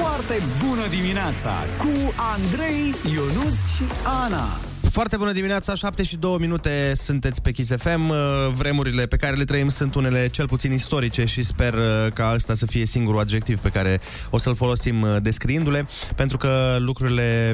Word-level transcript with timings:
Foarte 0.00 0.42
bună 0.66 0.86
dimineața 0.90 1.64
cu 1.78 2.14
Andrei, 2.16 2.94
Ionus 3.14 3.74
și 3.74 3.82
Ana. 4.24 4.46
Foarte 4.90 5.16
bună 5.16 5.32
dimineața, 5.32 5.74
7 5.74 6.02
și 6.02 6.16
2 6.16 6.36
minute 6.38 6.92
sunteți 6.96 7.42
pe 7.42 7.50
Kiss 7.50 7.70
FM. 7.76 8.08
Uh, 8.08 8.16
Vremurile 8.54 9.06
pe 9.06 9.16
care 9.16 9.36
le 9.36 9.44
trăim 9.44 9.68
sunt 9.68 9.94
unele 9.94 10.28
cel 10.28 10.46
puțin 10.46 10.72
istorice 10.72 11.24
și 11.24 11.44
sper 11.44 11.74
uh, 11.74 12.12
ca 12.12 12.32
ăsta 12.34 12.54
să 12.54 12.66
fie 12.66 12.86
singurul 12.86 13.20
adjectiv 13.20 13.58
pe 13.58 13.68
care 13.68 14.00
o 14.30 14.38
să-l 14.38 14.54
folosim 14.54 15.02
uh, 15.02 15.16
descriindu-le, 15.22 15.86
pentru 16.16 16.36
că 16.36 16.76
lucrurile 16.78 17.52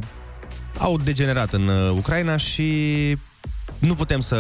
au 0.79 0.97
degenerat 0.97 1.53
în 1.53 1.69
uh, 1.69 1.91
Ucraina 1.97 2.37
și 2.37 2.73
nu 3.79 3.95
putem 3.95 4.21
să 4.21 4.37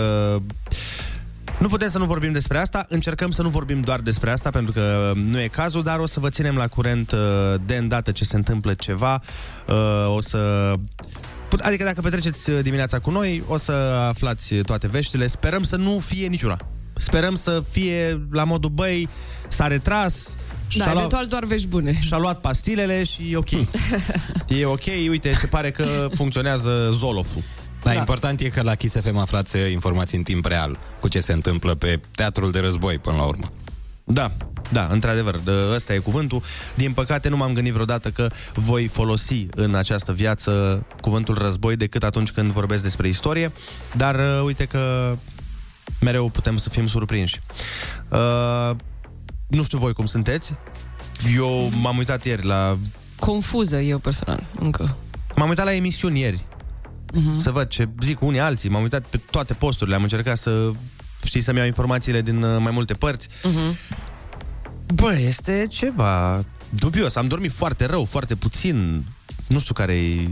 nu 1.60 1.68
putem 1.68 1.88
să 1.88 1.98
nu 1.98 2.04
vorbim 2.04 2.32
despre 2.32 2.58
asta, 2.58 2.84
încercăm 2.88 3.30
să 3.30 3.42
nu 3.42 3.48
vorbim 3.48 3.80
doar 3.80 4.00
despre 4.00 4.30
asta, 4.30 4.50
pentru 4.50 4.72
că 4.72 5.12
nu 5.14 5.40
e 5.40 5.46
cazul, 5.48 5.82
dar 5.82 5.98
o 5.98 6.06
să 6.06 6.20
vă 6.20 6.28
ținem 6.28 6.56
la 6.56 6.66
curent 6.68 7.12
uh, 7.12 7.18
de 7.66 7.76
îndată 7.76 8.12
ce 8.12 8.24
se 8.24 8.36
întâmplă 8.36 8.74
ceva. 8.74 9.20
Uh, 9.68 10.14
O 10.14 10.20
să... 10.20 10.72
Put- 11.48 11.60
Adică 11.60 11.84
dacă 11.84 12.00
petreceți 12.00 12.50
uh, 12.50 12.58
dimineața 12.62 12.98
cu 12.98 13.10
noi, 13.10 13.42
o 13.46 13.56
să 13.56 13.72
aflați 14.08 14.54
toate 14.54 14.88
veștile. 14.88 15.26
Sperăm 15.26 15.62
să 15.62 15.76
nu 15.76 15.98
fie 15.98 16.26
niciuna. 16.26 16.56
Sperăm 16.96 17.34
să 17.34 17.62
fie 17.70 18.26
la 18.30 18.44
modul, 18.44 18.70
băi, 18.70 19.08
s-a 19.48 19.66
retras, 19.66 20.22
Da, 20.24 20.34
și-a 20.68 20.84
luat, 20.84 20.96
eventual 20.96 21.26
doar 21.26 21.44
vești 21.44 21.66
bune. 21.66 21.98
și-a 22.00 22.18
luat 22.18 22.40
pastilele 22.40 23.04
și 23.04 23.30
e 23.32 23.36
ok. 23.36 23.50
e 24.60 24.64
ok, 24.64 24.84
uite, 25.08 25.32
se 25.40 25.46
pare 25.46 25.70
că 25.70 26.08
funcționează 26.14 26.88
Zoloful. 26.92 27.42
Da, 27.82 27.94
important 27.94 28.40
e 28.40 28.48
că 28.48 28.62
la 28.62 28.74
Kiss 28.74 28.96
FM 29.00 29.16
aflați 29.16 29.56
uh, 29.56 29.70
informații 29.70 30.16
în 30.18 30.22
timp 30.22 30.44
real 30.44 30.78
cu 31.00 31.08
ce 31.08 31.20
se 31.20 31.32
întâmplă 31.32 31.74
pe 31.74 32.00
teatrul 32.14 32.50
de 32.50 32.58
război 32.58 32.98
până 32.98 33.16
la 33.16 33.22
urmă. 33.22 33.52
Da, 34.04 34.32
da, 34.72 34.86
într-adevăr, 34.90 35.36
de- 35.36 35.50
ăsta 35.74 35.94
e 35.94 35.98
cuvântul. 35.98 36.42
Din 36.74 36.92
păcate 36.92 37.28
nu 37.28 37.36
m-am 37.36 37.52
gândit 37.52 37.72
vreodată 37.72 38.10
că 38.10 38.28
voi 38.54 38.86
folosi 38.86 39.46
în 39.50 39.74
această 39.74 40.12
viață 40.12 40.86
cuvântul 41.00 41.38
război 41.38 41.76
decât 41.76 42.02
atunci 42.02 42.30
când 42.30 42.50
vorbesc 42.52 42.82
despre 42.82 43.08
istorie, 43.08 43.52
dar 43.96 44.14
uh, 44.14 44.42
uite 44.44 44.64
că 44.64 45.16
mereu 46.00 46.28
putem 46.28 46.56
să 46.56 46.68
fim 46.68 46.86
surprinși. 46.86 47.38
Uh, 48.08 48.70
nu 49.48 49.62
știu 49.62 49.78
voi 49.78 49.92
cum 49.92 50.06
sunteți. 50.06 50.52
Eu 51.36 51.70
m-am 51.80 51.96
uitat 51.96 52.24
ieri 52.24 52.44
la... 52.46 52.78
Confuză 53.18 53.80
eu 53.80 53.98
personal, 53.98 54.42
încă. 54.58 54.96
M-am 55.36 55.48
uitat 55.48 55.64
la 55.64 55.74
emisiuni 55.74 56.20
ieri. 56.20 56.44
Uh-huh. 57.10 57.42
Să 57.42 57.50
văd 57.50 57.68
ce 57.68 57.88
zic 58.02 58.22
unii 58.22 58.40
alții. 58.40 58.68
M-am 58.68 58.82
uitat 58.82 59.06
pe 59.06 59.20
toate 59.30 59.54
posturile. 59.54 59.96
Am 59.96 60.02
încercat 60.02 60.38
să 60.38 60.72
știi, 61.24 61.40
să-mi 61.40 61.58
iau 61.58 61.66
informațiile 61.66 62.20
din 62.22 62.42
uh, 62.42 62.56
mai 62.60 62.70
multe 62.70 62.94
părți. 62.94 63.28
Uh-huh. 63.28 63.98
Bă, 64.94 65.14
este 65.26 65.66
ceva 65.68 66.44
dubios. 66.68 67.14
Am 67.14 67.28
dormit 67.28 67.52
foarte 67.52 67.84
rău, 67.86 68.04
foarte 68.04 68.34
puțin. 68.34 69.04
Nu 69.46 69.58
știu 69.58 69.74
care 69.74 69.92
e... 69.92 70.28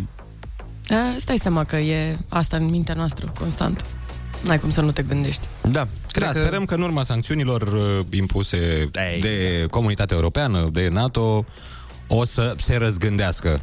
A, 0.91 1.17
stai 1.19 1.39
seama 1.39 1.65
că 1.65 1.77
e 1.77 2.17
asta 2.29 2.57
în 2.57 2.65
mintea 2.65 2.95
noastră, 2.95 3.33
constant. 3.39 3.85
N-ai 4.45 4.59
cum 4.59 4.71
să 4.71 4.81
nu 4.81 4.91
te 4.91 5.03
gândești. 5.03 5.49
Da, 5.71 5.89
Cred 6.11 6.25
da, 6.25 6.31
că... 6.31 6.41
sperăm 6.41 6.65
că 6.65 6.75
în 6.75 6.83
urma 6.83 7.03
sancțiunilor 7.03 7.63
uh, 7.63 8.07
impuse 8.11 8.57
Ei, 9.13 9.21
de 9.21 9.67
comunitatea 9.71 10.17
europeană, 10.17 10.69
de 10.73 10.89
NATO, 10.89 11.45
o 12.07 12.25
să 12.25 12.55
se 12.59 12.77
răzgândească 12.77 13.61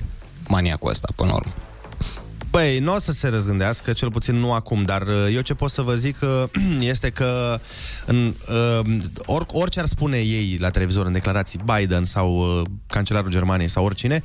maniacul 0.48 0.90
ăsta, 0.90 1.08
până 1.16 1.30
la 1.30 1.36
urmă. 1.36 1.54
Băi, 2.56 2.80
nu 2.80 2.94
o 2.94 3.00
să 3.00 3.12
se 3.12 3.28
răzgândească, 3.28 3.94
cel 3.94 4.12
puțin 4.12 4.36
nu 4.36 4.54
acum, 4.54 4.84
dar 4.84 5.02
uh, 5.02 5.34
eu 5.34 5.42
ce 5.42 5.54
pot 5.54 5.72
să 5.72 5.82
vă 5.82 5.96
zic 5.96 6.18
uh, 6.22 6.44
este 6.92 7.10
că 7.10 7.60
în, 8.06 8.34
uh, 8.50 8.98
or, 9.26 9.46
orice 9.48 9.80
ar 9.80 9.86
spune 9.86 10.18
ei 10.18 10.58
la 10.60 10.70
televizor 10.70 11.06
în 11.06 11.12
declarații, 11.12 11.60
Biden 11.76 12.06
sau 12.06 12.38
uh, 12.38 12.66
cancelarul 12.88 13.30
Germaniei 13.30 13.68
sau 13.68 13.86
oricine, 13.86 14.24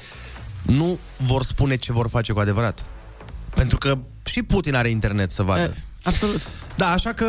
nu 0.62 0.98
vor 1.16 1.44
spune 1.44 1.76
ce 1.76 1.92
vor 1.92 2.08
face 2.08 2.32
cu 2.32 2.38
adevărat. 2.38 2.84
Pentru 3.54 3.78
că 3.78 3.98
și 4.24 4.42
Putin 4.42 4.74
are 4.74 4.88
internet 4.88 5.30
să 5.30 5.42
vadă. 5.42 5.60
E, 5.60 5.82
absolut. 6.02 6.48
Da, 6.76 6.90
așa 6.90 7.12
că 7.12 7.26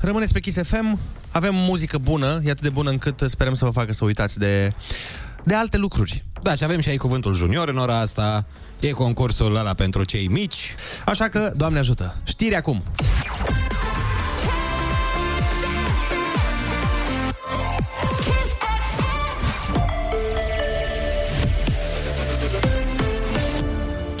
rămâneți 0.00 0.32
pe 0.32 0.40
Kiss 0.40 0.58
FM, 0.62 0.98
avem 1.30 1.54
muzică 1.54 1.98
bună, 1.98 2.40
e 2.44 2.50
atât 2.50 2.62
de 2.62 2.70
bună 2.70 2.90
încât 2.90 3.22
sperăm 3.26 3.54
să 3.54 3.64
vă 3.64 3.70
facă 3.70 3.92
să 3.92 4.04
uitați 4.04 4.38
de, 4.38 4.74
de 5.50 5.56
alte 5.56 5.76
lucruri. 5.76 6.24
Da, 6.42 6.54
și 6.54 6.64
avem 6.64 6.80
și 6.80 6.88
aici 6.88 6.98
cuvântul 6.98 7.34
junior 7.34 7.68
în 7.68 7.76
ora 7.76 7.98
asta. 7.98 8.46
E 8.80 8.90
concursul 8.90 9.56
ăla 9.56 9.74
pentru 9.74 10.04
cei 10.04 10.28
mici. 10.28 10.74
Așa 11.06 11.28
că, 11.28 11.52
Doamne 11.56 11.78
ajută, 11.78 12.16
știri 12.24 12.54
acum! 12.54 12.82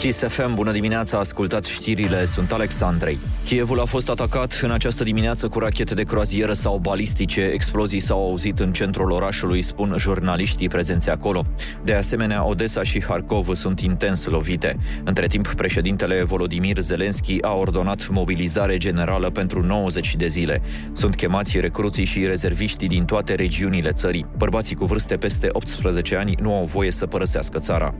Kiss 0.00 0.22
FM, 0.28 0.54
bună 0.54 0.72
dimineața, 0.72 1.18
ascultați 1.18 1.70
știrile, 1.70 2.24
sunt 2.24 2.52
Alexandrei. 2.52 3.18
Kievul 3.44 3.80
a 3.80 3.84
fost 3.84 4.08
atacat 4.08 4.60
în 4.62 4.70
această 4.70 5.04
dimineață 5.04 5.48
cu 5.48 5.58
rachete 5.58 5.94
de 5.94 6.02
croazieră 6.02 6.52
sau 6.52 6.78
balistice. 6.78 7.40
Explozii 7.40 8.00
s-au 8.00 8.28
auzit 8.28 8.58
în 8.58 8.72
centrul 8.72 9.10
orașului, 9.10 9.62
spun 9.62 9.94
jurnaliștii 9.98 10.68
prezenți 10.68 11.10
acolo. 11.10 11.46
De 11.84 11.94
asemenea, 11.94 12.46
Odessa 12.46 12.82
și 12.82 13.04
Harkov 13.04 13.54
sunt 13.54 13.80
intens 13.80 14.26
lovite. 14.26 14.76
Între 15.04 15.26
timp, 15.26 15.54
președintele 15.54 16.22
Volodimir 16.22 16.78
Zelenski 16.78 17.42
a 17.42 17.54
ordonat 17.54 18.08
mobilizare 18.08 18.76
generală 18.76 19.30
pentru 19.30 19.62
90 19.62 20.16
de 20.16 20.26
zile. 20.26 20.62
Sunt 20.92 21.14
chemați 21.14 21.60
recruții 21.60 22.04
și 22.04 22.26
rezerviștii 22.26 22.88
din 22.88 23.04
toate 23.04 23.34
regiunile 23.34 23.92
țării. 23.92 24.26
Bărbații 24.36 24.76
cu 24.76 24.84
vârste 24.84 25.16
peste 25.16 25.48
18 25.52 26.16
ani 26.16 26.36
nu 26.40 26.54
au 26.54 26.64
voie 26.64 26.90
să 26.90 27.06
părăsească 27.06 27.58
țara. 27.58 27.94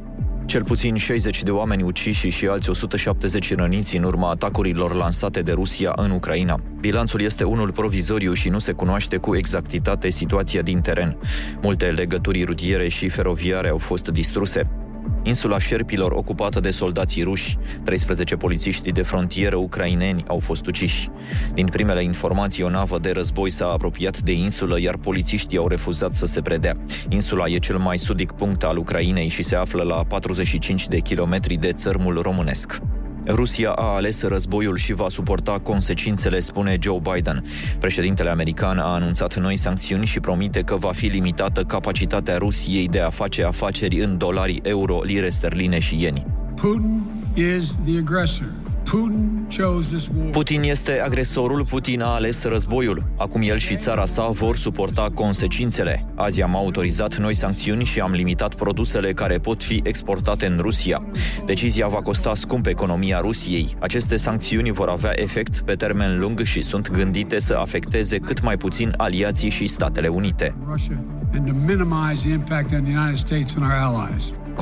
Cel 0.50 0.65
puțin 0.65 0.97
60 0.97 1.43
de 1.43 1.50
oameni 1.50 1.83
uciși 1.83 2.28
și 2.28 2.47
alți 2.47 2.71
170 2.71 3.55
răniți 3.55 3.97
în 3.97 4.03
urma 4.03 4.31
atacurilor 4.31 4.94
lansate 4.94 5.43
de 5.43 5.53
Rusia 5.53 5.93
în 5.97 6.11
Ucraina. 6.11 6.61
Bilanțul 6.81 7.21
este 7.21 7.44
unul 7.44 7.72
provizoriu 7.72 8.33
și 8.33 8.49
nu 8.49 8.59
se 8.59 8.72
cunoaște 8.72 9.16
cu 9.16 9.37
exactitate 9.37 10.11
situația 10.11 10.62
din 10.62 10.81
teren. 10.81 11.16
Multe 11.62 11.87
legături 11.87 12.43
rutiere 12.43 12.88
și 12.88 13.09
feroviare 13.09 13.69
au 13.69 13.78
fost 13.78 14.09
distruse. 14.09 14.79
Insula 15.22 15.59
Șerpilor 15.59 16.12
ocupată 16.12 16.61
de 16.61 16.71
soldații 16.71 17.22
ruși, 17.22 17.56
13 17.84 18.37
polițiști 18.37 18.93
de 18.93 19.03
frontieră 19.03 19.56
ucraineni 19.56 20.25
au 20.28 20.38
fost 20.38 20.66
uciși. 20.66 21.09
Din 21.55 21.66
primele 21.66 22.03
informații, 22.03 22.62
o 22.62 22.69
navă 22.69 22.99
de 22.99 23.11
război 23.11 23.50
s-a 23.50 23.66
apropiat 23.66 24.19
de 24.19 24.33
insulă, 24.33 24.81
iar 24.81 24.97
polițiștii 24.97 25.59
au 25.59 25.69
refuzat 25.69 26.15
să 26.15 26.27
se 26.27 26.41
predea. 26.41 26.77
Insula 27.09 27.44
e 27.49 27.59
cel 27.59 27.78
mai 27.78 27.99
sudic 27.99 28.33
punct 28.33 28.62
al 28.62 28.77
Ucrainei 28.77 29.28
și 29.28 29.43
se 29.43 29.56
află 29.56 29.83
la 29.83 30.05
45 30.05 30.88
de 30.88 30.99
kilometri 30.99 31.55
de 31.55 31.72
țărmul 31.72 32.21
românesc. 32.22 32.81
Rusia 33.30 33.70
a 33.70 33.94
ales 33.94 34.22
războiul 34.22 34.76
și 34.76 34.92
va 34.92 35.08
suporta 35.08 35.58
consecințele, 35.62 36.41
spune 36.41 36.76
Joe 36.80 37.00
Biden. 37.12 37.44
Președintele 37.78 38.30
american 38.30 38.78
a 38.78 38.94
anunțat 38.94 39.36
noi 39.36 39.56
sancțiuni 39.56 40.06
și 40.06 40.20
promite 40.20 40.60
că 40.60 40.76
va 40.76 40.92
fi 40.92 41.06
limitată 41.06 41.62
capacitatea 41.62 42.36
Rusiei 42.36 42.88
de 42.88 43.00
a 43.00 43.10
face 43.10 43.44
afaceri 43.44 44.02
în 44.02 44.19
dolari, 44.19 44.60
euro, 44.62 45.00
lire 45.02 45.30
sterline 45.30 45.78
și 45.78 46.02
ieni. 46.02 46.26
Putin 46.54 47.02
is 47.34 47.76
the 47.84 47.98
aggressor. 47.98 48.69
Putin 48.90 49.46
chose 49.48 49.88
this 49.96 50.08
war. 50.16 50.30
Putin 50.30 50.62
este 50.62 51.00
agresorul, 51.04 51.64
Putin 51.64 52.00
a 52.00 52.06
ales 52.14 52.44
războiul. 52.44 53.02
Acum 53.18 53.42
el 53.42 53.58
și 53.58 53.76
țara 53.76 54.04
sa 54.04 54.28
vor 54.28 54.56
suporta 54.56 55.08
consecințele. 55.14 56.06
Azi 56.14 56.42
am 56.42 56.56
autorizat 56.56 57.16
noi 57.16 57.34
sancțiuni 57.34 57.84
și 57.84 58.00
am 58.00 58.12
limitat 58.12 58.54
produsele 58.54 59.12
care 59.12 59.38
pot 59.38 59.64
fi 59.64 59.80
exportate 59.84 60.46
în 60.46 60.58
Rusia. 60.60 61.06
Decizia 61.46 61.88
va 61.88 62.02
costa 62.02 62.34
scump 62.34 62.66
economia 62.66 63.20
Rusiei. 63.20 63.76
Aceste 63.78 64.16
sancțiuni 64.16 64.70
vor 64.70 64.88
avea 64.88 65.12
efect 65.14 65.60
pe 65.60 65.74
termen 65.74 66.18
lung 66.18 66.40
și 66.40 66.62
sunt 66.62 66.90
gândite 66.90 67.40
să 67.40 67.54
afecteze 67.54 68.18
cât 68.18 68.42
mai 68.42 68.56
puțin 68.56 68.94
aliații 68.96 69.50
și 69.50 69.66
Statele 69.66 70.08
Unite. 70.08 70.54
Russia 70.70 71.04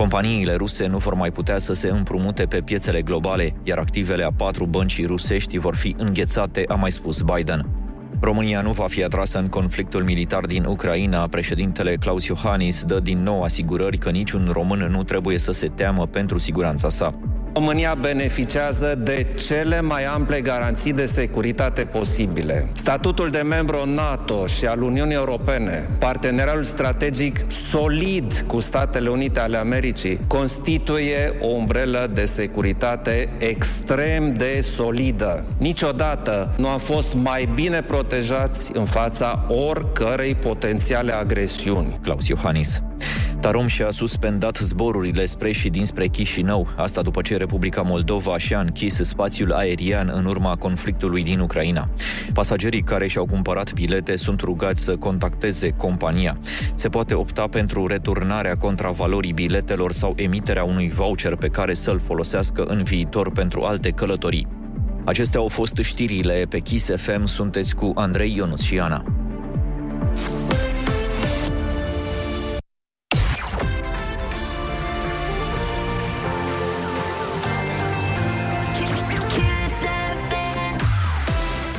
and 0.01 0.11
to 0.11 0.17
minimize 0.17 0.37
the 0.37 0.45
impact 0.45 0.51
on 0.51 0.53
the 0.53 0.53
United 0.53 0.69
States 0.69 0.81
and 0.81 0.87
our 0.87 0.87
allies. 0.87 0.87
Companiile 0.87 0.87
ruse 0.87 0.87
nu 0.87 0.99
vor 0.99 1.15
mai 1.15 1.31
putea 1.31 1.59
să 1.59 1.73
se 1.73 1.89
împrumute 1.89 2.45
pe 2.45 2.61
piețele 2.61 3.03
globale, 3.03 3.53
iar 3.63 3.79
activele 3.79 4.25
a 4.25 4.33
patru 4.33 4.67
bănci 4.67 5.07
rusești 5.07 5.59
vor 5.59 5.77
fi 5.77 5.95
înghețate, 5.99 6.65
a 6.69 6.75
mai 6.75 6.91
spus 6.91 7.23
Biden. 7.23 7.67
România 8.21 8.61
nu 8.61 8.73
va 8.73 8.87
fi 8.87 9.05
atrasă 9.05 9.39
în 9.39 9.49
conflictul 9.49 10.05
militar 10.05 10.47
din 10.47 10.65
Ucraina. 10.65 11.27
Președintele 11.27 11.95
Claus 11.95 12.27
Iohannis 12.27 12.83
dă 12.83 13.01
din 13.01 13.23
nou 13.23 13.43
asigurări 13.43 13.99
că 13.99 14.11
niciun 14.11 14.51
român 14.53 14.89
nu 14.91 15.03
trebuie 15.03 15.39
să 15.39 15.53
se 15.53 15.69
teamă 15.69 16.07
pentru 16.07 16.39
siguranța 16.39 16.89
sa. 16.89 17.15
România 17.59 17.95
beneficiază 18.01 18.95
de 18.95 19.27
cele 19.47 19.81
mai 19.81 20.05
ample 20.05 20.41
garanții 20.41 20.93
de 20.93 21.07
securitate 21.07 21.83
posibile. 21.85 22.71
Statutul 22.75 23.31
de 23.31 23.39
membru 23.39 23.77
NATO 23.87 24.47
și 24.47 24.67
al 24.67 24.83
Uniunii 24.83 25.15
Europene, 25.15 25.89
partenerul 25.99 26.63
strategic 26.65 27.51
solid 27.51 28.45
cu 28.47 28.61
Statele 28.61 29.09
Unite 29.09 29.41
ale 29.41 29.57
Americii, 29.57 30.21
constituie 30.27 31.37
o 31.41 31.47
umbrelă 31.47 32.11
de 32.13 32.25
securitate 32.25 33.29
extrem 33.39 34.33
de 34.33 34.61
solidă. 34.63 35.45
Niciodată 35.57 36.55
nu 36.57 36.69
am 36.69 36.79
fost 36.79 37.15
mai 37.15 37.49
bine 37.55 37.83
protejați 37.83 38.71
în 38.75 38.85
fața 38.85 39.47
oricărei 39.49 40.35
potențiale 40.35 41.13
agresiuni. 41.13 41.99
Claus 42.03 42.29
Iohannis. 42.29 42.83
Tarom 43.41 43.67
și-a 43.67 43.91
suspendat 43.91 44.57
zborurile 44.57 45.25
spre 45.25 45.53
și 45.53 45.69
dinspre 45.69 46.07
Chișinău, 46.07 46.69
asta 46.77 47.03
după 47.03 47.23
ce 47.23 47.37
Republica 47.37 47.83
Moldova 47.83 48.39
și-a 48.39 48.61
închis 48.61 49.01
spațiul 49.03 49.53
aerian 49.53 50.13
în 50.15 50.25
urma 50.25 50.57
conflictului 50.57 51.23
din 51.23 51.41
Ucraina. 51.41 51.89
Pasagerii 52.33 52.83
care 52.83 53.07
și-au 53.07 53.27
cumpărat 53.27 53.73
bilete 53.73 54.17
sunt 54.17 54.41
rugați 54.41 54.83
să 54.83 54.97
contacteze 54.97 55.71
compania. 55.71 56.39
Se 56.75 56.89
poate 56.89 57.15
opta 57.15 57.47
pentru 57.47 57.87
returnarea 57.87 58.55
contravalorii 58.55 59.33
biletelor 59.33 59.93
sau 59.93 60.13
emiterea 60.17 60.65
unui 60.65 60.89
voucher 60.89 61.35
pe 61.35 61.49
care 61.49 61.75
să-l 61.75 61.99
folosească 61.99 62.63
în 62.63 62.83
viitor 62.83 63.31
pentru 63.31 63.61
alte 63.61 63.91
călătorii. 63.91 64.47
Acestea 65.05 65.41
au 65.41 65.49
fost 65.49 65.77
știrile 65.77 66.47
pe 66.49 66.59
Kiss 66.59 66.91
FM. 66.97 67.25
Sunteți 67.25 67.75
cu 67.75 67.93
Andrei 67.95 68.35
Ionuț 68.37 68.63
și 68.63 68.79
Ana. 68.79 69.05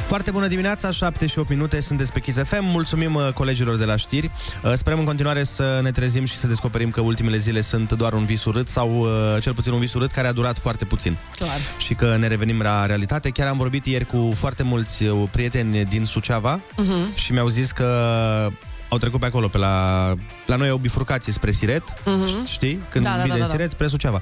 Foarte 0.09 0.31
bună 0.31 0.47
dimineața, 0.47 0.91
7 0.91 1.25
și 1.27 1.39
8 1.39 1.49
minute, 1.49 1.81
sunteți 1.81 2.11
pe 2.13 2.19
Kiss 2.19 2.37
FM. 2.43 2.63
Mulțumim 2.63 3.15
uh, 3.15 3.27
colegilor 3.33 3.75
de 3.77 3.85
la 3.85 3.95
știri. 3.95 4.31
Uh, 4.63 4.73
Sperăm 4.73 4.99
în 4.99 5.05
continuare 5.05 5.43
să 5.43 5.79
ne 5.83 5.91
trezim 5.91 6.25
și 6.25 6.35
să 6.37 6.47
descoperim 6.47 6.89
că 6.91 7.01
ultimele 7.01 7.37
zile 7.37 7.61
sunt 7.61 7.91
doar 7.91 8.13
un 8.13 8.25
vis 8.25 8.45
urât 8.45 8.67
sau 8.69 8.89
uh, 8.99 9.09
cel 9.41 9.53
puțin 9.53 9.71
un 9.71 9.79
vis 9.79 9.93
urât 9.93 10.11
care 10.11 10.27
a 10.27 10.31
durat 10.31 10.59
foarte 10.59 10.85
puțin. 10.85 11.17
Clar. 11.37 11.49
Și 11.77 11.93
că 11.93 12.15
ne 12.17 12.27
revenim 12.27 12.61
la 12.61 12.85
realitate. 12.85 13.29
Chiar 13.29 13.47
am 13.47 13.57
vorbit 13.57 13.85
ieri 13.85 14.05
cu 14.05 14.31
foarte 14.35 14.63
mulți 14.63 15.03
uh, 15.03 15.23
prieteni 15.31 15.85
din 15.85 16.05
Suceava 16.05 16.59
Mhm. 16.77 17.15
și 17.15 17.31
mi-au 17.31 17.47
zis 17.47 17.71
că 17.71 17.85
au 18.89 18.97
trecut 18.97 19.19
pe 19.19 19.25
acolo, 19.25 19.47
pe 19.47 19.57
la, 19.57 20.13
la 20.45 20.55
noi 20.55 20.69
au 20.69 20.77
bifurcație 20.77 21.33
spre 21.33 21.51
Siret, 21.51 21.83
Mhm. 22.05 22.45
știi? 22.45 22.79
Când 22.89 23.03
Da, 23.03 23.11
da, 23.15 23.21
vii 23.21 23.27
da, 23.29 23.33
de 23.35 23.39
da, 23.39 23.45
da. 23.45 23.51
Siret 23.51 23.69
spre 23.71 23.87
Suceava. 23.87 24.21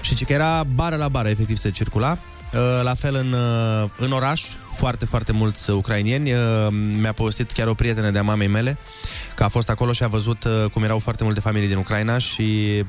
Și 0.00 0.10
zice 0.10 0.24
că 0.24 0.32
era 0.32 0.64
bară 0.74 0.96
la 0.96 1.08
bară, 1.08 1.28
efectiv, 1.28 1.56
se 1.56 1.70
circula. 1.70 2.18
Uh, 2.54 2.80
La 2.82 2.94
fel 2.94 3.14
în, 3.14 3.32
uh, 3.32 3.88
în 3.96 4.12
oraș, 4.12 4.42
foarte, 4.72 5.04
foarte 5.04 5.32
mulți 5.32 5.70
ucrainieni. 5.70 6.32
Uh, 6.32 6.38
Mi-a 7.00 7.12
povestit 7.12 7.50
chiar 7.52 7.66
o 7.66 7.74
prietenă 7.74 8.10
de-a 8.10 8.22
mamei 8.22 8.46
mele 8.46 8.76
că 9.34 9.44
a 9.44 9.48
fost 9.48 9.70
acolo 9.70 9.92
și 9.92 10.02
a 10.02 10.06
văzut 10.08 10.44
uh, 10.44 10.64
cum 10.72 10.82
erau 10.82 10.98
foarte 10.98 11.24
multe 11.24 11.40
familii 11.40 11.68
din 11.68 11.76
Ucraina 11.76 12.18
și 12.18 12.84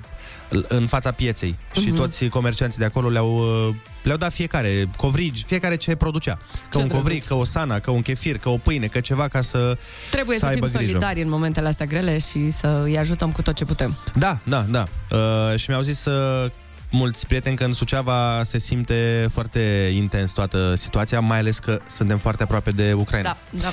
l- 0.49 0.59
în 0.67 0.87
fața 0.87 1.11
pieței. 1.11 1.55
Mhm. 1.75 1.81
Și 1.83 1.89
toți 1.91 2.25
comercianții 2.25 2.79
de 2.79 2.85
acolo 2.85 3.09
le-au, 3.09 3.37
uh, 3.37 3.75
le-au 4.03 4.17
dat 4.17 4.33
fiecare 4.33 4.89
covrigi, 4.97 5.43
fiecare 5.43 5.75
ce 5.75 5.95
producea. 5.95 6.39
Că 6.69 6.77
Ce 6.77 6.83
un 6.83 6.87
covrig, 6.87 7.03
drăguț. 7.21 7.25
că 7.27 7.33
o 7.33 7.43
sana, 7.43 7.79
că 7.79 7.91
un 7.91 8.01
chefir, 8.01 8.37
că 8.37 8.49
o 8.49 8.57
pâine, 8.57 8.85
că 8.87 8.99
ceva 8.99 9.27
ca 9.27 9.41
să 9.41 9.77
Trebuie 10.11 10.37
să, 10.39 10.45
să 10.45 10.51
fim 10.51 10.63
aibă 10.63 10.77
grijă. 10.77 10.91
solidari 10.91 11.21
în 11.21 11.29
momentele 11.29 11.67
astea 11.67 11.85
grele 11.85 12.19
și 12.19 12.49
să 12.49 12.81
îi 12.83 12.97
ajutăm 12.97 13.31
cu 13.31 13.41
tot 13.41 13.55
ce 13.55 13.65
putem. 13.65 13.95
Da, 14.13 14.37
da, 14.43 14.61
da. 14.69 14.87
Uh, 15.11 15.59
și 15.59 15.69
mi-au 15.69 15.81
zis 15.81 16.05
uh, 16.05 16.51
mulți 16.91 17.25
prieteni 17.27 17.55
că 17.55 17.63
în 17.63 17.73
Suceava 17.73 18.41
se 18.43 18.59
simte 18.59 19.27
foarte 19.31 19.91
intens 19.93 20.31
toată 20.31 20.75
situația, 20.75 21.19
mai 21.19 21.37
ales 21.37 21.59
că 21.59 21.79
suntem 21.87 22.17
foarte 22.17 22.43
aproape 22.43 22.71
de 22.71 22.93
Ucraina. 22.93 23.37
Da, 23.51 23.57
da. 23.59 23.69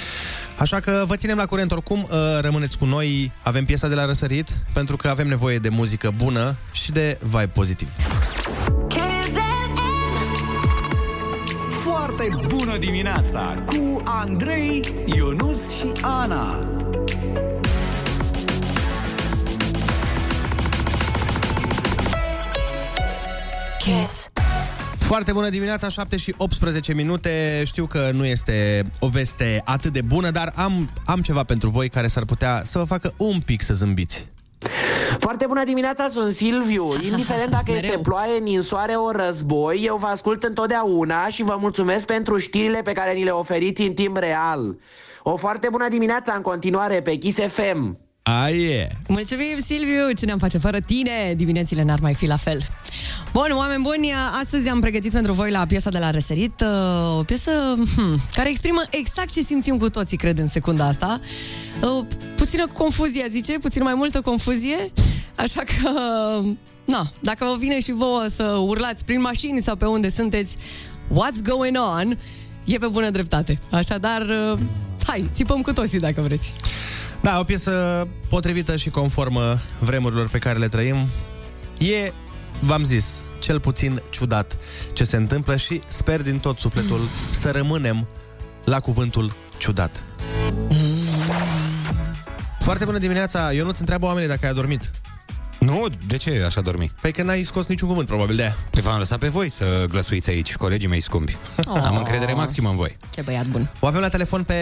Așa 0.59 0.81
că 0.81 1.05
vă 1.07 1.17
ținem 1.17 1.37
la 1.37 1.47
curent 1.47 1.73
oricum, 1.73 2.03
uh, 2.03 2.19
rămâneți 2.41 2.79
cu 2.79 2.85
noi, 2.85 3.33
avem 3.43 3.65
piesa 3.65 3.89
de 3.89 3.95
la 3.95 4.05
răsărit, 4.05 4.55
pentru 4.73 4.97
că 4.97 5.09
avem 5.09 5.29
nevoie 5.29 5.59
de 5.59 5.69
muzică 5.69 6.13
bună 6.17 6.57
și 6.73 6.93
de 6.93 7.19
vibe 7.23 7.47
pozitiv. 7.47 7.89
Foarte 11.69 12.29
bună 12.47 12.79
dimineața 12.79 13.55
cu 13.67 14.01
Andrei, 14.05 14.81
Ionus 15.05 15.77
și 15.77 15.93
Ana. 16.01 16.69
Kiss. 23.85 24.29
Foarte 24.99 25.33
bună 25.33 25.49
dimineața, 25.49 25.89
7 25.89 26.17
și 26.17 26.35
18 26.37 26.95
minute. 26.95 27.63
Știu 27.65 27.87
că 27.87 28.11
nu 28.13 28.25
este 28.25 28.85
o 28.99 29.09
veste 29.09 29.61
atât 29.65 29.93
de 29.93 30.01
bună, 30.01 30.31
dar 30.31 30.53
am, 30.55 30.91
am 31.05 31.21
ceva 31.21 31.45
pentru 31.45 31.69
voi 31.69 31.89
care 31.89 32.07
s-ar 32.07 32.25
putea 32.25 32.63
să 32.65 32.79
vă 32.79 32.85
facă 32.85 33.15
un 33.19 33.41
pic 33.41 33.61
să 33.63 33.75
zâmbiți. 33.75 34.27
Foarte 35.19 35.47
bună 35.47 35.65
dimineața, 35.65 36.09
sunt 36.09 36.35
Silviu. 36.35 36.85
Indiferent 37.11 37.51
dacă 37.51 37.65
Mereu. 37.67 37.83
este 37.83 37.99
ploaie, 37.99 38.39
ninsoare, 38.43 38.93
o 38.93 39.11
război, 39.11 39.83
eu 39.85 39.97
vă 39.97 40.07
ascult 40.07 40.43
întotdeauna 40.43 41.29
și 41.29 41.43
vă 41.43 41.57
mulțumesc 41.61 42.05
pentru 42.05 42.39
știrile 42.39 42.83
pe 42.83 42.93
care 42.93 43.13
ni 43.13 43.25
le 43.25 43.31
oferiți 43.31 43.83
în 43.83 43.93
timp 43.93 44.17
real. 44.17 44.77
O 45.23 45.37
foarte 45.37 45.69
bună 45.71 45.89
dimineața 45.89 46.33
în 46.37 46.43
continuare 46.43 47.03
pe 47.03 47.15
Kiss 47.15 47.39
FM. 47.49 47.99
Aie! 48.23 48.89
Mulțumim, 49.09 49.59
Silviu! 49.59 50.13
Ce 50.19 50.25
ne-am 50.25 50.39
face 50.39 50.59
fără 50.59 50.79
tine? 50.81 51.35
Diminețile 51.37 51.83
n-ar 51.83 51.99
mai 52.01 52.15
fi 52.15 52.27
la 52.27 52.37
fel. 52.37 52.59
Bun, 53.35 53.51
oameni 53.53 53.83
buni, 53.83 54.13
astăzi 54.41 54.69
am 54.69 54.81
pregătit 54.81 55.13
pentru 55.13 55.33
voi 55.33 55.51
la 55.51 55.67
piesa 55.67 55.91
de 55.91 55.99
la 55.99 56.11
Răsărit 56.11 56.61
uh, 56.61 57.19
o 57.19 57.23
piesă 57.23 57.51
hmm, 57.95 58.19
care 58.35 58.49
exprimă 58.49 58.83
exact 58.91 59.31
ce 59.31 59.41
simțim 59.41 59.79
cu 59.79 59.91
toții, 59.91 60.17
cred, 60.17 60.39
în 60.39 60.47
secunda 60.47 60.87
asta. 60.87 61.21
Uh, 61.81 62.07
Puțină 62.37 62.67
confuzie, 62.67 63.27
zice, 63.29 63.59
puțin 63.59 63.83
mai 63.83 63.95
multă 63.95 64.21
confuzie, 64.21 64.93
așa 65.35 65.61
că... 65.61 65.91
Na, 66.85 67.07
dacă 67.21 67.45
vă 67.45 67.57
vine 67.59 67.81
și 67.81 67.93
vouă 67.93 68.25
să 68.29 68.45
urlați 68.45 69.05
prin 69.05 69.21
mașini 69.21 69.61
sau 69.61 69.77
pe 69.77 69.85
unde 69.85 70.09
sunteți, 70.09 70.57
what's 71.11 71.43
going 71.43 71.77
on, 71.97 72.19
e 72.65 72.79
pe 72.79 72.87
bună 72.87 73.11
dreptate. 73.11 73.59
Așadar, 73.71 74.23
uh, 74.23 74.59
hai, 75.07 75.29
țipăm 75.33 75.61
cu 75.61 75.73
toții 75.73 75.99
dacă 75.99 76.21
vreți. 76.21 76.53
Da, 77.21 77.39
o 77.41 77.45
piesă 77.45 78.09
potrivită 78.29 78.77
și 78.77 78.91
conformă 78.91 79.59
vremurilor 79.79 80.29
pe 80.29 80.39
care 80.39 80.59
le 80.59 80.69
trăim. 80.69 80.97
E, 81.79 82.13
v-am 82.61 82.85
zis, 82.85 83.24
cel 83.45 83.61
puțin 83.61 84.03
ciudat 84.11 84.57
ce 84.93 85.05
se 85.05 85.17
întâmplă 85.17 85.57
și 85.57 85.81
sper 85.87 86.23
din 86.23 86.39
tot 86.39 86.59
sufletul 86.59 87.01
să 87.31 87.51
rămânem 87.51 88.09
la 88.65 88.81
cuvântul 88.81 89.33
ciudat. 89.59 90.03
Foarte 92.59 92.85
bună 92.85 92.99
dimineața! 92.99 93.53
Eu 93.53 93.65
nu-ți 93.65 93.81
întreabă 93.81 94.07
oamenii 94.07 94.29
dacă 94.29 94.41
ai 94.45 94.51
adormit. 94.51 94.91
Nu? 95.59 95.87
De 96.07 96.17
ce 96.17 96.43
așa 96.47 96.61
dormi? 96.61 96.93
Păi 97.01 97.13
că 97.13 97.23
n-ai 97.23 97.43
scos 97.43 97.67
niciun 97.67 97.89
cuvânt, 97.89 98.07
probabil 98.07 98.37
de 98.37 98.43
aia. 98.43 98.57
Păi 98.71 98.83
v-am 98.83 98.99
lăsat 98.99 99.19
pe 99.19 99.29
voi 99.29 99.49
să 99.49 99.85
glăsuiți 99.89 100.31
aici, 100.31 100.57
colegii 100.57 100.89
mei 100.89 101.01
scumpi. 101.01 101.37
Oh. 101.67 101.83
Am 101.83 101.97
încredere 101.97 102.33
maximă 102.33 102.69
în 102.69 102.77
voi. 102.77 102.97
Ce 103.11 103.23
băiat 103.23 103.47
bun. 103.47 103.71
O 103.81 103.87
avem 103.87 104.01
la 104.01 104.09
telefon 104.09 104.43
pe 104.43 104.55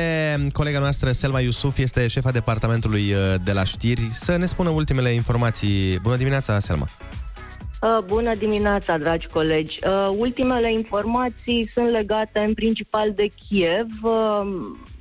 colega 0.53 0.79
noastră, 0.79 1.13
Selma 1.13 1.41
Iusuf, 1.41 1.79
este 1.79 2.07
șefa 2.07 2.31
departamentului 2.31 3.13
uh, 3.13 3.35
de 3.45 3.53
la 3.53 3.65
știri, 3.65 4.11
să 4.13 4.37
ne 4.37 4.47
spună 4.47 4.69
ultimele 4.69 5.13
informații. 5.13 5.99
Bună 5.99 6.17
dimineața, 6.17 6.59
Selma! 6.61 6.89
Uh, 7.83 7.99
Bună 8.07 8.35
dimineața, 8.35 8.99
dragi 8.99 9.27
colegi. 9.27 9.79
Uh, 9.87 10.15
Ultimele 10.17 10.73
informații 10.73 11.69
sunt 11.73 11.89
legate 11.91 12.39
în 12.39 12.55
principal 12.55 13.13
de 13.13 13.27
Kiev. 13.49 13.87
Uh, 14.03 14.41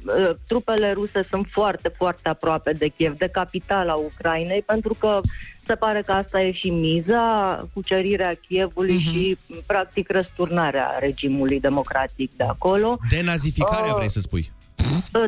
uh, 0.06 0.30
Trupele 0.48 0.92
ruse 0.92 1.26
sunt 1.30 1.48
foarte, 1.52 1.88
foarte 1.98 2.30
aproape 2.30 2.72
de 2.74 2.88
Kiev, 2.88 3.18
de 3.18 3.28
capitala 3.32 3.94
Ucrainei, 3.94 4.62
pentru 4.66 4.96
că 5.00 5.20
se 5.66 5.76
pare 5.76 6.02
că 6.06 6.12
asta 6.12 6.42
e 6.42 6.52
și 6.52 6.70
miza, 6.70 7.68
cucerirea 7.74 8.34
Kievului 8.48 8.94
Mhm. 8.94 9.02
și, 9.12 9.38
practic, 9.66 10.10
răsturnarea 10.10 10.98
regimului 11.00 11.60
democratic 11.60 12.32
de 12.36 12.44
acolo. 12.44 12.98
Denazificarea, 13.10 13.90
Oh. 13.92 13.96
vrei 13.96 14.10
să 14.10 14.20
spui? 14.20 14.52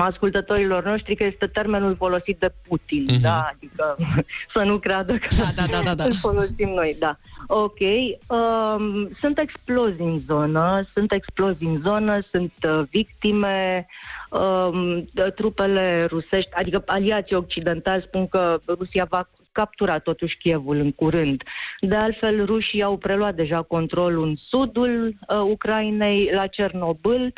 ascultătorilor 0.02 0.84
noștri 0.86 1.16
că 1.16 1.24
este 1.24 1.48
termenul 1.48 1.96
folosit 1.96 2.38
de 2.40 2.52
Putin, 2.68 3.04
Mhm. 3.12 3.22
da, 3.22 3.50
adică 3.54 3.96
să 4.54 4.60
nu 4.64 4.78
creadă 4.78 5.14
că 5.14 5.28
Da, 5.38 5.44
da, 5.56 5.66
da, 5.72 5.82
da, 5.84 5.96
da. 5.96 6.04
îl 6.10 6.14
folosim 6.14 6.70
noi, 6.70 6.96
da. 7.00 7.18
Ok, 7.48 7.80
um, 8.28 9.10
sunt 9.20 9.40
explozii 9.40 10.06
în 10.06 10.22
zonă, 10.28 10.84
sunt 10.94 11.12
explozii 11.12 11.68
în 11.68 11.82
zonă, 11.82 12.20
sunt 12.32 12.54
uh, 12.64 12.80
victime, 12.90 13.86
um, 14.32 15.08
de- 15.14 15.32
trupele 15.36 16.06
rusești, 16.10 16.50
adică 16.54 16.84
aliații 16.86 17.36
occidentali 17.36 18.02
spun 18.08 18.28
că 18.28 18.58
Rusia 18.68 19.06
va 19.10 19.30
captura 19.52 20.00
totuși 20.00 20.38
Kievul 20.38 20.76
în 20.76 20.92
curând. 20.92 21.44
De 21.80 21.96
altfel, 21.96 22.46
rușii 22.46 22.82
au 22.84 22.98
preluat 22.98 23.36
deja 23.36 23.62
controlul 23.62 24.24
în 24.24 24.36
sudul 24.50 25.08
uh, 25.28 25.38
Ucrainei, 25.52 26.30
la 26.34 26.48
Cernobâl 26.48 27.34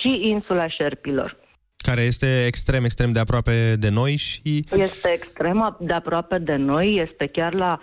și 0.00 0.28
insula 0.28 0.68
Șerpilor. 0.68 1.36
Care 1.76 2.00
este 2.02 2.46
extrem, 2.46 2.84
extrem 2.84 3.12
de 3.12 3.18
aproape 3.18 3.76
de 3.78 3.88
noi 3.88 4.16
și... 4.16 4.64
Este 4.76 5.08
extrem 5.12 5.76
de 5.80 5.92
aproape 5.92 6.38
de 6.38 6.56
noi, 6.56 6.96
este 7.08 7.26
chiar 7.26 7.54
la, 7.54 7.80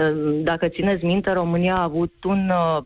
uh, 0.00 0.40
dacă 0.42 0.68
țineți 0.68 1.04
minte, 1.04 1.32
România 1.32 1.76
a 1.76 1.82
avut 1.82 2.24
un 2.24 2.50
uh, 2.50 2.82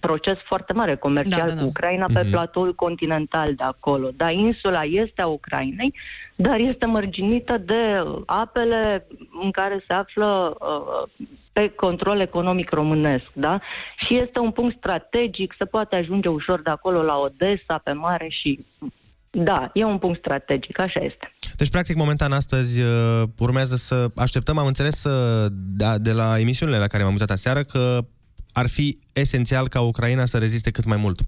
proces 0.00 0.38
foarte 0.44 0.72
mare 0.72 0.96
comercial 0.96 1.38
Da, 1.46 1.46
da, 1.46 1.54
da. 1.54 1.60
cu 1.60 1.66
Ucraina 1.66 2.06
pe 2.12 2.20
Mhm. 2.20 2.30
platoul 2.30 2.74
continental 2.74 3.54
de 3.54 3.62
acolo. 3.64 4.10
Dar 4.16 4.32
insula 4.32 4.82
este 4.84 5.22
a 5.22 5.26
Ucrainei, 5.26 5.94
dar 6.34 6.58
este 6.58 6.86
mărginită 6.86 7.58
de 7.58 8.04
apele 8.26 9.06
în 9.42 9.50
care 9.50 9.84
se 9.86 9.92
află 9.92 10.56
uh, 10.60 11.26
pe 11.58 11.72
control 11.76 12.20
economic 12.20 12.70
românesc, 12.70 13.30
da? 13.32 13.60
Și 13.96 14.16
este 14.16 14.38
un 14.38 14.50
punct 14.50 14.76
strategic, 14.76 15.54
se 15.58 15.64
poate 15.64 15.96
ajunge 15.96 16.28
ușor 16.28 16.62
de 16.62 16.70
acolo 16.70 17.02
la 17.02 17.16
Odessa, 17.16 17.80
pe 17.84 17.92
mare 17.92 18.26
și... 18.28 18.66
Da, 19.30 19.70
e 19.74 19.84
un 19.84 19.98
punct 19.98 20.18
strategic, 20.18 20.78
așa 20.78 21.00
este. 21.00 21.32
Deci, 21.56 21.70
practic, 21.70 21.96
momentan, 21.96 22.32
astăzi 22.32 22.82
uh, 22.82 23.22
urmează 23.38 23.76
să 23.76 24.06
așteptăm, 24.16 24.58
am 24.58 24.66
înțeles, 24.66 25.04
uh, 25.04 25.46
de, 25.50 25.84
de 25.98 26.12
la 26.12 26.38
emisiunile 26.38 26.78
la 26.78 26.86
care 26.86 27.02
m-am 27.02 27.12
uitat 27.12 27.30
aseară, 27.30 27.62
că 27.62 27.98
ar 28.52 28.68
fi 28.68 28.98
esențial 29.12 29.68
ca 29.68 29.80
Ucraina 29.80 30.24
să 30.24 30.38
reziste 30.38 30.70
cât 30.70 30.84
mai 30.84 30.96
mult. 30.96 31.20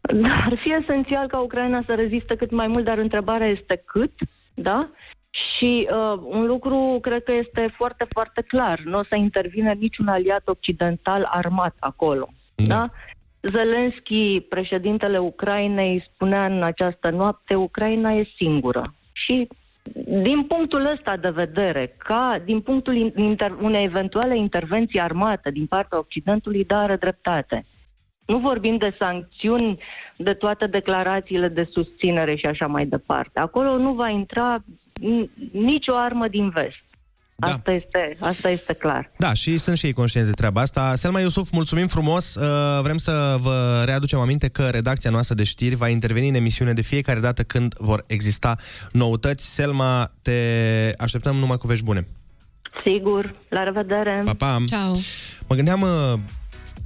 Da, 0.00 0.44
ar 0.44 0.56
fi 0.56 0.74
esențial 0.82 1.26
ca 1.26 1.38
Ucraina 1.38 1.82
să 1.86 1.94
reziste 1.94 2.36
cât 2.36 2.50
mai 2.50 2.66
mult, 2.66 2.84
dar 2.84 2.98
întrebarea 2.98 3.46
este 3.46 3.82
cât, 3.86 4.12
da? 4.54 4.90
Și 5.36 5.88
uh, 5.90 6.20
un 6.24 6.46
lucru 6.46 6.98
cred 7.02 7.22
că 7.22 7.32
este 7.32 7.72
foarte, 7.76 8.06
foarte 8.08 8.42
clar. 8.42 8.80
Nu 8.84 8.98
o 8.98 9.04
să 9.04 9.14
intervine 9.16 9.72
niciun 9.72 10.08
aliat 10.08 10.42
occidental 10.48 11.28
armat 11.30 11.74
acolo. 11.78 12.28
Da? 12.54 12.64
da? 12.64 12.90
Zelensky, 13.50 14.40
președintele 14.40 15.18
Ucrainei, 15.18 16.04
spunea 16.14 16.46
în 16.46 16.62
această 16.62 17.10
noapte, 17.10 17.54
Ucraina 17.54 18.12
e 18.12 18.28
singură. 18.36 18.94
Și 19.12 19.48
din 20.04 20.42
punctul 20.42 20.86
ăsta 20.86 21.16
de 21.16 21.30
vedere, 21.30 21.94
ca 21.98 22.42
din 22.44 22.60
punctul 22.60 23.12
inter- 23.12 23.60
unei 23.60 23.84
eventuale 23.84 24.36
intervenții 24.36 25.00
armate 25.00 25.50
din 25.50 25.66
partea 25.66 25.98
Occidentului, 25.98 26.64
da, 26.64 26.78
are 26.78 26.96
dreptate. 26.96 27.66
Nu 28.26 28.38
vorbim 28.38 28.76
de 28.76 28.94
sancțiuni, 28.98 29.78
de 30.16 30.34
toate 30.34 30.66
declarațiile 30.66 31.48
de 31.48 31.68
susținere 31.70 32.34
și 32.34 32.46
așa 32.46 32.66
mai 32.66 32.86
departe. 32.86 33.40
Acolo 33.40 33.76
nu 33.76 33.92
va 33.92 34.08
intra 34.08 34.64
nicio 35.52 35.92
armă 35.96 36.28
din 36.28 36.48
vest. 36.48 36.84
Da. 37.38 37.46
Asta, 37.46 37.72
este, 37.72 38.16
asta 38.20 38.50
este 38.50 38.72
clar. 38.72 39.10
Da, 39.18 39.32
și 39.32 39.58
sunt 39.58 39.78
și 39.78 39.86
ei 39.86 39.92
conștienți 39.92 40.30
de 40.30 40.34
treaba 40.34 40.60
asta. 40.60 40.94
Selma 40.94 41.20
Iusuf, 41.20 41.50
mulțumim 41.50 41.86
frumos. 41.86 42.34
Uh, 42.34 42.80
vrem 42.82 42.96
să 42.96 43.36
vă 43.40 43.82
readucem 43.84 44.18
aminte 44.18 44.48
că 44.48 44.68
redacția 44.68 45.10
noastră 45.10 45.34
de 45.34 45.44
știri 45.44 45.74
va 45.74 45.88
interveni 45.88 46.28
în 46.28 46.34
emisiune 46.34 46.72
de 46.72 46.80
fiecare 46.80 47.20
dată 47.20 47.42
când 47.42 47.74
vor 47.78 48.04
exista 48.06 48.56
noutăți. 48.92 49.54
Selma, 49.54 50.12
te 50.22 50.32
așteptăm 50.98 51.36
numai 51.36 51.56
cu 51.56 51.66
vești 51.66 51.84
bune. 51.84 52.06
Sigur. 52.84 53.34
La 53.48 53.62
revedere. 53.62 54.22
Pa, 54.24 54.34
pa. 54.34 54.64
Ciao. 54.66 54.92
Mă 55.48 55.54
gândeam 55.54 55.80
uh, 55.80 56.18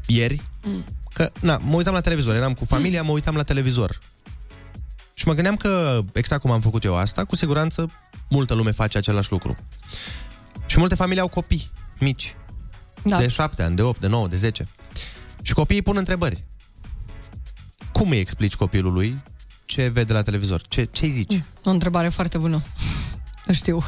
ieri 0.07 0.41
mm. 0.65 0.85
că, 1.13 1.31
na, 1.41 1.59
mă 1.65 1.77
uitam 1.77 1.95
la 1.95 2.01
televizor, 2.01 2.35
eram 2.35 2.53
cu 2.53 2.65
familia, 2.65 3.03
mă 3.03 3.13
uitam 3.13 3.35
la 3.35 3.43
televizor. 3.43 3.99
Și 5.21 5.27
mă 5.27 5.35
gândeam 5.35 5.57
că, 5.57 6.03
exact 6.13 6.41
cum 6.41 6.51
am 6.51 6.61
făcut 6.61 6.85
eu 6.85 6.97
asta, 6.97 7.25
cu 7.25 7.37
siguranță 7.37 7.91
multă 8.29 8.55
lume 8.55 8.71
face 8.71 8.99
același 8.99 9.31
lucru. 9.31 9.57
Și 10.67 10.79
multe 10.79 10.95
familii 10.95 11.21
au 11.21 11.29
copii 11.29 11.71
mici. 11.99 12.35
Da. 13.03 13.19
De 13.19 13.29
7 13.29 13.63
ani, 13.63 13.77
de 13.77 13.83
8, 13.83 14.01
de 14.01 14.07
9, 14.07 14.29
de 14.29 14.37
10. 14.37 14.69
Și 15.43 15.53
copiii 15.53 15.83
pun 15.83 15.97
întrebări. 15.97 16.45
Cum 17.93 18.11
îi 18.11 18.19
explici 18.19 18.55
copilului 18.55 19.23
ce 19.65 19.89
vede 19.89 20.13
la 20.13 20.23
televizor? 20.23 20.63
Ce, 20.69 20.89
ce-i 20.91 21.11
zici? 21.11 21.33
Mm, 21.33 21.45
o 21.65 21.71
întrebare 21.71 22.09
foarte 22.09 22.39
bună. 22.39 22.63
Nu 23.47 23.55
știu. 23.55 23.83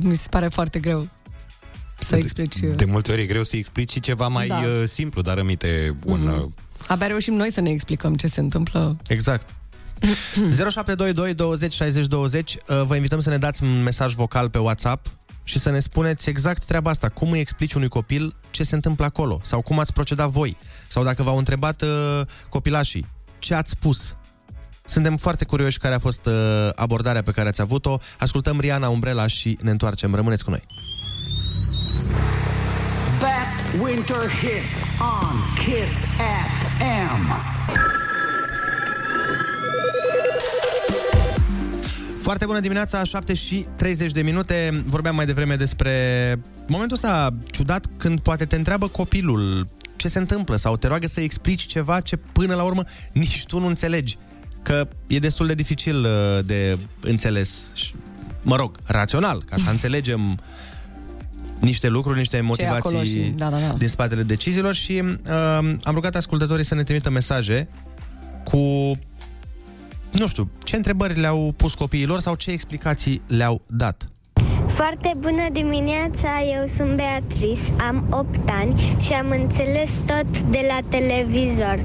Mi 0.00 0.14
se 0.14 0.28
pare 0.30 0.48
foarte 0.48 0.78
greu 0.78 1.08
să 1.98 2.16
explici... 2.16 2.56
De, 2.56 2.66
de 2.66 2.84
multe 2.84 3.12
ori 3.12 3.22
e 3.22 3.26
greu 3.26 3.42
să 3.42 3.56
explici 3.56 4.00
ceva 4.00 4.28
mai 4.28 4.46
da. 4.46 4.58
Uh, 4.58 4.82
simplu, 4.86 5.22
dar 5.22 5.36
rămite 5.36 5.96
un... 6.04 6.30
Mm-hmm. 6.30 6.86
Abia 6.86 7.06
reușim 7.06 7.34
noi 7.34 7.50
să 7.50 7.60
ne 7.60 7.70
explicăm 7.70 8.16
ce 8.16 8.26
se 8.26 8.40
întâmplă. 8.40 8.96
Exact. 9.06 9.54
0722 10.02 11.34
20 11.34 11.72
60 11.72 12.06
20 12.06 12.56
Vă 12.84 12.94
invităm 12.94 13.20
să 13.20 13.30
ne 13.30 13.38
dați 13.38 13.62
un 13.62 13.82
mesaj 13.82 14.14
vocal 14.14 14.50
pe 14.50 14.58
WhatsApp 14.58 15.06
și 15.44 15.58
să 15.58 15.70
ne 15.70 15.78
spuneți 15.78 16.28
exact 16.28 16.64
treaba 16.64 16.90
asta. 16.90 17.08
Cum 17.08 17.30
îi 17.30 17.40
explici 17.40 17.72
unui 17.72 17.88
copil 17.88 18.36
ce 18.50 18.64
se 18.64 18.74
întâmplă 18.74 19.04
acolo? 19.04 19.40
Sau 19.42 19.60
cum 19.60 19.78
ați 19.78 19.92
procedat 19.92 20.28
voi? 20.28 20.56
Sau 20.88 21.04
dacă 21.04 21.22
v-au 21.22 21.38
întrebat 21.38 21.82
uh, 21.82 22.20
copilașii, 22.48 23.06
ce 23.38 23.54
ați 23.54 23.70
spus? 23.70 24.16
Suntem 24.84 25.16
foarte 25.16 25.44
curioși 25.44 25.78
care 25.78 25.94
a 25.94 25.98
fost 25.98 26.26
uh, 26.26 26.68
abordarea 26.74 27.22
pe 27.22 27.30
care 27.30 27.48
ați 27.48 27.60
avut-o. 27.60 27.96
Ascultăm 28.18 28.60
Riana 28.60 28.88
Umbrella 28.88 29.26
și 29.26 29.58
ne 29.62 29.70
întoarcem. 29.70 30.14
Rămâneți 30.14 30.44
cu 30.44 30.50
noi. 30.50 30.62
Best 33.18 33.82
Winter 33.82 34.30
Hits 34.30 34.76
on 34.98 35.36
Kiss 35.64 35.92
FM. 36.78 38.01
Foarte 42.22 42.46
bună 42.46 42.60
dimineața, 42.60 43.04
7 43.04 43.34
și 43.34 43.66
30 43.76 44.12
de 44.12 44.22
minute. 44.22 44.82
Vorbeam 44.86 45.14
mai 45.14 45.26
devreme 45.26 45.56
despre 45.56 46.38
momentul 46.66 46.96
ăsta 46.96 47.34
ciudat 47.50 47.86
când 47.96 48.20
poate 48.20 48.44
te 48.44 48.56
întreabă 48.56 48.88
copilul 48.88 49.68
ce 49.96 50.08
se 50.08 50.18
întâmplă 50.18 50.56
sau 50.56 50.76
te 50.76 50.86
roagă 50.86 51.06
să 51.06 51.20
explici 51.20 51.62
ceva 51.62 52.00
ce 52.00 52.16
până 52.16 52.54
la 52.54 52.62
urmă 52.62 52.82
nici 53.12 53.44
tu 53.46 53.58
nu 53.58 53.66
înțelegi. 53.66 54.18
Că 54.62 54.88
e 55.06 55.18
destul 55.18 55.46
de 55.46 55.54
dificil 55.54 56.04
uh, 56.04 56.44
de 56.44 56.78
înțeles. 57.00 57.72
Mă 58.42 58.56
rog, 58.56 58.78
rațional, 58.84 59.42
ca 59.44 59.56
așa 59.56 59.70
înțelegem 59.76 60.38
niște 61.58 61.88
lucruri, 61.88 62.18
niște 62.18 62.40
motivații 62.40 63.04
și... 63.04 63.32
da, 63.36 63.50
da, 63.50 63.58
da. 63.58 63.74
din 63.78 63.88
spatele 63.88 64.22
deciziilor 64.22 64.74
și 64.74 65.02
uh, 65.02 65.18
am 65.82 65.94
rugat 65.94 66.16
ascultătorii 66.16 66.64
să 66.64 66.74
ne 66.74 66.82
trimită 66.82 67.10
mesaje 67.10 67.68
cu 68.44 68.58
nu 70.12 70.26
știu, 70.26 70.50
ce 70.64 70.76
întrebări 70.76 71.20
le-au 71.20 71.54
pus 71.56 71.74
copiilor 71.74 72.18
sau 72.20 72.34
ce 72.34 72.50
explicații 72.50 73.22
le-au 73.26 73.60
dat? 73.66 74.06
Foarte 74.74 75.12
bună 75.18 75.48
dimineața, 75.52 76.42
eu 76.56 76.66
sunt 76.76 76.96
Beatrice, 76.96 77.72
am 77.80 78.06
8 78.10 78.48
ani 78.48 78.96
și 79.00 79.12
am 79.12 79.30
înțeles 79.30 79.90
tot 80.06 80.40
de 80.40 80.60
la 80.68 80.78
televizor. 80.88 81.84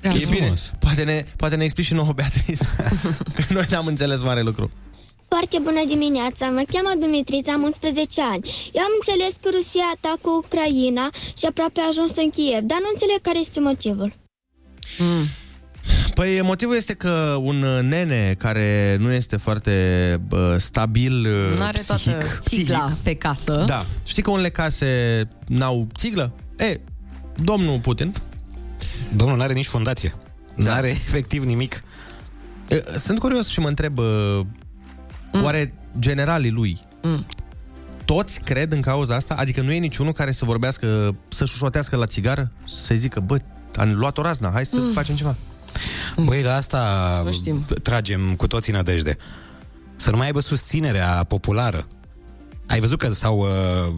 Da. 0.00 0.08
E 0.08 0.26
bine, 0.30 0.52
poate 0.78 1.04
ne, 1.04 1.24
poate 1.36 1.56
ne 1.56 1.64
explici 1.64 1.86
și 1.86 1.94
nouă, 1.94 2.12
Beatrice, 2.12 2.64
că 3.36 3.42
noi 3.48 3.66
n-am 3.70 3.86
înțeles 3.86 4.22
mare 4.22 4.42
lucru. 4.42 4.70
Foarte 5.28 5.58
bună 5.58 5.82
dimineața, 5.86 6.46
mă 6.46 6.62
cheamă 6.72 6.92
Dumitrița, 7.00 7.52
am 7.52 7.62
11 7.62 8.22
ani. 8.22 8.42
Eu 8.72 8.82
am 8.82 8.94
înțeles 9.00 9.34
că 9.42 9.48
Rusia 9.54 9.86
atacă 9.94 10.30
Ucraina 10.30 11.10
și 11.38 11.46
aproape 11.46 11.80
a 11.80 11.86
ajuns 11.88 12.16
în 12.16 12.30
Kiev, 12.30 12.62
dar 12.70 12.78
nu 12.80 12.88
înțeleg 12.92 13.20
care 13.20 13.38
este 13.38 13.60
motivul. 13.60 14.12
Mm. 14.98 15.26
Păi 16.14 16.40
motivul 16.42 16.76
este 16.76 16.94
că 16.94 17.36
un 17.40 17.64
nene 17.82 18.34
care 18.38 18.96
nu 19.00 19.12
este 19.12 19.36
foarte 19.36 19.72
uh, 20.30 20.54
stabil 20.56 21.12
uh, 21.12 21.58
Nu 21.58 21.64
are 21.64 21.78
psihic, 21.78 22.12
toată 22.12 22.40
țigla 22.40 22.78
psihic, 22.78 22.98
pe 23.02 23.14
casă. 23.14 23.64
Da. 23.66 23.86
Știi 24.04 24.22
că 24.22 24.30
unele 24.30 24.50
case 24.50 25.22
n-au 25.46 25.88
țiglă? 25.96 26.32
E, 26.56 26.80
domnul 27.42 27.78
Putin... 27.78 28.12
Domnul 29.16 29.36
nu 29.36 29.42
are 29.42 29.52
nici 29.52 29.66
fundație. 29.66 30.14
Da. 30.56 30.62
Nu 30.62 30.70
are 30.70 30.88
efectiv 31.06 31.44
nimic. 31.44 31.82
Sunt 32.96 33.18
curios 33.18 33.48
și 33.48 33.60
mă 33.60 33.68
întreb, 33.68 33.98
uh, 33.98 34.40
mm. 35.32 35.44
oare 35.44 35.74
generalii 35.98 36.50
lui 36.50 36.80
mm. 37.02 37.26
toți 38.04 38.40
cred 38.40 38.72
în 38.72 38.80
cauza 38.80 39.14
asta? 39.14 39.34
Adică 39.38 39.60
nu 39.60 39.72
e 39.72 39.78
niciunul 39.78 40.12
care 40.12 40.32
să 40.32 40.44
vorbească, 40.44 41.16
să 41.28 41.44
șușotească 41.44 41.96
la 41.96 42.06
țigară? 42.06 42.52
Să 42.66 42.94
zică, 42.94 43.20
bă, 43.20 43.36
am 43.76 43.92
luat 43.94 44.18
o 44.18 44.22
razna, 44.22 44.50
hai 44.50 44.66
să 44.66 44.76
mm. 44.76 44.92
facem 44.92 45.14
ceva. 45.14 45.36
Băi, 46.24 46.42
la 46.42 46.54
asta 46.54 47.24
tragem 47.82 48.34
cu 48.34 48.46
toții 48.46 48.72
nădejde. 48.72 49.16
Să 49.96 50.10
nu 50.10 50.16
mai 50.16 50.26
aibă 50.26 50.40
susținerea 50.40 51.24
populară. 51.28 51.86
Ai 52.66 52.80
văzut 52.80 52.98
că 52.98 53.08
s-au 53.08 53.38
uh, 53.38 53.48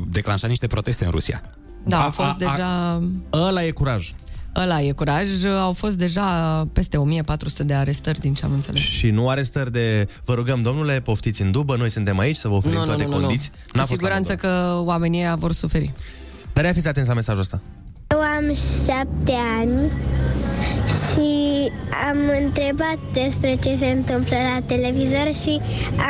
declanșat 0.09 0.49
niște 0.49 0.67
proteste 0.67 1.05
în 1.05 1.11
Rusia. 1.11 1.43
Da, 1.85 1.99
a, 1.99 2.05
au 2.05 2.11
fost 2.11 2.29
a, 2.29 2.37
deja... 2.39 3.01
A, 3.31 3.47
ăla 3.47 3.65
e 3.65 3.71
curaj. 3.71 4.13
Ăla 4.57 4.81
e 4.81 4.93
curaj. 4.93 5.29
Au 5.45 5.73
fost 5.73 5.97
deja 5.97 6.29
peste 6.73 6.97
1400 6.97 7.63
de 7.63 7.75
arestări, 7.75 8.21
din 8.21 8.35
ce 8.35 8.45
am 8.45 8.53
înțeles. 8.53 8.81
Și 8.81 9.11
nu 9.11 9.29
arestări 9.29 9.73
de, 9.73 10.07
vă 10.25 10.35
rugăm, 10.35 10.63
domnule, 10.63 11.01
poftiți 11.01 11.43
în 11.43 11.51
dubă, 11.51 11.77
noi 11.77 11.91
suntem 11.91 12.19
aici 12.19 12.37
să 12.37 12.49
vă 12.49 12.55
oferim 12.55 12.79
nu, 12.79 12.85
toate 12.85 13.05
nu, 13.05 13.09
nu, 13.09 13.17
condiții. 13.17 13.51
Nu. 13.73 13.81
Cu 13.81 13.87
siguranță 13.87 14.35
că 14.35 14.81
oamenii 14.85 15.35
vor 15.37 15.53
suferi. 15.53 15.93
Dar 16.53 16.73
fiți 16.73 16.89
atenți 16.89 17.09
la 17.09 17.15
mesajul 17.15 17.41
ăsta. 17.41 17.63
Eu 18.15 18.21
am 18.21 18.55
șapte 18.85 19.33
ani 19.61 19.91
și 20.87 21.71
am 22.09 22.19
întrebat 22.45 22.99
despre 23.13 23.57
ce 23.63 23.77
se 23.79 23.87
întâmplă 23.87 24.37
la 24.37 24.61
televizor 24.67 25.35
și 25.43 25.61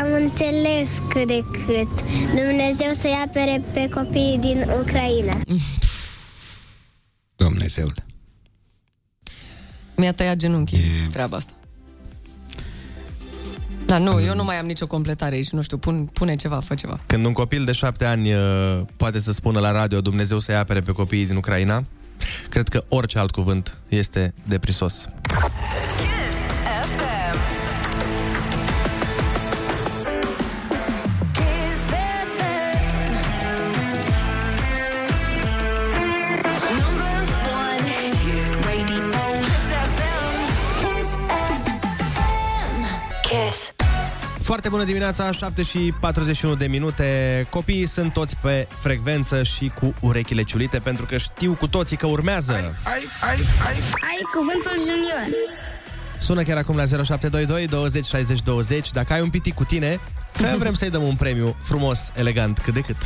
am 0.01 0.13
înțeles 0.13 0.89
cât 1.09 1.27
de 1.27 1.45
cât. 1.51 2.05
Dumnezeu 2.35 2.95
să-i 3.01 3.23
apere 3.27 3.65
pe 3.73 3.89
copiii 3.89 4.39
din 4.39 4.69
Ucraina. 4.81 5.41
Dumnezeu. 7.37 7.87
Mi-a 9.97 10.13
tăiat 10.13 10.37
genunchii 10.37 10.79
e... 10.79 11.09
treaba 11.11 11.37
asta. 11.37 11.53
Da, 13.87 13.99
nu, 13.99 14.21
eu 14.21 14.35
nu 14.35 14.45
mai 14.45 14.59
am 14.59 14.67
nicio 14.67 14.87
completare 14.87 15.35
aici, 15.35 15.51
nu 15.51 15.63
știu, 15.63 15.79
pun, 15.79 16.05
pune 16.13 16.37
ceva, 16.37 16.61
fă 16.61 16.75
ceva. 16.75 17.01
Când 17.07 17.25
un 17.25 17.33
copil 17.33 17.65
de 17.65 17.73
șapte 17.73 18.05
ani 18.05 18.35
uh, 18.35 18.81
poate 18.97 19.19
să 19.19 19.33
spună 19.33 19.61
la 19.61 19.71
radio 19.71 20.01
Dumnezeu 20.01 20.39
să-i 20.39 20.55
apere 20.55 20.81
pe 20.81 20.93
copiii 20.93 21.27
din 21.27 21.37
Ucraina, 21.37 21.85
Cred 22.49 22.69
că 22.69 22.85
orice 22.89 23.19
alt 23.19 23.31
cuvânt 23.31 23.79
este 23.89 24.35
deprisos. 24.47 25.09
Foarte 44.45 44.69
bună 44.69 44.85
dimineața, 44.85 45.31
7 45.31 45.63
și 45.63 45.95
41 46.01 46.55
de 46.55 46.67
minute. 46.67 47.47
Copiii 47.51 47.87
sunt 47.87 48.13
toți 48.13 48.37
pe 48.37 48.67
frecvență 48.69 49.43
și 49.43 49.73
cu 49.81 49.95
urechile 50.01 50.43
ciulite 50.43 50.79
pentru 50.79 51.05
că 51.05 51.17
știu 51.17 51.55
cu 51.55 51.69
toții 51.69 51.97
că 51.97 52.07
urmează. 52.07 52.53
Ai, 52.53 52.63
ai, 52.83 53.05
ai, 53.21 53.37
ai. 53.67 53.77
ai 54.01 54.21
cuvântul 54.35 54.79
junior. 54.79 55.27
Sună 56.19 56.43
chiar 56.43 56.57
acum 56.57 56.77
la 56.77 56.85
0722 56.85 57.67
20 57.67 58.05
60 58.07 58.43
20 58.43 58.91
Dacă 58.91 59.13
ai 59.13 59.21
un 59.21 59.31
pitic 59.31 59.55
cu 59.55 59.65
tine, 59.65 60.01
că 60.37 60.55
vrem 60.63 60.73
să-i 60.73 60.91
dăm 60.91 61.03
un 61.03 61.15
premiu 61.15 61.57
frumos, 61.63 62.11
elegant, 62.15 62.59
cât 62.59 62.75
de 62.75 62.81
cât. 62.81 62.97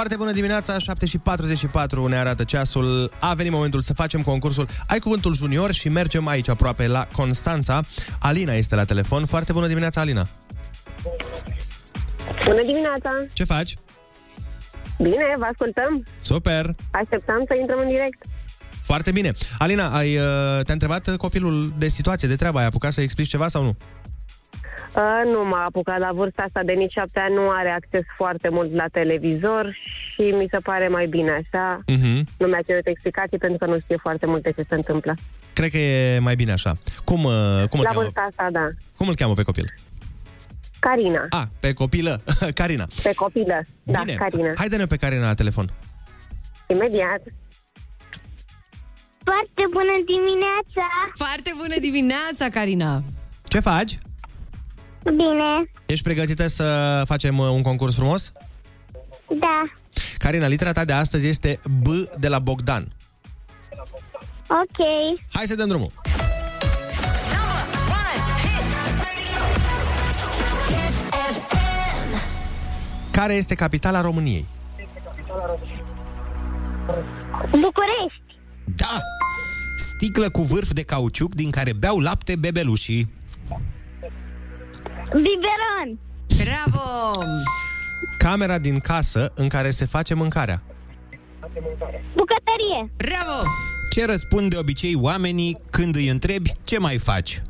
Foarte 0.00 0.18
bună 0.18 0.32
dimineața, 0.32 0.78
7 0.78 1.06
și 1.06 1.18
44 1.18 2.06
ne 2.06 2.16
arată 2.16 2.44
ceasul. 2.44 3.12
A 3.20 3.34
venit 3.34 3.52
momentul 3.52 3.80
să 3.80 3.92
facem 3.92 4.22
concursul 4.22 4.68
Ai 4.86 4.98
cuvântul 4.98 5.34
junior 5.34 5.72
și 5.72 5.88
mergem 5.88 6.26
aici 6.26 6.48
aproape 6.48 6.86
la 6.86 7.06
Constanța. 7.12 7.80
Alina 8.20 8.52
este 8.52 8.74
la 8.74 8.84
telefon. 8.84 9.26
Foarte 9.26 9.52
bună 9.52 9.66
dimineața, 9.66 10.00
Alina. 10.00 10.26
Bună 12.44 12.62
dimineața! 12.66 13.10
Ce 13.32 13.44
faci? 13.44 13.76
Bine, 14.98 15.34
vă 15.38 15.46
ascultăm. 15.50 16.02
Super! 16.18 16.74
Așteptam 16.90 17.44
să 17.46 17.54
intrăm 17.60 17.78
în 17.78 17.88
direct. 17.88 18.22
Foarte 18.82 19.10
bine. 19.12 19.32
Alina, 19.58 19.96
ai, 19.96 20.16
uh, 20.16 20.22
te-a 20.64 20.74
întrebat 20.74 21.16
copilul 21.16 21.72
de 21.78 21.88
situație, 21.88 22.28
de 22.28 22.36
treabă? 22.36 22.58
Ai 22.58 22.66
apucat 22.66 22.92
să 22.92 23.00
explici 23.00 23.28
ceva 23.28 23.48
sau 23.48 23.62
nu? 23.62 23.68
Uh, 23.68 23.99
nu 25.32 25.44
m-a 25.44 25.64
apucat 25.64 25.98
la 25.98 26.12
vârsta 26.12 26.42
asta 26.42 26.62
de 26.62 26.72
nici 26.72 26.92
șapte 26.92 27.20
ani, 27.20 27.34
nu 27.34 27.50
are 27.50 27.68
acces 27.68 28.04
foarte 28.16 28.48
mult 28.48 28.74
la 28.74 28.84
televizor 28.92 29.76
și 30.12 30.20
mi 30.20 30.46
se 30.50 30.58
pare 30.58 30.88
mai 30.88 31.06
bine 31.06 31.30
așa. 31.30 31.80
Uh-huh. 31.80 32.20
Nu 32.36 32.46
mi-a 32.46 32.62
cerut 32.66 32.86
explicații 32.86 33.38
pentru 33.38 33.58
că 33.58 33.66
nu 33.72 33.80
știe 33.80 33.96
foarte 33.96 34.26
multe 34.26 34.52
ce 34.56 34.64
se 34.68 34.74
întâmplă. 34.74 35.14
Cred 35.52 35.70
că 35.70 35.78
e 35.78 36.18
mai 36.18 36.34
bine 36.34 36.52
așa. 36.52 36.72
Cum, 37.04 37.24
uh, 37.24 37.62
cum 37.70 37.80
la 37.80 37.90
vârsta 37.94 38.26
asta, 38.28 38.48
da. 38.52 38.68
Cum 38.96 39.08
îl 39.08 39.14
cheamă 39.14 39.34
pe 39.34 39.42
copil? 39.42 39.74
Carina. 40.78 41.26
A, 41.30 41.48
pe 41.60 41.72
copilă. 41.72 42.22
Carina. 42.60 42.86
Pe 43.02 43.12
copilă, 43.14 43.60
da, 43.82 44.00
Bine. 44.04 44.16
Carina. 44.16 44.52
Haide-ne 44.56 44.86
pe 44.86 44.96
Carina 44.96 45.26
la 45.26 45.34
telefon. 45.34 45.70
Imediat. 46.66 47.22
Foarte 49.24 49.64
bună 49.70 49.94
dimineața! 50.06 50.86
Foarte 51.14 51.52
bună 51.56 51.74
dimineața, 51.80 52.48
Carina! 52.48 53.02
Ce 53.42 53.60
faci? 53.60 53.98
Bine. 55.04 55.70
Ești 55.86 56.04
pregătită 56.04 56.46
să 56.46 57.02
facem 57.06 57.38
uh, 57.38 57.48
un 57.48 57.62
concurs 57.62 57.94
frumos? 57.94 58.32
Da. 59.38 59.62
Carina, 60.18 60.46
litera 60.46 60.72
ta 60.72 60.84
de 60.84 60.92
astăzi 60.92 61.26
este 61.26 61.58
B 61.82 61.86
de 62.18 62.28
la 62.28 62.38
Bogdan. 62.38 62.92
Ok. 64.48 64.86
Hai 65.32 65.46
să 65.46 65.54
dăm 65.54 65.68
drumul. 65.68 65.90
Care 73.10 73.34
este 73.34 73.54
capitala 73.54 74.00
României? 74.00 74.46
București. 77.50 78.22
Da! 78.76 78.98
Sticlă 79.76 80.30
cu 80.30 80.42
vârf 80.42 80.72
de 80.72 80.82
cauciuc 80.82 81.34
din 81.34 81.50
care 81.50 81.72
beau 81.72 81.98
lapte 81.98 82.36
bebelușii. 82.36 83.12
Biberon. 85.12 85.98
Bravo! 86.44 87.24
Camera 88.18 88.58
din 88.58 88.80
casă 88.80 89.32
în 89.34 89.48
care 89.48 89.70
se 89.70 89.86
face 89.86 90.14
mâncarea. 90.14 90.62
Bucătărie. 92.14 92.92
Bravo! 92.96 93.42
Ce 93.90 94.04
răspund 94.06 94.50
de 94.50 94.56
obicei 94.56 94.94
oamenii 94.94 95.58
când 95.70 95.96
îi 95.96 96.08
întrebi 96.08 96.52
ce 96.64 96.78
mai 96.78 96.98
faci? 96.98 97.42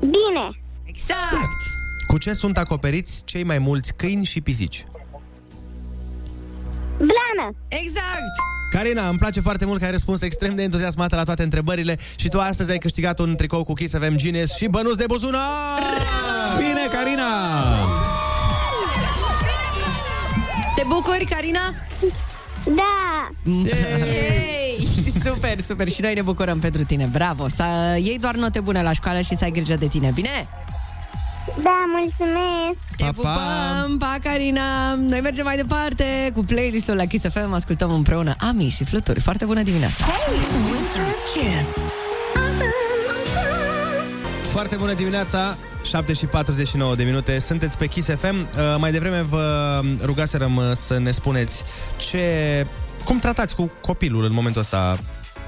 Bine. 0.00 0.50
Exact. 0.84 1.60
Cu 2.06 2.18
ce 2.18 2.32
sunt 2.32 2.58
acoperiți 2.58 3.22
cei 3.24 3.42
mai 3.42 3.58
mulți 3.58 3.94
câini 3.96 4.24
și 4.24 4.40
pisici? 4.40 4.84
Blană. 6.96 7.54
Exact. 7.68 8.32
Carina, 8.70 9.08
îmi 9.08 9.18
place 9.18 9.40
foarte 9.40 9.64
mult 9.64 9.78
că 9.78 9.84
ai 9.84 9.90
răspuns 9.90 10.22
extrem 10.22 10.54
de 10.54 10.62
entuziasmată 10.62 11.16
la 11.16 11.22
toate 11.22 11.42
întrebările 11.42 11.98
și 12.16 12.28
tu 12.28 12.40
astăzi 12.40 12.70
ai 12.70 12.78
câștigat 12.78 13.18
un 13.18 13.36
tricou 13.36 13.64
cu 13.64 13.72
Kiss 13.72 13.94
FM 13.94 14.16
Genius 14.16 14.56
și 14.56 14.66
bănuț 14.66 14.96
de 14.96 15.04
buzunar! 15.06 15.80
Bine, 16.58 16.86
Carina! 16.92 17.24
Te 20.74 20.82
bucuri, 20.86 21.24
Carina? 21.24 21.74
Da! 22.64 23.28
Yay! 23.44 24.88
Super, 25.24 25.60
super! 25.60 25.88
Și 25.88 26.00
noi 26.00 26.14
ne 26.14 26.22
bucurăm 26.22 26.58
pentru 26.58 26.84
tine. 26.84 27.08
Bravo! 27.12 27.48
Să 27.48 27.64
iei 28.02 28.18
doar 28.18 28.34
note 28.34 28.60
bune 28.60 28.82
la 28.82 28.92
școală 28.92 29.20
și 29.20 29.36
să 29.36 29.44
ai 29.44 29.50
grijă 29.50 29.76
de 29.76 29.86
tine, 29.86 30.10
bine? 30.14 30.48
Da, 31.62 31.84
mulțumesc! 31.92 32.78
Te 32.96 33.04
pa, 33.04 33.10
pupăm! 33.10 33.98
Pa, 33.98 34.16
Carina! 34.22 34.94
Noi 34.94 35.20
mergem 35.20 35.44
mai 35.44 35.56
departe 35.56 36.30
cu 36.34 36.44
playlistul 36.44 36.96
la 36.96 37.04
Kiss 37.04 37.24
FM. 37.28 37.52
Ascultăm 37.52 37.90
împreună 37.90 38.34
Ami 38.38 38.68
și 38.68 38.84
Fluturi. 38.84 39.20
Foarte 39.20 39.44
bună 39.44 39.62
dimineața! 39.62 40.04
Winter 40.70 41.14
Kiss. 41.32 41.68
Foarte 44.42 44.76
bună 44.76 44.92
dimineața, 44.92 45.56
7 45.84 46.12
și 46.12 46.26
49 46.26 46.94
de 46.94 47.04
minute, 47.04 47.38
sunteți 47.38 47.78
pe 47.78 47.86
Kiss 47.86 48.08
FM. 48.08 48.36
Uh, 48.40 48.76
mai 48.78 48.92
devreme 48.92 49.22
vă 49.22 49.80
rugaserăm 50.02 50.56
uh, 50.56 50.64
să 50.72 50.98
ne 50.98 51.10
spuneți 51.10 51.62
ce, 51.96 52.66
cum 53.04 53.18
tratați 53.18 53.54
cu 53.54 53.70
copilul 53.80 54.24
în 54.24 54.32
momentul 54.32 54.60
ăsta 54.60 54.98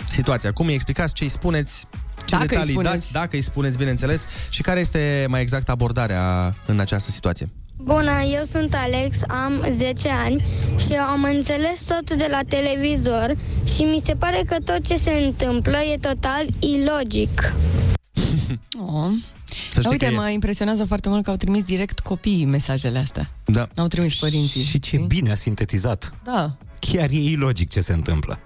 situația, 0.04 0.52
cum 0.52 0.66
îi 0.66 0.74
explicați, 0.74 1.14
ce 1.14 1.24
îi 1.24 1.30
spuneți, 1.30 1.86
ce 2.30 2.36
Dacă 2.36 2.42
îi 2.42 2.48
detalii 2.48 2.72
spuneți. 2.72 2.92
dați, 2.94 3.12
dacă 3.12 3.36
îi 3.36 3.42
spuneți, 3.42 3.76
bineînțeles, 3.78 4.26
și 4.50 4.62
care 4.62 4.80
este 4.80 5.26
mai 5.28 5.40
exact 5.40 5.68
abordarea 5.68 6.54
în 6.66 6.80
această 6.80 7.10
situație. 7.10 7.48
Bună, 7.82 8.20
eu 8.32 8.44
sunt 8.50 8.74
Alex, 8.74 9.18
am 9.28 9.66
10 9.70 10.08
ani 10.08 10.44
și 10.86 10.92
am 10.92 11.22
înțeles 11.22 11.82
totul 11.82 12.16
de 12.16 12.26
la 12.30 12.40
televizor 12.48 13.34
și 13.74 13.82
mi 13.82 14.02
se 14.04 14.12
pare 14.14 14.42
că 14.46 14.56
tot 14.64 14.86
ce 14.86 14.96
se 14.96 15.10
întâmplă 15.10 15.76
e 15.92 15.96
total 15.98 16.46
ilogic. 16.58 17.30
Oh. 18.92 19.10
Să 19.70 19.80
Dar 19.80 19.84
știi 19.84 19.90
uite, 19.90 20.04
că 20.04 20.10
e- 20.12 20.14
mă 20.14 20.28
impresionează 20.30 20.84
foarte 20.84 21.08
mult 21.08 21.24
că 21.24 21.30
au 21.30 21.36
trimis 21.36 21.64
direct 21.64 21.98
copiii 22.00 22.44
mesajele 22.44 22.98
astea. 22.98 23.30
Da. 23.44 23.68
N-au 23.74 23.86
trimis 23.86 24.14
părinții. 24.18 24.62
Și 24.62 24.78
ce 24.78 24.96
bine 25.06 25.30
a 25.30 25.34
sintetizat. 25.34 26.12
Da. 26.24 26.56
Chiar 26.78 27.10
e 27.10 27.18
ilogic 27.20 27.70
ce 27.70 27.80
se 27.80 27.92
întâmplă. 27.92 28.38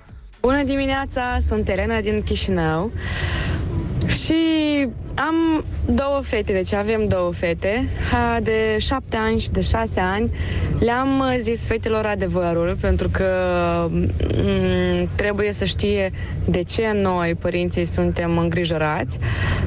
Bună 0.44 0.62
dimineața, 0.62 1.37
sunt 1.40 1.68
Elena 1.68 2.00
din 2.00 2.22
Chișinău 2.22 2.90
și 4.06 4.34
am 5.14 5.64
două 5.86 6.20
fete, 6.22 6.52
deci 6.52 6.72
avem 6.72 7.08
două 7.08 7.32
fete. 7.32 7.88
Ha, 8.10 8.38
de 8.42 8.76
șapte 8.78 9.16
ani 9.16 9.40
și 9.40 9.50
de 9.50 9.60
șase 9.60 10.00
ani. 10.00 10.30
Le-am 10.78 11.18
uh, 11.18 11.36
zis 11.40 11.66
fetelor 11.66 12.04
adevărul 12.06 12.76
pentru 12.80 13.08
că 13.08 13.26
m- 13.90 15.08
trebuie 15.14 15.52
să 15.52 15.64
știe 15.64 16.12
de 16.44 16.62
ce 16.62 16.90
noi, 17.02 17.34
părinții, 17.34 17.84
suntem 17.84 18.38
îngrijorați. 18.38 19.18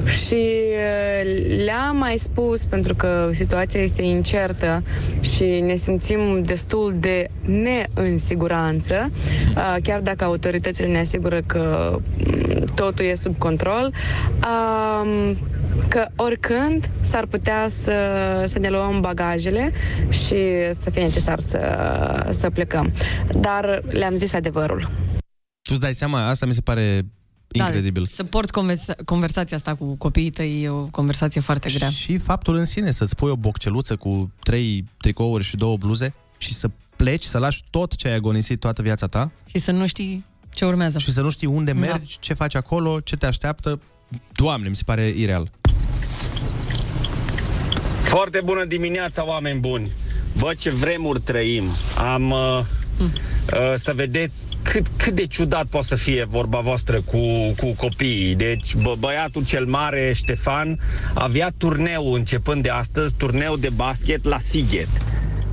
Și 0.06 0.34
uh, 0.34 1.64
le-am 1.64 1.96
mai 1.96 2.18
spus 2.18 2.66
pentru 2.66 2.94
că 2.94 3.30
situația 3.34 3.80
este 3.80 4.02
incertă 4.02 4.82
și 5.20 5.44
ne 5.44 5.76
simțim 5.76 6.42
destul 6.42 6.94
de 6.96 7.26
neînsiguranță, 7.44 9.10
uh, 9.56 9.76
chiar 9.82 10.00
dacă 10.00 10.24
autoritățile 10.24 10.86
ne 10.86 10.98
asigură 10.98 11.40
că 11.46 11.96
mm, 12.26 12.64
totul 12.74 13.04
e 13.04 13.14
sub 13.14 13.38
control, 13.38 13.92
um, 14.36 15.36
că 15.88 16.06
oricând 16.16 16.90
s-ar 17.00 17.26
putea 17.26 17.66
să, 17.68 17.92
să 18.46 18.58
ne 18.58 18.68
luăm 18.68 19.00
bagajele 19.00 19.72
și 20.10 20.36
să 20.72 20.90
fie 20.90 21.02
necesar 21.02 21.40
să, 21.40 21.60
să 22.30 22.50
plecăm. 22.50 22.92
Dar 23.40 23.82
le-am 23.90 24.16
zis 24.16 24.32
adevărul. 24.32 24.90
Tu 25.62 25.70
îți 25.74 25.80
dai 25.80 25.94
seama, 25.94 26.28
asta 26.28 26.46
mi 26.46 26.54
se 26.54 26.60
pare 26.60 27.02
incredibil. 27.52 28.02
Da, 28.02 28.08
să 28.12 28.24
porți 28.24 28.52
conversa- 28.52 29.04
conversația 29.04 29.56
asta 29.56 29.74
cu 29.74 29.96
copiii 29.96 30.30
tăi 30.30 30.62
e 30.62 30.68
o 30.68 30.82
conversație 30.84 31.40
foarte 31.40 31.70
grea. 31.74 31.88
Și 31.90 32.18
faptul 32.18 32.56
în 32.56 32.64
sine, 32.64 32.90
să-ți 32.90 33.14
pui 33.16 33.30
o 33.30 33.36
bocceluță 33.36 33.96
cu 33.96 34.32
trei 34.42 34.84
tricouri 34.96 35.44
și 35.44 35.56
două 35.56 35.76
bluze 35.76 36.14
și 36.38 36.54
să 36.54 36.70
pleci, 36.96 37.24
să 37.24 37.38
lași 37.38 37.64
tot 37.70 37.94
ce 37.94 38.08
ai 38.08 38.14
agonisit 38.14 38.58
toată 38.60 38.82
viața 38.82 39.06
ta 39.06 39.30
Și 39.46 39.58
să 39.58 39.70
nu 39.72 39.86
știi 39.86 40.24
ce 40.50 40.64
urmează. 40.64 40.98
și 40.98 41.12
să 41.12 41.20
nu 41.20 41.30
știi 41.30 41.46
unde 41.46 41.72
Da. 41.72 41.78
mergi, 41.78 42.18
ce 42.18 42.34
faci 42.34 42.54
acolo, 42.54 43.00
ce 43.00 43.16
te 43.16 43.26
așteaptă. 43.26 43.80
Doamne, 44.32 44.68
mi 44.68 44.74
se 44.74 44.82
pare 44.86 45.02
ireal. 45.02 45.50
Foarte 48.02 48.40
bună 48.44 48.64
dimineața, 48.64 49.26
oameni 49.26 49.60
buni! 49.60 49.90
Bă, 50.38 50.54
ce 50.58 50.70
vremuri 50.70 51.20
trăim! 51.20 51.64
Am... 51.96 52.30
Uh, 52.30 52.60
uh, 52.98 53.74
să 53.74 53.92
vedeți 53.94 54.46
cât, 54.62 54.86
cât 54.96 55.14
de 55.14 55.26
ciudat 55.26 55.66
poate 55.66 55.86
să 55.86 55.94
fie 55.94 56.24
vorba 56.24 56.60
voastră 56.60 57.00
cu, 57.00 57.18
cu 57.56 57.74
copiii. 57.76 58.34
Deci 58.34 58.74
bă, 58.74 58.94
băiatul 58.98 59.44
cel 59.44 59.66
mare, 59.66 60.12
Ștefan, 60.14 60.80
avea 61.14 61.52
turneu 61.56 62.12
începând 62.12 62.62
de 62.62 62.68
astăzi, 62.68 63.14
turneu 63.14 63.56
de 63.56 63.68
basket 63.68 64.24
la 64.24 64.38
Sighet. 64.40 64.88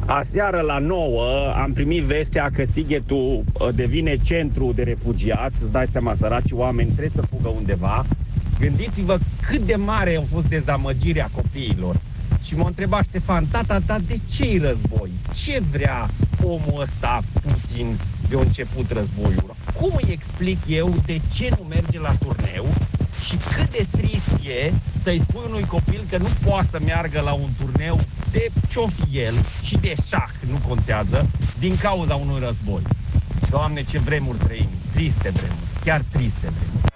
Aseară 0.05 0.61
la 0.61 0.77
9 0.77 1.53
am 1.55 1.73
primit 1.73 2.03
vestea 2.03 2.49
că 2.55 2.63
Sighetul 2.71 3.43
uh, 3.53 3.67
devine 3.75 4.17
centru 4.23 4.71
de 4.75 4.83
refugiați, 4.83 5.55
îți 5.61 5.71
dai 5.71 5.87
seama, 5.91 6.15
săraci 6.15 6.51
oameni 6.51 6.89
trebuie 6.89 7.11
să 7.15 7.21
fugă 7.21 7.47
undeva. 7.47 8.05
Gândiți-vă 8.59 9.19
cât 9.47 9.65
de 9.65 9.75
mare 9.75 10.17
a 10.17 10.33
fost 10.33 10.45
dezamăgirea 10.45 11.29
copiilor. 11.31 11.99
Și 12.43 12.55
m-a 12.55 12.67
întrebat 12.67 13.03
Ștefan, 13.03 13.45
tata, 13.45 13.81
ta, 13.85 13.99
de 14.07 14.19
ce-i 14.31 14.57
război? 14.57 15.09
Ce 15.33 15.61
vrea 15.71 16.09
omul 16.43 16.81
ăsta, 16.81 17.23
Putin, 17.41 17.97
de 18.29 18.35
a 18.35 18.39
început 18.39 18.91
războiul? 18.91 19.55
Cum 19.73 19.91
îi 20.01 20.11
explic 20.11 20.57
eu 20.67 20.95
de 21.05 21.21
ce 21.33 21.49
nu 21.49 21.65
merge 21.69 21.99
la 21.99 22.11
turneu 22.11 22.65
și 23.25 23.37
cât 23.55 23.71
de 23.71 23.85
trist 23.91 24.47
e 24.47 24.73
să-i 25.03 25.21
spui 25.27 25.43
unui 25.47 25.63
copil 25.63 26.03
că 26.09 26.17
nu 26.17 26.27
poate 26.45 26.67
să 26.71 26.79
meargă 26.85 27.21
la 27.21 27.33
un 27.33 27.49
turneu 27.59 27.99
de 28.31 28.51
ce 28.69 28.79
fi 28.87 29.17
el 29.17 29.33
și 29.61 29.77
de 29.77 29.93
șah, 30.07 30.29
nu 30.49 30.57
contează, 30.67 31.29
din 31.59 31.77
cauza 31.77 32.15
unui 32.15 32.39
război. 32.39 32.81
Doamne, 33.49 33.83
ce 33.83 33.99
vremuri 33.99 34.37
trăim, 34.37 34.69
triste 34.93 35.29
vremuri, 35.29 35.83
chiar 35.83 36.01
triste 36.11 36.51
vremuri. 36.57 36.94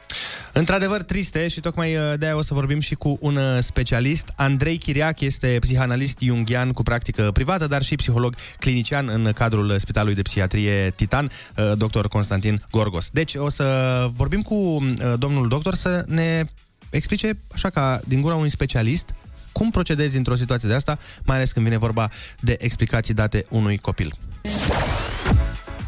Într-adevăr 0.60 1.04
triste 1.04 1.48
și 1.48 1.60
tocmai 1.60 1.95
uh, 1.95 2.02
de-aia 2.17 2.36
o 2.36 2.41
să 2.41 2.54
vorbim 2.54 2.80
și 2.80 2.95
cu 2.95 3.17
un 3.22 3.36
uh, 3.36 3.58
specialist. 3.60 4.34
Andrei 4.36 4.78
Chiriac 4.78 5.19
este 5.19 5.58
psihanalist 5.60 6.17
jungian 6.22 6.72
cu 6.72 6.84
practică 6.84 7.30
privată, 7.34 7.67
dar 7.67 7.82
și 7.82 7.95
psiholog 7.95 8.36
clinician 8.60 9.08
în 9.08 9.32
cadrul 9.34 9.78
Spitalului 9.78 10.15
de 10.15 10.22
Psihiatrie 10.22 10.89
Titan, 10.95 11.32
uh, 11.58 11.72
dr. 11.78 12.06
Constantin 12.08 12.62
Gorgos. 12.72 13.10
Deci 13.10 13.36
o 13.36 13.50
să 13.50 14.08
vorbim 14.15 14.41
cu 14.41 14.84
domnul 15.17 15.48
doctor 15.48 15.76
să 15.76 16.04
ne 16.08 16.45
explice, 16.89 17.38
așa 17.54 17.69
ca 17.69 18.00
din 18.06 18.22
gura 18.22 18.36
unui 18.36 18.50
specialist, 18.50 19.13
cum 19.52 19.72
procedezi 19.72 20.17
într-o 20.17 20.36
situație 20.36 20.69
de 20.69 20.76
asta, 20.76 20.98
mai 21.24 21.36
ales 21.36 21.52
când 21.52 21.65
vine 21.65 21.78
vorba 21.78 22.10
de 22.39 22.56
explicații 22.60 23.13
date 23.13 23.45
unui 23.50 23.78
copil. 23.78 24.13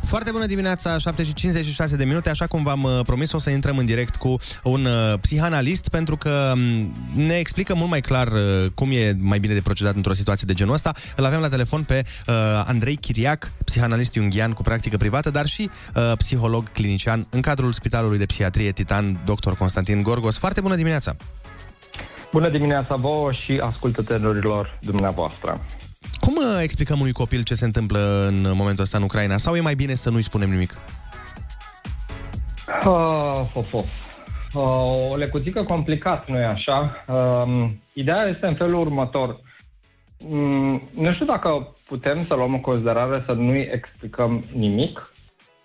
Foarte 0.03 0.31
bună 0.31 0.45
dimineața, 0.45 0.97
7 0.97 1.23
și 1.23 1.33
56 1.33 1.95
de 1.95 2.05
minute, 2.05 2.29
așa 2.29 2.47
cum 2.47 2.63
v-am 2.63 2.83
uh, 2.83 2.99
promis, 3.05 3.31
o 3.31 3.39
să 3.39 3.49
intrăm 3.49 3.77
în 3.77 3.85
direct 3.85 4.15
cu 4.15 4.35
un 4.63 4.85
uh, 4.85 5.19
psihanalist, 5.21 5.89
pentru 5.89 6.17
că 6.17 6.51
um, 6.53 6.93
ne 7.25 7.33
explică 7.33 7.75
mult 7.75 7.89
mai 7.89 8.01
clar 8.01 8.27
uh, 8.27 8.65
cum 8.75 8.91
e 8.91 9.15
mai 9.19 9.39
bine 9.39 9.53
de 9.53 9.61
procedat 9.61 9.95
într-o 9.95 10.13
situație 10.13 10.45
de 10.47 10.53
genul 10.53 10.73
ăsta. 10.73 10.91
Îl 11.15 11.25
avem 11.25 11.39
la 11.39 11.49
telefon 11.49 11.83
pe 11.83 12.03
uh, 12.27 12.35
Andrei 12.65 12.95
Chiriac, 12.95 13.51
psihanalist 13.65 14.13
jungian 14.13 14.51
cu 14.51 14.61
practică 14.61 14.97
privată, 14.97 15.29
dar 15.29 15.45
și 15.45 15.69
uh, 15.95 16.11
psiholog 16.17 16.69
clinician 16.69 17.27
în 17.29 17.41
cadrul 17.41 17.71
Spitalului 17.71 18.17
de 18.17 18.25
Psihiatrie 18.25 18.71
Titan, 18.71 19.23
dr. 19.25 19.51
Constantin 19.51 20.01
Gorgos. 20.01 20.37
Foarte 20.37 20.61
bună 20.61 20.75
dimineața! 20.75 21.15
Bună 22.31 22.49
dimineața 22.49 22.95
vouă 22.95 23.31
și 23.31 23.61
ascultătorilor 23.63 24.79
dumneavoastră. 24.81 25.65
Cum 26.21 26.35
uh, 26.35 26.59
explicăm 26.61 26.99
unui 26.99 27.11
copil 27.11 27.43
ce 27.43 27.55
se 27.55 27.65
întâmplă 27.65 28.25
în 28.27 28.51
momentul 28.53 28.83
ăsta 28.83 28.97
în 28.97 29.03
Ucraina? 29.03 29.37
Sau 29.37 29.55
e 29.55 29.59
mai 29.59 29.75
bine 29.75 29.93
să 29.93 30.09
nu-i 30.09 30.21
spunem 30.21 30.49
nimic? 30.49 30.77
Uh, 32.85 33.39
of, 33.53 33.73
of. 33.73 33.85
Uh, 34.53 35.09
o 35.11 35.15
lecutică 35.15 35.63
complicat, 35.63 36.29
nu-i 36.29 36.43
așa? 36.43 37.03
Uh, 37.07 37.69
ideea 37.93 38.23
este 38.23 38.47
în 38.47 38.55
felul 38.55 38.79
următor. 38.79 39.39
Um, 40.17 40.89
nu 40.93 41.13
știu 41.13 41.25
dacă 41.25 41.75
putem 41.87 42.25
să 42.25 42.33
luăm 42.33 42.53
în 42.53 42.61
considerare 42.61 43.23
să 43.25 43.31
nu-i 43.31 43.69
explicăm 43.71 44.43
nimic, 44.53 45.13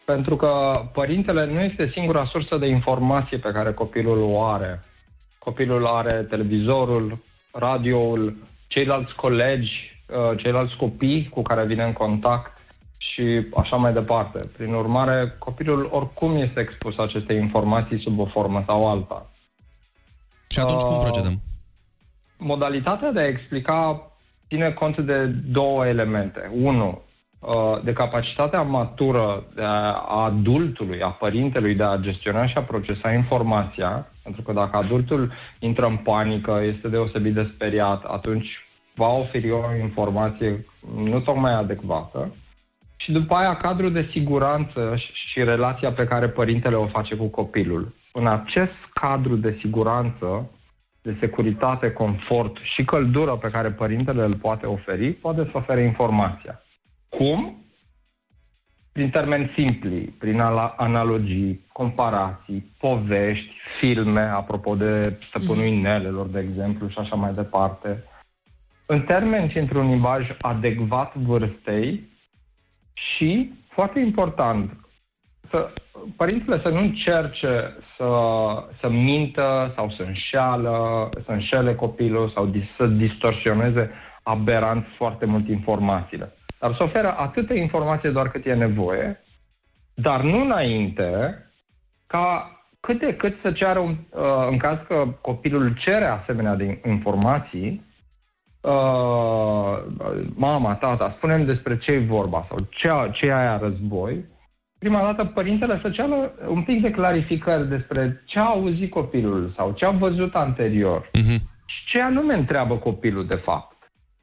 pentru 0.04 0.36
că 0.36 0.82
părintele 0.92 1.46
nu 1.46 1.60
este 1.60 1.90
singura 1.92 2.24
sursă 2.24 2.56
de 2.56 2.66
informație 2.66 3.36
pe 3.36 3.50
care 3.52 3.72
copilul 3.72 4.18
o 4.22 4.44
are. 4.44 4.82
Copilul 5.38 5.86
are 5.86 6.26
televizorul, 6.28 7.18
radioul, 7.50 8.36
ceilalți 8.66 9.14
colegi, 9.14 9.90
Uh, 9.90 9.95
ceilalți 10.36 10.76
copii 10.76 11.28
cu 11.28 11.42
care 11.42 11.64
vine 11.64 11.84
în 11.84 11.92
contact 11.92 12.64
și 12.98 13.46
așa 13.56 13.76
mai 13.76 13.92
departe. 13.92 14.40
Prin 14.56 14.72
urmare, 14.72 15.34
copilul 15.38 15.88
oricum 15.92 16.36
este 16.36 16.60
expus 16.60 16.98
aceste 16.98 17.32
informații 17.32 18.00
sub 18.00 18.18
o 18.18 18.24
formă 18.26 18.62
sau 18.66 18.90
alta. 18.90 19.30
Și 20.50 20.60
atunci 20.60 20.82
uh, 20.82 20.88
cum 20.88 20.98
procedăm? 20.98 21.40
Modalitatea 22.38 23.12
de 23.12 23.20
a 23.20 23.26
explica 23.26 24.10
ține 24.48 24.70
cont 24.70 24.98
de 24.98 25.26
două 25.26 25.86
elemente. 25.86 26.50
Unu, 26.60 27.02
uh, 27.38 27.82
de 27.84 27.92
capacitatea 27.92 28.62
matură 28.62 29.44
a 30.06 30.24
adultului, 30.24 31.02
a 31.02 31.08
părintelui 31.08 31.74
de 31.74 31.82
a 31.82 31.96
gestiona 31.96 32.46
și 32.46 32.56
a 32.56 32.62
procesa 32.62 33.12
informația, 33.12 34.12
pentru 34.22 34.42
că 34.42 34.52
dacă 34.52 34.76
adultul 34.76 35.32
intră 35.58 35.86
în 35.86 35.96
panică, 35.96 36.60
este 36.62 36.88
deosebit 36.88 37.34
de 37.34 37.50
speriat, 37.54 38.04
atunci 38.04 38.65
va 38.96 39.08
oferi 39.08 39.50
o 39.50 39.76
informație 39.82 40.60
nu 40.96 41.20
tocmai 41.20 41.52
adecvată 41.52 42.34
și 42.96 43.12
după 43.12 43.34
aia 43.34 43.56
cadrul 43.56 43.92
de 43.92 44.08
siguranță 44.10 44.94
și 45.12 45.44
relația 45.44 45.92
pe 45.92 46.06
care 46.06 46.28
părintele 46.28 46.74
o 46.74 46.86
face 46.86 47.14
cu 47.16 47.26
copilul. 47.26 47.94
În 48.12 48.26
acest 48.26 48.74
cadru 48.92 49.36
de 49.36 49.56
siguranță, 49.60 50.50
de 51.02 51.16
securitate, 51.20 51.92
confort 51.92 52.56
și 52.62 52.84
căldură 52.84 53.36
pe 53.36 53.50
care 53.50 53.70
părintele 53.70 54.24
îl 54.24 54.34
poate 54.34 54.66
oferi, 54.66 55.12
poate 55.12 55.48
să 55.50 55.50
ofere 55.52 55.82
informația. 55.82 56.62
Cum? 57.08 57.64
Prin 58.92 59.10
termeni 59.10 59.52
simpli, 59.54 60.14
prin 60.18 60.40
analogii, 60.76 61.66
comparații, 61.72 62.72
povești, 62.78 63.54
filme, 63.78 64.20
apropo 64.20 64.74
de 64.74 65.18
stăpânul 65.28 65.64
inelelor, 65.64 66.26
de 66.26 66.40
exemplu, 66.40 66.88
și 66.88 66.98
așa 66.98 67.16
mai 67.16 67.32
departe, 67.34 68.04
în 68.86 69.02
termeni 69.02 69.50
și 69.50 69.58
într-un 69.58 69.88
limbaj 69.88 70.36
adecvat 70.40 71.14
vârstei 71.14 72.10
și, 72.92 73.52
foarte 73.68 74.00
important, 74.00 74.86
să, 75.50 75.72
părintele 76.16 76.60
să 76.60 76.68
nu 76.68 76.78
încerce 76.78 77.76
să, 77.96 78.08
să 78.80 78.88
mintă 78.88 79.72
sau 79.74 79.90
să 79.90 80.02
înșeală, 80.02 81.08
să 81.24 81.30
înșele 81.30 81.74
copilul 81.74 82.28
sau 82.28 82.52
să 82.76 82.86
distorsioneze 82.86 83.90
aberant 84.22 84.86
foarte 84.96 85.26
mult 85.26 85.48
informațiile. 85.48 86.34
Dar 86.58 86.74
să 86.74 86.82
oferă 86.82 87.16
atâta 87.18 87.54
informație 87.54 88.10
doar 88.10 88.30
cât 88.30 88.46
e 88.46 88.54
nevoie, 88.54 89.20
dar 89.94 90.22
nu 90.22 90.40
înainte 90.40 91.40
ca 92.06 92.50
cât 92.80 92.98
de 92.98 93.16
cât 93.16 93.40
să 93.42 93.52
ceară, 93.52 93.78
un, 93.78 93.96
uh, 94.10 94.46
în 94.50 94.56
caz 94.56 94.78
că 94.88 95.06
copilul 95.20 95.74
cere 95.74 96.04
asemenea 96.04 96.54
de 96.54 96.80
informații, 96.86 97.85
uh, 98.70 99.82
mama, 100.34 100.74
tata, 100.74 101.14
spunem 101.16 101.44
despre 101.44 101.78
ce 101.78 101.92
e 101.92 101.98
vorba 101.98 102.46
sau 102.48 102.58
ce, 102.70 102.88
ce 103.12 103.26
e 103.26 103.34
aia 103.34 103.58
război, 103.58 104.24
prima 104.78 105.00
dată 105.00 105.24
părintele 105.24 105.78
să 105.82 105.90
ceală 105.90 106.32
un 106.48 106.62
pic 106.62 106.82
de 106.82 106.90
clarificări 106.90 107.68
despre 107.68 108.22
ce 108.24 108.38
a 108.38 108.44
auzit 108.44 108.90
copilul 108.90 109.52
sau 109.56 109.72
ce 109.72 109.84
a 109.84 109.90
văzut 109.90 110.34
anterior 110.34 111.10
uh-huh. 111.18 111.40
și 111.64 111.86
ce 111.86 112.00
anume 112.00 112.34
întreabă 112.34 112.76
copilul 112.76 113.26
de 113.26 113.34
fapt. 113.34 113.76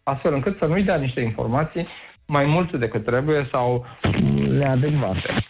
Astfel 0.04 0.34
încât 0.34 0.58
să 0.58 0.66
nu-i 0.66 0.84
dea 0.84 0.96
niște 0.96 1.22
informații 1.22 1.88
mai 2.26 2.46
multe 2.46 2.78
decât 2.78 3.06
trebuie 3.06 3.48
sau 3.52 3.86
neadecvate. 4.50 5.44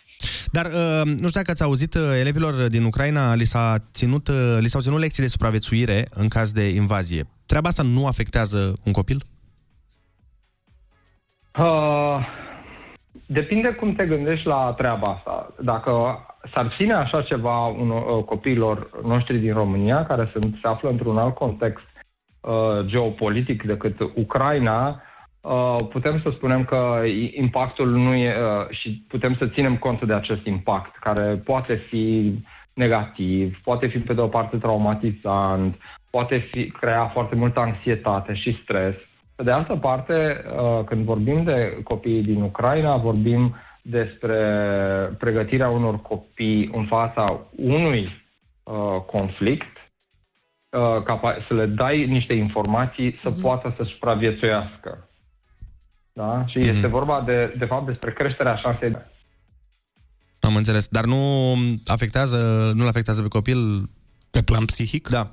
Dar 0.52 0.66
uh, 0.66 1.02
nu 1.06 1.28
știu 1.28 1.42
dacă 1.42 1.52
ați 1.52 1.64
auzit, 1.64 1.94
uh, 1.94 2.02
elevilor 2.20 2.54
din 2.68 2.84
Ucraina 2.84 3.34
li, 3.36 3.44
s-a 3.44 3.76
ținut, 3.94 4.28
uh, 4.28 4.58
li 4.60 4.68
s-au 4.68 4.82
ținut 4.82 5.00
lecții 5.00 5.24
de 5.24 5.30
supraviețuire 5.30 6.06
în 6.10 6.28
caz 6.28 6.52
de 6.52 6.68
invazie. 6.68 7.28
Treaba 7.54 7.72
asta 7.72 7.84
nu 7.84 8.08
afectează 8.08 8.80
un 8.86 8.92
copil? 8.92 9.24
Uh, 11.60 12.28
depinde 13.26 13.70
cum 13.70 13.96
te 13.96 14.06
gândești 14.06 14.48
la 14.48 14.74
treaba 14.78 15.08
asta. 15.08 15.54
Dacă 15.62 15.92
s-ar 16.54 16.74
ține 16.78 16.94
așa 16.94 17.22
ceva 17.22 17.66
un, 17.66 17.90
uh, 17.90 18.24
copiilor 18.24 18.90
noștri 19.04 19.38
din 19.38 19.54
România, 19.54 20.06
care 20.06 20.30
sunt, 20.32 20.56
se 20.62 20.68
află 20.68 20.90
într-un 20.90 21.18
alt 21.18 21.36
context 21.36 21.86
uh, 22.42 22.86
geopolitic 22.86 23.64
decât 23.64 24.00
Ucraina, 24.16 25.02
uh, 25.42 25.78
putem 25.90 26.20
să 26.22 26.30
spunem 26.30 26.66
că 26.66 27.02
impactul 27.32 27.90
nu 27.90 28.14
e 28.14 28.36
uh, 28.36 28.70
și 28.70 29.06
putem 29.08 29.36
să 29.36 29.48
ținem 29.48 29.78
cont 29.78 30.04
de 30.04 30.14
acest 30.14 30.46
impact, 30.46 30.98
care 30.98 31.36
poate 31.36 31.76
fi 31.76 32.34
negativ, 32.74 33.60
poate 33.64 33.88
fi 33.88 34.00
pe 34.00 34.14
de 34.14 34.22
o 34.22 34.28
parte 34.28 34.58
traumatizant, 34.58 35.78
poate 36.16 36.38
fi, 36.38 36.72
crea 36.72 37.06
foarte 37.08 37.36
multă 37.36 37.60
anxietate 37.60 38.34
și 38.34 38.60
stres. 38.64 38.96
Pe 39.36 39.44
de 39.44 39.52
altă 39.52 39.76
parte, 39.76 40.44
uh, 40.46 40.84
când 40.86 41.06
vorbim 41.06 41.44
de 41.44 41.80
copiii 41.84 42.24
din 42.24 42.42
Ucraina, 42.42 42.98
vorbim 42.98 43.56
despre 43.82 44.40
pregătirea 45.18 45.70
unor 45.70 46.02
copii 46.02 46.70
în 46.74 46.86
fața 46.86 47.40
unui 47.56 48.26
uh, 48.64 49.02
conflict, 49.06 49.78
uh, 50.70 51.46
să 51.48 51.54
le 51.54 51.66
dai 51.66 52.06
niște 52.06 52.34
informații 52.34 53.20
să 53.24 53.30
mm-hmm. 53.30 53.42
poată 53.42 53.74
să 53.78 53.84
supraviețuiască. 53.84 55.10
Da? 56.14 56.46
Și 56.48 56.60
mm-hmm. 56.60 56.68
este 56.68 56.88
vorba 56.88 57.22
de, 57.22 57.54
de 57.58 57.66
fapt 57.66 57.86
despre 57.86 58.14
creșterea 58.14 58.56
șansei 58.56 58.98
Am 60.40 60.56
înțeles. 60.56 60.88
Dar 60.88 61.06
nu 61.06 61.18
afectează, 61.86 62.72
nu-l 62.76 62.88
afectează 62.88 63.22
pe 63.22 63.28
copil... 63.28 63.90
Pe 64.30 64.42
plan 64.42 64.66
psihic? 64.66 65.10
Da. 65.10 65.32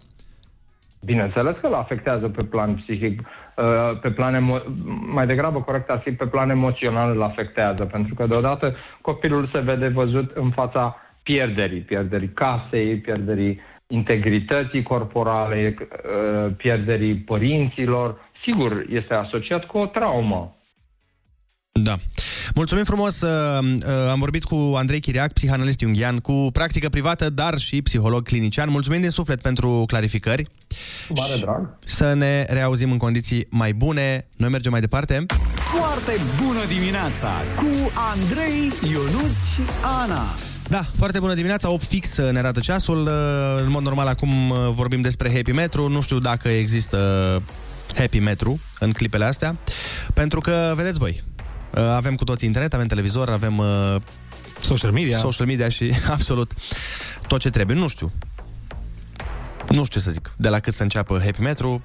Bineînțeles 1.04 1.56
că 1.60 1.66
îl 1.66 1.74
afectează 1.74 2.28
pe 2.28 2.44
plan 2.44 2.74
psihic, 2.74 3.20
uh, 3.20 3.98
pe 4.00 4.10
plan 4.10 4.34
emo- 4.34 4.64
mai 5.12 5.26
degrabă 5.26 5.60
corect 5.60 5.90
ar 5.90 5.98
fi 5.98 6.12
pe 6.12 6.26
plan 6.26 6.50
emoțional 6.50 7.10
îl 7.10 7.22
afectează, 7.22 7.84
pentru 7.84 8.14
că 8.14 8.26
deodată 8.26 8.76
copilul 9.00 9.48
se 9.52 9.60
vede 9.60 9.88
văzut 9.88 10.30
în 10.36 10.50
fața 10.50 10.96
pierderii, 11.22 11.80
pierderii 11.80 12.32
casei, 12.32 12.96
pierderii 12.96 13.60
integrității 13.86 14.82
corporale, 14.82 15.76
uh, 15.80 16.52
pierderii 16.56 17.14
părinților. 17.14 18.30
Sigur, 18.42 18.84
este 18.88 19.14
asociat 19.14 19.64
cu 19.64 19.78
o 19.78 19.86
traumă. 19.86 20.56
Da. 21.72 21.94
Mulțumim 22.54 22.84
frumos! 22.84 23.20
uh, 23.20 23.58
uh, 23.62 24.10
Am 24.10 24.18
vorbit 24.18 24.44
cu 24.44 24.72
Andrei 24.76 25.00
Chiriac, 25.00 25.32
psihanalist 25.32 25.78
junghian, 25.80 26.18
cu 26.18 26.48
practică 26.52 26.88
privată, 26.88 27.30
dar 27.30 27.58
și 27.58 27.82
psiholog 27.82 28.22
clinician. 28.22 28.70
Mulțumim 28.70 29.00
din 29.00 29.10
suflet 29.10 29.40
pentru 29.40 29.84
clarificări. 29.86 30.44
Cu 31.08 31.12
mare 31.16 31.32
drag. 31.40 31.76
Să 31.86 32.12
ne 32.14 32.44
reauzim 32.48 32.90
în 32.90 32.96
condiții 32.98 33.46
mai 33.50 33.72
bune. 33.72 34.26
Noi 34.36 34.48
mergem 34.48 34.70
mai 34.70 34.80
departe. 34.80 35.26
Foarte 35.54 36.12
bună 36.44 36.64
dimineața 36.68 37.42
cu 37.56 37.92
Andrei, 38.12 38.72
Ionus 38.90 39.52
și 39.52 39.60
Ana. 40.02 40.26
Da, 40.68 40.84
foarte 40.96 41.18
bună 41.18 41.34
dimineața, 41.34 41.70
8 41.70 41.84
fix 41.84 42.16
uh, 42.16 42.32
ne 42.32 42.38
arată 42.38 42.60
ceasul. 42.60 43.06
Uh, 43.06 43.62
În 43.64 43.70
mod 43.70 43.82
normal 43.82 44.06
acum 44.06 44.50
uh, 44.50 44.56
vorbim 44.72 45.00
despre 45.00 45.32
Happy 45.32 45.52
Metru. 45.52 45.88
Nu 45.88 46.00
știu 46.00 46.18
dacă 46.18 46.48
există 46.48 46.98
Happy 47.96 48.18
Metru 48.18 48.60
în 48.78 48.92
clipele 48.92 49.24
astea. 49.24 49.56
Pentru 50.14 50.40
că, 50.40 50.72
vedeți 50.76 50.98
voi, 50.98 51.22
uh, 51.38 51.39
avem 51.74 52.14
cu 52.14 52.24
toții 52.24 52.46
internet, 52.46 52.74
avem 52.74 52.86
televizor, 52.86 53.30
avem 53.30 53.58
uh, 53.58 53.96
social 54.60 54.92
media. 54.92 55.18
Social 55.18 55.46
media 55.46 55.68
și 55.68 55.92
absolut 56.10 56.52
tot 57.26 57.40
ce 57.40 57.50
trebuie. 57.50 57.76
Nu 57.76 57.88
știu. 57.88 58.12
Nu 59.68 59.84
știu 59.84 60.00
ce 60.00 60.06
să 60.06 60.10
zic. 60.10 60.32
De 60.36 60.48
la 60.48 60.60
cât 60.60 60.74
să 60.74 60.82
înceapă 60.82 61.20
Happy 61.24 61.40
Metru, 61.40 61.82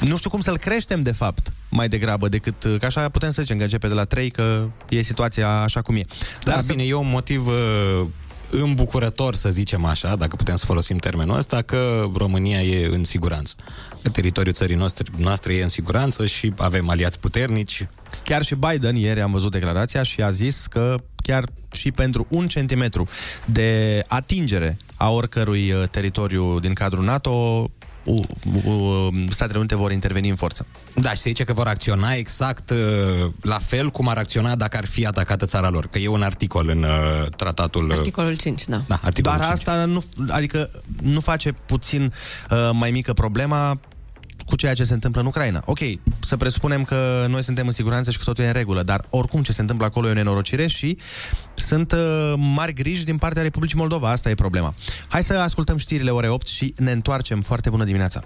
nu 0.00 0.16
știu 0.16 0.30
cum 0.30 0.40
să-l 0.40 0.58
creștem, 0.58 1.02
de 1.02 1.12
fapt, 1.12 1.52
mai 1.68 1.88
degrabă 1.88 2.28
decât... 2.28 2.54
Că 2.78 2.86
așa 2.86 3.08
putem 3.08 3.30
să 3.30 3.42
zicem 3.42 3.56
că 3.56 3.62
începe 3.62 3.88
de 3.88 3.94
la 3.94 4.04
3, 4.04 4.30
că 4.30 4.68
e 4.88 5.02
situația 5.02 5.48
așa 5.48 5.82
cum 5.82 5.96
e. 5.96 6.02
Da, 6.44 6.50
Dar 6.50 6.62
bine, 6.66 6.82
e 6.82 6.94
un 6.94 7.08
motiv 7.08 7.46
uh, 7.46 8.06
îmbucurător, 8.50 9.34
să 9.34 9.50
zicem 9.50 9.84
așa, 9.84 10.16
dacă 10.16 10.36
putem 10.36 10.56
să 10.56 10.64
folosim 10.64 10.96
termenul 10.96 11.36
ăsta, 11.36 11.62
că 11.62 12.10
România 12.14 12.62
e 12.62 12.86
în 12.86 13.04
siguranță. 13.04 13.54
Că 14.02 14.08
teritoriul 14.08 14.54
țării 14.54 14.76
noastre, 14.76 15.04
noastre 15.16 15.54
e 15.54 15.62
în 15.62 15.68
siguranță 15.68 16.26
și 16.26 16.52
avem 16.56 16.88
aliați 16.88 17.18
puternici. 17.18 17.88
Chiar 18.24 18.42
și 18.42 18.54
Biden, 18.54 18.96
ieri 18.96 19.20
am 19.20 19.32
văzut 19.32 19.52
declarația 19.52 20.02
și 20.02 20.22
a 20.22 20.30
zis 20.30 20.66
că 20.66 20.96
chiar 21.16 21.44
și 21.72 21.92
pentru 21.92 22.26
un 22.28 22.48
centimetru 22.48 23.08
de 23.44 24.02
atingere 24.06 24.76
a 24.96 25.10
oricărui 25.10 25.72
uh, 25.72 25.88
teritoriu 25.90 26.58
din 26.58 26.72
cadrul 26.72 27.04
NATO, 27.04 27.70
u- 28.10 28.70
u- 28.70 29.10
Statele 29.30 29.58
Unite 29.58 29.76
vor 29.76 29.92
interveni 29.92 30.28
în 30.28 30.36
forță. 30.36 30.66
Da, 30.94 31.10
și 31.10 31.16
se 31.16 31.28
zice 31.28 31.44
că 31.44 31.52
vor 31.52 31.66
acționa 31.66 32.12
exact 32.14 32.70
uh, 32.70 32.76
la 33.42 33.58
fel 33.58 33.90
cum 33.90 34.08
ar 34.08 34.16
acționa 34.16 34.54
dacă 34.56 34.76
ar 34.76 34.86
fi 34.86 35.06
atacată 35.06 35.46
țara 35.46 35.68
lor. 35.70 35.86
Că 35.86 35.98
e 35.98 36.08
un 36.08 36.22
articol 36.22 36.68
în 36.68 36.82
uh, 36.82 37.26
tratatul... 37.36 37.90
Uh, 37.90 37.96
Articolul 37.96 38.36
5, 38.36 38.64
da. 38.66 38.82
Da, 38.86 39.00
articolul 39.02 39.38
Dar 39.38 39.46
5. 39.48 39.58
asta 39.58 39.84
nu, 39.84 40.04
adică 40.28 40.70
nu 41.00 41.20
face 41.20 41.52
puțin 41.52 42.12
uh, 42.50 42.70
mai 42.72 42.90
mică 42.90 43.12
problema 43.12 43.80
cu 44.50 44.56
ceea 44.56 44.74
ce 44.74 44.84
se 44.84 44.92
întâmplă 44.92 45.20
în 45.20 45.26
Ucraina. 45.26 45.62
Ok, 45.64 45.78
să 46.20 46.36
presupunem 46.36 46.84
că 46.84 47.26
noi 47.28 47.42
suntem 47.42 47.66
în 47.66 47.72
siguranță 47.72 48.10
și 48.10 48.18
că 48.18 48.24
totul 48.24 48.44
e 48.44 48.46
în 48.46 48.52
regulă, 48.52 48.82
dar 48.82 49.04
oricum 49.10 49.42
ce 49.42 49.52
se 49.52 49.60
întâmplă 49.60 49.86
acolo 49.86 50.06
e 50.06 50.10
o 50.10 50.14
nenorocire 50.14 50.66
și 50.66 50.96
sunt 51.54 51.92
uh, 51.92 52.34
mari 52.36 52.72
griji 52.72 53.04
din 53.04 53.16
partea 53.16 53.42
Republicii 53.42 53.78
Moldova. 53.78 54.10
Asta 54.10 54.30
e 54.30 54.34
problema. 54.34 54.74
Hai 55.08 55.22
să 55.22 55.34
ascultăm 55.34 55.76
știrile 55.76 56.10
ore 56.10 56.28
8 56.28 56.46
și 56.46 56.74
ne 56.76 56.90
întoarcem. 56.90 57.40
Foarte 57.40 57.70
bună 57.70 57.84
dimineața! 57.84 58.22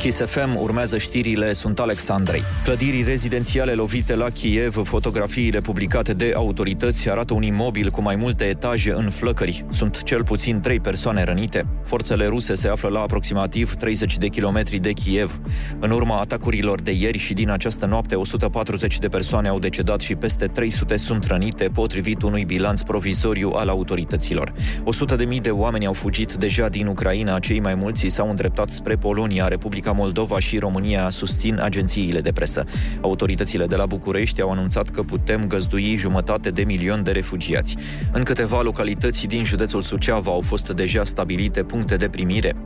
Kiss 0.00 0.20
FM 0.24 0.56
urmează 0.60 0.98
știrile, 0.98 1.52
sunt 1.52 1.78
Alexandrei. 1.78 2.42
Clădirii 2.64 3.02
rezidențiale 3.02 3.72
lovite 3.72 4.14
la 4.14 4.30
Kiev, 4.30 4.84
fotografiile 4.84 5.60
publicate 5.60 6.12
de 6.12 6.32
autorități 6.36 7.10
arată 7.10 7.34
un 7.34 7.42
imobil 7.42 7.90
cu 7.90 8.02
mai 8.02 8.16
multe 8.16 8.44
etaje 8.44 8.92
în 8.92 9.10
flăcări. 9.10 9.64
Sunt 9.70 10.02
cel 10.02 10.24
puțin 10.24 10.60
trei 10.60 10.80
persoane 10.80 11.24
rănite. 11.24 11.64
Forțele 11.84 12.26
ruse 12.26 12.54
se 12.54 12.68
află 12.68 12.88
la 12.88 13.00
aproximativ 13.00 13.74
30 13.74 14.18
de 14.18 14.28
kilometri 14.28 14.78
de 14.78 14.92
Kiev. 14.92 15.40
În 15.78 15.90
urma 15.90 16.20
atacurilor 16.20 16.80
de 16.80 16.92
ieri 16.92 17.18
și 17.18 17.34
din 17.34 17.50
această 17.50 17.86
noapte, 17.86 18.14
140 18.14 18.98
de 18.98 19.08
persoane 19.08 19.48
au 19.48 19.58
decedat 19.58 20.00
și 20.00 20.14
peste 20.14 20.46
300 20.46 20.96
sunt 20.96 21.24
rănite, 21.24 21.68
potrivit 21.74 22.22
unui 22.22 22.44
bilanț 22.44 22.80
provizoriu 22.80 23.50
al 23.50 23.68
autorităților. 23.68 24.52
100 24.84 25.16
de 25.16 25.24
mii 25.24 25.40
de 25.40 25.50
oameni 25.50 25.86
au 25.86 25.92
fugit 25.92 26.32
deja 26.32 26.68
din 26.68 26.86
Ucraina, 26.86 27.38
cei 27.38 27.60
mai 27.60 27.74
mulți 27.74 28.08
s-au 28.08 28.30
îndreptat 28.30 28.68
spre 28.70 28.96
Polonia, 28.96 29.48
Republica 29.48 29.88
Moldova 29.92 30.38
și 30.38 30.58
România 30.58 31.10
susțin 31.10 31.60
agențiile 31.62 32.20
de 32.20 32.32
presă. 32.32 32.64
Autoritățile 33.00 33.66
de 33.66 33.76
la 33.76 33.86
București 33.86 34.40
au 34.40 34.50
anunțat 34.50 34.88
că 34.88 35.02
putem 35.02 35.46
găzdui 35.46 35.96
jumătate 35.96 36.50
de 36.50 36.62
milion 36.62 37.02
de 37.02 37.10
refugiați. 37.10 37.76
În 38.12 38.22
câteva 38.22 38.62
localități 38.62 39.26
din 39.26 39.44
județul 39.44 39.82
Suceava 39.82 40.30
au 40.30 40.40
fost 40.40 40.68
deja 40.68 41.04
stabilite 41.04 41.62
puncte 41.62 41.96
de 41.96 42.08
primire. 42.08 42.56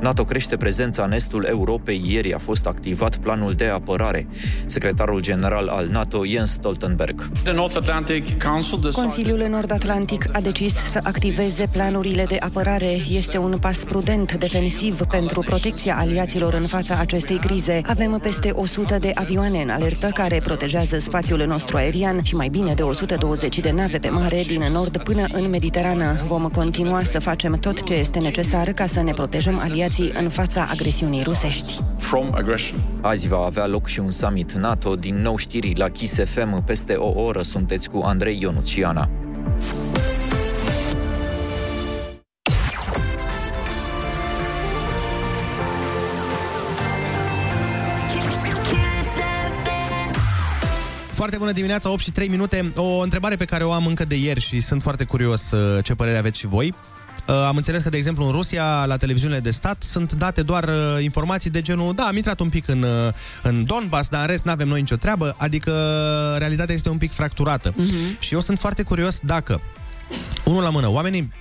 NATO 0.00 0.24
crește 0.24 0.56
prezența 0.56 1.04
în 1.04 1.12
estul 1.12 1.44
Europei. 1.44 2.02
Ieri 2.06 2.34
a 2.34 2.38
fost 2.38 2.66
activat 2.66 3.16
planul 3.16 3.52
de 3.52 3.66
apărare. 3.66 4.26
Secretarul 4.66 5.20
general 5.20 5.68
al 5.68 5.88
NATO, 5.90 6.24
Jens 6.26 6.50
Stoltenberg. 6.50 7.26
Consiliul 8.92 9.46
Nord-Atlantic 9.50 10.28
a 10.32 10.40
decis 10.40 10.72
să 10.74 11.00
activeze 11.02 11.66
planurile 11.72 12.24
de 12.24 12.36
apărare. 12.40 12.96
Este 13.10 13.38
un 13.38 13.56
pas 13.60 13.78
prudent 13.78 14.34
defensiv 14.34 15.00
pentru 15.00 15.40
protecția 15.40 15.96
aliaților 15.98 16.54
în 16.54 16.61
fața 16.66 16.96
acestei 17.00 17.38
crize. 17.38 17.80
Avem 17.86 18.18
peste 18.22 18.50
100 18.54 18.96
de 18.98 19.10
avioane 19.14 19.58
în 19.62 19.68
alertă 19.68 20.10
care 20.14 20.40
protejează 20.42 20.98
spațiul 20.98 21.46
nostru 21.46 21.76
aerian 21.76 22.22
și 22.22 22.34
mai 22.34 22.48
bine 22.48 22.74
de 22.74 22.82
120 22.82 23.60
de 23.60 23.70
nave 23.70 23.98
pe 23.98 24.08
mare 24.08 24.42
din 24.46 24.62
nord 24.72 25.02
până 25.02 25.24
în 25.32 25.50
Mediterană. 25.50 26.16
Vom 26.26 26.48
continua 26.48 27.02
să 27.02 27.20
facem 27.20 27.54
tot 27.54 27.82
ce 27.82 27.94
este 27.94 28.18
necesar 28.18 28.72
ca 28.72 28.86
să 28.86 29.02
ne 29.02 29.12
protejăm 29.12 29.58
aliații 29.58 30.10
în 30.14 30.28
fața 30.28 30.66
agresiunii 30.70 31.22
rusești. 31.22 31.80
Azi 33.00 33.28
va 33.28 33.44
avea 33.44 33.66
loc 33.66 33.86
și 33.86 34.00
un 34.00 34.10
summit 34.10 34.52
NATO. 34.52 34.96
Din 34.96 35.22
nou 35.22 35.36
știri 35.36 35.72
la 35.76 35.88
Kiss 35.88 36.14
FM. 36.24 36.64
Peste 36.64 36.94
o 36.94 37.22
oră 37.22 37.42
sunteți 37.42 37.90
cu 37.90 38.00
Andrei 38.04 38.38
Ionuț 38.40 38.68
Foarte 51.22 51.40
bună 51.40 51.52
dimineața, 51.52 51.90
8 51.90 52.00
și 52.00 52.10
3 52.10 52.28
minute. 52.28 52.72
O 52.76 52.98
întrebare 52.98 53.36
pe 53.36 53.44
care 53.44 53.64
o 53.64 53.72
am 53.72 53.86
încă 53.86 54.04
de 54.04 54.16
ieri 54.16 54.40
și 54.40 54.60
sunt 54.60 54.82
foarte 54.82 55.04
curios 55.04 55.50
uh, 55.50 55.84
ce 55.84 55.94
părere 55.94 56.18
aveți 56.18 56.38
și 56.38 56.46
voi. 56.46 56.74
Uh, 57.28 57.34
Am 57.34 57.56
înțeles 57.56 57.82
că, 57.82 57.88
de 57.88 57.96
exemplu, 57.96 58.24
în 58.26 58.32
Rusia, 58.32 58.84
la 58.84 58.96
televiziunile 58.96 59.40
de 59.40 59.50
stat, 59.50 59.82
sunt 59.82 60.12
date 60.12 60.42
doar 60.42 60.64
uh, 60.64 61.02
informații 61.02 61.50
de 61.50 61.60
genul, 61.60 61.94
da, 61.94 62.04
am 62.04 62.16
intrat 62.16 62.40
un 62.40 62.48
pic 62.48 62.68
în, 62.68 62.82
uh, 62.82 62.88
în 63.42 63.64
Donbass, 63.64 64.08
dar 64.08 64.20
în 64.20 64.26
rest 64.26 64.44
n-avem 64.44 64.68
noi 64.68 64.80
nicio 64.80 64.96
treabă, 64.96 65.34
adică 65.38 65.72
realitatea 66.38 66.74
este 66.74 66.88
un 66.88 66.98
pic 66.98 67.12
fracturată. 67.12 67.72
Uh-huh. 67.72 68.18
Și 68.18 68.34
eu 68.34 68.40
sunt 68.40 68.58
foarte 68.58 68.82
curios 68.82 69.18
dacă, 69.22 69.60
unul 70.44 70.62
la 70.62 70.70
mână, 70.70 70.88
oamenii 70.90 71.32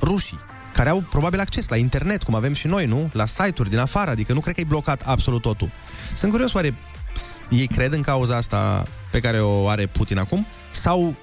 rușii, 0.00 0.38
care 0.72 0.88
au 0.88 1.04
probabil 1.10 1.40
acces 1.40 1.68
la 1.68 1.76
internet, 1.76 2.22
cum 2.22 2.34
avem 2.34 2.52
și 2.52 2.66
noi, 2.66 2.86
nu? 2.86 3.10
La 3.12 3.26
site-uri 3.26 3.70
din 3.70 3.78
afară, 3.78 4.10
adică 4.10 4.32
nu 4.32 4.40
cred 4.40 4.54
că 4.54 4.60
e 4.60 4.64
blocat 4.68 5.02
absolut 5.02 5.42
totul. 5.42 5.70
Sunt 6.14 6.30
curios, 6.32 6.52
oare 6.52 6.74
s- 7.16 7.40
ei 7.50 7.66
cred 7.66 7.92
în 7.92 8.02
cauza 8.02 8.36
asta 8.36 8.86
pe 9.12 9.20
care 9.20 9.40
o 9.40 9.68
are 9.68 9.86
Putin 9.86 10.18
acum? 10.18 10.46
Sau 10.70 11.14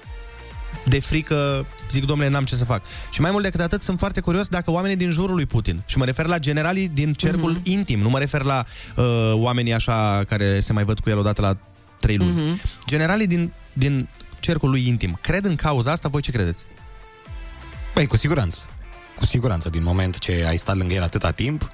de 0.84 1.00
frică 1.00 1.66
zic, 1.90 2.04
domnule, 2.04 2.30
n-am 2.30 2.44
ce 2.44 2.56
să 2.56 2.64
fac. 2.64 2.82
Și 3.10 3.20
mai 3.20 3.30
mult 3.30 3.42
decât 3.42 3.60
atât, 3.60 3.82
sunt 3.82 3.98
foarte 3.98 4.20
curios 4.20 4.48
dacă 4.48 4.70
oamenii 4.70 4.96
din 4.96 5.10
jurul 5.10 5.34
lui 5.34 5.46
Putin, 5.46 5.82
și 5.86 5.98
mă 5.98 6.04
refer 6.04 6.26
la 6.26 6.38
generalii 6.38 6.88
din 6.88 7.12
cercul 7.12 7.56
uh-huh. 7.56 7.64
intim, 7.64 8.00
nu 8.00 8.08
mă 8.08 8.18
refer 8.18 8.42
la 8.42 8.64
uh, 8.96 9.32
oamenii 9.34 9.72
așa 9.72 10.24
care 10.28 10.60
se 10.60 10.72
mai 10.72 10.84
văd 10.84 11.00
cu 11.00 11.10
el 11.10 11.18
odată 11.18 11.40
la 11.40 11.56
trei 12.00 12.16
luni. 12.16 12.32
Uh-huh. 12.32 12.62
Generalii 12.86 13.26
din, 13.26 13.52
din 13.72 14.08
cercul 14.40 14.70
lui 14.70 14.86
intim, 14.86 15.18
cred 15.20 15.44
în 15.44 15.54
cauza 15.54 15.90
asta? 15.90 16.08
Voi 16.08 16.20
ce 16.20 16.30
credeți? 16.30 16.62
Păi, 17.94 18.06
cu 18.06 18.16
siguranță. 18.16 18.58
Cu 19.16 19.24
siguranță, 19.24 19.68
din 19.68 19.82
moment 19.82 20.18
ce 20.18 20.44
ai 20.48 20.56
stat 20.56 20.76
lângă 20.76 20.94
el 20.94 21.02
atâta 21.02 21.30
timp, 21.30 21.70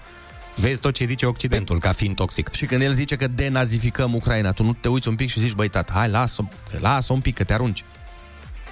vezi 0.57 0.81
tot 0.81 0.95
ce 0.95 1.05
zice 1.05 1.27
Occidentul 1.27 1.79
ca 1.79 1.93
fiind 1.93 2.15
toxic. 2.15 2.53
Și 2.53 2.67
când 2.67 2.83
el 2.83 2.93
zice 2.93 3.17
că 3.17 3.27
denazificăm 3.27 4.15
Ucraina, 4.15 4.53
tu 4.53 4.63
nu 4.63 4.73
te 4.73 4.89
uiți 4.89 5.09
un 5.09 5.15
pic 5.15 5.31
și 5.31 5.41
zici, 5.41 5.53
băi, 5.53 5.69
tată, 5.69 5.93
hai, 5.95 6.09
lasă-o, 6.09 6.45
lasă 6.81 7.13
un 7.13 7.21
pic, 7.21 7.35
că 7.35 7.45
te 7.45 7.53
arunci. 7.53 7.85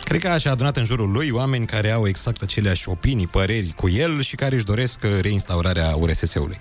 Cred 0.05 0.21
că 0.21 0.29
așa 0.29 0.49
a 0.49 0.53
adunat 0.53 0.77
în 0.77 0.85
jurul 0.85 1.11
lui 1.11 1.31
oameni 1.31 1.67
care 1.67 1.91
au 1.91 2.07
exact 2.07 2.43
aceleași 2.43 2.89
opinii, 2.89 3.27
păreri 3.27 3.73
cu 3.77 3.89
el 3.89 4.23
și 4.23 4.37
care 4.37 4.55
își 4.55 4.65
doresc 4.65 5.01
uh, 5.05 5.11
reinstaurarea 5.21 5.95
URSS-ului. 5.97 6.61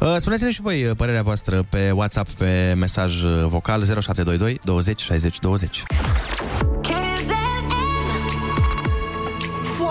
Uh, 0.00 0.14
Spuneți-ne 0.18 0.50
și 0.50 0.60
voi 0.60 0.84
uh, 0.84 0.96
părerea 0.96 1.22
voastră 1.22 1.62
pe 1.62 1.90
WhatsApp, 1.90 2.30
pe 2.30 2.74
mesaj 2.76 3.22
uh, 3.22 3.44
vocal 3.46 3.84
0722 3.84 4.60
20 4.64 5.00
60 5.00 5.38
20. 5.38 5.82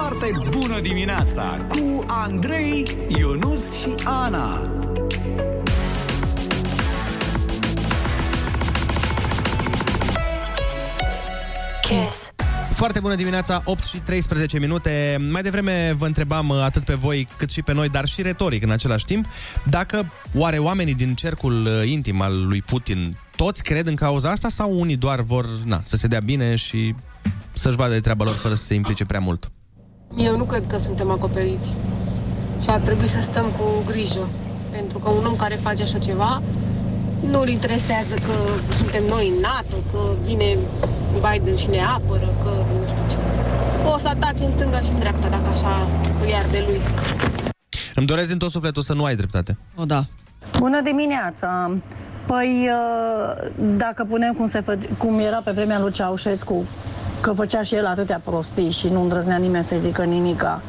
Foarte 0.07 0.31
bună 0.49 0.79
dimineața 0.79 1.65
cu 1.69 2.03
Andrei, 2.07 2.83
Ionus 3.07 3.79
și 3.79 3.93
Ana. 4.03 4.71
Kiss. 11.81 12.31
Foarte 12.69 12.99
bună 12.99 13.15
dimineața, 13.15 13.61
8 13.65 13.83
și 13.83 13.97
13 13.97 14.59
minute. 14.59 15.17
Mai 15.31 15.41
devreme 15.41 15.95
vă 15.97 16.05
întrebam 16.05 16.49
uh, 16.49 16.61
atât 16.61 16.83
pe 16.83 16.93
voi 16.93 17.27
cât 17.37 17.49
și 17.49 17.61
pe 17.61 17.73
noi, 17.73 17.89
dar 17.89 18.05
și 18.05 18.21
retoric 18.21 18.63
în 18.63 18.71
același 18.71 19.05
timp, 19.05 19.25
dacă 19.65 20.11
oare 20.33 20.57
oamenii 20.57 20.95
din 20.95 21.13
cercul 21.15 21.65
uh, 21.65 21.89
intim 21.89 22.21
al 22.21 22.47
lui 22.47 22.61
Putin 22.61 23.17
toți 23.35 23.63
cred 23.63 23.87
în 23.87 23.95
cauza 23.95 24.29
asta 24.29 24.49
sau 24.49 24.79
unii 24.79 24.97
doar 24.97 25.21
vor 25.21 25.49
na, 25.65 25.81
să 25.83 25.95
se 25.95 26.07
dea 26.07 26.19
bine 26.19 26.55
și 26.55 26.95
să-și 27.53 27.75
vadă 27.75 27.93
de 27.93 27.99
treaba 27.99 28.23
lor 28.23 28.33
fără 28.33 28.53
să 28.53 28.63
se 28.63 28.73
implice 28.73 29.05
prea 29.05 29.19
mult? 29.19 29.51
Eu 30.15 30.37
nu 30.37 30.43
cred 30.43 30.67
că 30.67 30.77
suntem 30.77 31.11
acoperiți 31.11 31.73
și 32.61 32.69
ar 32.69 32.79
trebui 32.79 33.07
să 33.07 33.17
stăm 33.21 33.45
cu 33.45 33.63
grijă, 33.85 34.27
pentru 34.71 34.99
că 34.99 35.09
un 35.09 35.25
om 35.25 35.35
care 35.35 35.55
face 35.55 35.83
așa 35.83 35.97
ceva 35.97 36.41
nu 37.29 37.39
îl 37.39 37.47
interesează 37.47 38.13
că 38.13 38.33
suntem 38.75 39.03
noi 39.05 39.27
în 39.27 39.39
NATO, 39.41 39.75
că 39.91 39.99
vine 40.23 40.57
Biden 41.13 41.55
și 41.55 41.69
ne 41.69 41.81
apără, 41.81 42.29
că 42.43 42.49
nu 42.49 42.87
știu 42.87 43.03
ce. 43.09 43.17
O 43.93 43.97
să 43.97 44.07
atace 44.07 44.43
în 44.43 44.51
stânga 44.51 44.79
și 44.79 44.89
în 44.89 44.99
dreapta, 44.99 45.27
dacă 45.29 45.47
așa 45.53 45.87
îi 46.21 46.33
arde 46.33 46.63
lui. 46.67 46.81
Îmi 47.95 48.07
doresc 48.07 48.27
din 48.29 48.37
tot 48.37 48.51
sufletul 48.51 48.81
să 48.81 48.93
nu 48.93 49.03
ai 49.03 49.15
dreptate. 49.15 49.57
O, 49.75 49.83
da. 49.83 50.05
Bună 50.57 50.81
dimineața! 50.81 51.71
Păi, 52.25 52.69
uh, 52.69 53.47
dacă 53.77 54.05
punem 54.09 54.33
cum, 54.33 54.47
se 54.47 54.61
fă, 54.61 54.77
cum 54.97 55.19
era 55.19 55.41
pe 55.43 55.51
vremea 55.51 55.79
lui 55.79 55.91
Ceaușescu, 55.91 56.65
că 57.21 57.31
făcea 57.31 57.61
și 57.61 57.75
el 57.75 57.85
atâtea 57.85 58.21
prostii 58.23 58.71
și 58.71 58.87
nu 58.87 59.01
îndrăznea 59.01 59.37
nimeni 59.37 59.63
să 59.63 59.75
zică 59.77 60.03
nimica, 60.03 60.61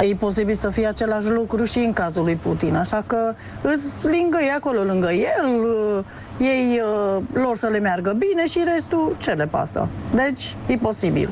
e 0.00 0.14
posibil 0.14 0.54
să 0.54 0.70
fie 0.70 0.86
același 0.86 1.28
lucru 1.28 1.64
și 1.64 1.78
în 1.78 1.92
cazul 1.92 2.22
lui 2.22 2.34
Putin. 2.34 2.74
Așa 2.74 3.04
că 3.06 3.34
îs 3.62 4.02
lângă 4.02 4.38
ei, 4.40 4.52
acolo 4.56 4.82
lângă 4.82 5.12
el, 5.12 5.46
uh, 5.96 6.04
ei 6.38 6.80
uh, 6.80 7.22
lor 7.32 7.56
să 7.56 7.66
le 7.66 7.78
meargă 7.78 8.16
bine 8.18 8.46
și 8.46 8.60
restul 8.74 9.16
ce 9.20 9.30
le 9.30 9.46
pasă. 9.46 9.88
Deci, 10.14 10.54
e 10.66 10.76
posibil. 10.76 11.30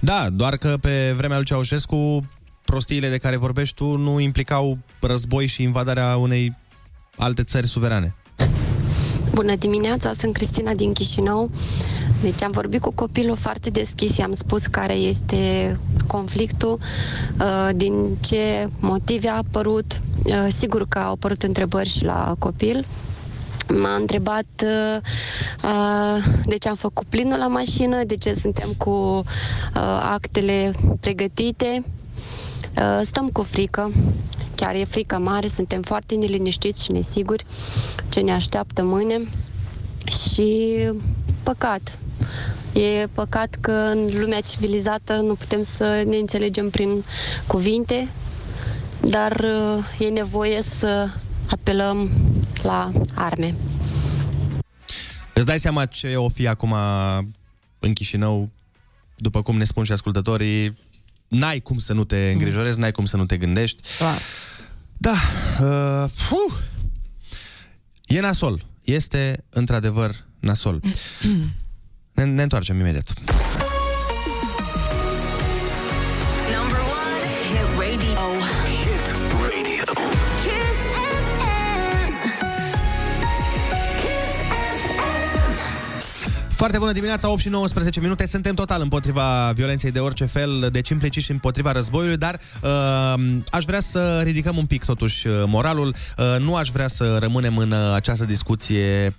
Da, 0.00 0.26
doar 0.32 0.56
că 0.56 0.76
pe 0.80 1.14
vremea 1.16 1.36
lui 1.36 1.46
Ceaușescu 1.46 2.24
prostiile 2.64 3.08
de 3.08 3.18
care 3.18 3.36
vorbești 3.36 3.74
tu 3.74 3.96
nu 3.96 4.20
implicau 4.20 4.78
război 5.00 5.46
și 5.46 5.62
invadarea 5.62 6.16
unei 6.16 6.56
alte 7.16 7.42
țări 7.42 7.66
suverane. 7.66 8.14
Bună 9.34 9.56
dimineața, 9.56 10.12
sunt 10.12 10.32
Cristina 10.32 10.72
din 10.72 10.92
Chișinău. 10.92 11.50
Deci 12.24 12.42
am 12.42 12.50
vorbit 12.50 12.80
cu 12.80 12.92
copilul 12.92 13.36
foarte 13.36 13.70
deschis, 13.70 14.16
i-am 14.16 14.34
spus 14.34 14.66
care 14.66 14.94
este 14.94 15.76
conflictul, 16.06 16.78
uh, 17.40 17.68
din 17.74 18.16
ce 18.20 18.68
motive 18.80 19.28
a 19.28 19.36
apărut. 19.36 20.00
Uh, 20.24 20.46
Sigur 20.48 20.86
că 20.88 20.98
au 20.98 21.12
apărut 21.12 21.42
întrebări 21.42 21.88
și 21.88 22.04
la 22.04 22.34
copil. 22.38 22.86
M-a 23.80 23.94
întrebat 23.94 24.44
uh, 24.62 25.00
uh, 25.64 26.24
de 26.46 26.56
ce 26.56 26.68
am 26.68 26.74
făcut 26.74 27.06
plinul 27.06 27.38
la 27.38 27.46
mașină, 27.46 28.04
de 28.04 28.16
ce 28.16 28.34
suntem 28.34 28.68
cu 28.78 28.90
uh, 28.90 29.22
actele 30.12 30.70
pregătite. 31.00 31.84
Uh, 32.78 33.00
stăm 33.02 33.28
cu 33.28 33.42
frică, 33.42 33.92
chiar 34.54 34.74
e 34.74 34.84
frică 34.84 35.18
mare, 35.18 35.46
suntem 35.48 35.82
foarte 35.82 36.14
neliniștiți 36.14 36.84
și 36.84 36.92
nesiguri 36.92 37.44
ce 38.08 38.20
ne 38.20 38.32
așteaptă 38.32 38.82
mâine 38.84 39.20
și 40.06 40.78
păcat. 41.42 41.98
E 42.72 43.06
păcat 43.12 43.56
că 43.60 43.70
în 43.70 44.10
lumea 44.12 44.40
civilizată 44.40 45.14
nu 45.16 45.34
putem 45.34 45.62
să 45.62 46.02
ne 46.06 46.16
înțelegem 46.16 46.70
prin 46.70 47.04
cuvinte, 47.46 48.08
dar 49.00 49.44
uh, 49.44 49.84
e 49.98 50.08
nevoie 50.08 50.62
să 50.62 51.08
apelăm 51.46 52.10
la 52.62 52.90
arme. 53.14 53.54
Îți 55.34 55.46
dai 55.46 55.58
seama 55.58 55.86
ce 55.86 56.16
o 56.16 56.28
fi 56.28 56.46
acum 56.46 56.74
în 57.78 57.92
Chișinău, 57.92 58.50
după 59.16 59.42
cum 59.42 59.56
ne 59.56 59.64
spun 59.64 59.84
și 59.84 59.92
ascultătorii, 59.92 60.74
n-ai 61.28 61.60
cum 61.60 61.78
să 61.78 61.92
nu 61.92 62.04
te 62.04 62.30
îngrijorezi, 62.32 62.78
n-ai 62.78 62.92
cum 62.92 63.04
să 63.04 63.16
nu 63.16 63.26
te 63.26 63.36
gândești. 63.36 63.82
Clar. 63.98 64.18
Da, 64.98 65.16
uh, 65.60 66.10
puh. 66.28 66.58
e 68.06 68.20
nasol. 68.20 68.64
Este 68.84 69.44
într-adevăr 69.50 70.14
nasol. 70.40 70.80
ne, 72.14 72.24
ne 72.24 72.42
întoarcem 72.42 72.78
imediat. 72.78 73.12
Number 76.58 76.78
one, 76.78 77.24
hit 77.48 77.68
radio. 77.78 78.24
Hit 78.66 79.06
radio. 79.40 79.84
Kiss 80.42 80.78
FM. 80.94 82.12
Kiss 84.00 84.34
FM. 84.96 86.54
Foarte 86.54 86.78
bună 86.78 86.92
dimineața, 86.92 87.30
8 87.30 87.40
și 87.40 87.48
19 87.48 88.00
minute. 88.00 88.26
Suntem 88.26 88.54
total 88.54 88.80
împotriva 88.80 89.52
violenței 89.54 89.90
de 89.90 89.98
orice 89.98 90.24
fel, 90.24 90.68
deci 90.72 90.88
implicit 90.88 91.22
și 91.22 91.30
împotriva 91.30 91.72
războiului, 91.72 92.16
dar 92.16 92.40
uh, 92.62 93.14
aș 93.50 93.64
vrea 93.64 93.80
să 93.80 94.20
ridicăm 94.24 94.56
un 94.56 94.66
pic 94.66 94.84
totuși 94.84 95.26
uh, 95.26 95.42
moralul. 95.46 95.94
Uh, 96.18 96.36
nu 96.40 96.56
aș 96.56 96.68
vrea 96.68 96.88
să 96.88 97.18
rămânem 97.20 97.56
în 97.56 97.70
uh, 97.70 97.92
această 97.94 98.24
discuție 98.24 99.14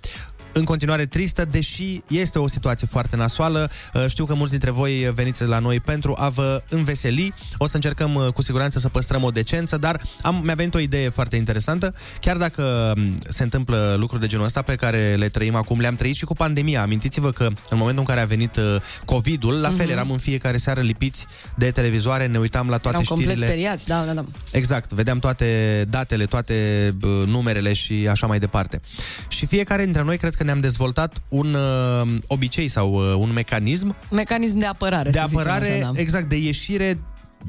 în 0.56 0.64
continuare 0.64 1.06
tristă, 1.06 1.44
deși 1.44 2.02
este 2.08 2.38
o 2.38 2.48
situație 2.48 2.86
foarte 2.90 3.16
nasoală. 3.16 3.70
Uh, 3.94 4.04
Știu 4.08 4.24
că 4.24 4.34
mulți 4.34 4.50
dintre 4.50 4.70
voi 4.70 5.10
veniți 5.14 5.44
la 5.44 5.58
noi 5.58 5.80
pentru 5.80 6.14
a 6.18 6.28
vă 6.28 6.62
înveseli. 6.68 7.34
O 7.58 7.66
să 7.66 7.74
încercăm 7.74 8.14
uh, 8.14 8.26
cu 8.32 8.42
siguranță 8.42 8.78
să 8.78 8.88
păstrăm 8.88 9.22
o 9.22 9.30
decență, 9.30 9.76
dar 9.76 10.00
am, 10.22 10.40
mi-a 10.44 10.54
venit 10.54 10.74
o 10.74 10.78
idee 10.78 11.08
foarte 11.08 11.36
interesantă. 11.36 11.94
Chiar 12.20 12.36
dacă 12.36 12.92
m, 12.96 13.14
se 13.28 13.42
întâmplă 13.42 13.96
lucruri 13.98 14.20
de 14.20 14.26
genul 14.26 14.44
ăsta 14.44 14.62
pe 14.62 14.74
care 14.74 15.14
le 15.14 15.28
trăim 15.28 15.54
acum, 15.54 15.80
le-am 15.80 15.94
trăit 15.94 16.16
și 16.16 16.24
cu 16.24 16.34
pandemia. 16.34 16.82
Amintiți-vă 16.82 17.30
că 17.30 17.44
în 17.44 17.78
momentul 17.78 17.98
în 17.98 18.14
care 18.14 18.20
a 18.20 18.24
venit 18.26 18.56
uh, 18.56 18.76
COVID-ul, 19.04 19.54
la 19.60 19.68
fel 19.70 19.84
Mhm. 19.86 19.94
eram 19.94 20.10
în 20.10 20.18
fiecare 20.18 20.56
seară 20.56 20.80
lipiți 20.80 21.26
de 21.54 21.70
televizoare, 21.70 22.26
ne 22.26 22.38
uitam 22.38 22.68
la 22.68 22.78
toate 22.78 22.96
Eram 22.96 23.02
complet 23.08 23.28
știrile. 23.28 23.46
speriați, 23.46 23.86
da, 23.86 24.04
da, 24.06 24.12
da. 24.12 24.24
Exact, 24.52 24.92
vedeam 24.92 25.18
toate 25.18 25.84
datele, 25.90 26.24
toate 26.26 26.54
bă, 26.98 27.24
numerele 27.26 27.72
și 27.72 28.06
așa 28.10 28.26
mai 28.26 28.38
departe. 28.38 28.80
Și 29.28 29.46
fiecare 29.46 29.84
dintre 29.84 30.02
noi 30.02 30.16
cred 30.18 30.34
că 30.34 30.44
ne-am 30.46 30.60
dezvoltat 30.60 31.22
un 31.28 31.54
uh, 31.54 32.08
obicei 32.26 32.68
sau 32.68 32.92
uh, 32.94 33.14
un 33.18 33.32
mecanism 33.32 33.96
Mecanism 34.10 34.58
de 34.58 34.66
apărare, 34.66 35.10
de 35.10 35.18
să 35.18 35.24
zicem 35.28 35.40
apărare, 35.40 35.70
așa, 35.72 35.90
da. 35.92 36.00
exact, 36.00 36.28
de 36.28 36.36
ieșire, 36.36 36.98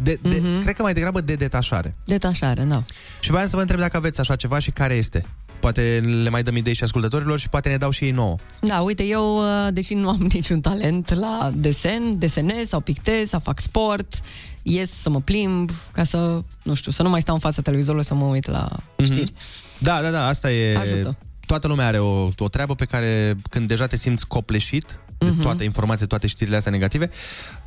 de, 0.04 0.20
de, 0.22 0.42
Mhm. 0.44 0.62
cred 0.62 0.76
că 0.76 0.82
mai 0.82 0.94
degrabă 0.94 1.22
de 1.22 1.34
detașare. 1.36 1.96
Detașare, 2.06 2.64
da. 2.64 2.82
Și 3.20 3.32
voiam 3.32 3.48
să 3.48 3.56
vă 3.56 3.62
întreb 3.62 3.80
dacă 3.80 3.98
aveți 3.98 4.20
așa 4.20 4.36
ceva 4.36 4.60
și 4.60 4.72
care 4.72 4.94
este. 4.94 5.26
Poate 5.60 6.04
le 6.24 6.30
mai 6.30 6.44
dăm 6.44 6.56
idei 6.56 6.74
și 6.74 6.84
ascultătorilor 6.84 7.40
și 7.40 7.50
poate 7.50 7.70
ne 7.70 7.78
dau 7.78 7.90
și 7.90 8.04
ei 8.04 8.12
nouă. 8.12 8.36
Da, 8.62 8.80
uite, 8.80 9.04
eu, 9.04 9.38
uh, 9.38 9.68
deși 9.74 9.94
nu 9.94 10.10
am 10.10 10.28
niciun 10.34 10.62
talent 10.62 11.14
la 11.14 11.52
desen, 11.56 12.20
desenez 12.20 12.68
sau 12.68 12.80
pictez 12.80 13.28
sau 13.30 13.40
fac 13.40 13.60
sport, 13.60 14.20
ies 14.62 14.92
să 14.92 15.10
mă 15.10 15.22
plimb, 15.22 15.72
ca 15.92 16.04
să, 16.04 16.42
nu 16.64 16.74
știu, 16.74 16.92
să 16.92 17.04
nu 17.04 17.10
mai 17.10 17.22
stau 17.22 17.34
în 17.36 17.42
fața 17.42 17.62
televizorului 17.62 18.06
să 18.06 18.14
mă 18.14 18.26
uit 18.26 18.48
la 18.48 18.70
știri. 19.04 19.34
Da, 19.78 20.02
da, 20.02 20.10
da, 20.10 20.28
asta 20.28 20.52
e... 20.52 20.78
Ajută. 20.78 21.16
Toată 21.48 21.68
lumea 21.68 21.86
are 21.86 22.00
o, 22.00 22.30
o 22.38 22.48
treabă 22.50 22.76
pe 22.76 22.86
care 22.86 23.36
când 23.50 23.68
deja 23.68 23.88
te 23.88 23.98
simți 23.98 24.28
copleșit 24.28 25.00
de 25.18 25.26
Mhm. 25.30 25.42
toate 25.42 25.64
informațiile, 25.64 26.08
toate 26.08 26.28
știrile 26.28 26.56
astea 26.58 26.72
negative, 26.72 27.10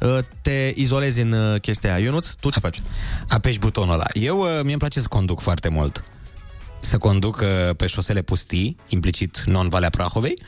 uh, 0.01 0.19
te 0.41 0.73
izolezi 0.75 1.21
în 1.21 1.33
uh, 1.33 1.61
chestia 1.61 1.95
aia. 1.95 2.05
Ionuț, 2.05 2.27
tu 2.29 2.51
ce 2.51 2.61
faci? 2.61 2.83
Apeși 3.29 3.59
butonul 3.59 3.93
ăla. 3.95 4.05
Eu, 4.13 4.39
uh, 4.39 4.47
mie 4.63 4.71
îmi 4.71 4.77
place 4.79 5.01
să 5.01 5.09
conduc 5.09 5.41
foarte 5.41 5.69
mult. 5.69 6.05
Să 6.81 6.99
conduc 6.99 7.37
uh, 7.41 7.77
pe 7.77 7.87
șosele 7.87 8.23
pustii, 8.23 8.77
implicit 8.89 9.43
non-Valea 9.47 9.91
Prahovei, 9.91 10.39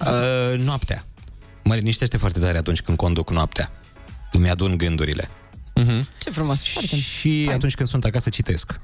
uh, 0.00 0.58
noaptea. 0.58 1.04
Mă 1.64 1.74
liniștește 1.74 2.16
foarte 2.16 2.38
tare 2.40 2.58
atunci 2.58 2.80
când 2.80 2.96
conduc 2.96 3.30
noaptea. 3.30 3.70
Îmi 4.32 4.50
adun 4.50 4.76
gândurile. 4.76 5.28
Uh-huh. 5.80 6.02
Ce 6.18 6.30
frumos, 6.30 6.62
foarte. 6.62 6.96
Și 6.96 7.50
atunci 7.52 7.74
când 7.74 7.88
sunt 7.88 8.04
acasă 8.04 8.28
citesc. 8.28 8.80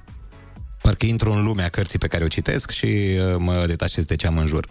Parcă 0.83 1.07
intru 1.07 1.33
în 1.33 1.43
lumea 1.43 1.69
cărții 1.69 1.99
pe 1.99 2.07
care 2.07 2.25
o 2.25 2.27
citesc 2.27 2.71
și 2.71 2.87
uh, 2.87 3.35
mă 3.39 3.65
detașez 3.67 4.05
de 4.05 4.17
ce 4.17 4.27
am 4.27 4.39
în 4.39 4.47
jur. 4.47 4.69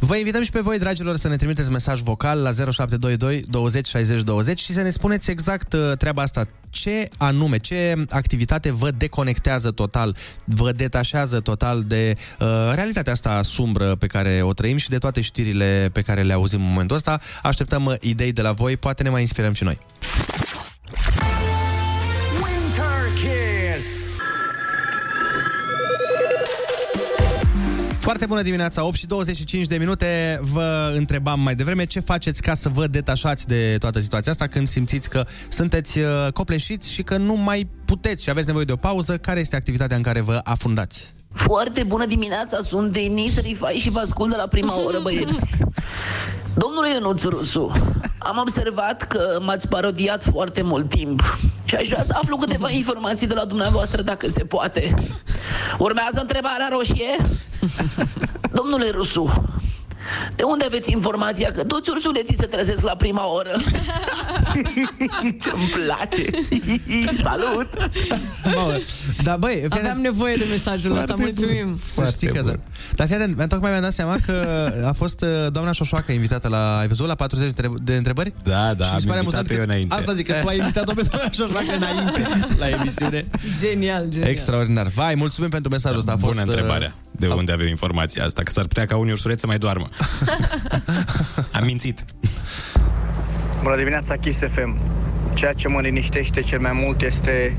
Vă 0.00 0.16
invităm 0.16 0.42
și 0.42 0.50
pe 0.50 0.60
voi, 0.60 0.78
dragilor, 0.78 1.16
să 1.16 1.28
ne 1.28 1.36
trimiteți 1.36 1.70
mesaj 1.70 2.00
vocal 2.00 2.38
la 2.42 2.50
0722 2.50 3.42
20 3.50 3.88
60 3.88 4.20
20 4.20 4.60
și 4.60 4.72
să 4.72 4.82
ne 4.82 4.90
spuneți 4.90 5.30
exact 5.30 5.72
uh, 5.72 5.92
treaba 5.98 6.22
asta. 6.22 6.48
Ce 6.70 7.08
anume, 7.16 7.56
ce 7.56 8.04
activitate 8.08 8.72
vă 8.72 8.90
deconectează 8.90 9.70
total, 9.70 10.16
vă 10.44 10.72
detașează 10.72 11.40
total 11.40 11.82
de 11.82 12.16
uh, 12.16 12.46
realitatea 12.74 13.12
asta 13.12 13.42
sumbră 13.42 13.94
pe 13.94 14.06
care 14.06 14.40
o 14.42 14.52
trăim 14.52 14.76
și 14.76 14.88
de 14.88 14.98
toate 14.98 15.20
știrile 15.20 15.90
pe 15.92 16.02
care 16.02 16.22
le 16.22 16.32
auzim 16.32 16.60
în 16.60 16.68
momentul 16.68 16.96
ăsta. 16.96 17.20
Așteptăm 17.42 17.84
uh, 17.84 17.94
idei 18.00 18.32
de 18.32 18.42
la 18.42 18.52
voi, 18.52 18.76
poate 18.76 19.02
ne 19.02 19.08
mai 19.08 19.20
inspirăm 19.20 19.52
și 19.52 19.64
noi. 19.64 19.78
Foarte 28.08 28.26
bună 28.26 28.42
dimineața, 28.42 28.84
8 28.84 28.94
și 28.96 29.06
25 29.06 29.66
de 29.66 29.76
minute. 29.76 30.40
Vă 30.42 30.92
întrebam 30.96 31.40
mai 31.40 31.54
devreme 31.54 31.84
ce 31.84 32.00
faceți 32.00 32.42
ca 32.42 32.54
să 32.54 32.68
vă 32.68 32.86
detașați 32.86 33.46
de 33.46 33.76
toată 33.78 34.00
situația 34.00 34.32
asta 34.32 34.46
când 34.46 34.68
simțiți 34.68 35.08
că 35.08 35.24
sunteți 35.48 35.98
uh, 35.98 36.06
copleșiți 36.32 36.92
și 36.92 37.02
că 37.02 37.16
nu 37.16 37.34
mai 37.34 37.68
puteți 37.84 38.22
și 38.22 38.30
aveți 38.30 38.46
nevoie 38.46 38.64
de 38.64 38.72
o 38.72 38.76
pauză. 38.76 39.16
Care 39.16 39.40
este 39.40 39.56
activitatea 39.56 39.96
în 39.96 40.02
care 40.02 40.20
vă 40.20 40.40
afundați? 40.44 41.10
Foarte 41.32 41.82
bună 41.82 42.06
dimineața, 42.06 42.58
sunt 42.62 42.92
Denis 42.92 43.40
Rifai 43.40 43.78
și 43.80 43.90
vă 43.90 43.98
ascult 43.98 44.30
de 44.30 44.36
la 44.36 44.46
prima 44.46 44.84
oră, 44.84 44.98
băieți. 45.06 45.40
Domnule 46.58 46.88
Ionuț 46.94 47.22
Rusu, 47.22 47.72
am 48.18 48.38
observat 48.38 49.06
că 49.06 49.38
m-ați 49.42 49.68
parodiat 49.68 50.24
foarte 50.24 50.62
mult 50.62 50.88
timp 50.88 51.38
și 51.64 51.74
aș 51.74 51.88
vrea 51.88 52.02
să 52.02 52.14
aflu 52.16 52.36
câteva 52.36 52.70
informații 52.70 53.26
de 53.26 53.34
la 53.34 53.44
dumneavoastră, 53.44 54.02
dacă 54.02 54.28
se 54.28 54.44
poate. 54.44 54.94
Urmează 55.78 56.20
întrebarea 56.20 56.68
roșie? 56.70 57.16
Domnule 58.52 58.90
Rusu, 58.90 59.44
de 60.36 60.42
unde 60.42 60.64
aveți 60.64 60.90
informația 60.92 61.50
că 61.52 61.64
toți 61.64 61.90
ursuleții 61.90 62.36
se 62.36 62.46
trezesc 62.46 62.82
la 62.82 62.94
prima 62.96 63.32
oră? 63.34 63.52
Ce-mi 65.42 65.70
place! 65.74 66.30
Salut! 67.26 67.68
Bă, 68.54 68.80
da, 69.22 69.36
băi, 69.36 69.54
fii 69.54 69.64
Aveam 69.70 69.84
atent. 69.86 70.02
nevoie 70.04 70.36
de 70.36 70.44
mesajul 70.50 70.96
ăsta, 70.96 71.14
mulțumim. 71.18 71.78
Să 71.84 72.08
știi 72.12 72.28
că 72.28 72.42
da. 72.42 72.52
Dar 72.94 73.06
fii 73.06 73.16
atent, 73.16 73.48
tocmai 73.48 73.70
mi-am 73.70 73.82
dat 73.82 73.92
seama 73.92 74.16
că 74.26 74.68
a 74.86 74.92
fost 74.92 75.20
uh, 75.20 75.28
doamna 75.52 75.72
Șoșoacă 75.72 76.12
invitată 76.12 76.48
la, 76.48 76.78
ai 76.78 76.88
văzut, 76.88 77.06
la 77.06 77.14
40 77.14 77.52
de 77.52 77.62
întreb- 77.62 77.78
de 77.82 77.96
întrebări? 77.96 78.32
Da, 78.42 78.74
da, 78.74 78.84
Și 78.84 78.90
mi 78.90 78.94
am 78.94 79.00
se 79.00 79.06
pare 79.06 79.18
invitat 79.20 79.40
amuzant 79.40 79.50
eu 79.50 79.56
că- 79.56 79.62
înainte. 79.62 79.94
Asta 79.94 80.12
zic, 80.12 80.26
că 80.26 80.34
tu 80.40 80.46
ai 80.48 80.58
invitat-o 80.58 80.92
pe 80.94 81.02
doamna 81.10 81.30
Șoșoacă 81.30 81.76
înainte 81.76 82.28
la 82.58 82.68
emisiune. 82.68 83.26
Genial, 83.60 84.06
genial. 84.08 84.28
Extraordinar. 84.30 84.86
Vai, 84.86 85.14
mulțumim 85.14 85.50
pentru 85.50 85.70
mesajul 85.70 85.98
ăsta. 85.98 86.12
A 86.12 86.16
fost, 86.16 86.32
Bună 86.32 86.42
uh, 86.42 86.48
întrebarea. 86.48 86.94
De 87.18 87.26
unde 87.26 87.52
avem 87.52 87.66
informația 87.66 88.24
asta? 88.24 88.42
Că 88.42 88.50
s-ar 88.50 88.66
putea 88.66 88.86
ca 88.86 88.96
unii 88.96 89.12
ursuleți 89.12 89.40
să 89.40 89.46
mai 89.46 89.58
doarmă. 89.58 89.88
Am 91.58 91.64
mințit. 91.64 92.04
Bună 93.62 93.76
dimineața, 93.76 94.16
Kiss 94.16 94.38
FM. 94.50 94.78
Ceea 95.34 95.52
ce 95.52 95.68
mă 95.68 95.80
liniștește 95.80 96.40
cel 96.40 96.60
mai 96.60 96.72
mult 96.72 97.02
este 97.02 97.56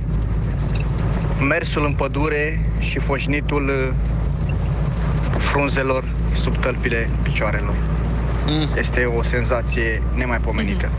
mersul 1.47 1.86
în 1.86 1.93
pădure 1.93 2.72
și 2.80 2.99
foșnitul 2.99 3.68
uh, 3.68 3.93
frunzelor 5.38 6.03
sub 6.34 6.57
tălpile 6.57 7.10
picioarelor. 7.24 7.76
Este 8.78 9.03
o 9.05 9.24
senzație 9.24 10.03
nemaipomenită. 10.16 10.91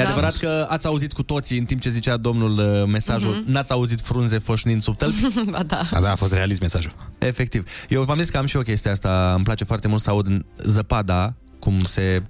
E 0.00 0.04
adevărat 0.06 0.36
că 0.36 0.66
ați 0.68 0.86
auzit 0.86 1.12
cu 1.12 1.22
toții 1.22 1.58
în 1.58 1.64
timp 1.64 1.80
ce 1.80 1.90
zicea 1.90 2.16
domnul 2.16 2.58
uh, 2.58 2.88
mesajul, 2.92 3.30
Mhm. 3.34 3.50
n-ați 3.50 3.72
auzit 3.72 4.00
frunze 4.00 4.38
foșnind 4.38 4.82
sub 4.82 4.96
tălpi? 4.96 5.26
ba 5.50 5.62
da. 5.62 5.80
A, 5.92 6.00
da, 6.00 6.10
a 6.10 6.14
fost 6.14 6.32
realist 6.32 6.60
mesajul. 6.60 6.92
Efectiv. 7.18 7.64
Eu 7.88 8.02
v-am 8.02 8.18
zis 8.18 8.28
că 8.30 8.38
am 8.38 8.46
și 8.46 8.56
eu 8.56 8.62
chestia 8.62 8.90
asta, 8.90 9.32
îmi 9.34 9.44
place 9.44 9.64
foarte 9.64 9.88
mult 9.88 10.00
să 10.02 10.10
aud 10.10 10.26
în 10.26 10.44
zăpada 10.58 11.34
cum 11.58 11.78
se 11.80 12.22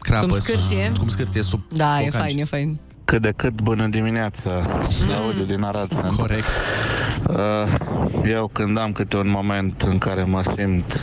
crapă, 0.00 0.26
Cum 0.26 0.38
scârție. 0.40 0.92
cum 0.98 1.08
scârție 1.08 1.42
sub 1.42 1.60
Da, 1.72 2.00
e 2.00 2.04
bocanci. 2.04 2.22
fain, 2.26 2.38
e 2.38 2.44
fain. 2.44 2.78
Cât 3.04 3.22
de 3.22 3.32
cât 3.36 3.60
bună 3.60 3.86
dimineața, 3.86 4.50
Claudiu 5.06 5.44
din 5.44 5.62
Arad 5.62 5.92
sunt. 5.92 6.10
Corect. 6.16 6.46
Eu 8.24 8.48
când 8.52 8.78
am 8.78 8.92
câte 8.92 9.16
un 9.16 9.28
moment 9.30 9.82
în 9.82 9.98
care 9.98 10.24
mă 10.24 10.42
simt 10.56 11.00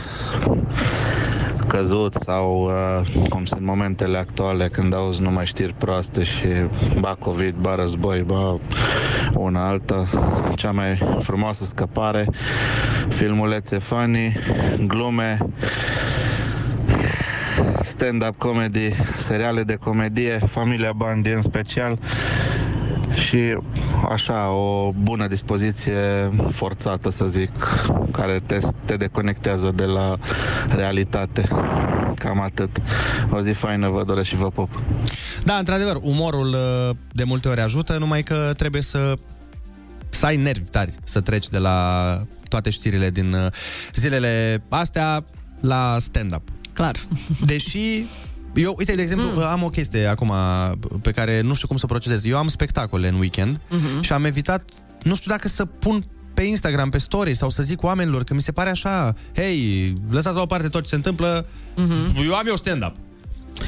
căzut 1.76 2.14
sau 2.14 2.64
uh, 2.64 3.26
cum 3.28 3.44
sunt 3.44 3.60
momentele 3.60 4.18
actuale 4.18 4.68
când 4.68 4.94
auzi 4.94 5.22
numai 5.22 5.46
știri 5.46 5.74
proaste 5.74 6.22
și 6.22 6.46
ba 7.00 7.16
COVID, 7.18 7.54
ba 7.54 7.74
război, 7.74 8.20
ba 8.20 8.58
una 9.32 9.68
alta, 9.68 10.04
cea 10.54 10.70
mai 10.70 10.98
frumoasă 11.18 11.64
scăpare, 11.64 12.26
filmulețe 13.08 13.78
funny, 13.78 14.36
glume, 14.86 15.38
stand-up 17.82 18.38
comedy, 18.38 18.94
seriale 19.16 19.62
de 19.62 19.74
comedie, 19.74 20.38
Familia 20.46 20.92
Bandi 20.92 21.30
în 21.30 21.42
special 21.42 21.98
și 23.14 23.58
așa 24.10 24.50
o 24.50 24.92
bună 25.02 25.26
dispoziție 25.26 26.30
forțată 26.50 27.10
să 27.10 27.26
zic 27.26 27.50
care 28.12 28.42
te, 28.46 28.58
te 28.84 28.96
deconectează 28.96 29.72
de 29.74 29.84
la 29.84 30.16
realitate 30.68 31.48
cam 32.18 32.40
atât 32.40 32.82
o 33.30 33.40
zi 33.40 33.50
faină 33.50 33.88
vă 33.88 34.04
doresc 34.04 34.28
și 34.28 34.36
vă 34.36 34.50
pop 34.50 34.68
Da, 35.44 35.54
într-adevăr, 35.54 35.98
umorul 36.02 36.48
uh, 36.48 36.96
de 37.12 37.24
multe 37.24 37.48
ori 37.48 37.60
ajută, 37.60 37.98
numai 37.98 38.22
că 38.22 38.52
trebuie 38.56 38.82
să 38.82 39.14
să 40.08 40.26
ai 40.26 40.36
nervi 40.36 40.70
tari 40.70 40.94
să 41.04 41.20
treci 41.20 41.48
de 41.48 41.58
la 41.58 42.20
toate 42.48 42.70
știrile 42.70 43.10
din 43.10 43.32
uh, 43.32 43.46
zilele 43.94 44.62
astea 44.68 45.24
la 45.60 45.96
stand-up. 46.00 46.48
Clar. 46.72 46.96
Deși 47.40 48.04
eu, 48.54 48.74
uite, 48.78 48.94
de 48.94 49.02
exemplu, 49.02 49.26
mm. 49.34 49.42
am 49.42 49.62
o 49.62 49.68
chestie 49.68 50.06
acum 50.06 50.32
pe 51.02 51.10
care 51.10 51.40
nu 51.40 51.54
știu 51.54 51.68
cum 51.68 51.76
să 51.76 51.86
procedez. 51.86 52.24
Eu 52.24 52.36
am 52.38 52.48
spectacole 52.48 53.08
în 53.08 53.14
weekend 53.14 53.60
Mhm. 53.70 54.00
și 54.02 54.12
am 54.12 54.24
evitat, 54.24 54.70
nu 55.02 55.14
știu 55.14 55.30
dacă 55.30 55.48
să 55.48 55.64
pun 55.64 56.04
pe 56.34 56.42
Instagram, 56.42 56.88
pe 56.90 56.98
story 56.98 57.34
sau 57.34 57.50
să 57.50 57.62
zic 57.62 57.82
oamenilor 57.82 58.24
că 58.24 58.34
mi 58.34 58.42
se 58.42 58.52
pare 58.52 58.70
așa, 58.70 59.14
hei, 59.36 59.92
lăsați 60.10 60.36
la 60.36 60.42
o 60.42 60.46
parte 60.46 60.68
tot 60.68 60.82
ce 60.82 60.88
se 60.88 60.94
întâmplă, 60.94 61.46
Mhm. 61.76 62.24
eu 62.24 62.34
am 62.34 62.46
eu 62.46 62.56
stand-up. 62.56 62.94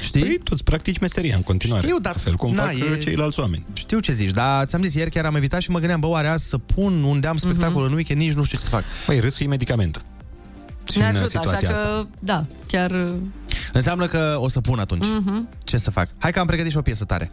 Știi? 0.00 0.20
Păi, 0.22 0.38
tu 0.38 0.50
îți 0.54 0.64
practici 0.64 0.98
meseria 0.98 1.36
în 1.36 1.42
continuare. 1.42 1.82
Știu, 1.86 1.98
dar... 2.00 2.12
La 2.14 2.20
fel 2.20 2.34
cum 2.34 2.52
na, 2.54 2.62
fac 2.62 2.74
e... 2.74 2.98
ceilalți 2.98 3.40
oameni. 3.40 3.66
Știu 3.72 3.98
ce 3.98 4.12
zici, 4.12 4.30
dar 4.30 4.64
ți-am 4.64 4.82
zis, 4.82 4.94
ieri 4.94 5.10
chiar 5.10 5.24
am 5.24 5.34
evitat 5.34 5.60
și 5.60 5.70
mă 5.70 5.78
gândeam, 5.78 6.00
bă, 6.00 6.06
oare 6.06 6.26
azi 6.28 6.48
să 6.48 6.58
pun 6.58 7.02
unde 7.02 7.26
am 7.26 7.36
spectacol 7.36 7.84
în 7.84 7.92
weekend, 7.92 8.20
nici 8.20 8.32
nu 8.32 8.44
știu 8.44 8.58
ce 8.58 8.64
să 8.64 8.70
fac. 8.70 8.82
Păi, 9.06 9.20
râsul 9.20 9.46
e 9.46 9.48
medicament. 9.48 10.04
Și 10.92 10.98
Ne 10.98 11.04
în 11.04 11.16
ajută, 11.16 11.38
așa 11.38 11.38
situația 11.38 11.70
că, 11.70 11.78
asta. 11.78 12.08
da, 12.18 12.46
chiar... 12.66 12.90
Înseamnă 13.76 14.06
că 14.06 14.36
o 14.40 14.48
să 14.48 14.60
pun 14.60 14.78
atunci. 14.78 15.04
Mhm. 15.06 15.48
Ce 15.64 15.76
să 15.78 15.90
fac? 15.90 16.08
Hai 16.18 16.32
că 16.32 16.38
am 16.38 16.46
pregătit 16.46 16.70
și 16.70 16.76
o 16.76 16.82
piesă 16.82 17.04
tare. 17.04 17.30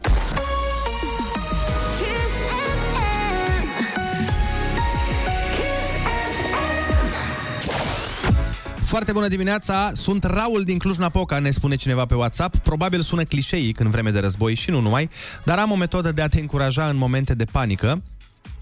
Foarte 8.82 9.12
bună 9.12 9.28
dimineața, 9.28 9.92
sunt 9.94 10.24
Raul 10.24 10.64
din 10.64 10.78
Cluj-Napoca, 10.78 11.40
ne 11.40 11.52
spune 11.52 11.76
cineva 11.76 12.06
pe 12.06 12.14
WhatsApp. 12.16 12.56
Probabil 12.58 13.02
sună 13.02 13.24
clișeic 13.24 13.80
în 13.80 13.90
vreme 13.90 14.10
de 14.12 14.20
război 14.20 14.54
și 14.56 14.70
nu 14.70 14.80
numai, 14.80 15.10
dar 15.46 15.60
am 15.60 15.72
o 15.72 15.76
metodă 15.76 16.12
de 16.12 16.22
a 16.22 16.28
te 16.28 16.40
încuraja 16.40 16.88
în 16.90 16.96
momente 16.98 17.34
de 17.36 17.46
panică. 17.52 18.02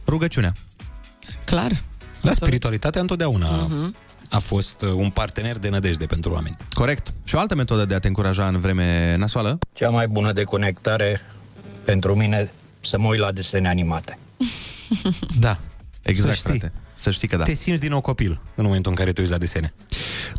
Rugăciunea. 0.08 0.54
Clar. 1.46 1.72
Da, 2.22 2.34
spiritualitatea 2.34 3.02
întotdeauna 3.02 3.50
Mhm. 3.50 3.96
A 4.32 4.40
fost 4.40 4.82
uh, 4.82 4.90
un 4.90 5.10
partener 5.10 5.58
de 5.58 5.70
nădejde 5.70 6.06
pentru 6.06 6.32
oameni. 6.32 6.58
Corect. 6.74 7.14
Și 7.24 7.36
o 7.36 7.40
altă 7.40 7.56
metodă 7.56 7.86
de 7.86 7.94
a 7.96 8.00
te 8.00 8.08
încuraja 8.08 8.48
în 8.48 8.60
vreme 8.60 9.16
nasoală? 9.18 9.60
Cea 9.74 9.90
mai 9.90 10.08
bună 10.08 10.32
deconectare 10.34 11.22
pentru 11.86 12.16
mine 12.16 12.52
să 12.82 13.00
mă 13.00 13.08
uit 13.08 13.20
la 13.20 13.32
desene 13.32 13.68
animate. 13.70 14.18
Da, 15.40 15.58
exact, 16.04 16.30
Să 16.34 16.38
știi. 16.48 16.60
frate. 16.60 16.74
Să 16.94 17.12
știi 17.12 17.28
că 17.28 17.36
da. 17.36 17.44
Te 17.44 17.54
simți 17.54 17.82
din 17.82 17.90
nou 17.90 18.02
copil 18.02 18.40
în 18.56 18.64
momentul 18.64 18.92
în 18.92 18.98
care 18.98 19.12
te 19.12 19.20
uiți 19.22 19.34
la 19.34 19.40
desene. 19.40 19.74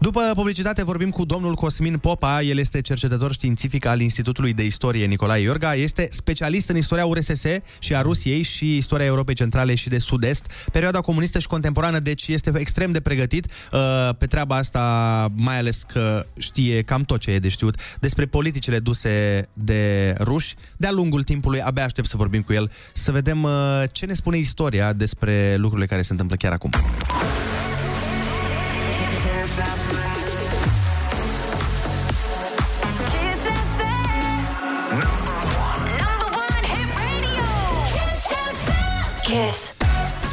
După 0.00 0.20
publicitate 0.34 0.84
vorbim 0.84 1.10
cu 1.10 1.24
domnul 1.24 1.54
Cosmin 1.54 1.98
Popa, 1.98 2.42
el 2.42 2.58
este 2.58 2.80
cercetător 2.80 3.32
științific 3.32 3.86
al 3.86 4.00
Institutului 4.00 4.52
de 4.52 4.64
Istorie 4.64 5.06
Nicolae 5.06 5.42
Iorga, 5.42 5.74
este 5.74 6.08
specialist 6.10 6.68
în 6.68 6.76
istoria 6.76 7.06
URSS 7.06 7.44
și 7.78 7.94
a 7.94 8.00
Rusiei 8.00 8.42
și 8.42 8.76
istoria 8.76 9.06
Europei 9.06 9.34
Centrale 9.34 9.74
și 9.74 9.88
de 9.88 9.98
Sud-Est, 9.98 10.68
perioada 10.72 11.00
comunistă 11.00 11.38
și 11.38 11.46
contemporană, 11.46 11.98
deci 11.98 12.28
este 12.28 12.52
extrem 12.54 12.92
de 12.92 13.00
pregătit 13.00 13.46
uh, 13.72 13.80
pe 14.18 14.26
treaba 14.26 14.56
asta, 14.56 15.28
mai 15.34 15.58
ales 15.58 15.82
că 15.82 16.26
știe 16.38 16.82
cam 16.82 17.02
tot 17.02 17.20
ce 17.20 17.30
e 17.30 17.38
de 17.38 17.48
știut 17.48 17.98
despre 18.00 18.26
politicile 18.26 18.78
duse 18.78 19.48
de 19.54 20.14
ruși 20.20 20.54
de-a 20.76 20.90
lungul 20.90 21.22
timpului. 21.22 21.60
Abia 21.60 21.84
aștept 21.84 22.08
să 22.08 22.16
vorbim 22.16 22.42
cu 22.42 22.52
el, 22.52 22.70
să 22.92 23.12
vedem 23.12 23.42
uh, 23.42 23.82
ce 23.92 24.06
ne 24.06 24.14
spune 24.14 24.38
istoria 24.38 24.92
despre 24.92 25.54
lucrurile 25.56 25.86
care 25.86 26.02
se 26.02 26.12
întâmplă 26.12 26.36
chiar 26.36 26.52
acum. 26.52 26.70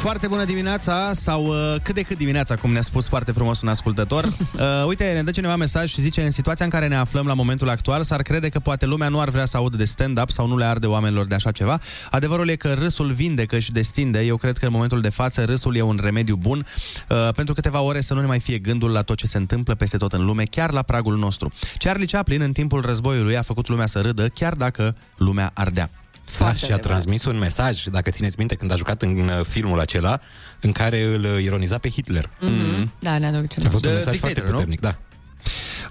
Foarte 0.00 0.26
bună 0.26 0.44
dimineața, 0.44 1.10
sau 1.14 1.46
uh, 1.46 1.74
cât 1.82 1.94
de 1.94 2.02
cât 2.02 2.18
dimineața, 2.18 2.54
cum 2.54 2.72
ne-a 2.72 2.82
spus 2.82 3.08
foarte 3.08 3.32
frumos 3.32 3.60
un 3.60 3.68
ascultător. 3.68 4.24
Uh, 4.60 4.86
uite, 4.86 5.12
ne 5.14 5.22
dă 5.22 5.30
cineva 5.30 5.56
mesaj 5.56 5.90
și 5.90 6.00
zice, 6.00 6.22
în 6.22 6.30
situația 6.30 6.64
în 6.64 6.70
care 6.70 6.88
ne 6.88 6.96
aflăm 6.96 7.26
la 7.26 7.34
momentul 7.34 7.68
actual, 7.68 8.02
s-ar 8.02 8.22
crede 8.22 8.48
că 8.48 8.58
poate 8.58 8.86
lumea 8.86 9.08
nu 9.08 9.20
ar 9.20 9.28
vrea 9.28 9.46
să 9.46 9.56
audă 9.56 9.76
de 9.76 9.84
stand-up 9.84 10.30
sau 10.30 10.46
nu 10.46 10.56
le 10.56 10.64
arde 10.64 10.86
oamenilor 10.86 11.26
de 11.26 11.34
așa 11.34 11.50
ceva. 11.50 11.78
Adevărul 12.10 12.48
e 12.48 12.56
că 12.56 12.72
râsul 12.72 13.12
vindecă 13.12 13.58
și 13.58 13.72
destinde. 13.72 14.20
Eu 14.20 14.36
cred 14.36 14.58
că 14.58 14.66
în 14.66 14.72
momentul 14.72 15.00
de 15.00 15.08
față 15.08 15.44
râsul 15.44 15.76
e 15.76 15.82
un 15.82 15.98
remediu 16.02 16.36
bun 16.36 16.66
uh, 17.08 17.28
pentru 17.34 17.54
câteva 17.54 17.80
ore 17.80 18.00
să 18.00 18.14
nu 18.14 18.20
ne 18.20 18.26
mai 18.26 18.40
fie 18.40 18.58
gândul 18.58 18.90
la 18.90 19.02
tot 19.02 19.16
ce 19.16 19.26
se 19.26 19.36
întâmplă 19.36 19.74
peste 19.74 19.96
tot 19.96 20.12
în 20.12 20.24
lume, 20.24 20.44
chiar 20.44 20.72
la 20.72 20.82
pragul 20.82 21.16
nostru. 21.16 21.52
Charlie 21.78 22.06
Chaplin, 22.06 22.40
în 22.40 22.52
timpul 22.52 22.80
războiului, 22.80 23.36
a 23.36 23.42
făcut 23.42 23.68
lumea 23.68 23.86
să 23.86 24.00
râdă, 24.00 24.28
chiar 24.28 24.54
dacă 24.54 24.94
lumea 25.16 25.50
ardea. 25.54 25.90
Da, 26.38 26.54
și 26.54 26.72
a 26.72 26.76
transmis 26.76 27.24
un 27.24 27.38
mesaj, 27.38 27.84
dacă 27.84 28.10
țineți 28.10 28.34
minte, 28.38 28.54
când 28.54 28.70
a 28.72 28.76
jucat 28.76 29.02
în 29.02 29.18
uh, 29.18 29.44
filmul 29.44 29.80
acela, 29.80 30.20
în 30.60 30.72
care 30.72 31.02
îl 31.02 31.24
uh, 31.24 31.42
ironiza 31.42 31.78
pe 31.78 31.88
Hitler. 31.88 32.26
Mm-hmm. 32.26 32.88
Da, 32.98 33.18
ne 33.18 33.26
aducem. 33.26 33.66
A 33.66 33.70
fost 33.70 33.84
un 33.84 33.90
The 33.90 33.98
mesaj 33.98 34.16
foarte 34.16 34.40
Dictator, 34.40 34.50
nu? 34.50 34.54
puternic, 34.54 34.80
da. 34.80 34.98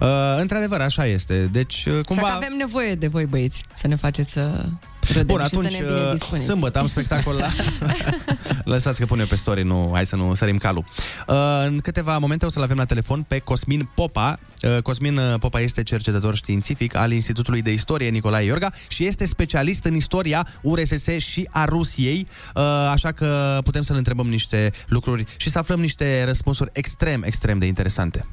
Uh, 0.00 0.40
într-adevăr, 0.40 0.80
așa 0.80 1.06
este. 1.06 1.48
Deci, 1.52 1.74
uh, 1.74 1.92
Cumva... 1.92 2.02
cumva... 2.06 2.26
Așa 2.26 2.38
că 2.38 2.44
avem 2.44 2.56
nevoie 2.56 2.94
de 2.94 3.06
voi, 3.06 3.26
băieți, 3.26 3.64
să 3.74 3.86
ne 3.86 3.96
faceți 3.96 4.32
să 4.32 4.64
râdem 5.12 5.36
Bun, 5.36 5.38
și 5.38 5.54
atunci, 5.54 5.72
să 5.72 5.78
ne 5.78 5.84
bine 5.84 6.00
uh, 6.00 6.10
dispuneți. 6.10 6.46
sâmbătă 6.46 6.78
am 6.78 6.88
spectacol 6.88 7.34
la... 7.34 7.48
Lăsați 8.72 9.00
că 9.00 9.06
pun 9.06 9.18
eu 9.18 9.26
pe 9.26 9.36
story, 9.36 9.62
nu, 9.62 9.90
hai 9.92 10.06
să 10.06 10.16
nu 10.16 10.34
sărim 10.34 10.56
calul. 10.56 10.84
Uh, 11.28 11.36
în 11.66 11.78
câteva 11.78 12.18
momente 12.18 12.46
o 12.46 12.50
să-l 12.50 12.62
avem 12.62 12.76
la 12.76 12.84
telefon 12.84 13.22
pe 13.22 13.38
Cosmin 13.38 13.88
Popa. 13.94 14.38
Uh, 14.62 14.82
Cosmin 14.82 15.16
uh, 15.16 15.34
Popa 15.38 15.60
este 15.60 15.82
cercetător 15.82 16.34
științific 16.34 16.96
al 16.96 17.12
Institutului 17.12 17.62
de 17.62 17.72
Istorie 17.72 18.08
Nicolae 18.08 18.44
Iorga 18.44 18.70
și 18.88 19.06
este 19.06 19.26
specialist 19.26 19.84
în 19.84 19.94
istoria 19.94 20.46
URSS 20.62 21.08
și 21.18 21.48
a 21.50 21.64
Rusiei, 21.64 22.26
uh, 22.54 22.62
așa 22.90 23.12
că 23.12 23.58
putem 23.64 23.82
să-l 23.82 23.96
întrebăm 23.96 24.28
niște 24.28 24.72
lucruri 24.86 25.24
și 25.36 25.50
să 25.50 25.58
aflăm 25.58 25.80
niște 25.80 26.24
răspunsuri 26.24 26.70
extrem, 26.72 27.22
extrem 27.22 27.58
de 27.58 27.66
interesante. 27.66 28.26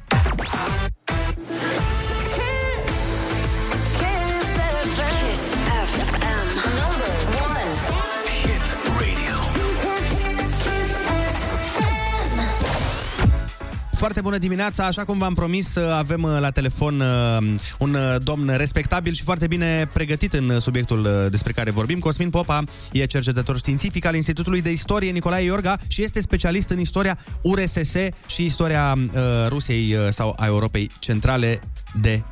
Foarte 13.98 14.20
bună 14.20 14.38
dimineața, 14.38 14.84
așa 14.84 15.04
cum 15.04 15.18
v-am 15.18 15.34
promis, 15.34 15.74
uh, 15.74 15.92
avem 15.92 16.22
uh, 16.22 16.36
la 16.40 16.50
telefon 16.50 17.00
uh, 17.00 17.54
un 17.78 17.94
uh, 17.94 18.14
domn 18.22 18.56
respectabil 18.56 19.12
și 19.12 19.22
foarte 19.22 19.46
bine 19.46 19.90
pregătit 19.92 20.32
în 20.32 20.48
uh, 20.48 20.60
subiectul 20.60 21.04
uh, 21.04 21.10
despre 21.30 21.52
care 21.52 21.70
vorbim. 21.70 21.98
Cosmin 21.98 22.30
Popa 22.30 22.62
e 22.92 23.04
cercetător 23.04 23.56
științific 23.56 24.04
al 24.04 24.14
Institutului 24.14 24.62
de 24.62 24.70
Istorie 24.70 25.10
Nicolae 25.10 25.44
Iorga 25.44 25.76
și 25.88 26.02
este 26.02 26.20
specialist 26.20 26.68
în 26.70 26.78
istoria 26.78 27.18
URSS 27.42 27.94
și 28.26 28.44
istoria 28.44 28.94
uh, 28.98 29.20
Rusiei 29.48 29.94
uh, 29.94 30.08
sau 30.10 30.34
a 30.38 30.46
Europei 30.46 30.90
Centrale 30.98 31.60
de 32.00 32.22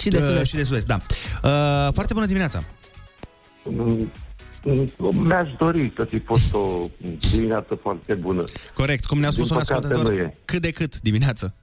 Și 0.00 0.08
de 0.08 0.16
uh, 0.18 0.22
sud-est. 0.24 0.46
și 0.46 0.54
de 0.54 0.64
sud-est, 0.64 0.86
da. 0.86 1.00
Uh, 1.42 1.92
foarte 1.92 2.12
bună 2.12 2.26
dimineața. 2.26 2.64
Mi-aș 5.12 5.50
dori 5.58 5.92
să 5.96 6.04
fi 6.04 6.18
fost 6.18 6.54
o 6.54 6.88
dimineață 7.30 7.74
foarte 7.74 8.14
bună. 8.14 8.44
Corect, 8.74 9.04
cum 9.04 9.18
ne-a 9.18 9.30
spus 9.30 9.48
Din 9.48 9.56
un 9.56 9.62
păcate 9.62 9.86
ascultător, 9.86 10.12
nu 10.12 10.18
e. 10.18 10.36
cât 10.44 10.60
de 10.60 10.70
cât 10.70 11.00
dimineață. 11.00 11.54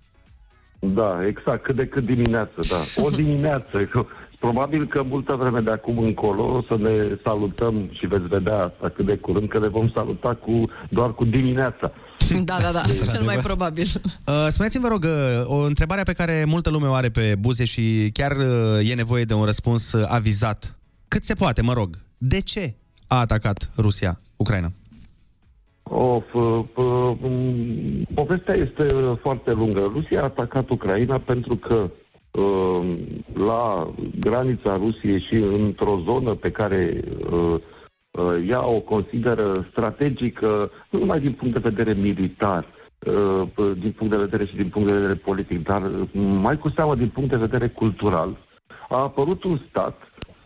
Da, 0.80 1.26
exact, 1.28 1.64
cât 1.64 1.76
de 1.76 1.88
cât 1.88 2.06
dimineață, 2.06 2.60
da. 2.70 3.04
O 3.04 3.10
dimineață. 3.22 3.90
Probabil 4.40 4.88
că 4.88 5.04
multă 5.04 5.36
vreme 5.40 5.60
de 5.60 5.72
acum 5.72 5.98
încolo 5.98 6.56
o 6.56 6.62
să 6.62 6.78
ne 6.78 7.18
salutăm 7.24 7.90
și 7.92 8.06
veți 8.08 8.28
vedea 8.28 8.58
asta 8.64 8.90
cât 8.96 9.06
de 9.06 9.18
curând, 9.18 9.50
că 9.50 9.60
ne 9.60 9.68
vom 9.68 9.90
saluta 9.90 10.36
cu, 10.36 10.70
doar 10.90 11.14
cu 11.14 11.26
dimineața. 11.26 11.92
Da, 12.44 12.58
da, 12.62 12.72
da, 12.72 12.82
cel 13.12 13.24
mai 13.24 13.38
probabil. 13.38 13.88
Uh, 14.28 14.48
spuneți-mi, 14.50 14.84
vă 14.84 14.90
rog, 14.90 15.04
uh, 15.04 15.44
o 15.46 15.56
întrebare 15.56 16.04
pe 16.04 16.14
care 16.14 16.44
multă 16.48 16.70
lume 16.70 16.88
o 16.88 16.94
are 16.94 17.10
pe 17.10 17.36
buze 17.40 17.66
și 17.66 18.10
chiar 18.14 18.32
uh, 18.32 18.90
e 18.90 18.94
nevoie 18.94 19.24
de 19.24 19.34
un 19.34 19.44
răspuns 19.44 19.92
uh, 19.92 20.06
avizat. 20.08 20.76
Cât 21.08 21.24
se 21.24 21.34
poate, 21.34 21.62
mă 21.62 21.74
rog. 21.74 21.98
De 22.18 22.42
ce 22.42 22.76
a 23.08 23.20
atacat 23.20 23.70
Rusia 23.78 24.20
Ucraina? 24.38 24.68
Of, 25.84 26.34
uh, 26.34 26.64
uh, 26.76 27.18
um, 27.22 28.06
povestea 28.14 28.56
este 28.56 28.94
uh, 28.94 29.18
foarte 29.22 29.52
lungă. 29.52 29.90
Rusia 29.94 30.22
a 30.22 30.24
atacat 30.24 30.70
Ucraina 30.70 31.18
pentru 31.18 31.56
că 31.56 31.92
uh, 32.32 32.98
la 33.34 33.94
granița 34.20 34.76
Rusiei 34.76 35.20
și 35.20 35.36
într-o 35.36 36.02
zonă 36.04 36.36
pe 36.36 36.52
care 36.52 37.04
uh, 37.32 37.56
uh, 38.12 38.48
ea 38.48 38.66
o 38.66 38.80
consideră 38.80 39.68
strategică, 39.72 40.72
nu 40.90 41.00
numai 41.00 41.20
din 41.20 41.34
punct 41.34 41.54
de 41.54 41.70
vedere 41.70 41.94
militar, 41.94 42.66
uh, 43.06 43.74
din 43.80 43.92
punct 43.92 44.14
de 44.14 44.24
vedere 44.24 44.46
și 44.46 44.56
din 44.56 44.70
punct 44.70 44.88
de 44.88 44.94
vedere 44.94 45.16
politic, 45.16 45.64
dar 45.64 45.82
uh, 45.82 46.08
mai 46.42 46.58
cu 46.58 46.70
seamă 46.70 46.96
din 46.96 47.10
punct 47.10 47.30
de 47.30 47.36
vedere 47.36 47.68
cultural, 47.68 48.38
a 48.90 48.98
apărut 48.98 49.44
un 49.44 49.60
stat 49.70 49.98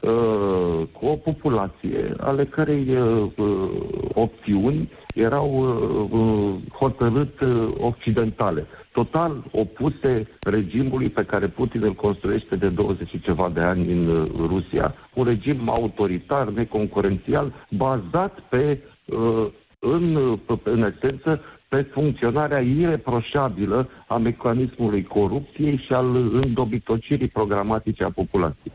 uh, 0.01 0.87
cu 0.91 1.05
o 1.05 1.15
populație 1.15 2.13
ale 2.17 2.45
cărei 2.45 2.87
uh, 2.95 3.25
uh, 3.35 3.69
opțiuni 4.13 4.89
erau 5.15 5.49
uh, 5.59 6.19
uh, 6.19 6.55
hotărât 6.73 7.39
uh, 7.39 7.67
occidentale, 7.79 8.65
total 8.91 9.43
opuse 9.51 10.27
regimului 10.39 11.09
pe 11.09 11.23
care 11.23 11.47
Putin 11.47 11.83
îl 11.83 11.93
construiește 11.93 12.55
de 12.55 12.69
20 12.69 13.07
și 13.07 13.21
ceva 13.21 13.49
de 13.49 13.59
ani 13.59 13.91
în 13.91 14.07
uh, 14.07 14.29
Rusia, 14.47 14.95
un 15.13 15.23
regim 15.23 15.69
autoritar, 15.69 16.49
neconcurențial, 16.49 17.53
bazat 17.69 18.39
pe, 18.39 18.79
uh, 19.05 19.47
în, 19.79 20.15
uh, 20.15 20.39
pe- 20.45 20.69
în 20.69 20.93
esență, 20.95 21.41
pe 21.67 21.81
funcționarea 21.81 22.59
ireproșabilă 22.59 23.89
a 24.07 24.17
mecanismului 24.17 25.03
corupției 25.03 25.77
și 25.77 25.93
al 25.93 26.15
îndobitocirii 26.15 27.27
programatice 27.27 28.03
a 28.03 28.09
populației. 28.11 28.73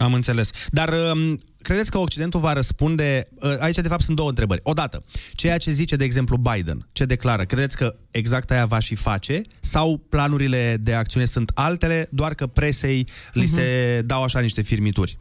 Am 0.00 0.14
înțeles. 0.14 0.50
Dar 0.68 0.88
um, 1.12 1.38
credeți 1.62 1.90
că 1.90 1.98
Occidentul 1.98 2.40
va 2.40 2.52
răspunde... 2.52 3.28
uh, 3.34 3.56
Aici, 3.58 3.76
de 3.76 3.88
fapt, 3.88 4.02
sunt 4.02 4.16
două 4.16 4.28
întrebări. 4.28 4.60
Odată, 4.62 5.04
ceea 5.32 5.58
ce 5.58 5.70
zice, 5.70 5.96
de 5.96 6.04
exemplu, 6.04 6.36
Biden, 6.36 6.86
ce 6.92 7.04
declară, 7.04 7.44
credeți 7.44 7.76
că 7.76 7.96
exact 8.10 8.50
aia 8.50 8.66
va 8.66 8.78
și 8.78 8.94
face? 8.94 9.42
Sau 9.60 10.02
planurile 10.08 10.76
de 10.80 10.94
acțiune 10.94 11.26
sunt 11.26 11.50
altele, 11.54 12.08
doar 12.10 12.34
că 12.34 12.46
presei 12.46 13.06
li 13.32 13.46
se 13.46 14.02
dau 14.04 14.22
așa 14.22 14.40
niște 14.40 14.62
firmituri? 14.62 15.18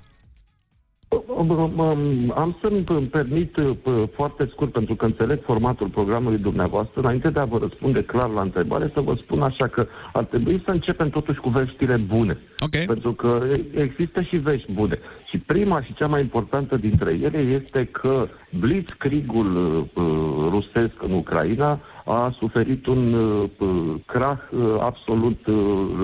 Am 2.36 2.58
să-mi 2.62 2.84
îmi 2.88 3.08
permit 3.08 3.58
uh, 3.58 3.72
p- 3.82 4.14
foarte 4.16 4.48
scurt, 4.52 4.72
pentru 4.72 4.96
că 4.96 5.06
înțeleg 5.06 5.44
formatul 5.44 5.88
programului 5.88 6.38
dumneavoastră, 6.38 7.02
înainte 7.02 7.30
de 7.30 7.40
a 7.40 7.46
vă 7.46 7.58
răspunde 7.58 8.04
clar 8.04 8.30
la 8.30 8.42
întrebare, 8.42 8.92
să 8.94 9.02
vă 9.02 9.16
spun 9.16 9.42
așa 9.42 9.68
că 9.68 9.88
ar 10.14 10.24
trebui 10.24 10.62
să 10.66 10.72
începem 10.72 11.10
totuși 11.10 11.40
cu 11.40 11.50
veștile 11.50 11.96
bune. 11.96 12.38
Okay. 12.66 12.86
Pentru 12.86 13.14
că 13.14 13.42
există 13.76 14.22
și 14.22 14.38
vești 14.38 14.72
bune. 14.72 15.00
Și 15.30 15.38
prima 15.38 15.82
și 15.82 15.94
cea 15.94 16.08
mai 16.08 16.22
importantă 16.22 16.78
dintre 16.78 17.12
ele 17.22 17.38
este 17.38 17.86
că 17.92 18.28
blitzkriegul 18.60 19.56
uh, 19.94 20.04
rusesc 20.50 21.04
în 21.04 21.12
Ucraina 21.12 21.80
a 22.06 22.36
suferit 22.38 22.86
un 22.86 23.14
uh, 23.14 23.50
p- 23.56 24.06
crah 24.06 24.38
uh, 24.52 24.60
absolut 24.80 25.48
uh, 25.48 25.56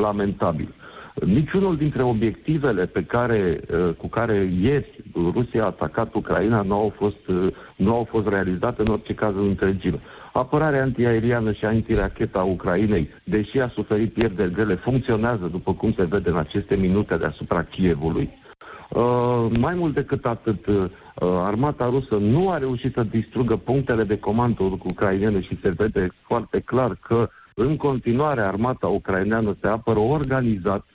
lamentabil. 0.01 0.73
Niciunul 1.23 1.77
dintre 1.77 2.03
obiectivele 2.03 2.85
pe 2.85 3.03
care, 3.03 3.59
uh, 3.71 3.93
cu 3.97 4.07
care 4.07 4.49
ieri 4.61 5.03
Rusia 5.13 5.63
a 5.63 5.65
atacat 5.65 6.13
Ucraina 6.13 6.61
nu 6.61 6.73
au 6.73 6.93
fost, 6.95 7.27
uh, 7.27 7.47
nu 7.75 7.93
au 7.93 8.03
fost 8.09 8.27
realizate 8.27 8.81
în 8.81 8.87
orice 8.87 9.13
caz 9.13 9.35
în 9.35 9.47
întregime. 9.47 9.99
Apărarea 10.33 10.81
antiaeriană 10.81 11.51
și 11.51 11.65
antirachetă 11.65 12.37
a 12.37 12.43
Ucrainei, 12.43 13.09
deși 13.23 13.59
a 13.59 13.67
suferit 13.67 14.13
pierderi 14.13 14.53
grele, 14.53 14.75
funcționează, 14.75 15.47
după 15.51 15.73
cum 15.73 15.93
se 15.93 16.03
vede 16.03 16.29
în 16.29 16.37
aceste 16.37 16.75
minute 16.75 17.17
deasupra 17.17 17.63
Kievului. 17.63 18.29
Uh, 18.89 19.47
mai 19.59 19.75
mult 19.75 19.93
decât 19.93 20.25
atât, 20.25 20.65
uh, 20.65 20.85
armata 21.21 21.89
rusă 21.89 22.15
nu 22.15 22.49
a 22.49 22.57
reușit 22.57 22.93
să 22.93 23.03
distrugă 23.03 23.55
punctele 23.55 24.03
de 24.03 24.19
comandă 24.19 24.63
ucrainene 24.63 25.41
și 25.41 25.59
se 25.61 25.69
vede 25.69 26.09
foarte 26.21 26.59
clar 26.59 26.97
că 27.07 27.29
în 27.53 27.77
continuare 27.77 28.41
armata 28.41 28.87
ucraineană 28.87 29.55
se 29.61 29.67
apără 29.67 29.99
organizat, 29.99 30.85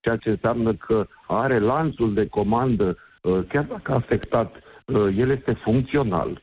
ceea 0.00 0.16
ce 0.16 0.30
înseamnă 0.30 0.74
că 0.74 1.06
are 1.26 1.58
lanțul 1.58 2.14
de 2.14 2.26
comandă, 2.26 2.96
uh, 3.22 3.38
chiar 3.48 3.64
dacă 3.64 3.92
afectat, 3.92 4.54
uh, 4.84 5.14
el 5.16 5.30
este 5.30 5.52
funcțional. 5.52 6.42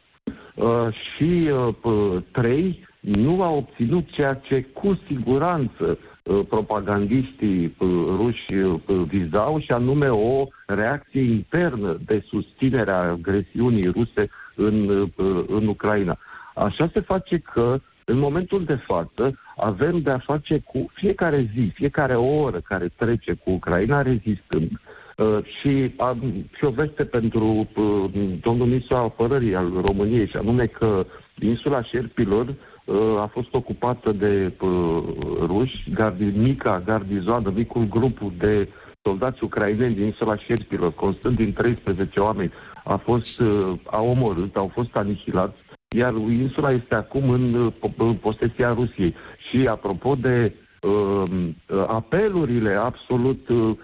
Uh, 0.56 0.88
și 0.92 1.50
uh, 1.52 1.74
p- 1.76 2.32
trei, 2.32 2.88
nu 3.00 3.42
a 3.42 3.50
obținut 3.50 4.12
ceea 4.12 4.34
ce 4.34 4.62
cu 4.62 5.00
siguranță 5.08 5.98
uh, 6.24 6.40
propagandiștii 6.50 7.76
uh, 7.78 7.90
ruși 8.16 8.54
uh, 8.54 8.80
vizau 9.08 9.60
și 9.60 9.72
anume 9.72 10.08
o 10.10 10.48
reacție 10.66 11.22
internă 11.22 11.98
de 12.06 12.24
susținere 12.28 12.92
a 12.92 13.10
agresiunii 13.10 13.88
ruse 13.88 14.30
în, 14.56 14.90
uh, 14.90 15.44
în 15.48 15.68
Ucraina. 15.68 16.18
Așa 16.56 16.90
se 16.94 17.00
face 17.00 17.38
că 17.38 17.80
în 18.10 18.18
momentul 18.18 18.64
de 18.64 18.76
față 18.76 19.40
avem 19.56 20.00
de 20.02 20.10
a 20.10 20.18
face 20.18 20.60
cu 20.60 20.92
fiecare 20.94 21.52
zi, 21.54 21.72
fiecare 21.74 22.16
oră 22.16 22.60
care 22.60 22.92
trece 22.96 23.34
cu 23.34 23.52
Ucraina 23.52 24.02
rezistând. 24.02 24.72
Uh, 25.18 25.38
și 25.44 25.94
am 25.98 26.46
și 26.58 26.64
o 26.66 26.70
veste 26.70 27.06
pentru 27.06 27.68
uh, 27.76 28.04
domnul 28.42 28.68
ministru 28.68 28.96
al 28.96 29.04
apărării 29.04 29.56
al 29.56 29.72
României, 29.86 30.28
și 30.28 30.38
anume 30.38 30.66
că 30.66 31.06
insula 31.40 31.82
Șerpilor 31.82 32.48
uh, 32.86 32.96
a 33.20 33.30
fost 33.32 33.54
ocupată 33.54 34.12
de 34.12 34.54
uh, 34.62 35.04
ruși, 35.40 35.92
gardi, 35.94 36.24
mica 36.24 36.82
gardizoană, 36.86 37.52
micul 37.56 37.88
grup 37.88 38.20
de 38.38 38.70
soldați 39.02 39.44
ucraineni 39.44 39.96
din 39.96 40.06
insula 40.06 40.38
Șerpilor, 40.38 40.94
constând 40.94 41.36
din 41.36 41.54
13 41.54 42.20
oameni, 42.20 42.52
a 42.84 42.96
fost, 42.96 43.40
uh, 43.40 43.74
a 43.86 44.02
omorât, 44.02 44.56
au 44.56 44.72
fost 44.74 44.96
anihilați, 44.96 45.58
iar 45.96 46.14
insula 46.14 46.72
este 46.72 46.96
acum 46.96 47.30
în, 47.30 47.54
uh, 47.54 47.74
po- 47.74 47.98
în 47.98 48.14
posesia 48.16 48.74
Rusiei. 48.74 49.16
Și 49.50 49.68
apropo 49.68 50.16
de 50.16 50.56
uh, 50.82 51.24
uh, 51.30 51.86
apelurile 51.88 52.74
absolut 52.74 53.50
uh, 53.50 53.78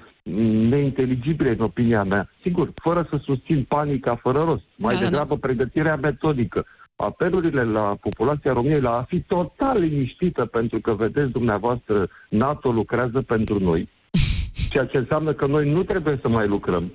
neinteligibile 0.69 1.49
în 1.49 1.59
opinia 1.59 2.03
mea, 2.03 2.29
sigur, 2.41 2.71
fără 2.75 3.07
să 3.09 3.17
susțin 3.23 3.63
panica 3.63 4.15
fără 4.15 4.43
rost, 4.43 4.63
mai 4.75 4.95
degrabă 4.95 5.37
pregătirea 5.37 5.95
metodică. 5.95 6.65
Apelurile 6.95 7.63
la 7.63 7.97
populația 8.01 8.53
României 8.53 8.81
la 8.81 8.97
a 8.97 9.03
fi 9.03 9.21
total 9.21 9.79
liniștită 9.79 10.45
pentru 10.45 10.79
că, 10.79 10.93
vedeți 10.93 11.31
dumneavoastră, 11.31 12.09
NATO 12.29 12.71
lucrează 12.71 13.21
pentru 13.21 13.59
noi, 13.59 13.89
ceea 14.71 14.85
ce 14.85 14.97
înseamnă 14.97 15.33
că 15.33 15.45
noi 15.45 15.71
nu 15.71 15.83
trebuie 15.83 16.19
să 16.21 16.29
mai 16.29 16.47
lucrăm, 16.47 16.91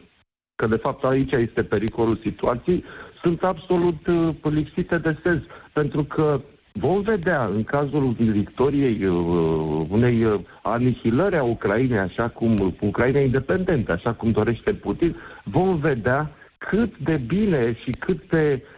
că 0.59 0.67
de 0.67 0.77
fapt 0.77 1.05
aici 1.05 1.33
este 1.33 1.63
pericolul 1.63 2.17
situației, 2.17 2.85
sunt 3.23 3.43
absolut 3.43 4.07
uh, 4.07 4.35
lipsite 4.43 4.99
de 4.99 5.17
sens, 5.23 5.43
pentru 5.73 6.05
că 6.05 6.41
vom 6.73 7.01
vedea 7.01 7.45
în 7.45 7.65
cazul 7.65 8.15
victoriei 8.19 9.05
uh, 9.05 9.87
unei 9.89 10.25
uh, 10.25 10.41
anihilări 10.63 11.37
a 11.37 11.43
Ucrainei, 11.43 11.99
așa 11.99 12.29
cum 12.29 12.75
Ucraina 12.81 13.19
independentă, 13.19 13.93
așa 13.93 14.13
cum 14.13 14.31
dorește 14.31 14.73
Putin, 14.75 15.17
vom 15.45 15.77
vedea 15.77 16.31
cât 16.59 16.99
de 16.99 17.21
bine 17.27 17.77
și 17.83 17.91
cât 17.91 18.29
de 18.29 18.63
uh, 18.63 18.78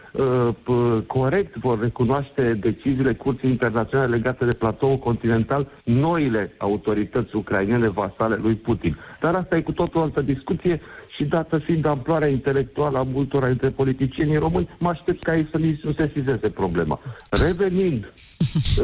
corect 1.07 1.55
vor 1.55 1.79
recunoaște 1.79 2.53
deciziile 2.53 3.13
Curții 3.13 3.49
Internaționale 3.49 4.15
legate 4.15 4.45
de 4.45 4.53
platoul 4.53 4.97
continental 4.97 5.67
noile 5.83 6.53
autorități 6.57 7.35
ucrainene 7.35 7.89
vasale 7.89 8.35
lui 8.35 8.55
Putin. 8.55 8.97
Dar 9.21 9.35
asta 9.35 9.55
e 9.55 9.61
cu 9.61 9.71
totul 9.71 9.99
o 9.99 10.03
altă 10.03 10.21
discuție 10.21 10.81
și 11.15 11.23
dată 11.23 11.57
fiind 11.57 11.85
amploarea 11.85 12.27
intelectuală 12.27 12.97
a 12.97 13.03
multora 13.03 13.47
dintre 13.47 13.69
politicienii 13.69 14.37
români, 14.37 14.69
mă 14.79 14.89
aștept 14.89 15.23
ca 15.23 15.35
ei 15.35 15.47
să 15.51 15.57
nici 15.57 15.81
nu 15.81 15.91
se 15.91 16.11
sizeze 16.13 16.49
problema. 16.49 16.99
Revenind, 17.29 18.13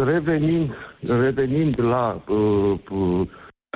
revenind, 0.05 0.73
revenind 0.99 1.82
la 1.82 2.23
uh, 2.28 2.73
uh, 2.89 3.21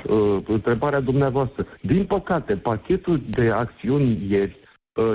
uh, 0.10 0.38
întrebarea 0.47 0.99
dumneavoastră. 0.99 1.66
Din 1.82 2.06
păcate, 2.06 2.56
pachetul 2.56 3.22
de 3.30 3.49
acțiuni 3.49 4.28
ieri, 4.30 4.60
uh, 4.61 4.61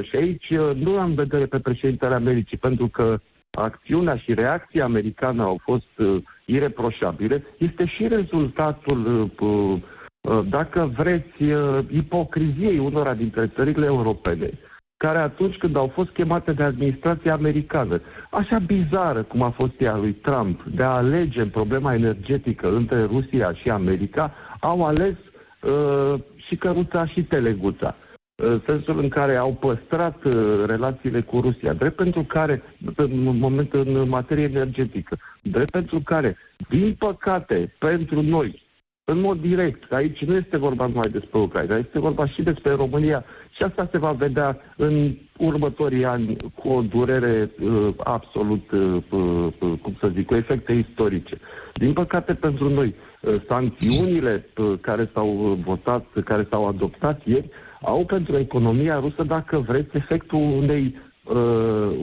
și 0.03 0.17
aici 0.17 0.51
uh, 0.51 0.71
nu 0.75 0.99
am 0.99 1.09
în 1.09 1.15
vedere 1.15 1.47
pe 1.47 1.59
președintele 1.61 2.15
Americii, 2.15 2.57
pentru 2.57 2.89
că 2.89 3.19
acțiunea 3.51 4.17
și 4.17 4.35
reacția 4.35 4.85
americană 4.85 5.43
au 5.43 5.61
fost 5.63 5.99
uh, 5.99 6.23
ireproșabile, 6.45 7.45
este 7.59 7.87
și 7.87 8.09
rezultatul, 8.09 9.31
uh, 9.41 9.79
uh, 10.21 10.41
dacă 10.49 10.93
vreți, 10.97 11.43
uh, 11.43 11.79
ipocriziei 11.91 12.79
unora 12.79 13.15
dintre 13.15 13.47
țările 13.47 13.87
europene, 13.87 14.51
care 14.97 15.19
atunci 15.19 15.57
când 15.57 15.77
au 15.77 15.87
fost 15.87 16.11
chemate 16.11 16.53
de 16.53 16.63
administrația 16.63 17.33
americană, 17.33 18.01
așa 18.31 18.59
bizară 18.59 19.23
cum 19.23 19.43
a 19.43 19.51
fost 19.51 19.81
ea 19.81 19.97
lui 19.97 20.13
Trump, 20.13 20.63
de 20.63 20.83
a 20.83 20.89
alege 20.89 21.41
în 21.41 21.49
problema 21.49 21.95
energetică 21.95 22.75
între 22.75 23.05
Rusia 23.05 23.53
și 23.53 23.71
America, 23.71 24.35
au 24.61 24.85
ales 24.85 25.15
uh, 25.63 26.21
și 26.37 26.57
căruța 26.57 27.07
și 27.07 27.23
teleguța 27.23 27.97
în 28.37 28.61
sensul 28.67 28.99
în 28.99 29.09
care 29.09 29.37
au 29.37 29.53
păstrat 29.53 30.25
uh, 30.25 30.65
relațiile 30.67 31.21
cu 31.21 31.41
Rusia, 31.41 31.73
drept 31.73 31.97
pentru 31.97 32.23
care, 32.23 32.63
în 32.97 33.39
moment 33.39 33.73
în 33.73 34.09
materie 34.09 34.45
energetică, 34.45 35.19
drept 35.43 35.71
pentru 35.71 36.01
care, 36.01 36.37
din 36.69 36.95
păcate, 36.99 37.75
pentru 37.79 38.23
noi, 38.23 38.65
în 39.09 39.21
mod 39.21 39.41
direct, 39.41 39.93
aici 39.93 40.25
nu 40.25 40.35
este 40.35 40.57
vorba 40.57 40.87
numai 40.87 41.09
despre 41.09 41.39
Ucraina, 41.39 41.77
este 41.77 41.99
vorba 41.99 42.27
și 42.27 42.43
despre 42.43 42.73
România. 42.73 43.25
Și 43.51 43.63
asta 43.63 43.89
se 43.93 43.99
va 43.99 44.13
vedea 44.13 44.61
în 44.77 45.17
următorii 45.39 46.05
ani 46.05 46.37
cu 46.55 46.69
o 46.69 46.83
durere 46.83 47.51
uh, 47.61 47.89
absolut, 47.97 48.71
uh, 48.71 49.03
uh, 49.11 49.49
cum 49.83 49.97
să 50.01 50.11
zic, 50.15 50.27
cu 50.27 50.35
efecte 50.35 50.73
istorice. 50.73 51.39
Din 51.75 51.93
păcate 51.93 52.35
pentru 52.35 52.69
noi, 52.69 52.95
uh, 53.21 53.35
sancțiunile 53.49 54.47
uh, 54.57 54.73
care 54.81 55.11
s-au 55.13 55.51
uh, 55.51 55.59
votat, 55.65 56.07
care 56.25 56.47
s-au 56.51 56.67
adoptat 56.67 57.21
ieri, 57.25 57.49
au 57.87 58.05
pentru 58.05 58.39
economia 58.39 59.01
rusă, 59.01 59.23
dacă 59.23 59.59
vreți, 59.59 59.89
efectul 59.93 60.39
unei, 60.39 60.95
uh, 61.25 61.97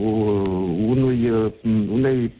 unui, 0.86 1.30
uh, 1.30 1.52
unei 1.90 2.32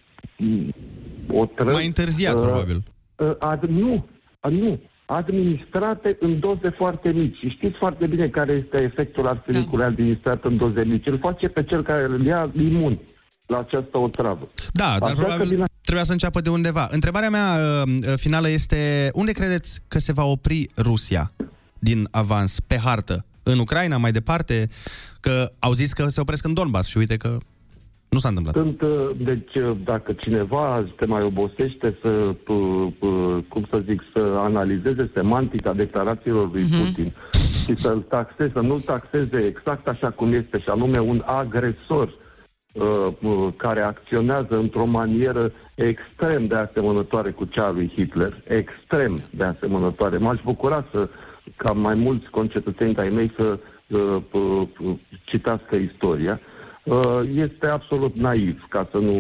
o 1.29 1.47
tră, 1.47 1.73
Mai 1.73 1.87
întârziat, 1.87 2.43
probabil. 2.43 2.83
Uh, 3.17 3.35
ad, 3.39 3.63
nu, 3.63 4.07
uh, 4.41 4.53
nu. 4.53 4.81
Administrate 5.07 6.17
în 6.21 6.41
doze 6.41 6.69
foarte 6.77 7.09
mici. 7.09 7.37
Și 7.37 7.49
știți 7.49 7.79
foarte 7.79 8.07
bine 8.07 8.29
care 8.29 8.53
este 8.53 8.83
efectul 8.83 9.27
arsenicului 9.27 9.85
administrat 9.85 10.45
în 10.45 10.57
doze 10.57 10.85
mici. 10.85 11.07
Îl 11.07 11.19
face 11.19 11.49
pe 11.49 11.65
cel 11.65 11.83
care 11.83 12.05
îl 12.05 12.25
ia 12.25 12.51
imun 12.57 12.99
la 13.47 13.59
această 13.59 13.99
otravă. 13.99 14.49
Da, 14.73 14.97
dar 14.99 15.11
Așa 15.11 15.15
probabil 15.15 15.49
că 15.49 15.55
din 15.55 15.65
trebuia 15.81 16.05
să 16.05 16.13
înceapă 16.13 16.41
de 16.41 16.49
undeva. 16.49 16.89
Întrebarea 16.91 17.31
mea 17.31 17.53
uh, 17.53 17.93
uh, 18.09 18.13
finală 18.17 18.49
este, 18.49 19.11
unde 19.13 19.33
credeți 19.33 19.81
că 19.89 19.99
se 19.99 20.13
va 20.13 20.25
opri 20.25 20.67
Rusia 20.77 21.33
din 21.79 22.09
avans 22.11 22.61
pe 22.61 22.79
hartă? 22.79 23.25
În 23.45 23.59
Ucraina, 23.59 23.97
mai 23.97 24.13
departe? 24.13 24.69
Că 25.21 25.45
au 25.59 25.73
zis 25.73 25.93
că 25.93 26.09
se 26.09 26.21
opresc 26.21 26.45
în 26.47 26.55
Donbass 26.55 26.89
și 26.89 26.99
uite 26.99 27.17
că 27.17 27.39
nu 28.09 28.19
s-a 28.19 28.29
întâmplat. 28.29 28.55
Sunt, 28.55 28.81
uh, 28.81 29.11
deci, 29.17 29.55
uh, 29.55 29.77
dacă 29.85 30.13
cineva 30.13 30.85
te 30.97 31.05
mai 31.05 31.23
obosește 31.23 31.99
să, 32.03 32.35
p- 32.35 32.93
p- 32.95 33.49
cum 33.49 33.67
să 33.71 33.83
zic, 33.89 34.03
să 34.13 34.35
analizeze 34.37 35.11
semantica 35.15 35.73
declarațiilor 35.73 36.53
lui 36.53 36.63
Putin 36.63 37.13
și 37.65 37.77
să-l 37.77 38.01
taxeze, 38.01 38.51
să 38.53 38.61
nu-l 38.61 38.81
taxeze 38.81 39.39
exact 39.39 39.89
așa 39.89 40.11
cum 40.11 40.33
este, 40.33 40.59
și 40.59 40.69
anume 40.69 40.99
un 40.99 41.23
agresor 41.27 42.15
uh, 42.73 42.85
uh, 43.23 43.49
care 43.57 43.81
acționează 43.81 44.57
într-o 44.57 44.85
manieră 44.85 45.53
extrem 45.75 46.47
de 46.47 46.55
asemănătoare 46.55 47.31
cu 47.31 47.45
cea 47.45 47.65
a 47.65 47.71
lui 47.71 47.93
Hitler, 47.95 48.43
extrem 48.49 49.19
de 49.31 49.45
asemănătoare. 49.45 50.17
M-aș 50.17 50.41
bucura 50.45 50.85
să, 50.91 51.09
ca 51.57 51.73
mai 51.73 51.95
mulți 51.95 52.31
concetățeni 52.31 52.97
ai 52.97 53.09
mei 53.09 53.33
să 53.37 53.59
uh, 53.87 54.17
p- 54.29 54.69
p- 54.73 54.99
citească 55.25 55.77
istoria. 55.77 56.41
Uh, 56.85 57.21
este 57.35 57.67
absolut 57.67 58.15
naiv 58.15 58.67
ca 58.69 58.89
să 58.91 58.97
nu 58.97 59.13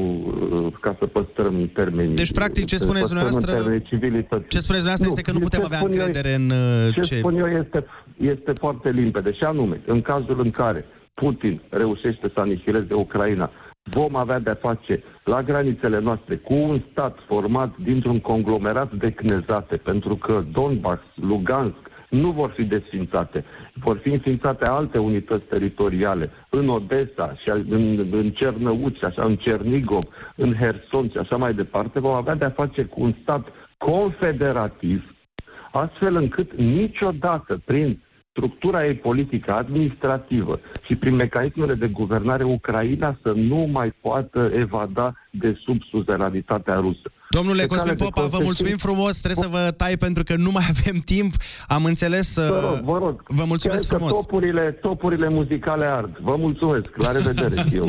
uh, 0.66 0.72
ca 0.81 0.97
să 0.99 1.07
păstrăm 1.07 1.70
termenii. 1.75 2.14
Deci, 2.14 2.33
practic, 2.33 2.64
ce 2.64 2.77
să 2.79 2.85
spuneți 2.85 3.01
păstrăm 3.14 3.22
dumneavoastră- 3.22 3.53
în 3.53 3.62
termenii 3.62 3.87
civilității. 3.87 4.49
Ce 4.49 4.59
spuneți 4.61 4.85
dumneavoastră 4.85 5.09
este 5.09 5.20
că 5.22 5.33
nu 5.33 5.39
putem 5.39 5.61
ce 5.61 5.66
avea 5.66 5.79
spun 5.79 5.93
eu- 5.93 6.05
încredere 6.05 6.35
în 6.35 6.51
uh, 6.51 6.93
ce, 6.95 7.01
ce... 7.01 7.16
spun 7.16 7.37
eu 7.37 7.47
este, 7.47 7.85
este 8.16 8.53
foarte 8.53 8.91
limpede 8.91 9.33
și 9.33 9.45
anume, 9.45 9.81
în 9.87 10.01
cazul 10.03 10.41
în 10.43 10.51
care 10.51 10.85
Putin 11.14 11.61
reușește 11.68 12.31
să 12.35 12.41
anihileze 12.41 12.95
Ucraina, 12.95 13.51
vom 13.83 14.16
avea 14.16 14.39
de-a 14.39 14.59
face 14.61 15.03
la 15.25 15.43
granițele 15.43 15.99
noastre 16.01 16.37
cu 16.37 16.55
un 16.55 16.81
stat 16.91 17.18
format 17.27 17.75
dintr-un 17.85 18.20
conglomerat 18.20 18.93
de 18.93 19.11
cnezate, 19.11 19.77
pentru 19.77 20.16
că 20.16 20.45
Donbass, 20.53 21.03
Lugansk, 21.14 21.93
nu 22.15 22.31
vor 22.31 22.51
fi 22.51 22.65
desfințate. 22.65 23.45
Vor 23.75 23.97
fi 23.97 24.09
înființate 24.09 24.65
alte 24.67 24.99
unități 24.99 25.45
teritoriale 25.45 26.31
în 26.49 26.69
Odessa 26.69 27.35
și 27.35 27.49
în, 27.49 28.09
în 28.11 28.31
Cernăuți, 28.31 29.05
așa, 29.05 29.25
în 29.25 29.37
Cernigov, 29.37 30.05
în 30.37 30.55
Herson 30.55 31.11
și 31.11 31.17
așa 31.17 31.37
mai 31.37 31.55
departe. 31.55 32.01
Vom 32.01 32.15
avea 32.15 32.35
de-a 32.35 32.51
face 32.51 32.85
cu 32.85 33.03
un 33.03 33.15
stat 33.23 33.49
confederativ, 33.79 35.15
astfel 35.73 36.17
încât 36.17 36.55
niciodată 36.55 37.62
prin 37.65 38.03
structura 38.37 38.87
ei 38.87 38.95
politică, 38.95 39.53
administrativă 39.53 40.61
și 40.87 40.95
prin 40.97 41.14
mecanismele 41.14 41.74
de 41.74 41.87
guvernare 41.87 42.45
Ucraina 42.45 43.18
să 43.22 43.32
nu 43.37 43.68
mai 43.72 43.95
poată 44.01 44.51
evada 44.55 45.14
de 45.30 45.57
sub 45.64 45.76
suveranitatea 45.91 46.74
rusă. 46.74 47.11
Domnule 47.30 47.61
Pe 47.61 47.66
Cosmin 47.66 47.85
cale 47.87 47.97
de 47.97 48.05
Popa, 48.05 48.20
vă 48.20 48.26
consecință- 48.26 48.45
mulțumim 48.45 48.76
frumos, 48.76 49.20
trebuie 49.20 49.45
să 49.45 49.51
vă 49.51 49.70
tai 49.70 49.97
pentru 49.97 50.22
că 50.22 50.35
nu 50.37 50.51
mai 50.51 50.64
avem 50.68 50.97
timp. 50.99 51.35
Am 51.66 51.85
înțeles... 51.85 52.37
uh, 52.37 52.49
Vă 52.49 52.61
rog, 52.61 52.80
vă 52.85 52.99
rog. 52.99 53.22
Vă 53.26 53.45
mulțumesc 53.45 53.87
Cred 53.89 53.99
că 53.99 54.05
frumos. 54.05 54.24
topurile, 54.24 54.70
topurile 54.80 55.28
muzicale 55.28 55.85
ard. 55.85 56.16
Vă 56.18 56.37
mulțumesc. 56.39 56.87
La 56.97 57.12
revedere 57.12 57.55
și 57.68 57.74
eu. 57.76 57.89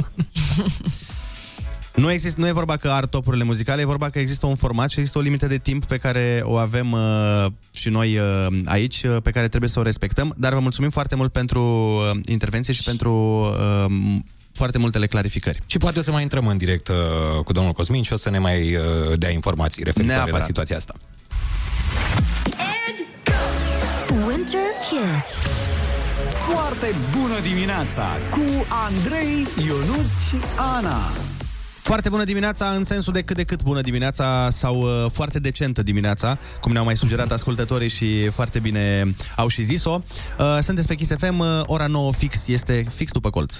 Nu, 1.96 2.12
există, 2.12 2.42
nu 2.42 2.48
e 2.48 2.52
vorba 2.52 2.78
că 2.78 2.90
ar 2.90 3.06
topurile 3.06 3.44
muzicale, 3.44 3.82
e 3.82 3.86
vorba 3.86 4.10
că 4.10 4.20
există 4.20 4.46
un 4.46 4.56
format 4.56 4.90
și 4.90 5.00
există 5.00 5.18
o 5.18 5.22
limită 5.22 5.48
de 5.48 5.58
timp 5.58 5.86
pe 5.86 5.98
care 5.98 6.42
o 6.44 6.56
avem 6.56 6.92
uh, 6.92 7.46
și 7.72 7.90
noi 7.90 8.18
uh, 8.18 8.48
aici, 8.66 9.04
uh, 9.04 9.18
pe 9.24 9.32
care 9.32 9.48
trebuie 9.48 9.70
să 9.70 9.80
o 9.80 9.84
respectăm, 9.84 10.34
dar 10.38 10.54
vă 10.54 10.60
mulțumim 10.60 10.90
foarte 10.90 11.16
mult 11.16 11.32
pentru 11.32 11.62
uh, 11.62 12.20
intervenție 12.26 12.74
și 12.74 12.84
pentru 12.84 13.12
uh, 13.86 14.18
foarte 14.52 14.78
multele 14.78 15.08
clarificări. 15.08 15.62
Și 15.66 15.78
poate 15.78 16.00
o 16.00 16.02
să 16.02 16.12
mai 16.12 16.22
intrăm 16.22 16.48
în 16.48 16.58
direct 16.58 16.88
uh, 16.88 16.96
cu 17.44 17.52
domnul 17.52 17.74
Cosmin 17.74 18.04
și 18.04 18.14
o 18.14 18.18
să 18.18 18.30
ne 18.30 18.40
mai 18.40 18.76
uh, 18.76 18.82
dea 19.16 19.30
informații 19.30 19.84
referitoare 19.84 20.22
Neapărat. 20.22 20.40
la 20.40 20.46
situația 20.46 20.78
asta. 20.78 20.94
Winter 24.28 24.60
Kiss. 24.82 25.26
Foarte 26.32 26.96
bună 27.20 27.40
dimineața 27.42 28.18
cu 28.30 28.66
Andrei, 28.70 29.48
Ionus 29.66 30.28
și 30.28 30.36
Ana. 30.76 31.02
Foarte 31.86 32.10
bună 32.10 32.24
dimineața 32.24 32.70
în 32.70 32.86
sensul 32.86 33.14
de 33.14 33.22
cât 33.22 33.36
de 33.36 33.44
cât 33.44 33.64
bună 33.64 33.82
dimineața 33.82 34.50
sau 34.52 34.80
uh, 34.82 35.12
foarte 35.12 35.40
decentă 35.40 35.84
dimineața, 35.84 36.38
cum 36.62 36.72
ne-au 36.72 36.86
mai 36.86 36.96
sugerat 36.96 37.32
ascultătorii 37.32 37.90
și 37.90 38.30
foarte 38.30 38.60
bine 38.60 39.16
au 39.36 39.48
și 39.48 39.62
zis-o. 39.62 40.02
Uh, 40.40 40.58
sunteți 40.62 40.88
pe 40.88 40.96
Kiss 40.96 41.14
FM, 41.18 41.40
uh, 41.40 41.62
ora 41.66 41.88
9 41.88 42.12
fix 42.12 42.48
este 42.48 42.86
fix 42.94 43.12
după 43.12 43.30
colț. 43.30 43.58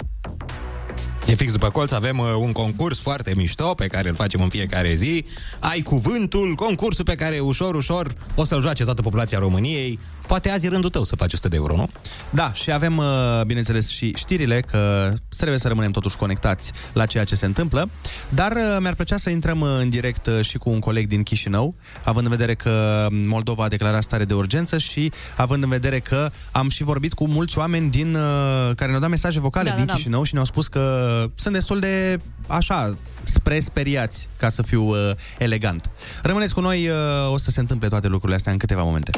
E 1.26 1.34
fix 1.36 1.52
după 1.52 1.70
colț, 1.70 1.92
avem 1.92 2.18
uh, 2.18 2.28
un 2.38 2.52
concurs 2.52 3.00
foarte 3.00 3.34
mișto 3.36 3.74
pe 3.74 3.88
care 3.88 4.10
îl 4.10 4.16
facem 4.16 4.42
în 4.42 4.50
fiecare 4.50 4.94
zi. 4.94 5.26
Ai 5.60 5.82
cuvântul, 5.82 6.54
concursul 6.54 7.04
pe 7.04 7.16
care 7.16 7.40
ușor, 7.40 7.76
ușor 7.76 8.14
o 8.36 8.44
să-l 8.44 8.62
joace 8.62 8.84
toată 8.84 9.02
populația 9.02 9.40
României. 9.40 10.00
Poate 10.28 10.50
azi 10.50 10.66
e 10.66 10.70
rândul 10.70 10.90
tău 10.90 11.04
să 11.04 11.16
faci 11.16 11.34
100 11.34 11.48
de 11.48 11.56
euro, 11.56 11.76
nu? 11.76 11.90
Da, 12.30 12.54
și 12.54 12.72
avem, 12.72 12.98
uh, 12.98 13.06
bineînțeles, 13.46 13.90
și 13.90 14.14
știrile, 14.16 14.60
că 14.60 15.14
trebuie 15.38 15.60
să 15.60 15.68
rămânem 15.68 15.92
totuși 15.92 16.16
conectați 16.16 16.72
la 16.94 17.06
ceea 17.06 17.24
ce 17.24 17.36
se 17.36 17.46
întâmplă, 17.46 17.90
dar 18.30 18.52
uh, 18.52 18.78
mi-ar 18.80 18.94
plăcea 18.94 19.18
să 19.18 19.30
intrăm 19.30 19.62
uh, 19.62 19.70
în 19.80 19.90
direct 19.90 20.26
uh, 20.26 20.42
și 20.42 20.58
cu 20.58 20.70
un 20.70 20.80
coleg 20.80 21.08
din 21.08 21.24
Chișinău, 21.24 21.76
având 22.04 22.26
în 22.26 22.32
vedere 22.32 22.56
că 22.56 23.08
Moldova 23.12 23.64
a 23.64 23.68
declarat 23.68 24.04
stare 24.04 24.24
de 24.24 24.34
urgență 24.34 24.78
și 24.78 25.12
având 25.38 25.64
în 25.64 25.70
vedere 25.70 26.00
că 26.00 26.32
am 26.52 26.70
și 26.70 26.84
vorbit 26.84 27.14
cu 27.14 27.28
mulți 27.28 27.58
oameni 27.58 27.90
din 27.90 28.16
uh, 28.16 28.22
care 28.76 28.90
ne-au 28.90 29.00
dat 29.00 29.10
mesaje 29.10 29.40
vocale 29.40 29.70
Da, 29.70 29.76
din 29.76 29.86
da, 29.86 29.92
da. 29.92 29.98
Chișinău 29.98 30.24
și 30.24 30.34
ne-au 30.34 30.46
spus 30.46 30.68
că 30.68 31.26
sunt 31.36 31.54
destul 31.54 31.80
de, 31.80 32.18
așa, 32.48 32.98
spre 33.24 33.60
speriați, 33.60 34.30
ca 34.38 34.50
să 34.50 34.62
fiu 34.62 34.84
uh, 34.84 35.12
elegant. 35.38 35.90
Rămâneți 36.24 36.54
cu 36.54 36.62
noi, 36.62 36.88
uh, 36.88 36.96
o 37.32 37.38
să 37.38 37.52
se 37.52 37.60
întâmple 37.60 37.88
toate 37.88 38.08
lucrurile 38.08 38.36
astea 38.36 38.52
în 38.52 38.58
câteva 38.58 38.84
momente. 38.84 39.12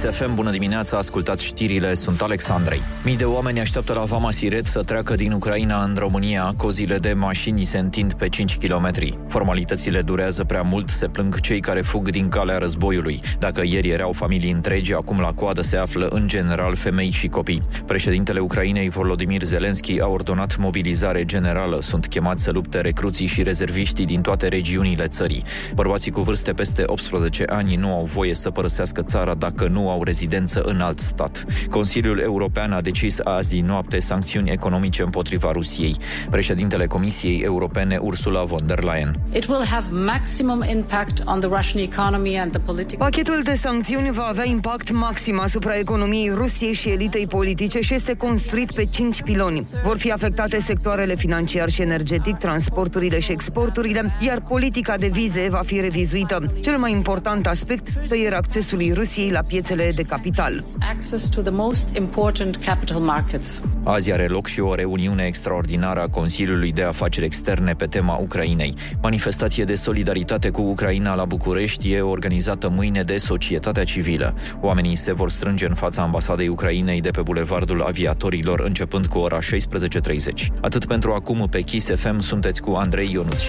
Kiss 0.00 0.16
FM, 0.16 0.34
bună 0.34 0.50
dimineața, 0.50 0.96
ascultați 0.96 1.44
știrile, 1.44 1.94
sunt 1.94 2.20
Alexandrei. 2.20 2.80
Mii 3.04 3.16
de 3.16 3.24
oameni 3.24 3.60
așteaptă 3.60 3.92
la 3.92 4.00
Vama 4.00 4.30
Siret 4.30 4.66
să 4.66 4.82
treacă 4.82 5.14
din 5.14 5.32
Ucraina 5.32 5.82
în 5.82 5.96
România. 5.98 6.54
Cozile 6.56 6.98
de 6.98 7.12
mașini 7.12 7.64
se 7.64 7.78
întind 7.78 8.12
pe 8.12 8.28
5 8.28 8.56
km. 8.56 8.90
Formalitățile 9.28 10.02
durează 10.02 10.44
prea 10.44 10.62
mult, 10.62 10.88
se 10.88 11.06
plâng 11.06 11.40
cei 11.40 11.60
care 11.60 11.80
fug 11.80 12.10
din 12.10 12.28
calea 12.28 12.58
războiului. 12.58 13.20
Dacă 13.38 13.62
ieri 13.64 13.88
erau 13.88 14.12
familii 14.12 14.50
întregi, 14.50 14.94
acum 14.94 15.20
la 15.20 15.32
coadă 15.32 15.62
se 15.62 15.76
află 15.76 16.06
în 16.06 16.28
general 16.28 16.74
femei 16.74 17.10
și 17.10 17.28
copii. 17.28 17.62
Președintele 17.86 18.38
Ucrainei, 18.38 18.88
Volodymyr 18.88 19.42
Zelensky, 19.42 20.00
a 20.00 20.06
ordonat 20.06 20.56
mobilizare 20.56 21.24
generală. 21.24 21.80
Sunt 21.80 22.06
chemați 22.06 22.42
să 22.42 22.50
lupte 22.50 22.80
recruții 22.80 23.26
și 23.26 23.42
rezerviștii 23.42 24.06
din 24.06 24.20
toate 24.20 24.48
regiunile 24.48 25.06
țării. 25.06 25.44
Bărbații 25.74 26.10
cu 26.10 26.20
vârste 26.20 26.52
peste 26.52 26.82
18 26.86 27.44
ani 27.48 27.74
nu 27.74 27.92
au 27.92 28.04
voie 28.04 28.34
să 28.34 28.50
părăsească 28.50 29.02
țara 29.02 29.34
dacă 29.34 29.68
nu 29.68 29.86
au 29.90 30.02
rezidență 30.02 30.60
în 30.60 30.80
alt 30.80 30.98
stat. 30.98 31.42
Consiliul 31.70 32.18
European 32.18 32.72
a 32.72 32.80
decis 32.80 33.18
azi 33.24 33.60
noapte 33.60 33.98
sancțiuni 33.98 34.50
economice 34.50 35.02
împotriva 35.02 35.52
Rusiei. 35.52 35.96
Președintele 36.30 36.86
Comisiei 36.86 37.40
Europene, 37.40 37.98
Ursula 38.00 38.44
von 38.44 38.66
der 38.66 38.82
Leyen. 38.82 39.20
It 39.32 39.46
will 39.46 39.64
have 39.70 39.86
maximum 40.04 40.64
impact 40.72 41.22
on 41.24 41.40
the 41.40 41.48
Russian 41.48 41.82
economy 41.82 42.38
and 42.38 42.50
the 42.50 42.60
political. 42.60 42.98
Pachetul 42.98 43.40
de 43.44 43.54
sancțiuni 43.54 44.10
va 44.10 44.22
avea 44.22 44.46
impact 44.46 44.92
maxim 44.92 45.40
asupra 45.40 45.76
economiei 45.78 46.30
Rusiei 46.34 46.72
și 46.72 46.88
elitei 46.88 47.26
politice 47.26 47.80
și 47.80 47.94
este 47.94 48.14
construit 48.14 48.72
pe 48.72 48.84
cinci 48.84 49.22
piloni. 49.22 49.66
Vor 49.84 49.98
fi 49.98 50.10
afectate 50.12 50.58
sectoarele 50.58 51.14
financiar 51.14 51.68
și 51.68 51.82
energetic, 51.82 52.36
transporturile 52.36 53.18
și 53.18 53.32
exporturile, 53.32 54.16
iar 54.20 54.40
politica 54.48 54.96
de 54.96 55.06
vize 55.06 55.46
va 55.50 55.62
fi 55.64 55.80
revizuită. 55.80 56.52
Cel 56.60 56.78
mai 56.78 56.92
important 56.92 57.46
aspect, 57.46 57.88
tăierea 58.08 58.38
accesului 58.38 58.92
Rusiei 58.92 59.30
la 59.30 59.40
piețele 59.48 59.77
de 59.94 60.02
capital. 60.02 60.64
Access 60.92 61.28
to 61.28 61.40
the 61.40 61.50
most 61.50 61.96
important 61.96 62.56
capital 62.56 63.00
markets. 63.00 63.62
Azi 63.82 64.12
are 64.12 64.26
loc 64.26 64.46
și 64.46 64.60
o 64.60 64.74
reuniune 64.74 65.24
extraordinară 65.24 66.00
a 66.00 66.08
Consiliului 66.08 66.72
de 66.72 66.82
Afaceri 66.82 67.26
Externe 67.26 67.72
pe 67.72 67.86
tema 67.86 68.16
Ucrainei. 68.16 68.74
Manifestație 69.02 69.64
de 69.64 69.74
solidaritate 69.74 70.50
cu 70.50 70.60
Ucraina 70.60 71.14
la 71.14 71.24
București 71.24 71.92
e 71.92 72.00
organizată 72.00 72.68
mâine 72.68 73.02
de 73.02 73.16
societatea 73.16 73.84
civilă. 73.84 74.34
Oamenii 74.60 74.96
se 74.96 75.12
vor 75.12 75.30
strânge 75.30 75.66
în 75.66 75.74
fața 75.74 76.02
ambasadei 76.02 76.48
Ucrainei 76.48 77.00
de 77.00 77.10
pe 77.10 77.22
Bulevardul 77.22 77.82
Aviatorilor 77.82 78.60
începând 78.60 79.06
cu 79.06 79.18
ora 79.18 79.38
16.30. 79.38 80.46
Atât 80.60 80.84
pentru 80.84 81.12
acum 81.12 81.46
pe 81.50 81.60
Kiss 81.60 81.90
FM 81.94 82.20
sunteți 82.20 82.60
cu 82.60 82.70
Andrei 82.70 83.10
Ionuț 83.12 83.42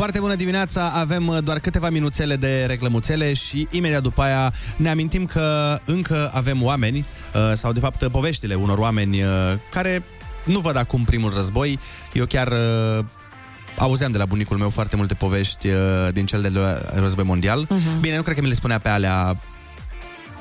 Foarte 0.00 0.20
bună 0.20 0.34
dimineața, 0.34 0.92
avem 0.94 1.28
uh, 1.28 1.38
doar 1.44 1.58
câteva 1.58 1.90
minuțele 1.90 2.36
de 2.36 2.64
reclămuțele 2.64 3.34
și 3.34 3.68
imediat 3.70 4.02
după 4.02 4.22
aia 4.22 4.52
ne 4.76 4.88
amintim 4.88 5.26
că 5.26 5.78
încă 5.84 6.30
avem 6.34 6.62
oameni, 6.62 6.98
uh, 6.98 7.52
sau 7.54 7.72
de 7.72 7.80
fapt 7.80 8.08
poveștile 8.08 8.54
unor 8.54 8.78
oameni 8.78 9.22
uh, 9.22 9.28
care 9.70 10.02
nu 10.44 10.58
văd 10.58 10.76
acum 10.76 11.04
primul 11.04 11.32
război. 11.34 11.78
Eu 12.12 12.24
chiar 12.24 12.48
uh, 12.48 13.04
auzeam 13.76 14.12
de 14.12 14.18
la 14.18 14.24
bunicul 14.24 14.56
meu 14.56 14.70
foarte 14.70 14.96
multe 14.96 15.14
povești 15.14 15.68
uh, 15.68 15.74
din 16.12 16.26
cel 16.26 16.42
de 16.42 16.50
război 16.94 17.24
mondial. 17.24 17.66
Mhm. 17.68 18.00
Bine, 18.00 18.16
nu 18.16 18.22
cred 18.22 18.34
că 18.34 18.42
mi 18.42 18.48
le 18.48 18.54
spunea 18.54 18.78
pe 18.78 18.88
alea 18.88 19.40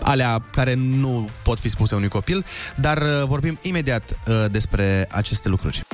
alea 0.02 0.44
care 0.52 0.74
nu 0.74 1.30
pot 1.44 1.60
fi 1.60 1.70
spuse 1.70 1.96
unui 1.96 2.08
copil, 2.08 2.46
dar 2.76 2.98
uh, 2.98 3.24
vorbim 3.26 3.58
imediat 3.62 4.18
uh, 4.28 4.46
despre 4.52 5.08
aceste 5.12 5.50
lucruri. 5.50 5.86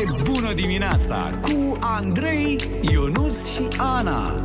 Foarte 0.00 0.30
bună 0.30 0.52
dimineața 0.52 1.38
cu 1.42 1.76
Andrei, 1.80 2.56
Ionus 2.80 3.52
și 3.52 3.60
Ana. 3.76 4.44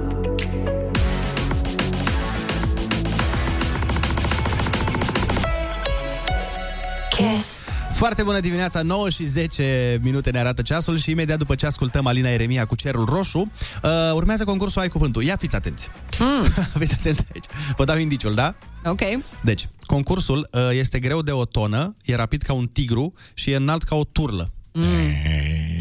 Kiss. 7.09 7.63
Foarte 7.91 8.23
bună 8.23 8.39
dimineața, 8.39 8.81
9 8.81 9.09
și 9.09 9.25
10 9.25 9.99
minute 10.03 10.29
ne 10.29 10.39
arată 10.39 10.61
ceasul 10.61 10.97
și 10.97 11.11
imediat 11.11 11.37
după 11.37 11.55
ce 11.55 11.65
ascultăm 11.65 12.05
Alina 12.05 12.29
Eremia 12.29 12.65
cu 12.65 12.75
Cerul 12.75 13.05
Roșu, 13.05 13.51
uh, 13.83 13.89
urmează 14.13 14.43
concursul 14.43 14.81
Ai 14.81 14.87
Cuvântul. 14.89 15.23
Ia 15.23 15.35
fiți 15.35 15.55
atenți. 15.55 15.89
Mm. 16.19 16.43
fiți 16.79 16.93
atenți 16.93 17.25
aici. 17.33 17.45
Vă 17.77 17.83
dau 17.83 17.97
indiciul, 17.97 18.33
da? 18.33 18.55
Ok. 18.85 19.01
Deci, 19.43 19.67
concursul 19.85 20.47
uh, 20.51 20.61
este 20.71 20.99
greu 20.99 21.21
de 21.21 21.31
o 21.31 21.45
tonă, 21.45 21.95
e 22.05 22.15
rapid 22.15 22.41
ca 22.41 22.53
un 22.53 22.67
tigru 22.67 23.13
și 23.33 23.51
e 23.51 23.55
înalt 23.55 23.83
ca 23.83 23.95
o 23.95 24.03
turlă. 24.03 24.49
Mm. 24.77 25.77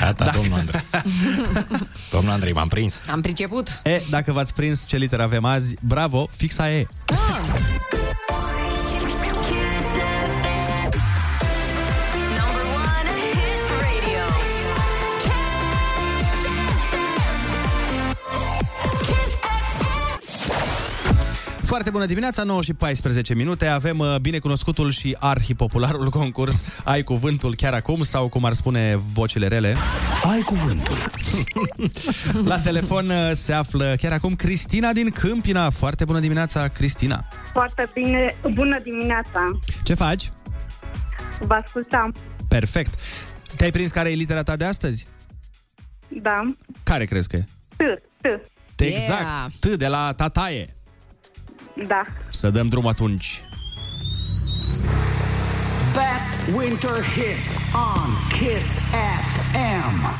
Gata, 0.00 0.24
da. 0.24 0.30
domnul 0.30 0.58
Andrei. 0.58 0.80
domnul 2.12 2.32
Andrei, 2.32 2.52
m-am 2.52 2.68
prins. 2.68 3.00
Am 3.10 3.20
priceput. 3.20 3.80
E, 3.84 4.02
dacă 4.10 4.32
v-ați 4.32 4.54
prins 4.54 4.86
ce 4.86 4.96
literă 4.96 5.22
avem 5.22 5.44
azi, 5.44 5.74
bravo, 5.80 6.26
fixa 6.36 6.70
e. 6.70 6.86
Foarte 21.66 21.90
bună 21.90 22.06
dimineața, 22.06 22.42
9 22.42 22.62
și 22.62 22.74
14 22.74 23.34
minute. 23.34 23.66
Avem 23.66 23.98
uh, 23.98 24.16
binecunoscutul 24.20 24.90
și 24.90 25.16
arhipopularul 25.20 26.10
concurs 26.10 26.80
Ai 26.84 27.02
cuvântul 27.02 27.54
chiar 27.54 27.72
acum 27.72 28.02
sau 28.02 28.28
cum 28.28 28.44
ar 28.44 28.52
spune 28.52 28.96
vocile 29.12 29.46
rele. 29.46 29.76
Ai 30.22 30.40
cuvântul. 30.40 30.96
La 32.50 32.60
telefon 32.60 33.08
uh, 33.08 33.30
se 33.32 33.52
află 33.52 33.94
chiar 33.96 34.12
acum 34.12 34.34
Cristina 34.34 34.92
din 34.92 35.10
Câmpina. 35.10 35.70
Foarte 35.70 36.04
bună 36.04 36.20
dimineața, 36.20 36.68
Cristina. 36.68 37.24
Foarte 37.52 37.90
bine. 37.94 38.36
Bună 38.54 38.78
dimineața. 38.82 39.58
Ce 39.82 39.94
faci? 39.94 40.30
Vă 41.40 41.54
ascultam. 41.54 42.14
Perfect. 42.48 42.94
Te-ai 43.56 43.70
prins 43.70 43.90
care 43.90 44.10
e 44.10 44.14
litera 44.14 44.42
ta 44.42 44.56
de 44.56 44.64
astăzi? 44.64 45.06
Da. 46.08 46.54
Care 46.82 47.04
crezi 47.04 47.28
că 47.28 47.36
e? 47.36 47.44
T. 47.76 48.40
T. 48.74 48.80
Exact. 48.80 49.52
T 49.60 49.66
de 49.66 49.86
la 49.86 50.12
tataie. 50.16 50.75
Da. 51.84 52.02
Să 52.30 52.50
dăm 52.50 52.66
drum 52.66 52.86
atunci. 52.86 53.42
Best 55.92 56.56
winter 56.56 57.04
hits 57.04 57.50
on 57.74 58.10
Kiss 58.28 58.66
FM. 59.52 60.14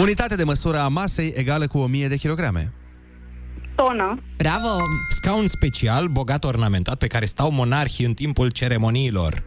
Unitate 0.00 0.36
de 0.36 0.44
măsură 0.44 0.78
a 0.78 0.88
masei 0.88 1.32
egală 1.36 1.66
cu 1.66 1.78
1000 1.78 2.08
de 2.08 2.16
kilograme. 2.16 2.72
Tonă. 3.74 4.22
Bravo! 4.36 4.76
Scaun 5.08 5.46
special, 5.46 6.06
bogat 6.06 6.44
ornamentat, 6.44 6.98
pe 6.98 7.06
care 7.06 7.24
stau 7.24 7.50
monarhii 7.50 8.06
în 8.06 8.14
timpul 8.14 8.50
ceremoniilor. 8.50 9.42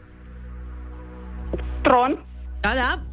Tron. 1.82 2.26
Da, 2.60 2.72
da. 2.76 3.04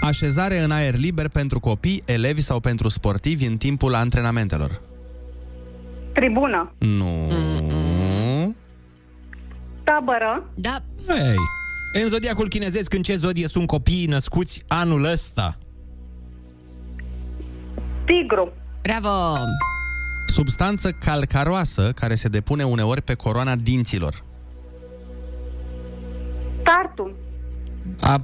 Așezare 0.00 0.58
în 0.58 0.70
aer 0.70 0.94
liber 0.94 1.28
pentru 1.28 1.60
copii, 1.60 2.02
elevi 2.06 2.40
sau 2.40 2.60
pentru 2.60 2.88
sportivi 2.88 3.46
în 3.46 3.56
timpul 3.56 3.94
antrenamentelor. 3.94 4.80
Tribună. 6.14 6.72
Nu. 6.78 7.28
Tabără. 9.84 10.50
Da. 10.54 10.82
Hey. 11.06 11.34
În 12.02 12.08
zodiacul 12.08 12.48
chinezesc, 12.48 12.92
în 12.92 13.02
ce 13.02 13.16
zodie 13.16 13.48
sunt 13.48 13.66
copiii 13.66 14.06
născuți 14.06 14.62
anul 14.68 15.04
ăsta? 15.04 15.58
Tigru. 18.04 18.48
Bravo! 18.82 19.36
Substanță 20.26 20.90
calcaroasă 20.90 21.92
care 21.94 22.14
se 22.14 22.28
depune 22.28 22.64
uneori 22.64 23.02
pe 23.02 23.14
coroana 23.14 23.56
dinților. 23.56 24.20
Tartu. 26.62 27.10
A, 28.00 28.20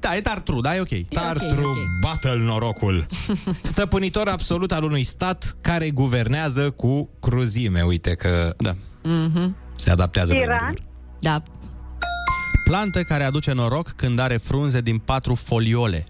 da, 0.00 0.16
e 0.16 0.20
tartru, 0.20 0.60
da, 0.60 0.76
e 0.76 0.80
ok. 0.80 1.08
Tartru, 1.08 1.72
battle 2.00 2.36
norocul. 2.36 3.06
Stăpânitor 3.62 4.28
absolut 4.28 4.72
al 4.72 4.82
unui 4.82 5.02
stat 5.02 5.56
care 5.60 5.90
guvernează 5.90 6.70
cu 6.70 7.10
cruzime. 7.20 7.82
Uite 7.82 8.14
că 8.14 8.54
da. 8.58 8.74
Mhm. 9.02 9.56
se 9.76 9.90
adaptează. 9.90 10.32
Tiran. 10.32 10.74
Da. 11.20 11.42
Plantă 12.64 13.02
care 13.02 13.24
aduce 13.24 13.52
noroc 13.52 13.88
când 13.88 14.18
are 14.18 14.36
frunze 14.36 14.80
din 14.80 14.98
patru 14.98 15.34
foliole. 15.34 16.06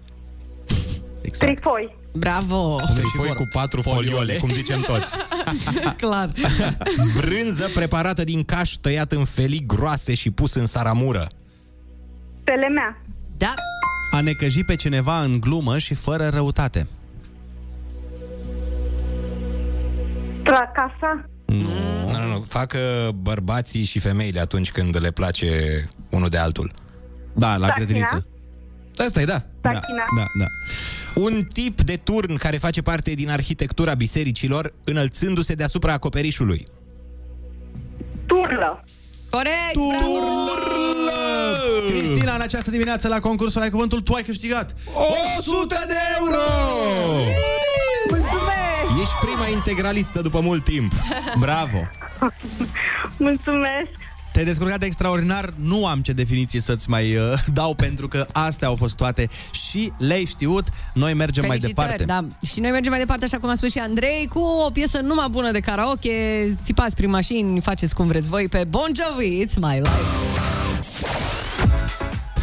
Exact. 1.21 1.51
Trifoi. 1.51 2.03
Bravo! 2.13 2.79
Trifoi 2.95 3.33
cu 3.33 3.47
patru 3.51 3.81
foliole, 3.81 4.33
cum 4.33 4.51
zicem 4.51 4.81
toți. 4.81 5.15
Clar. 6.01 6.29
Brânză 7.15 7.69
preparată 7.73 8.23
din 8.23 8.43
caș 8.43 8.71
tăiat 8.71 9.11
în 9.11 9.25
felii 9.25 9.63
groase 9.65 10.13
și 10.13 10.31
pus 10.31 10.53
în 10.53 10.65
saramură. 10.65 11.27
Telemea. 12.45 12.97
Da. 13.37 13.53
A 14.11 14.21
necăji 14.21 14.63
pe 14.63 14.75
cineva 14.75 15.21
în 15.21 15.39
glumă 15.39 15.77
și 15.77 15.93
fără 15.93 16.27
răutate. 16.27 16.87
Tracasa. 20.43 21.29
Nu, 21.45 22.11
nu, 22.11 22.27
nu. 22.27 22.45
Fac 22.47 22.73
uh, 22.73 23.09
bărbații 23.09 23.83
și 23.83 23.99
femeile 23.99 24.39
atunci 24.39 24.71
când 24.71 25.01
le 25.01 25.11
place 25.11 25.49
unul 26.09 26.29
de 26.29 26.37
altul. 26.37 26.71
Da, 27.33 27.57
la 27.57 27.67
Tachina? 27.67 27.85
grădiniță. 27.85 28.25
Asta 28.97 29.21
e, 29.21 29.25
da. 29.25 29.41
Da, 29.61 29.71
Tachina. 29.71 30.03
da, 30.15 30.25
da. 30.39 30.45
Un 31.15 31.43
tip 31.53 31.81
de 31.81 31.95
turn 31.95 32.35
care 32.35 32.57
face 32.57 32.81
parte 32.81 33.13
din 33.13 33.29
arhitectura 33.29 33.93
bisericilor, 33.93 34.73
înălțându-se 34.83 35.53
deasupra 35.53 35.93
acoperișului. 35.93 36.65
Turlă. 38.25 38.83
Corect! 39.29 39.73
Turlă! 39.73 40.74
Cristina, 41.87 42.35
în 42.35 42.41
această 42.41 42.69
dimineață 42.71 43.07
la 43.07 43.19
concursul 43.19 43.61
Ai 43.61 43.69
Cuvântul, 43.69 44.01
tu 44.01 44.13
ai 44.13 44.23
câștigat 44.23 44.75
100 45.37 45.83
de 45.87 45.93
euro! 46.19 46.41
Mulțumesc! 48.09 49.01
Ești 49.01 49.15
prima 49.21 49.47
integralistă 49.47 50.21
după 50.21 50.39
mult 50.39 50.63
timp. 50.63 50.91
Bravo! 51.39 51.77
Mulțumesc! 53.17 53.89
Te-ai 54.31 54.47
descurcat 54.47 54.83
extraordinar, 54.83 55.53
nu 55.61 55.85
am 55.85 55.99
ce 55.99 56.11
definiție 56.11 56.59
să-ți 56.59 56.89
mai 56.89 57.15
uh, 57.15 57.23
dau 57.53 57.73
pentru 57.75 58.07
că 58.07 58.27
astea 58.31 58.67
au 58.67 58.75
fost 58.75 58.95
toate 58.95 59.27
și 59.69 59.91
le-ai 59.97 60.25
știut. 60.25 60.67
Noi 60.93 61.13
mergem 61.13 61.45
mai 61.47 61.57
Felicitări, 61.57 61.97
departe. 61.97 62.27
da. 62.41 62.47
Și 62.47 62.59
noi 62.59 62.71
mergem 62.71 62.91
mai 62.91 62.99
departe, 62.99 63.25
așa 63.25 63.37
cum 63.37 63.49
a 63.49 63.55
spus 63.55 63.71
și 63.71 63.77
Andrei, 63.77 64.29
cu 64.33 64.39
o 64.39 64.69
piesă 64.69 65.01
numai 65.01 65.27
bună 65.29 65.51
de 65.51 65.59
karaoke, 65.59 66.11
țipați 66.63 66.95
prin 66.95 67.09
mașini, 67.09 67.61
faceți 67.61 67.95
cum 67.95 68.07
vreți 68.07 68.29
voi 68.29 68.47
pe 68.47 68.65
Bon 68.69 68.91
Jovi, 68.95 69.45
It's 69.45 69.53
My 69.59 69.75
Life. 69.75 71.64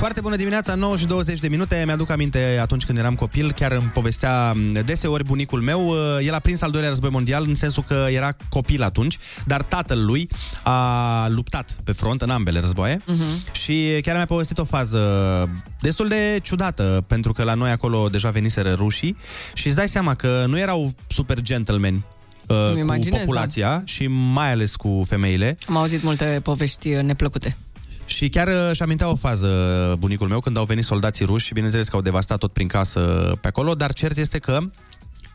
Foarte 0.03 0.21
bună 0.21 0.37
dimineața, 0.37 0.75
9 0.75 0.97
și 0.97 1.07
20 1.07 1.39
de 1.39 1.49
minute. 1.49 1.83
Mi-aduc 1.87 2.11
aminte 2.11 2.59
atunci 2.61 2.85
când 2.85 2.99
eram 2.99 3.15
copil, 3.15 3.53
chiar 3.53 3.73
îmi 3.73 3.91
povestea 3.95 4.55
deseori 4.85 5.25
bunicul 5.25 5.61
meu. 5.61 5.87
uh, 5.89 5.97
El 6.27 6.35
a 6.35 6.39
prins 6.39 6.61
al 6.63 6.71
doilea 6.71 6.89
război 6.91 7.11
mondial 7.11 7.45
în 7.49 7.55
sensul 7.55 7.85
că 7.87 8.07
era 8.11 8.37
copil 8.49 8.83
atunci, 8.83 9.19
dar 9.47 9.63
tatăl 9.63 10.05
lui 10.05 10.29
a 10.63 11.27
luptat 11.29 11.77
pe 11.85 11.93
front 11.93 12.23
în 12.23 12.31
ambele 12.31 12.61
războaie 12.61 13.01
Mhm. 13.07 13.53
și 13.53 13.99
chiar 14.03 14.15
mi-a 14.15 14.25
povestit 14.27 14.59
o 14.59 14.65
fază 14.65 15.01
destul 15.81 16.09
de 16.09 16.39
ciudată, 16.43 17.05
pentru 17.07 17.33
că 17.33 17.43
la 17.43 17.55
noi 17.55 17.71
acolo 17.71 18.09
deja 18.09 18.31
veniseră 18.31 18.73
rușii 18.73 19.17
și 19.55 19.67
îți 19.67 19.77
dai 19.77 19.89
seama 19.89 20.15
că 20.15 20.45
nu 20.49 20.59
erau 20.59 20.91
super 21.07 21.41
gentlemen 21.41 22.05
uh, 22.47 22.71
cu 22.73 22.79
imaginez, 22.79 23.21
populația 23.21 23.83
și 23.85 24.07
mai 24.07 24.51
ales 24.51 24.77
cu 24.77 25.03
femeile. 25.09 25.57
Am 25.69 25.77
auzit 25.77 26.03
multe 26.03 26.41
povești 26.43 26.89
neplăcute. 26.89 27.57
Și 28.15 28.29
chiar 28.29 28.49
uh, 28.49 28.69
își 28.71 28.83
amintea 28.83 29.09
o 29.11 29.15
fază 29.15 29.49
bunicul 29.99 30.29
meu 30.29 30.41
când 30.41 30.57
au 30.57 30.65
venit 30.65 30.85
soldații 30.85 31.25
ruși 31.25 31.47
și 31.47 31.53
bineînțeles 31.53 31.89
că 31.89 31.97
au 31.97 32.03
devastat 32.03 32.39
tot 32.39 32.53
prin 32.53 32.67
casă 32.67 33.01
pe 33.41 33.49
acolo, 33.49 33.75
dar 33.75 33.93
cert 33.93 34.17
este 34.17 34.39
că, 34.39 34.59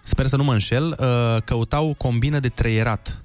sper 0.03 0.27
să 0.27 0.35
nu 0.35 0.43
mă 0.43 0.51
înșel, 0.51 0.95
uh, 0.99 1.37
căutau 1.43 1.93
combină 1.97 2.39
de 2.39 2.47
treierat. 2.47 3.21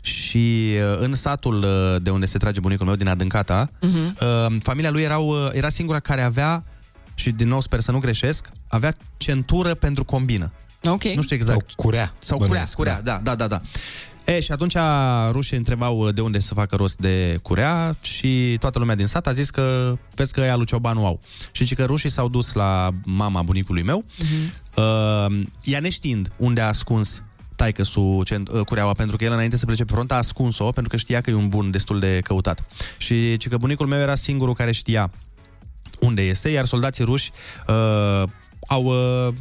Și 0.00 0.70
uh, 0.92 0.98
în 0.98 1.14
satul 1.14 1.62
uh, 1.62 1.96
de 2.02 2.10
unde 2.10 2.26
se 2.26 2.38
trage 2.38 2.60
bunicul 2.60 2.86
meu, 2.86 2.94
din 2.94 3.08
Adâncata, 3.08 3.68
Mhm. 3.80 4.16
uh, 4.20 4.56
familia 4.62 4.90
lui 4.90 5.02
erau, 5.02 5.28
uh, 5.28 5.48
era 5.52 5.68
singura 5.68 5.98
care 6.00 6.22
avea, 6.22 6.64
și 7.14 7.30
din 7.30 7.48
nou 7.48 7.60
sper 7.60 7.80
să 7.80 7.90
nu 7.92 7.98
greșesc, 7.98 8.50
avea 8.68 8.94
centură 9.16 9.74
pentru 9.74 10.04
combină. 10.04 10.52
Ok. 10.84 11.02
Nu 11.04 11.22
știu 11.22 11.36
exact. 11.36 11.58
Sau 11.58 11.74
curea. 11.76 12.12
Sau 12.18 12.36
curea, 12.36 12.50
Bănuiesc, 12.52 12.74
curea, 12.76 13.02
da, 13.02 13.20
da, 13.22 13.34
da, 13.34 13.46
da. 13.46 13.60
E, 14.24 14.40
și 14.40 14.52
atunci 14.52 14.76
rușii 15.30 15.56
întrebau 15.56 16.10
de 16.10 16.20
unde 16.20 16.38
să 16.38 16.54
facă 16.54 16.76
rost 16.76 16.98
de 16.98 17.38
curea 17.42 17.96
și 18.02 18.56
toată 18.60 18.78
lumea 18.78 18.94
din 18.94 19.06
sat 19.06 19.26
a 19.26 19.32
zis 19.32 19.50
că 19.50 19.96
vezi 20.14 20.32
că 20.32 20.40
ea 20.40 20.56
lui 20.56 20.66
Ciobanu 20.66 21.06
au. 21.06 21.20
Și 21.52 21.62
zice 21.62 21.74
că 21.74 21.84
rușii 21.84 22.10
s-au 22.10 22.28
dus 22.28 22.52
la 22.52 22.90
mama 23.04 23.42
bunicului 23.42 23.82
meu, 23.82 24.04
uh, 24.76 25.42
ea 25.64 25.80
neștiind 25.80 26.32
unde 26.36 26.60
a 26.60 26.66
ascuns 26.66 27.22
taică 27.56 27.82
su 27.82 28.22
cureaua, 28.66 28.92
pentru 28.92 29.16
că 29.16 29.24
el 29.24 29.32
înainte 29.32 29.56
să 29.56 29.66
plece 29.66 29.84
pe 29.84 29.92
front 29.92 30.12
a 30.12 30.14
ascuns-o, 30.14 30.70
pentru 30.70 30.90
că 30.90 30.96
știa 30.96 31.20
că 31.20 31.30
e 31.30 31.34
un 31.34 31.48
bun 31.48 31.70
destul 31.70 31.98
de 31.98 32.20
căutat. 32.22 32.64
Și 32.96 33.30
zice 33.30 33.48
că 33.48 33.56
bunicul 33.56 33.86
meu 33.86 33.98
era 33.98 34.14
singurul 34.14 34.54
care 34.54 34.72
știa 34.72 35.10
unde 36.00 36.22
este, 36.22 36.48
iar 36.48 36.64
soldații 36.64 37.04
ruși 37.04 37.30
uh, 37.68 38.22
au... 38.66 38.84
Uh, 38.84 39.34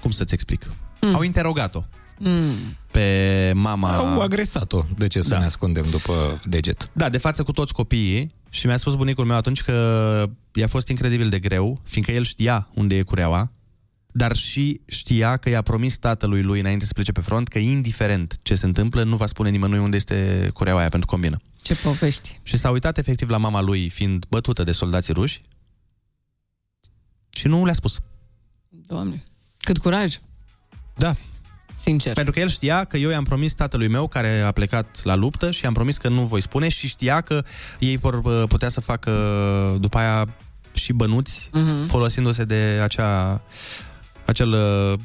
cum 0.00 0.10
să-ți 0.10 0.34
explic? 0.34 0.70
Mm. 1.00 1.14
Au 1.14 1.22
interogat-o 1.22 1.80
Mm. 2.24 2.76
pe 2.90 3.52
mama... 3.54 3.96
Au 3.96 4.20
agresat-o. 4.20 4.84
De 4.96 5.06
ce 5.06 5.20
să 5.22 5.28
Da. 5.28 5.38
ne 5.38 5.44
ascundem 5.44 5.84
după 5.90 6.40
deget? 6.44 6.90
Da, 6.92 7.08
de 7.08 7.18
față 7.18 7.42
cu 7.42 7.52
toți 7.52 7.72
copiii 7.72 8.34
și 8.50 8.66
mi-a 8.66 8.76
spus 8.76 8.94
bunicul 8.94 9.24
meu 9.24 9.36
atunci 9.36 9.62
că 9.62 10.26
i-a 10.54 10.66
fost 10.68 10.88
incredibil 10.88 11.28
de 11.28 11.38
greu, 11.38 11.80
fiindcă 11.84 12.12
el 12.12 12.22
știa 12.24 12.68
unde 12.74 12.96
e 12.96 13.02
cureaua, 13.02 13.52
dar 14.12 14.36
și 14.36 14.80
știa 14.86 15.36
că 15.36 15.48
i-a 15.48 15.62
promis 15.62 15.96
tatălui 15.96 16.42
lui 16.42 16.60
înainte 16.60 16.84
să 16.84 16.92
plece 16.94 17.12
pe 17.12 17.20
front 17.20 17.48
că 17.48 17.58
indiferent 17.58 18.36
ce 18.42 18.54
se 18.54 18.66
întâmplă, 18.66 19.02
nu 19.02 19.16
va 19.16 19.26
spune 19.26 19.50
nimănui 19.50 19.78
unde 19.78 19.96
este 19.96 20.50
cureaua 20.52 20.80
aia 20.80 20.88
pentru 20.88 21.08
combină. 21.08 21.36
Ce 21.62 21.74
povești. 21.74 22.38
Și 22.42 22.56
s-a 22.56 22.70
uitat 22.70 22.98
efectiv 22.98 23.28
la 23.28 23.36
mama 23.36 23.60
lui 23.60 23.88
fiind 23.88 24.24
bătută 24.28 24.62
de 24.62 24.72
soldații 24.72 25.12
ruși 25.12 25.40
și 27.30 27.46
nu 27.48 27.64
le-a 27.64 27.74
spus. 27.74 27.98
Doamne, 28.86 29.22
cât 29.58 29.78
curaj. 29.78 30.18
Da. 30.94 31.14
Sincer. 31.82 32.12
Pentru 32.12 32.32
că 32.32 32.40
el 32.40 32.48
știa 32.48 32.84
că 32.84 32.96
eu 32.96 33.10
i-am 33.10 33.24
promis 33.24 33.52
tatălui 33.54 33.88
meu 33.88 34.08
care 34.08 34.40
a 34.40 34.50
plecat 34.52 35.00
la 35.02 35.14
luptă 35.14 35.50
și 35.50 35.64
i-am 35.64 35.72
promis 35.72 35.96
că 35.96 36.08
nu 36.08 36.22
voi 36.22 36.40
spune 36.42 36.68
și 36.68 36.86
știa 36.86 37.20
că 37.20 37.44
ei 37.78 37.96
vor 37.96 38.20
uh, 38.24 38.42
putea 38.48 38.68
să 38.68 38.80
facă 38.80 39.10
după 39.80 39.98
aia 39.98 40.28
și 40.74 40.92
bănuți 40.92 41.48
Mhm. 41.52 41.86
folosindu-se 41.86 42.44
de 42.44 42.80
acea, 42.82 43.42
acel 44.26 44.52
uh, 44.52 44.98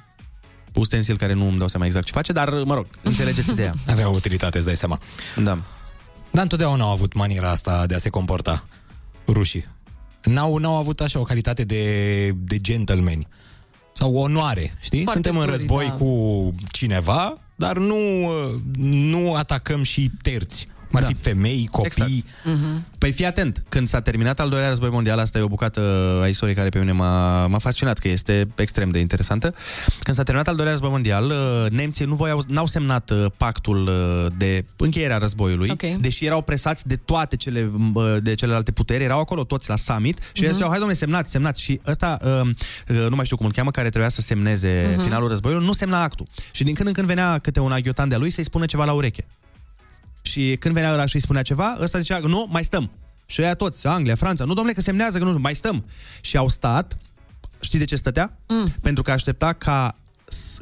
ustensil 0.73 1.17
care 1.17 1.33
nu 1.33 1.47
îmi 1.47 1.57
dau 1.57 1.67
seama 1.67 1.85
exact 1.85 2.05
ce 2.05 2.11
face, 2.13 2.31
dar 2.31 2.49
mă 2.49 2.73
rog, 2.73 2.85
înțelegeți 3.03 3.49
ideea. 3.51 3.73
Avea 3.87 4.09
o 4.09 4.13
utilitate, 4.13 4.57
îți 4.57 4.65
dai 4.67 4.77
seama. 4.77 4.99
Da. 5.35 5.59
Dar 6.31 6.43
întotdeauna 6.43 6.83
au 6.83 6.91
avut 6.91 7.13
maniera 7.13 7.49
asta 7.49 7.85
de 7.85 7.95
a 7.95 7.97
se 7.97 8.09
comporta 8.09 8.63
rușii. 9.27 9.65
N-au, 10.23 10.57
n-au 10.57 10.77
avut 10.77 11.01
așa 11.01 11.19
o 11.19 11.23
calitate 11.23 11.63
de, 11.63 12.31
de 12.35 12.57
gentleman 12.57 13.27
sau 13.97 14.15
onoare, 14.15 14.73
știi? 14.79 15.03
Foarte 15.03 15.21
Suntem 15.21 15.41
în 15.41 15.45
duri, 15.47 15.57
război 15.57 15.85
da. 15.85 15.91
cu 15.91 16.55
cineva, 16.71 17.37
dar 17.55 17.77
nu, 17.77 17.95
uh, 18.23 18.59
nu 18.77 19.33
atacăm 19.33 19.83
și 19.83 20.11
terți. 20.21 20.67
Cum 20.89 20.95
ar 20.99 21.01
Da. 21.01 21.07
fi 21.07 21.15
femei, 21.21 21.67
copii. 21.71 21.91
Exact. 22.05 22.57
Mhm. 22.57 22.85
Păi 22.97 23.11
fii 23.11 23.25
atent, 23.25 23.63
când 23.69 23.87
s-a 23.87 24.01
terminat 24.01 24.39
al 24.39 24.49
doilea 24.49 24.67
război 24.69 24.89
mondial, 24.89 25.19
asta 25.19 25.37
e 25.37 25.41
o 25.41 25.47
bucată 25.47 25.81
a 26.21 26.27
istoriei 26.27 26.55
care 26.57 26.69
pe 26.69 26.79
mine 26.79 26.91
m-a, 26.91 27.47
m-a 27.47 27.57
fascinat, 27.57 27.97
că 27.97 28.07
este 28.07 28.47
extrem 28.55 28.89
de 28.89 28.99
interesantă. 28.99 29.53
Când 30.03 30.17
s-a 30.17 30.23
terminat 30.23 30.47
al 30.47 30.55
doilea 30.55 30.73
război 30.73 30.89
mondial, 30.91 31.25
uh, 31.29 31.65
nemții 31.71 32.05
nu 32.05 32.15
voiau, 32.15 32.43
n-au 32.47 32.65
semnat 32.65 33.09
uh, 33.09 33.25
pactul 33.37 33.87
uh, 33.87 34.25
de 34.37 34.65
încheiere 34.77 35.13
a 35.13 35.17
războiului, 35.17 35.69
Ok. 35.71 35.81
deși 35.99 36.25
erau 36.25 36.41
presați 36.41 36.87
de 36.87 36.95
toate 36.95 37.35
cele, 37.35 37.71
uh, 37.93 38.15
de 38.21 38.33
celelalte 38.35 38.71
puteri, 38.71 39.03
erau 39.03 39.19
acolo 39.19 39.43
toți 39.43 39.69
la 39.69 39.75
summit 39.75 40.17
și 40.17 40.41
Mhm. 40.41 40.49
uh-huh. 40.49 40.53
ziceau, 40.53 40.67
hai 40.69 40.77
domnule, 40.77 40.99
semnați, 40.99 41.31
semnați. 41.31 41.61
Și 41.61 41.79
ăsta, 41.87 42.17
uh, 42.23 42.49
uh, 42.89 43.05
nu 43.09 43.15
mai 43.15 43.25
știu 43.25 43.37
cum 43.37 43.45
îl 43.45 43.51
cheamă, 43.51 43.71
care 43.71 43.89
trebuia 43.89 44.09
să 44.09 44.21
semneze 44.21 44.85
Mhm. 44.91 44.99
uh-huh. 44.99 45.03
finalul 45.03 45.27
războiului, 45.27 45.65
nu 45.65 45.73
semna 45.73 46.01
actul. 46.03 46.27
Și 46.51 46.63
din 46.63 46.73
când 46.73 46.87
în 46.87 46.93
când 46.93 47.07
venea 47.07 47.37
câte 47.37 47.59
un 47.59 47.71
aghiotan 47.71 48.09
de-a 48.09 48.17
lui 48.17 48.31
să-i 48.31 48.43
spună 48.43 48.65
ceva 48.65 48.85
la 48.85 48.91
ureche. 48.91 49.25
Și 50.29 50.55
când 50.59 50.73
venea 50.73 50.91
ăla 50.93 51.05
și 51.05 51.15
îi 51.15 51.21
spunea 51.21 51.41
ceva, 51.41 51.77
ăsta 51.81 51.99
zicea, 51.99 52.17
nu, 52.17 52.47
mai 52.49 52.63
stăm. 52.63 52.91
Și 53.25 53.41
ăia 53.41 53.53
toți, 53.53 53.87
Anglia, 53.87 54.15
Franța, 54.15 54.43
nu, 54.43 54.53
domnule, 54.53 54.75
că 54.75 54.81
semnează, 54.81 55.17
că 55.17 55.23
nu, 55.23 55.39
mai 55.39 55.55
stăm. 55.55 55.85
Și 56.21 56.37
au 56.37 56.47
stat, 56.47 56.97
știi 57.61 57.79
de 57.79 57.85
ce 57.85 57.95
stătea? 57.95 58.37
Mm. 58.47 58.73
Pentru 58.81 59.03
că 59.03 59.11
aștepta 59.11 59.53
ca, 59.53 59.95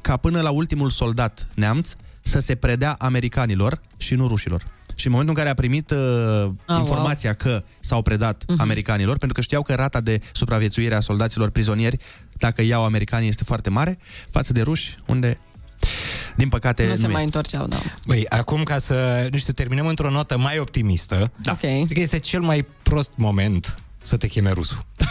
ca 0.02 0.18
până 0.18 0.42
la 0.42 0.50
ultimul 0.50 0.90
soldat 0.90 1.48
neamț 1.54 1.90
să 2.22 2.40
se 2.40 2.56
predea 2.56 2.96
americanilor 2.98 3.82
și 3.98 4.16
nu 4.16 4.28
rușilor. 4.28 4.74
Și 4.96 5.06
în 5.06 5.12
momentul 5.12 5.36
în 5.36 5.42
care 5.44 5.54
a 5.54 5.60
primit 5.60 5.92
uh, 5.92 6.52
Ah, 6.66 6.78
informația 6.80 7.34
că 7.34 7.64
s-au 7.80 8.02
predat 8.02 8.44
Mhm. 8.48 8.62
americanilor, 8.62 9.18
pentru 9.18 9.38
că 9.38 9.42
știau 9.42 9.62
că 9.62 9.74
rata 9.74 10.02
de 10.02 10.20
supraviețuire 10.32 10.96
a 10.96 11.00
soldaților 11.00 11.50
prizonieri, 11.50 11.98
dacă 12.32 12.62
iau 12.62 12.84
americanii, 12.84 13.30
este 13.30 13.44
foarte 13.44 13.70
mare, 13.70 13.98
față 14.30 14.54
de 14.54 14.62
ruși, 14.62 14.96
unde, 15.08 15.38
din 16.36 16.50
păcate, 16.50 16.84
Nu 16.84 16.90
nu, 16.90 16.96
se 16.96 17.02
este. 17.02 17.14
mai 17.14 17.24
întorceau, 17.24 17.66
da. 17.68 17.78
Băi, 18.06 18.26
acum 18.30 18.64
ca 18.64 18.78
să, 18.78 19.28
nu 19.32 19.38
știu, 19.38 19.54
terminăm 19.54 19.88
într-o 19.88 20.10
notă 20.10 20.38
mai 20.38 20.60
optimistă, 20.60 21.32
da. 21.42 21.52
ok. 21.52 21.60
cred 21.60 21.92
că 21.94 22.00
este 22.00 22.20
cel 22.20 22.42
mai 22.42 22.66
prost 22.84 23.14
moment 23.18 23.76
să 24.02 24.18
te 24.18 24.28
cheme 24.28 24.52
rusul. 24.52 24.86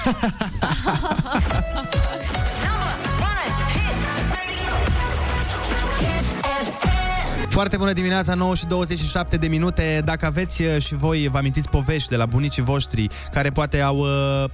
Foarte 7.49 7.77
bună 7.77 7.93
dimineața, 7.93 8.35
9 8.35 8.55
și 8.55 8.67
27 8.67 9.37
de 9.37 9.47
minute. 9.47 10.03
Dacă 10.05 10.27
aveți 10.27 10.63
uh, 10.63 10.83
și 10.83 10.95
voi, 10.95 11.29
vă 11.29 11.39
amintiți 11.39 11.69
povești 11.69 12.09
de 12.09 12.17
la 12.17 12.27
bunicii 12.27 12.63
voștri 12.63 13.09
care 13.33 13.51
poate 13.51 13.81
au 13.81 13.97
uh, 13.99 14.45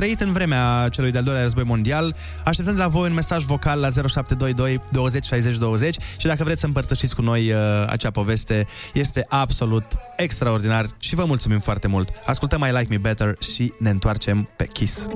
trăit 0.00 0.20
în 0.20 0.32
vremea 0.32 0.88
celui 0.90 1.10
de-al 1.10 1.24
doilea 1.24 1.42
război 1.42 1.64
mondial, 1.64 2.16
așteptăm 2.44 2.74
de 2.74 2.80
la 2.80 2.88
voi 2.88 3.08
un 3.08 3.14
mesaj 3.14 3.44
vocal 3.44 3.80
la 3.80 3.88
0722 3.90 4.80
20 4.90 5.26
60 5.26 5.56
20 5.56 5.96
și 6.16 6.26
dacă 6.26 6.44
vreți 6.44 6.60
să 6.60 6.66
împărtășiți 6.66 7.14
cu 7.14 7.22
noi 7.22 7.50
uh, 7.50 7.58
acea 7.86 8.10
poveste, 8.10 8.66
este 8.92 9.26
absolut 9.28 9.84
extraordinar 10.16 10.86
și 10.98 11.14
vă 11.14 11.24
mulțumim 11.24 11.58
foarte 11.58 11.88
mult. 11.88 12.10
Ascultăm 12.24 12.66
I 12.68 12.76
Like 12.76 12.86
Me 12.88 12.98
Better 12.98 13.34
și 13.54 13.72
ne 13.78 13.90
întoarcem 13.90 14.48
pe 14.56 14.66
Kiss. 14.66 15.06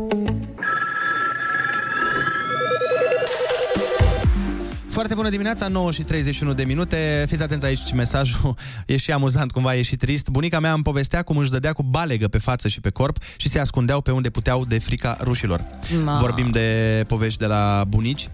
Foarte 4.94 5.14
bună 5.14 5.28
dimineața, 5.28 5.68
9 5.68 5.90
și 5.90 6.02
31 6.02 6.52
de 6.52 6.62
minute. 6.64 7.24
Fiți 7.28 7.42
atenți 7.42 7.66
aici, 7.66 7.92
mesajul 7.92 8.54
e 8.86 8.96
și 8.96 9.12
amuzant, 9.12 9.52
cumva 9.52 9.74
e 9.74 9.82
și 9.82 9.96
trist. 9.96 10.28
Bunica 10.28 10.60
mea 10.60 10.72
îmi 10.72 10.82
povestea 10.82 11.22
cum 11.22 11.36
își 11.36 11.50
dădea 11.50 11.72
cu 11.72 11.82
balegă 11.82 12.28
pe 12.28 12.38
față 12.38 12.68
și 12.68 12.80
pe 12.80 12.90
corp 12.90 13.16
și 13.36 13.48
se 13.48 13.58
ascundeau 13.58 14.00
pe 14.00 14.10
unde 14.10 14.30
puteau 14.30 14.64
de 14.64 14.78
frica 14.78 15.16
rușilor. 15.20 15.64
Ma. 16.04 16.18
Vorbim 16.20 16.48
de 16.48 17.04
povești 17.06 17.38
de 17.38 17.46
la 17.46 17.84
bunici. 17.88 18.28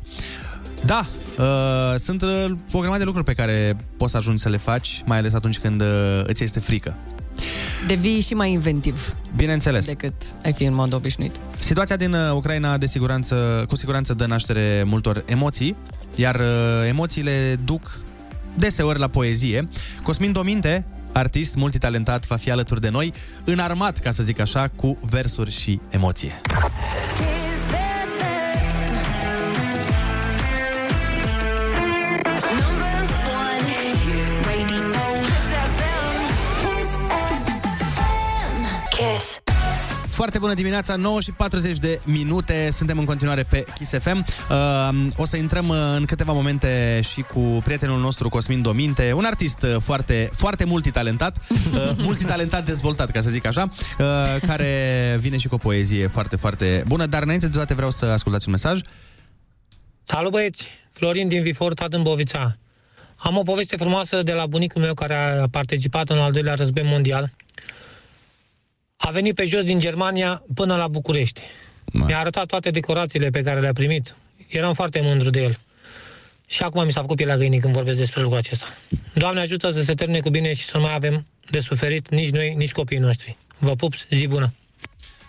Da, 0.84 1.06
uh, 1.38 1.98
sunt 1.98 2.22
uh, 2.22 2.44
o 2.72 2.78
grămadă 2.78 2.98
de 2.98 3.04
lucruri 3.04 3.26
pe 3.26 3.32
care 3.32 3.76
poți 3.96 4.10
să 4.10 4.16
ajungi 4.16 4.42
să 4.42 4.48
le 4.48 4.56
faci, 4.56 5.02
mai 5.04 5.18
ales 5.18 5.32
atunci 5.32 5.58
când 5.58 5.80
uh, 5.80 6.22
îți 6.24 6.44
este 6.44 6.60
frică. 6.60 6.96
Devii 7.86 8.20
și 8.20 8.34
mai 8.34 8.52
inventiv 8.52 9.14
Bineînțeles. 9.36 9.86
decât 9.86 10.14
ai 10.44 10.52
fi 10.52 10.64
în 10.64 10.74
mod 10.74 10.92
obișnuit. 10.92 11.36
Situația 11.54 11.96
din 11.96 12.12
uh, 12.12 12.30
Ucraina 12.34 12.76
de 12.78 12.86
siguranță, 12.86 13.64
cu 13.68 13.76
siguranță 13.76 14.14
dă 14.14 14.26
naștere 14.26 14.82
multor 14.86 15.24
emoții, 15.26 15.76
iar 16.14 16.34
uh, 16.34 16.88
emoțiile 16.88 17.58
duc 17.64 18.00
deseori 18.54 18.98
la 18.98 19.08
poezie. 19.08 19.68
Cosmin 20.02 20.32
Dominte, 20.32 20.86
artist 21.12 21.54
multitalentat, 21.54 22.26
va 22.26 22.36
fi 22.36 22.50
alături 22.50 22.80
de 22.80 22.88
noi, 22.88 23.12
înarmat, 23.44 23.98
ca 23.98 24.10
să 24.10 24.22
zic 24.22 24.40
așa, 24.40 24.70
cu 24.76 24.98
versuri 25.00 25.50
și 25.50 25.80
emoție. 25.88 26.40
Foarte 40.20 40.38
bună 40.38 40.54
dimineața, 40.54 40.96
9 40.96 41.20
și 41.20 41.32
40 41.32 41.78
de 41.78 41.98
minute, 42.04 42.68
suntem 42.70 42.98
în 42.98 43.04
continuare 43.04 43.42
pe 43.42 43.64
Kiss 43.74 43.98
FM. 43.98 44.24
Uh, 44.50 45.06
o 45.16 45.24
să 45.24 45.36
intrăm 45.36 45.68
uh, 45.68 45.76
în 45.96 46.04
câteva 46.04 46.32
momente 46.32 47.00
și 47.12 47.22
cu 47.22 47.40
prietenul 47.64 48.00
nostru 48.00 48.28
Cosmin 48.28 48.62
Dominte, 48.62 49.12
un 49.12 49.24
artist 49.24 49.62
uh, 49.62 49.76
foarte, 49.82 50.28
foarte 50.32 50.64
multitalentat, 50.64 51.36
uh, 51.50 51.90
multitalentat 52.08 52.64
dezvoltat, 52.64 53.10
ca 53.10 53.20
să 53.20 53.30
zic 53.30 53.46
așa, 53.46 53.68
uh, 53.98 54.06
care 54.46 55.16
vine 55.20 55.36
și 55.36 55.48
cu 55.48 55.54
o 55.54 55.58
poezie 55.58 56.06
foarte, 56.06 56.36
foarte 56.36 56.82
bună, 56.86 57.06
dar 57.06 57.22
înainte 57.22 57.46
de 57.46 57.56
toate 57.56 57.74
vreau 57.74 57.90
să 57.90 58.06
ascultați 58.06 58.46
un 58.46 58.52
mesaj. 58.52 58.80
Salut 60.02 60.30
băieți, 60.30 60.66
Florin 60.92 61.28
din 61.28 61.42
Vifor, 61.42 61.72
în 61.90 62.02
Bovița. 62.02 62.56
Am 63.16 63.36
o 63.36 63.42
poveste 63.42 63.76
frumoasă 63.76 64.22
de 64.22 64.32
la 64.32 64.46
bunicul 64.46 64.82
meu 64.82 64.94
care 64.94 65.14
a 65.14 65.48
participat 65.48 66.10
în 66.10 66.18
al 66.18 66.32
doilea 66.32 66.54
război 66.54 66.84
mondial. 66.84 67.32
A 69.02 69.10
venit 69.10 69.34
pe 69.34 69.44
jos 69.44 69.64
din 69.64 69.78
Germania 69.78 70.42
până 70.54 70.76
la 70.76 70.88
București. 70.88 71.40
Mi-a 71.92 72.18
arătat 72.18 72.46
toate 72.46 72.70
decorațiile 72.70 73.30
pe 73.30 73.40
care 73.40 73.60
le-a 73.60 73.72
primit. 73.72 74.14
Eram 74.48 74.74
foarte 74.74 75.00
mândru 75.02 75.30
de 75.30 75.42
el. 75.42 75.58
Și 76.46 76.62
acum 76.62 76.84
mi 76.84 76.92
s-a 76.92 77.00
făcut 77.00 77.16
pielea 77.16 77.36
găinii 77.36 77.60
când 77.60 77.74
vorbesc 77.74 77.98
despre 77.98 78.20
lucrul 78.20 78.38
acesta. 78.38 78.66
Doamne 79.14 79.40
ajută 79.40 79.70
să 79.70 79.82
se 79.82 79.94
termine 79.94 80.20
cu 80.20 80.30
bine 80.30 80.52
și 80.52 80.64
să 80.64 80.76
nu 80.76 80.82
mai 80.82 80.94
avem 80.94 81.26
de 81.50 81.60
suferit 81.60 82.08
nici 82.08 82.30
noi, 82.30 82.54
nici 82.56 82.72
copiii 82.72 83.00
noștri. 83.00 83.36
Vă 83.58 83.74
pup, 83.74 83.94
zi 84.10 84.26
bună! 84.26 84.52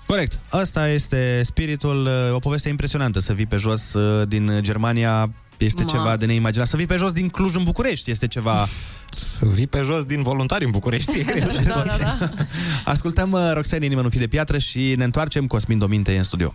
Corect. 0.05 0.39
Asta 0.49 0.87
este 0.87 1.41
spiritul, 1.43 2.05
uh, 2.05 2.33
o 2.33 2.39
poveste 2.39 2.69
impresionantă, 2.69 3.19
să 3.19 3.33
vii 3.33 3.45
pe 3.45 3.55
jos 3.55 3.93
uh, 3.93 4.27
din 4.27 4.51
Germania 4.61 5.33
este 5.65 5.83
Ma. 5.83 5.89
ceva 5.89 6.17
de 6.17 6.25
neimaginat. 6.25 6.67
Să 6.67 6.75
vii 6.75 6.85
pe 6.85 6.95
jos 6.95 7.11
din 7.11 7.29
Cluj 7.29 7.55
în 7.55 7.63
București 7.63 8.11
este 8.11 8.27
ceva... 8.27 8.67
Să 9.11 9.45
vii 9.45 9.67
pe 9.67 9.81
jos 9.83 10.03
din 10.03 10.21
voluntari 10.21 10.65
în 10.65 10.71
București. 10.71 11.23
da, 11.67 11.83
da, 11.85 11.97
da. 11.99 12.29
Ascultăm 12.91 13.31
uh, 13.31 13.51
Roxane, 13.53 13.85
Inima 13.85 14.01
nu 14.01 14.09
fi 14.09 14.17
de 14.17 14.27
piatră 14.27 14.57
și 14.57 14.93
ne 14.97 15.03
întoarcem. 15.03 15.47
Cosmin 15.47 15.77
Dominte 15.77 16.13
e 16.13 16.17
în 16.17 16.23
studio. 16.23 16.53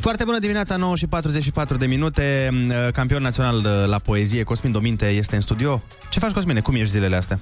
Foarte 0.00 0.24
bună 0.24 0.38
dimineața, 0.38 0.76
9 0.76 0.96
și 0.96 1.06
44 1.06 1.76
de 1.76 1.86
minute. 1.86 2.50
Uh, 2.52 2.92
Campion 2.92 3.22
național 3.22 3.56
uh, 3.56 3.84
la 3.86 3.98
poezie, 3.98 4.42
Cosmin 4.42 4.72
Dominte 4.72 5.06
este 5.08 5.34
în 5.34 5.40
studio. 5.40 5.82
Ce 6.08 6.18
faci, 6.18 6.30
Cosmine? 6.30 6.60
Cum 6.60 6.74
ești 6.74 6.90
zilele 6.90 7.16
astea? 7.16 7.38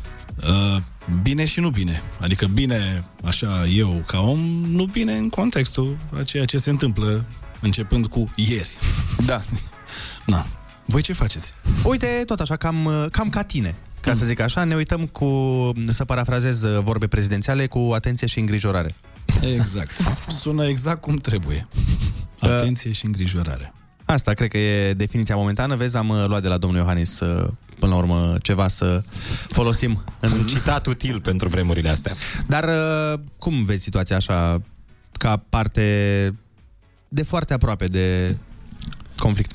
Uh, 0.48 0.82
bine 1.22 1.44
și 1.44 1.60
nu 1.60 1.70
bine. 1.70 2.02
Adică 2.20 2.46
bine, 2.46 3.04
așa, 3.24 3.66
eu 3.66 4.02
ca 4.06 4.20
om, 4.20 4.38
nu 4.70 4.84
bine 4.84 5.16
în 5.16 5.28
contextul 5.28 5.96
a 6.18 6.22
ceea 6.22 6.44
ce 6.44 6.58
se 6.58 6.70
întâmplă 6.70 7.24
începând 7.60 8.06
cu 8.06 8.32
ieri. 8.36 8.70
Da. 9.26 9.42
Na. 10.26 10.46
Voi 10.86 11.02
ce 11.02 11.12
faceți? 11.12 11.52
Uite, 11.84 12.22
tot 12.26 12.40
așa, 12.40 12.56
cam, 12.56 12.84
uh, 12.84 13.06
cam 13.10 13.28
ca 13.28 13.42
tine. 13.42 13.76
Ca 14.00 14.14
să 14.14 14.24
zic 14.24 14.40
așa, 14.40 14.64
ne 14.64 14.74
uităm 14.74 15.06
cu, 15.06 15.28
să 15.86 16.04
parafrazez 16.04 16.62
uh, 16.62 16.80
vorbe 16.82 17.06
prezidențiale, 17.06 17.66
cu 17.66 17.90
atenție 17.94 18.26
și 18.26 18.38
îngrijorare. 18.38 18.94
Exact. 19.54 19.96
Sună 20.28 20.66
exact 20.66 21.00
cum 21.00 21.16
trebuie. 21.16 21.66
Atenție 22.40 22.92
și 22.92 23.04
îngrijorare. 23.04 23.72
Asta 24.04 24.32
cred 24.32 24.48
că 24.50 24.58
e 24.58 24.92
definiția 24.92 25.36
momentană. 25.36 25.76
Vezi, 25.76 25.96
am 25.96 26.08
uh, 26.08 26.24
luat 26.26 26.42
de 26.42 26.48
la 26.48 26.56
domnul 26.58 26.78
Iohannis 26.80 27.20
uh, 27.20 27.48
până 27.78 27.92
la 27.92 27.98
urmă 27.98 28.34
ceva 28.42 28.68
să 28.68 29.02
folosim. 29.48 30.04
În... 30.20 30.32
Un 30.32 30.46
citat 30.52 30.86
util 30.86 31.20
pentru 31.20 31.48
vremurile 31.48 31.88
astea. 31.88 32.14
Dar 32.46 32.64
uh, 32.64 33.20
cum 33.38 33.64
vezi 33.64 33.82
situația 33.82 34.16
așa 34.16 34.62
ca 35.12 35.44
parte 35.48 35.82
de 37.08 37.22
foarte 37.22 37.52
aproape 37.52 37.86
de 37.86 38.36
conflict? 39.16 39.52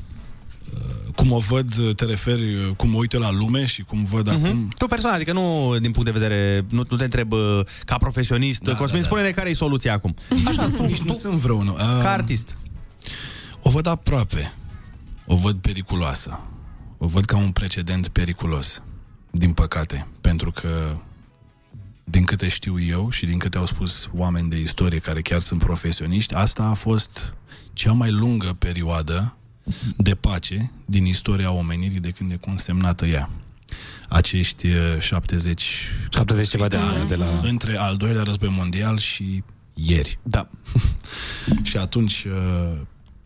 Cum 1.15 1.31
o 1.31 1.38
văd, 1.39 1.95
te 1.95 2.05
referi, 2.05 2.73
cum 2.77 2.89
mă 2.89 2.97
uit 2.97 3.11
eu 3.13 3.19
la 3.19 3.31
lume 3.31 3.65
și 3.65 3.81
cum 3.81 4.03
văd 4.03 4.27
Mhm. 4.27 4.45
acum... 4.45 4.71
Tu 4.77 4.88
personal, 4.88 5.15
adică 5.15 5.34
nu 5.34 5.75
din 5.81 5.91
punct 5.91 6.11
de 6.13 6.19
vedere, 6.19 6.65
nu, 6.69 6.84
nu 6.89 6.97
te 6.97 7.03
întreb 7.03 7.31
uh, 7.31 7.59
ca 7.86 7.97
profesionist, 7.97 8.61
da, 8.61 8.71
Cosmin, 8.75 8.89
da, 8.95 8.97
da. 9.01 9.05
spune-ne 9.05 9.31
care 9.31 9.49
e 9.49 9.53
soluția 9.53 9.93
acum. 9.93 10.15
Așa, 10.47 10.69
tu, 10.77 10.86
nici 10.86 11.01
nu 11.01 11.13
sunt 11.13 11.34
vreunul. 11.34 11.75
A, 11.77 11.99
Ca 12.01 12.11
artist. 12.11 12.57
O 13.74 13.76
văd 13.76 13.88
aproape. 13.88 14.53
O 15.26 15.36
văd 15.36 15.55
periculoasă. 15.55 16.39
O 16.97 17.07
văd 17.07 17.26
ca 17.26 17.38
un 17.38 17.51
precedent 17.51 18.07
periculos. 18.07 18.82
Din 19.32 19.53
păcate. 19.53 20.07
Pentru 20.21 20.51
că, 20.51 20.97
din 22.03 22.24
câte 22.24 22.47
știu 22.47 22.80
eu 22.80 23.09
și 23.09 23.26
din 23.26 23.38
câte 23.38 23.57
au 23.57 23.65
spus 23.65 24.09
oameni 24.15 24.49
de 24.49 24.59
istorie 24.59 24.99
care 24.99 25.21
chiar 25.21 25.39
sunt 25.39 25.59
profesioniști, 25.59 26.34
asta 26.34 26.63
a 26.63 26.74
fost 26.74 27.34
cea 27.74 27.91
mai 27.91 28.11
lungă 28.11 28.55
perioadă 28.59 29.38
de 29.97 30.15
pace 30.15 30.71
din 30.86 31.05
istoria 31.05 31.51
omenirii 31.51 31.99
de 31.99 32.11
când 32.11 32.32
e 32.32 32.36
consemnată 32.36 33.05
ea. 33.05 33.30
Acești 34.09 34.67
eh, 34.67 34.99
70... 34.99 35.89
70 36.09 36.49
ceva 36.49 36.67
de 36.67 36.78
ani 36.78 37.07
de 37.07 37.15
la... 37.15 37.39
Între 37.43 37.78
al 37.78 37.95
doilea 37.95 38.24
război 38.24 38.49
mondial 38.49 38.97
și 38.97 39.43
ieri. 39.74 40.19
Da. 40.24 40.49
și 41.69 41.78
atunci 41.78 42.24
eh, 42.24 42.80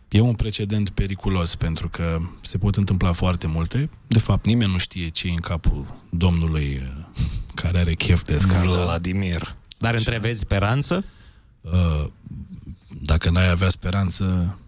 e 0.08 0.20
un 0.20 0.34
precedent 0.34 0.90
periculos 0.90 1.54
pentru 1.54 1.88
că 1.88 2.18
se 2.40 2.58
pot 2.58 2.76
întâmpla 2.76 3.12
foarte 3.12 3.46
multe. 3.46 3.88
De 4.06 4.18
fapt, 4.18 4.46
nimeni 4.46 4.72
nu 4.72 4.78
știe 4.78 5.08
ce 5.08 5.26
e 5.26 5.30
în 5.30 5.36
capul 5.36 5.94
domnului 6.10 6.80
eh, 6.82 7.04
care 7.54 7.78
are 7.78 7.92
chef 7.94 8.22
de 8.22 8.38
scandal. 8.38 8.82
Vladimir. 8.84 9.56
Dar 9.78 9.94
întrevezi 9.94 10.40
speranță? 10.40 11.04
Uh, 11.60 12.04
dacă 13.02 13.30
n-ai 13.30 13.48
avea 13.50 13.68
speranță, 13.68 14.58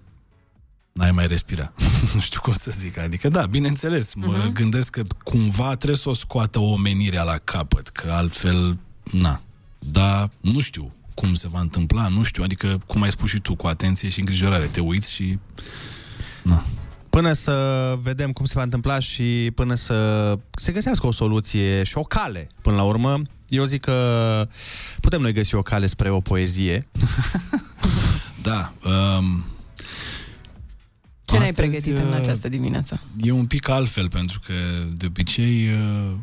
n-ai 0.93 1.11
mai 1.13 1.27
respira. 1.27 1.73
nu 2.15 2.21
știu 2.21 2.41
cum 2.41 2.53
să 2.53 2.71
zic. 2.71 2.99
Adică, 2.99 3.29
da, 3.29 3.47
bineînțeles, 3.47 4.15
mă 4.15 4.27
Mhm. 4.27 4.49
uh-huh. 4.51 4.53
gândesc 4.53 4.91
că 4.91 5.03
cumva 5.23 5.75
trebuie 5.77 5.99
să 5.99 6.09
o 6.09 6.13
scoată 6.13 6.59
omenirea 6.59 7.23
la 7.23 7.39
capăt, 7.45 7.89
că 7.89 8.11
altfel, 8.13 8.79
na. 9.13 9.43
Dar 9.79 10.31
nu 10.41 10.61
știu 10.61 10.93
cum 11.15 11.35
se 11.35 11.49
va 11.49 11.61
întâmpla, 11.61 12.09
nu 12.09 12.23
știu, 12.23 12.43
adică, 12.43 12.81
cum 12.87 13.03
ai 13.03 13.11
spus 13.11 13.31
și 13.31 13.41
tu, 13.41 13.55
cu 13.55 13.67
atenție 13.67 14.09
și 14.09 14.19
îngrijorare. 14.19 14.67
Te 14.67 14.81
uiți 14.81 15.13
și... 15.13 15.39
Până 17.11 17.33
să 17.33 17.99
vedem 18.03 18.33
cum 18.33 18.45
se 18.47 18.53
va 18.57 18.63
întâmpla 18.63 18.99
și 18.99 19.51
până 19.55 19.75
să 19.75 20.39
se 20.51 20.73
găsească 20.73 21.07
o 21.07 21.13
soluție 21.13 21.83
și 21.85 21.99
o 21.99 22.03
cale, 22.03 22.47
până 22.63 22.77
la 22.77 22.83
urmă, 22.83 23.23
eu 23.49 23.65
zic 23.65 23.81
că 23.81 24.49
putem 25.01 25.21
noi 25.21 25.33
găsi 25.33 25.55
o 25.55 25.63
cale 25.63 25.87
spre 25.87 26.11
o 26.11 26.21
poezie. 26.21 26.81
Da. 28.43 28.73
Um, 28.85 29.45
Ce 31.25 31.37
ne-ai 31.37 31.49
astăzi, 31.49 31.69
pregătit 31.69 31.97
în 31.97 32.09
uh, 32.09 32.15
această 32.15 32.49
dimineață? 32.49 33.01
E 33.21 33.31
un 33.31 33.47
pic 33.47 33.69
altfel, 33.69 34.09
pentru 34.09 34.41
că 34.47 34.55
de 34.97 35.07
obicei 35.07 35.69
uh, 35.73 36.17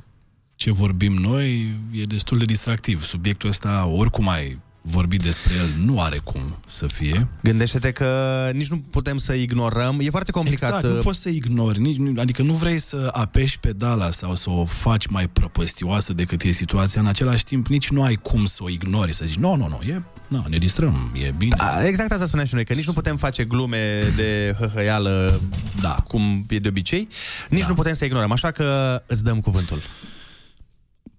ce 0.55 0.71
vorbim 0.71 1.13
noi 1.13 1.79
e 1.91 2.03
destul 2.03 2.37
de 2.37 2.45
distractiv. 2.45 3.03
Subiectul 3.03 3.49
ăsta, 3.49 3.85
oricum 3.85 4.29
ai 4.29 4.59
vorbit 4.89 5.21
despre 5.21 5.53
el, 5.53 5.85
nu 5.85 6.01
are 6.01 6.17
cum 6.17 6.57
să 6.67 6.87
fie. 6.87 7.27
Gândește-te 7.43 7.91
că 7.91 8.49
nici 8.53 8.67
nu 8.67 8.77
putem 8.79 9.17
să 9.17 9.33
ignorăm. 9.33 9.99
E 10.01 10.09
foarte 10.09 10.31
complicat. 10.31 10.75
Exact, 10.75 10.93
nu 10.93 10.97
uh, 10.97 11.03
poți 11.03 11.19
să 11.19 11.29
ignori, 11.29 11.79
nici, 11.79 11.97
nu- 11.97 12.21
adică 12.21 12.41
nu 12.41 12.53
vrei 12.53 12.79
să 12.79 13.09
apeși 13.11 13.59
pedala 13.59 14.09
sau 14.09 14.35
să 14.35 14.49
o 14.49 14.65
faci 14.65 15.07
mai 15.07 15.27
prăpăstioasă 15.27 16.13
decât 16.13 16.41
e 16.41 16.51
situația, 16.51 17.01
în 17.01 17.07
același 17.07 17.43
timp 17.43 17.67
nici 17.67 17.89
nu 17.89 18.03
ai 18.03 18.15
cum 18.15 18.45
să 18.45 18.63
o 18.63 18.69
ignori, 18.69 19.13
să 19.13 19.25
zici, 19.25 19.37
nu, 19.37 19.55
nu, 19.55 19.67
nu, 19.67 19.79
e, 19.87 20.03
nu, 20.27 20.45
ne 20.49 20.57
distrăm, 20.57 21.11
e 21.13 21.33
bine. 21.37 21.55
A, 21.57 21.83
Exact 21.83 22.11
asta 22.11 22.25
spuneam 22.25 22.47
și 22.47 22.53
noi, 22.53 22.65
că 22.65 22.73
nici 22.73 22.85
nu 22.85 22.93
putem 22.93 23.17
face 23.17 23.43
glume 23.43 24.01
de 24.15 24.55
hăhăială 24.59 25.41
da. 25.81 25.95
cum 26.07 26.45
e 26.49 26.59
de 26.59 26.67
obicei, 26.67 27.07
nici 27.49 27.61
da. 27.61 27.67
nu 27.67 27.73
putem 27.73 27.93
să 27.93 28.05
ignorăm, 28.05 28.31
așa 28.31 28.51
că 28.51 29.01
îți 29.07 29.23
dăm 29.23 29.39
cuvântul. 29.39 29.81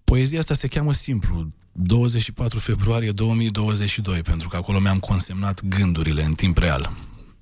Poezia 0.05 0.39
asta 0.39 0.55
se 0.55 0.67
cheamă 0.67 0.93
simplu, 0.93 1.53
24 1.81 2.59
februarie 2.59 3.11
2022, 3.11 4.23
pentru 4.23 4.49
că 4.49 4.57
acolo 4.57 4.79
mi-am 4.79 4.99
consemnat 4.99 5.65
gândurile 5.65 6.23
în 6.23 6.33
timp 6.33 6.59
real. 6.59 6.93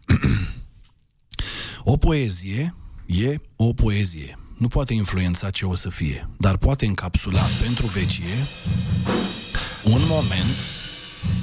o 1.92 1.96
poezie 1.96 2.74
e 3.06 3.40
o 3.56 3.72
poezie. 3.72 4.38
Nu 4.56 4.68
poate 4.68 4.94
influența 4.94 5.50
ce 5.50 5.66
o 5.66 5.74
să 5.74 5.88
fie, 5.88 6.28
dar 6.36 6.56
poate 6.56 6.86
încapsula 6.86 7.42
pentru 7.62 7.86
vecie 7.86 8.46
un 9.82 10.00
moment 10.06 10.56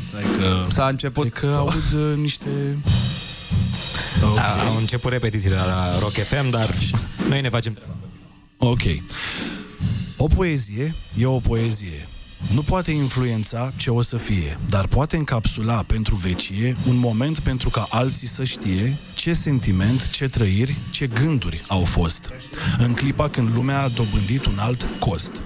Stai 0.07 0.23
că... 0.37 0.65
S-a 0.69 0.87
început... 0.87 1.33
Că 1.33 1.45
aud 1.45 1.93
uh, 1.93 2.17
niște... 2.17 2.77
Okay. 4.31 4.67
Au 4.67 4.75
început 4.75 5.11
repetițiile 5.11 5.55
la 5.55 5.99
Rock 5.99 6.13
FM, 6.13 6.49
dar 6.49 6.75
noi 7.29 7.41
ne 7.41 7.49
facem 7.49 7.73
treaba. 7.73 7.95
Ok. 8.57 8.81
O 10.17 10.27
poezie 10.27 10.95
e 11.17 11.25
o 11.25 11.39
poezie. 11.39 12.07
Nu 12.51 12.61
poate 12.61 12.91
influența 12.91 13.73
ce 13.75 13.91
o 13.91 14.01
să 14.01 14.17
fie, 14.17 14.57
dar 14.69 14.87
poate 14.87 15.17
încapsula 15.17 15.83
pentru 15.83 16.15
vecie 16.15 16.75
un 16.87 16.95
moment 16.95 17.39
pentru 17.39 17.69
ca 17.69 17.87
alții 17.89 18.27
să 18.27 18.43
știe 18.43 18.97
ce 19.15 19.33
sentiment, 19.33 20.09
ce 20.09 20.27
trăiri, 20.27 20.75
ce 20.89 21.07
gânduri 21.07 21.61
au 21.67 21.83
fost. 21.83 22.29
În 22.77 22.93
clipa 22.93 23.29
când 23.29 23.53
lumea 23.53 23.81
a 23.81 23.87
dobândit 23.87 24.45
un 24.45 24.57
alt 24.57 24.85
cost. 24.99 25.41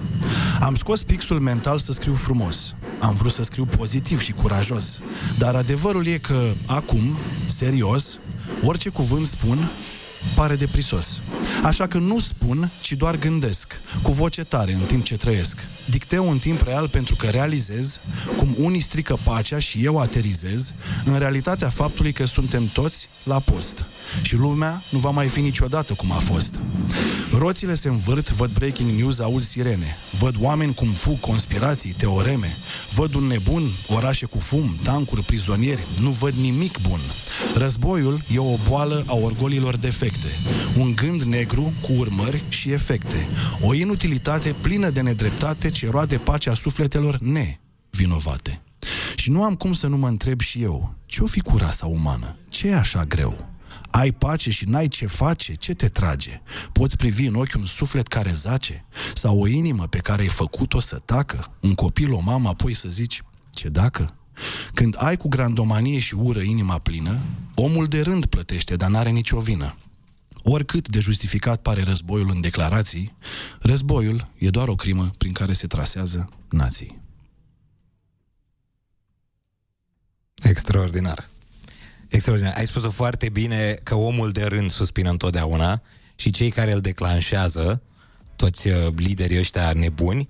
Am 0.60 0.74
scos 0.74 1.02
pixul 1.02 1.40
mental 1.40 1.78
să 1.78 1.92
scriu 1.92 2.14
frumos. 2.14 2.74
Am 3.00 3.14
vrut 3.14 3.32
să 3.32 3.42
scriu 3.42 3.64
pozitiv 3.64 4.20
și 4.20 4.32
curajos. 4.32 4.98
Dar 5.38 5.54
adevărul 5.54 6.06
e 6.06 6.18
că, 6.18 6.52
acum, 6.66 7.16
serios, 7.46 8.18
orice 8.64 8.88
cuvânt 8.88 9.26
spun, 9.26 9.70
pare 10.34 10.56
deprisos. 10.56 11.20
Așa 11.62 11.86
că 11.86 11.98
nu 11.98 12.20
spun, 12.20 12.70
ci 12.80 12.92
doar 12.92 13.16
gândesc, 13.18 13.80
cu 14.02 14.12
voce 14.12 14.44
tare 14.44 14.72
în 14.72 14.80
timp 14.86 15.04
ce 15.04 15.16
trăiesc. 15.16 15.56
Dicteu 15.90 16.30
în 16.30 16.38
timp 16.38 16.62
real 16.62 16.88
pentru 16.88 17.16
că 17.16 17.26
realizez 17.26 18.00
cum 18.36 18.54
unii 18.58 18.80
strică 18.80 19.18
pacea 19.22 19.58
și 19.58 19.84
eu 19.84 19.98
aterizez 19.98 20.72
în 21.04 21.18
realitatea 21.18 21.68
faptului 21.68 22.12
că 22.12 22.26
suntem 22.26 22.66
toți 22.66 23.08
la 23.22 23.38
post. 23.38 23.84
Și 24.22 24.36
lumea 24.36 24.82
nu 24.88 24.98
va 24.98 25.10
mai 25.10 25.26
fi 25.26 25.40
niciodată 25.40 25.92
cum 25.92 26.12
a 26.12 26.18
fost. 26.18 26.54
Roțile 27.32 27.74
se 27.74 27.88
învârt, 27.88 28.30
văd 28.30 28.50
breaking 28.50 28.90
news, 28.90 29.18
aud 29.18 29.42
sirene. 29.42 29.96
Văd 30.18 30.34
oameni 30.40 30.74
cum 30.74 30.88
fug, 30.88 31.20
conspirații, 31.20 31.94
teoreme. 31.96 32.56
Văd 32.94 33.14
un 33.14 33.24
nebun, 33.24 33.62
orașe 33.88 34.26
cu 34.26 34.38
fum, 34.38 34.76
tancuri, 34.82 35.22
prizonieri. 35.22 35.86
Nu 36.00 36.10
văd 36.10 36.34
nimic 36.40 36.78
bun. 36.88 37.00
Războiul 37.54 38.20
e 38.34 38.38
o 38.38 38.56
boală 38.68 39.04
a 39.06 39.14
orgolilor 39.14 39.76
defecte. 39.76 40.28
Un 40.78 40.94
gând 40.94 41.22
negru 41.22 41.72
cu 41.80 41.92
urmări 41.96 42.42
și 42.48 42.70
efecte. 42.70 43.26
O 43.60 43.74
inutilitate 43.74 44.54
plină 44.60 44.90
de 44.90 45.00
nedreptate 45.00 45.70
ce 45.78 45.90
roade 45.90 46.16
pacea 46.16 46.54
sufletelor 46.54 47.18
nevinovate. 47.18 48.62
Și 49.14 49.30
nu 49.30 49.42
am 49.42 49.54
cum 49.54 49.72
să 49.72 49.86
nu 49.86 49.96
mă 49.96 50.08
întreb 50.08 50.40
și 50.40 50.62
eu, 50.62 50.94
ce-o 51.06 51.26
fi 51.26 51.40
cu 51.40 51.56
rasa 51.56 51.86
umană? 51.86 52.36
Ce 52.48 52.68
e 52.68 52.74
așa 52.74 53.04
greu? 53.04 53.48
Ai 53.90 54.10
pace 54.10 54.50
și 54.50 54.64
n-ai 54.64 54.88
ce 54.88 55.06
face? 55.06 55.54
Ce 55.54 55.74
te 55.74 55.88
trage? 55.88 56.40
Poți 56.72 56.96
privi 56.96 57.26
în 57.26 57.34
ochi 57.34 57.54
un 57.56 57.64
suflet 57.64 58.06
care 58.06 58.32
zace? 58.32 58.84
Sau 59.14 59.40
o 59.40 59.46
inimă 59.46 59.86
pe 59.86 59.98
care 59.98 60.22
ai 60.22 60.28
făcut-o 60.28 60.80
să 60.80 60.96
tacă? 61.04 61.46
Un 61.60 61.74
copil, 61.74 62.12
o 62.12 62.20
mamă, 62.20 62.48
apoi 62.48 62.74
să 62.74 62.88
zici, 62.88 63.22
ce 63.50 63.68
dacă? 63.68 64.14
Când 64.74 64.94
ai 64.98 65.16
cu 65.16 65.28
grandomanie 65.28 65.98
și 65.98 66.14
ură 66.14 66.40
inima 66.40 66.78
plină, 66.78 67.18
omul 67.54 67.86
de 67.86 68.00
rând 68.00 68.26
plătește, 68.26 68.76
dar 68.76 68.88
n-are 68.88 69.10
nicio 69.10 69.38
vină. 69.38 69.74
Oricât 70.50 70.88
de 70.88 71.00
justificat 71.00 71.62
pare 71.62 71.82
războiul 71.82 72.30
în 72.34 72.40
declarații, 72.40 73.14
războiul 73.60 74.28
e 74.38 74.48
doar 74.48 74.68
o 74.68 74.74
crimă 74.74 75.10
prin 75.18 75.32
care 75.32 75.52
se 75.52 75.66
trasează 75.66 76.28
nații. 76.50 77.00
Extraordinar. 80.34 81.28
Extraordinar. 82.08 82.54
Ai 82.56 82.66
spus-o 82.66 82.90
foarte 82.90 83.28
bine 83.28 83.80
că 83.82 83.94
omul 83.94 84.30
de 84.32 84.44
rând 84.44 84.70
suspină 84.70 85.10
întotdeauna 85.10 85.82
și 86.14 86.30
cei 86.30 86.50
care 86.50 86.72
îl 86.72 86.80
declanșează, 86.80 87.82
toți 88.36 88.68
uh, 88.68 88.92
liderii 88.96 89.38
ăștia 89.38 89.72
nebuni, 89.72 90.28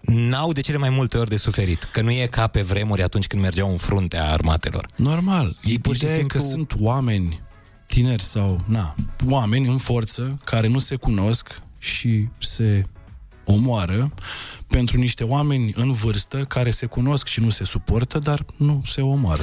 n-au 0.00 0.52
de 0.52 0.60
cele 0.60 0.78
mai 0.78 0.90
multe 0.90 1.18
ori 1.18 1.28
de 1.28 1.36
suferit. 1.36 1.82
Că 1.82 2.00
nu 2.00 2.10
e 2.10 2.26
ca 2.26 2.46
pe 2.46 2.62
vremuri 2.62 3.02
atunci 3.02 3.26
când 3.26 3.42
mergeau 3.42 3.70
în 3.70 3.76
fruntea 3.76 4.30
armatelor. 4.30 4.88
Normal. 4.96 5.56
Ei 5.62 5.78
pur 5.78 5.94
și 5.94 6.02
Ideea 6.02 6.16
e 6.16 6.18
simplu... 6.18 6.40
că 6.40 6.46
sunt 6.46 6.74
oameni 6.78 7.46
tineri 7.88 8.22
sau, 8.22 8.58
na, 8.64 8.94
oameni 9.28 9.68
în 9.68 9.78
forță 9.78 10.38
care 10.44 10.68
nu 10.68 10.78
se 10.78 10.96
cunosc 10.96 11.60
și 11.78 12.28
se 12.38 12.82
omoară 13.44 14.12
pentru 14.66 14.98
niște 14.98 15.24
oameni 15.24 15.72
în 15.76 15.92
vârstă 15.92 16.36
care 16.36 16.70
se 16.70 16.86
cunosc 16.86 17.26
și 17.26 17.40
nu 17.40 17.50
se 17.50 17.64
suportă, 17.64 18.18
dar 18.18 18.44
nu 18.56 18.82
se 18.86 19.00
omoară. 19.00 19.42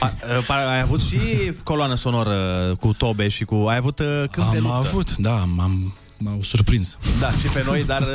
A, 0.00 0.12
a, 0.48 0.70
ai 0.70 0.80
avut 0.80 1.00
și 1.00 1.18
coloană 1.64 1.94
sonoră 1.94 2.36
cu 2.80 2.92
tobe 2.92 3.28
și 3.28 3.44
cu... 3.44 3.54
Ai 3.54 3.76
avut 3.76 3.98
uh, 3.98 4.24
cânt 4.30 4.50
de 4.50 4.56
Am 4.56 4.62
luptă. 4.62 4.76
avut, 4.88 5.16
da, 5.16 5.44
m-am, 5.54 5.94
m-au 6.16 6.42
surprins. 6.42 6.98
Da, 7.20 7.30
și 7.30 7.46
pe 7.46 7.62
noi, 7.66 7.84
dar 7.84 8.02
uh, 8.02 8.08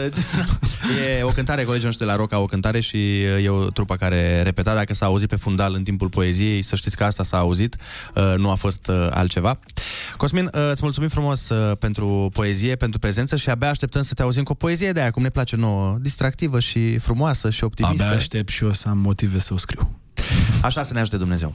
e 1.19 1.23
o 1.23 1.27
cântare, 1.27 1.63
colegii 1.63 1.85
noștri 1.85 2.05
de 2.05 2.11
la 2.11 2.17
Roca, 2.17 2.39
o 2.39 2.45
cântare 2.45 2.79
și 2.79 2.95
uh, 2.95 3.45
e 3.45 3.49
o 3.49 3.69
trupă 3.69 3.95
care 3.95 4.41
repeta, 4.41 4.73
dacă 4.73 4.93
s-a 4.93 5.05
auzit 5.05 5.29
pe 5.29 5.35
fundal 5.35 5.73
în 5.73 5.83
timpul 5.83 6.09
poeziei, 6.09 6.61
să 6.61 6.75
știți 6.75 6.97
că 6.97 7.03
asta 7.03 7.23
s-a 7.23 7.37
auzit, 7.37 7.75
uh, 8.15 8.33
nu 8.37 8.51
a 8.51 8.55
fost 8.55 8.87
uh, 8.87 9.07
altceva. 9.09 9.59
Cosmin, 10.17 10.49
uh, 10.53 10.69
îți 10.71 10.81
mulțumim 10.83 11.09
frumos 11.09 11.49
uh, 11.49 11.77
pentru 11.79 12.29
poezie, 12.33 12.75
pentru 12.75 12.99
prezență 12.99 13.35
și 13.35 13.49
abia 13.49 13.69
așteptăm 13.69 14.01
să 14.01 14.13
te 14.13 14.21
auzim 14.21 14.43
cu 14.43 14.51
o 14.51 14.55
poezie 14.55 14.91
de 14.91 14.99
aia, 14.99 15.11
cum 15.11 15.21
ne 15.21 15.29
place 15.29 15.55
nouă, 15.55 15.97
distractivă 16.01 16.59
și 16.59 16.97
frumoasă 16.97 17.49
și 17.49 17.63
optimistă. 17.63 18.03
Abia 18.03 18.17
aștept 18.17 18.49
și 18.49 18.63
eu 18.63 18.73
să 18.73 18.89
am 18.89 18.97
motive 18.97 19.39
să 19.39 19.53
o 19.53 19.57
scriu. 19.57 19.99
Așa 20.61 20.83
să 20.83 20.93
ne 20.93 20.99
ajute 20.99 21.17
Dumnezeu. 21.17 21.51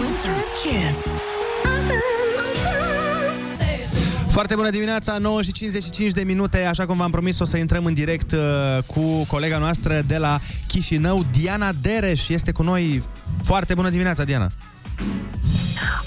Winter 0.00 0.34
Kiss. 0.62 1.06
Foarte 4.30 4.54
bună 4.54 4.70
dimineața, 4.70 5.18
9 5.18 5.42
și 5.42 5.52
55 5.52 6.12
de 6.12 6.22
minute, 6.22 6.64
așa 6.64 6.86
cum 6.86 6.96
v-am 6.96 7.10
promis 7.10 7.38
o 7.38 7.44
să 7.44 7.56
intrăm 7.56 7.84
în 7.84 7.94
direct 7.94 8.32
uh, 8.32 8.38
cu 8.86 9.24
colega 9.26 9.58
noastră 9.58 10.00
de 10.06 10.16
la 10.18 10.38
Chișinău, 10.66 11.24
Diana 11.40 11.70
Dereș, 11.82 12.28
este 12.28 12.52
cu 12.52 12.62
noi. 12.62 13.02
Foarte 13.44 13.74
bună 13.74 13.88
dimineața, 13.88 14.24
Diana. 14.24 14.48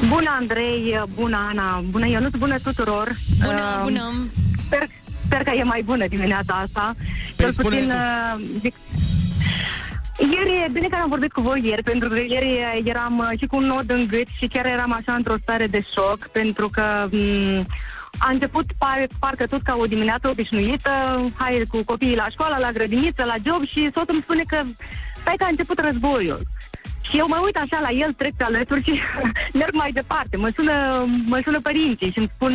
Bună, 0.08 0.30
Andrei, 0.40 1.02
bună, 1.16 1.38
Ana, 1.50 1.84
bună, 1.90 2.08
Ionuț, 2.08 2.34
bună 2.38 2.58
tuturor. 2.64 3.16
Bună, 3.45 3.62
Uh, 3.78 3.82
bună. 3.84 4.14
Sper, 4.66 4.88
sper 5.26 5.44
că 5.44 5.52
e 5.58 5.64
mai 5.64 5.82
bună 5.86 6.08
dimineața 6.08 6.54
asta. 6.54 6.95
Păi 6.95 7.34
Cel 7.36 7.52
spune 7.52 7.76
puțin, 7.76 7.90
tu. 7.90 7.95
uh, 7.95 8.45
zic, 8.60 8.76
ieri, 10.20 10.72
bine 10.72 10.88
că 10.88 10.95
am 11.02 11.10
vorbit 11.10 11.32
cu 11.32 11.41
voi 11.41 11.62
ieri, 11.66 11.84
pentru 11.84 12.10
că 12.10 12.16
ieri 12.16 12.60
eram 12.84 13.18
uh, 13.18 13.40
și 13.40 13.45
cu 13.45 13.56
un 13.56 13.66
nod 13.66 13.90
în 13.90 14.06
gât 14.08 14.28
și 14.38 14.48
chiar 14.48 14.66
eram 14.66 14.94
așa 14.94 15.14
într-o 15.14 15.36
stare 15.41 15.68
de 15.68 15.82
șoc, 15.94 16.28
pentru 16.32 16.70
că 16.72 16.84
m- 17.08 17.66
a 18.18 18.30
început 18.30 18.65
par, 18.77 19.07
parcă 19.19 19.45
tot 19.45 19.61
ca 19.61 19.76
o 19.80 19.85
dimineață 19.85 20.27
obișnuită, 20.27 20.90
hai 21.38 21.61
cu 21.68 21.84
copiii 21.85 22.15
la 22.15 22.27
școală, 22.30 22.56
la 22.60 22.72
grădiniță, 22.72 23.23
la 23.23 23.35
job 23.45 23.65
și 23.65 23.90
soțul 23.94 24.14
îmi 24.14 24.22
spune 24.22 24.44
că 24.48 24.61
stai 25.14 25.35
că 25.38 25.44
a 25.44 25.48
început 25.48 25.80
războiul. 25.80 26.41
Și 27.02 27.18
eu 27.18 27.27
mă 27.27 27.41
uit 27.44 27.57
așa 27.57 27.80
la 27.81 27.90
el, 27.90 28.14
trec 28.14 28.34
pe 28.38 28.44
alături 28.44 28.84
și 28.84 28.99
merg 29.61 29.73
mai 29.73 29.91
departe. 29.91 30.38
Mă 30.38 30.49
sună, 30.56 31.06
mă 31.26 31.40
sună 31.44 31.60
părinții 31.61 32.11
și 32.11 32.18
îmi 32.18 32.30
spun 32.35 32.53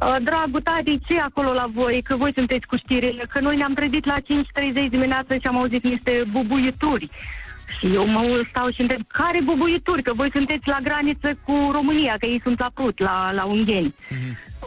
"Uh, 0.00 0.16
Dragul 0.22 0.60
tati, 0.60 1.00
ce 1.06 1.14
e 1.14 1.20
acolo 1.20 1.52
la 1.52 1.66
voi? 1.74 2.02
Că 2.04 2.16
voi 2.16 2.32
sunteți 2.34 2.66
cu 2.66 2.76
știrile. 2.76 3.24
Că 3.32 3.40
noi 3.40 3.56
ne-am 3.56 3.74
trezit 3.74 4.04
la 4.04 4.16
5.30 4.20 4.88
dimineața 4.90 5.34
și 5.34 5.46
am 5.46 5.56
auzit 5.58 5.82
niște 5.82 6.22
bubuituri. 6.30 7.08
Și 7.78 7.86
eu 7.94 8.06
mă 8.06 8.44
stau 8.48 8.70
și 8.70 8.80
întreb, 8.80 9.00
care 9.08 9.40
bubuituri? 9.44 10.02
Că 10.02 10.12
voi 10.14 10.30
sunteți 10.32 10.68
la 10.68 10.78
graniță 10.82 11.38
cu 11.44 11.70
România, 11.72 12.16
că 12.18 12.26
ei 12.26 12.40
sunt 12.42 12.58
la 12.58 12.70
Prut, 12.74 12.98
la, 12.98 13.32
la 13.32 13.44
Ungheni. 13.44 13.94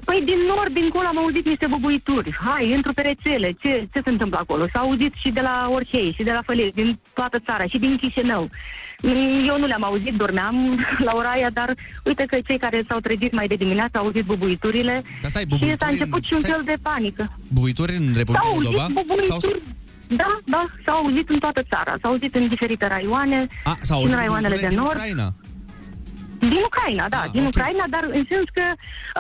Păi 0.05 0.21
din 0.25 0.37
nord, 0.55 0.73
dincolo, 0.73 1.07
am 1.07 1.17
auzit 1.17 1.45
niște 1.45 1.67
bubuituri. 1.67 2.35
Hai, 2.45 2.69
intru 2.71 2.91
pe 2.91 3.01
rețele. 3.01 3.55
Ce, 3.61 3.87
ce 3.93 4.01
se 4.03 4.09
întâmplă 4.09 4.37
acolo? 4.37 4.65
S-a 4.73 4.79
auzit 4.79 5.13
și 5.15 5.29
de 5.29 5.41
la 5.41 5.69
Orhei, 5.71 6.13
și 6.15 6.23
de 6.23 6.31
la 6.31 6.41
Fălesc, 6.45 6.73
din 6.73 6.99
toată 7.13 7.39
țara, 7.39 7.65
și 7.65 7.77
din 7.77 7.97
Chișinău. 7.97 8.49
Mm, 9.01 9.47
Eu 9.47 9.59
nu 9.59 9.65
le-am 9.65 9.83
auzit, 9.83 10.13
dormeam 10.13 10.79
la 11.07 11.11
ora 11.15 11.29
aia, 11.29 11.49
dar 11.49 11.73
uite 12.05 12.23
că 12.27 12.37
cei 12.47 12.57
care 12.57 12.83
s-au 12.87 12.99
trezit 12.99 13.31
mai 13.33 13.47
de 13.47 13.55
dimineață 13.55 13.97
au 13.97 14.03
auzit 14.05 14.23
bubuiturile 14.25 15.03
Dar 15.21 15.29
stai, 15.29 15.41
și 15.41 15.47
bubuituri 15.47 15.79
s-a 15.79 15.87
început 15.91 16.17
în- 16.17 16.23
și 16.23 16.33
un 16.33 16.39
stai- 16.41 16.51
fel 16.51 16.61
de 16.65 16.75
panică. 16.81 17.31
Bubuituri 17.53 17.95
în 17.95 18.05
Republica 18.15 18.43
S-au 18.43 18.51
auzit 18.53 18.63
Moldova? 18.71 18.87
bubuituri. 19.01 19.61
Da, 20.07 20.37
da, 20.45 20.65
s-au 20.85 20.95
auzit 20.95 21.29
în 21.29 21.39
toată 21.39 21.63
țara. 21.69 21.95
S-au 22.01 22.11
auzit 22.11 22.35
în 22.35 22.47
diferite 22.47 22.87
raioane, 22.87 23.47
A, 23.63 23.77
s-au 23.79 23.85
și 23.85 23.91
auzit 23.91 24.11
în 24.11 24.15
raioanele 24.15 24.55
de 24.55 24.67
bubuiturile 24.67 24.69
din 24.69 24.79
nord. 24.79 24.95
Ucraina. 24.95 25.33
Din 26.39 26.63
Ucraina, 26.65 27.09
da, 27.09 27.23
din 27.31 27.45
Ucraina, 27.45 27.85
dar 27.89 28.03
în 28.11 28.25
sens 28.29 28.47
că 28.53 28.63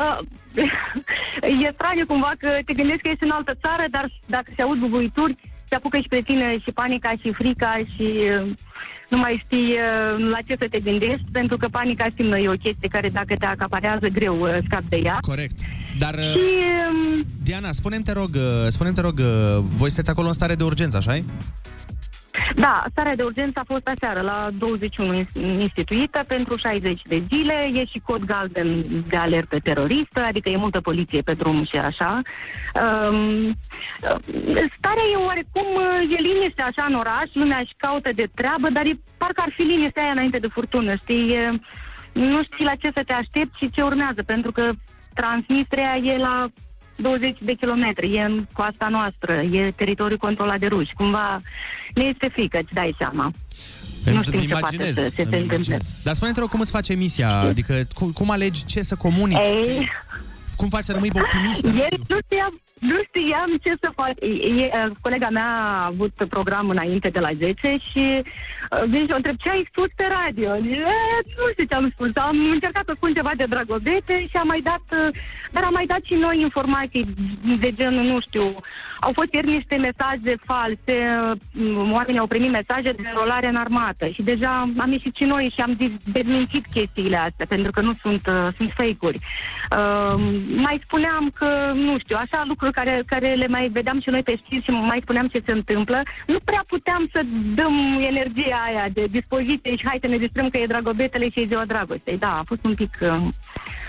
uh, 0.01 1.63
e 1.65 1.71
straniu 1.73 2.05
cumva 2.05 2.31
că 2.39 2.49
te 2.65 2.73
gândești 2.73 3.01
că 3.01 3.09
ești 3.09 3.23
în 3.23 3.29
altă 3.29 3.53
țară, 3.61 3.83
dar 3.91 4.11
dacă 4.25 4.51
se 4.55 4.61
aud 4.61 4.77
bubuituri, 4.77 5.35
se 5.65 5.75
apucă 5.75 5.97
și 5.97 6.07
pe 6.07 6.21
tine 6.21 6.57
și 6.59 6.71
panica 6.71 7.13
și 7.21 7.33
frica 7.33 7.77
și 7.95 8.07
uh, 8.41 8.49
nu 9.09 9.17
mai 9.17 9.41
știi 9.45 9.71
uh, 9.71 10.29
la 10.29 10.37
ce 10.47 10.55
să 10.59 10.67
te 10.69 10.79
gândești, 10.79 11.25
pentru 11.31 11.57
că 11.57 11.67
panica 11.67 12.05
știm 12.05 12.25
noi 12.25 12.43
e 12.43 12.49
o 12.49 12.63
chestie 12.65 12.87
care 12.87 13.09
dacă 13.09 13.35
te 13.35 13.45
acaparează 13.45 14.07
greu 14.07 14.39
uh, 14.39 14.57
scapi 14.65 14.89
de 14.89 15.01
ea. 15.03 15.17
Corect. 15.21 15.59
Dar, 15.97 16.13
uh, 16.13 16.31
Și 16.31 16.39
um, 16.91 17.25
Diana, 17.43 17.71
spune-mi, 17.71 18.03
te 18.03 18.11
rog, 18.11 18.29
uh, 18.35 18.67
spune 18.67 18.91
te 18.91 19.01
rog, 19.01 19.19
uh, 19.19 19.57
voi 19.59 19.89
sunteți 19.89 20.09
acolo 20.09 20.27
în 20.27 20.33
stare 20.33 20.55
de 20.55 20.63
urgență, 20.63 20.97
așa 20.97 21.13
Da, 22.55 22.85
starea 22.91 23.15
de 23.15 23.23
urgență 23.23 23.59
a 23.59 23.63
fost 23.67 23.87
aseară 23.87 24.21
la 24.21 24.49
21 24.57 25.13
ins- 25.13 25.59
instituită 25.59 26.23
pentru 26.27 26.55
60 26.55 27.01
de 27.07 27.23
zile. 27.27 27.53
E 27.73 27.85
și 27.85 28.01
cod 28.05 28.23
galben 28.23 28.85
de 29.07 29.15
alertă 29.15 29.59
teroristă, 29.59 30.19
adică 30.19 30.49
e 30.49 30.57
multă 30.57 30.81
poliție 30.81 31.21
pe 31.21 31.33
drum 31.33 31.65
și 31.65 31.77
așa. 31.77 32.21
Um, 32.73 33.57
starea 34.77 35.07
e 35.13 35.25
oarecum, 35.25 35.67
e 36.09 36.21
liniște 36.21 36.61
așa 36.61 36.85
în 36.87 36.95
oraș, 36.95 37.29
lumea 37.33 37.57
își 37.57 37.73
caută 37.77 38.09
de 38.15 38.29
treabă, 38.33 38.69
dar 38.69 38.85
e 38.85 38.99
parcă 39.17 39.41
ar 39.45 39.51
fi 39.51 39.61
liniștea 39.61 40.03
aia 40.03 40.11
înainte 40.11 40.37
de 40.39 40.47
furtună, 40.47 40.95
știi? 40.95 41.31
E, 41.33 41.59
nu 42.11 42.43
știi 42.43 42.65
la 42.65 42.75
ce 42.75 42.91
să 42.93 43.03
te 43.05 43.13
aștepți 43.13 43.57
și 43.57 43.69
ce 43.69 43.81
urmează, 43.81 44.23
pentru 44.23 44.51
că 44.51 44.71
Transnistria 45.19 45.95
e 46.03 46.17
la 46.17 46.47
20 46.95 47.37
de 47.41 47.53
kilometri, 47.53 48.15
e 48.15 48.21
în 48.21 48.45
coasta 48.53 48.87
noastră, 48.87 49.33
e 49.33 49.71
teritoriul 49.75 50.17
controlat 50.17 50.59
de 50.59 50.67
ruși. 50.67 50.93
Cumva 50.93 51.41
ne 51.93 52.03
este 52.03 52.29
frică, 52.33 52.57
îți 52.57 52.73
dai 52.73 52.95
seama. 52.97 53.31
nu 54.11 54.23
știm 54.23 54.39
ce 54.39 54.47
poate 54.47 54.91
să 54.91 55.11
se 55.15 55.21
îmi 55.21 55.41
întâmple. 55.41 55.79
Dar 56.03 56.13
spune-te 56.13 56.39
rog, 56.39 56.49
cum 56.49 56.59
îți 56.59 56.71
face 56.71 56.91
emisia? 56.91 57.29
Adică 57.39 57.87
cum, 57.93 58.11
cum 58.11 58.29
alegi 58.29 58.65
ce 58.65 58.81
să 58.81 58.95
comunici? 58.95 59.37
Ei. 59.37 59.89
Cum 60.55 60.69
faci 60.69 60.83
să 60.83 60.91
rămâi 60.91 61.11
optimistă? 61.13 61.67
Nu 61.67 61.77
Ieri 61.77 61.99
nu 62.07 62.17
știam, 62.23 62.61
nu 62.79 62.97
știam 63.03 63.49
ce 63.63 63.73
să 63.81 63.91
fac. 63.95 64.11
E, 64.19 64.63
e, 64.63 64.91
colega 65.01 65.29
mea 65.29 65.47
a 65.47 65.85
avut 65.85 66.13
program 66.29 66.69
înainte 66.69 67.09
de 67.09 67.19
la 67.19 67.29
10 67.37 67.77
și 67.91 68.21
uh, 68.21 68.83
vin 68.87 69.05
și 69.05 69.11
o 69.11 69.15
întreb 69.15 69.35
ce 69.35 69.49
ai 69.49 69.67
spus 69.71 69.87
pe 69.95 70.05
radio. 70.25 70.55
E, 70.55 70.83
nu 71.37 71.47
știu 71.51 71.65
ce 71.69 71.75
am 71.75 71.89
spus. 71.93 72.15
Am 72.15 72.37
încercat 72.51 72.83
să 72.85 72.93
spun 72.95 73.13
ceva 73.13 73.31
de 73.35 73.45
dragobete 73.49 74.25
și 74.29 74.37
am 74.37 74.47
mai 74.47 74.61
dat, 74.61 74.83
uh, 74.91 75.15
dar 75.51 75.63
am 75.63 75.73
mai 75.73 75.85
dat 75.85 76.03
și 76.03 76.13
noi 76.13 76.41
informații 76.41 77.13
de 77.59 77.71
genul, 77.73 78.03
nu 78.03 78.19
știu, 78.19 78.55
au 78.99 79.11
fost 79.13 79.33
ieri 79.33 79.47
niște 79.47 79.75
mesaje 79.75 80.35
false, 80.45 80.95
uh, 81.55 81.91
oamenii 81.91 82.19
au 82.19 82.27
primit 82.27 82.51
mesaje 82.51 82.91
de 82.91 83.11
rolare 83.13 83.47
în 83.47 83.55
armată 83.55 84.07
și 84.07 84.21
deja 84.21 84.69
am 84.77 84.91
ieșit 84.91 85.15
și 85.15 85.23
noi 85.23 85.51
și 85.53 85.61
am 85.61 85.75
zis- 85.79 86.03
dezmințit 86.11 86.65
chestiile 86.73 87.17
astea, 87.17 87.45
pentru 87.49 87.71
că 87.71 87.81
nu 87.81 87.93
sunt, 87.93 88.27
uh, 88.27 88.47
sunt 88.57 88.71
fake-uri. 88.75 89.19
Uh, 89.71 90.19
mai 90.55 90.79
spuneam 90.83 91.31
că, 91.35 91.71
nu 91.73 91.99
știu, 91.99 92.17
așa 92.19 92.43
lucruri 92.47 92.66
care, 92.71 93.03
care 93.05 93.33
le 93.33 93.47
mai 93.47 93.69
vedeam 93.73 94.01
și 94.01 94.09
noi 94.09 94.23
pe 94.23 94.35
știri 94.35 94.63
și 94.63 94.69
mai 94.71 94.99
spuneam 95.01 95.27
ce 95.27 95.41
se 95.45 95.51
întâmplă, 95.51 96.01
nu 96.27 96.37
prea 96.43 96.63
puteam 96.67 97.09
să 97.11 97.21
dăm 97.55 97.73
energia 98.11 98.59
aia 98.67 98.85
de 98.93 99.05
dispoziție 99.11 99.75
și 99.75 99.85
hai 99.87 99.97
să 100.01 100.07
ne 100.07 100.17
distrăm 100.17 100.49
că 100.49 100.57
e 100.57 100.65
dragobetele 100.67 101.29
și 101.29 101.41
e 101.41 101.45
ziua 101.47 101.65
dragostei. 101.65 102.17
Da, 102.17 102.37
a 102.37 102.43
fost 102.45 102.63
un 102.63 102.73
pic... 102.73 102.97
Uh, 103.01 103.07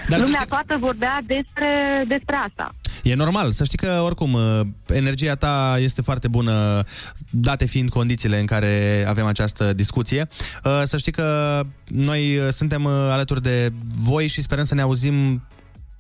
Dar 0.09 0.19
să 0.19 0.25
lumea 0.25 0.41
știi- 0.41 0.49
toată 0.49 0.77
vorbea 0.81 1.21
despre, 1.27 1.69
despre 2.07 2.37
asta. 2.47 2.75
E 3.03 3.15
normal, 3.15 3.53
să 3.53 3.65
știi 3.65 3.79
că 3.79 4.01
oricum 4.05 4.33
uh, 4.33 4.61
energia 4.87 5.35
ta 5.35 5.77
este 5.79 6.03
foarte 6.03 6.29
bună, 6.29 6.83
date 7.31 7.65
fiind 7.67 7.89
condițiile 7.91 8.39
în 8.39 8.47
care 8.47 9.05
avem 9.09 9.27
această 9.27 9.73
discuție. 9.73 10.29
Uh, 10.65 10.83
Să 10.85 10.97
știi 10.97 11.13
că 11.13 11.61
noi 11.87 12.37
uh, 12.37 12.47
suntem 12.51 12.85
uh, 12.85 12.93
alături 13.11 13.43
de 13.43 13.73
voi 14.03 14.27
și 14.27 14.43
sperăm 14.43 14.65
să 14.65 14.75
ne 14.75 14.81
auzim 14.83 15.43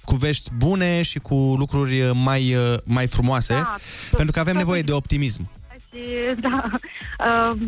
cu 0.08 0.14
vești 0.14 0.50
bune 0.56 1.02
și 1.02 1.18
cu 1.18 1.34
lucruri 1.34 2.00
uh, 2.00 2.10
mai, 2.14 2.54
uh, 2.54 2.78
mai 2.84 3.06
frumoase, 3.06 3.54
Da, 3.54 3.76
pentru 4.16 4.32
că 4.32 4.40
avem 4.40 4.56
nevoie 4.56 4.82
de 4.82 4.92
optimism. 4.92 5.50
Și, 5.90 6.00
da, 6.40 6.62
uh, 6.72 7.58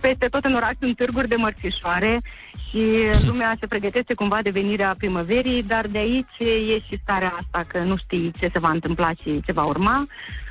peste 0.00 0.26
tot 0.26 0.44
în 0.44 0.54
oraș 0.54 0.72
sunt 0.80 0.96
târguri 0.96 1.28
de 1.28 1.34
mărțișoare 1.34 2.20
și 2.68 2.82
lumea 3.26 3.56
se 3.60 3.66
pregătește 3.66 4.14
cumva 4.14 4.38
de 4.42 4.50
venirea 4.50 4.94
primăverii, 4.98 5.62
dar 5.62 5.86
de 5.86 5.98
aici 5.98 6.38
e 6.68 6.78
și 6.88 7.00
starea 7.02 7.34
asta 7.40 7.64
că 7.66 7.78
nu 7.78 7.96
știi 7.96 8.32
ce 8.38 8.50
se 8.52 8.58
va 8.58 8.70
întâmpla 8.70 9.10
și 9.22 9.40
ce 9.46 9.52
va 9.52 9.64
urma. 9.64 10.06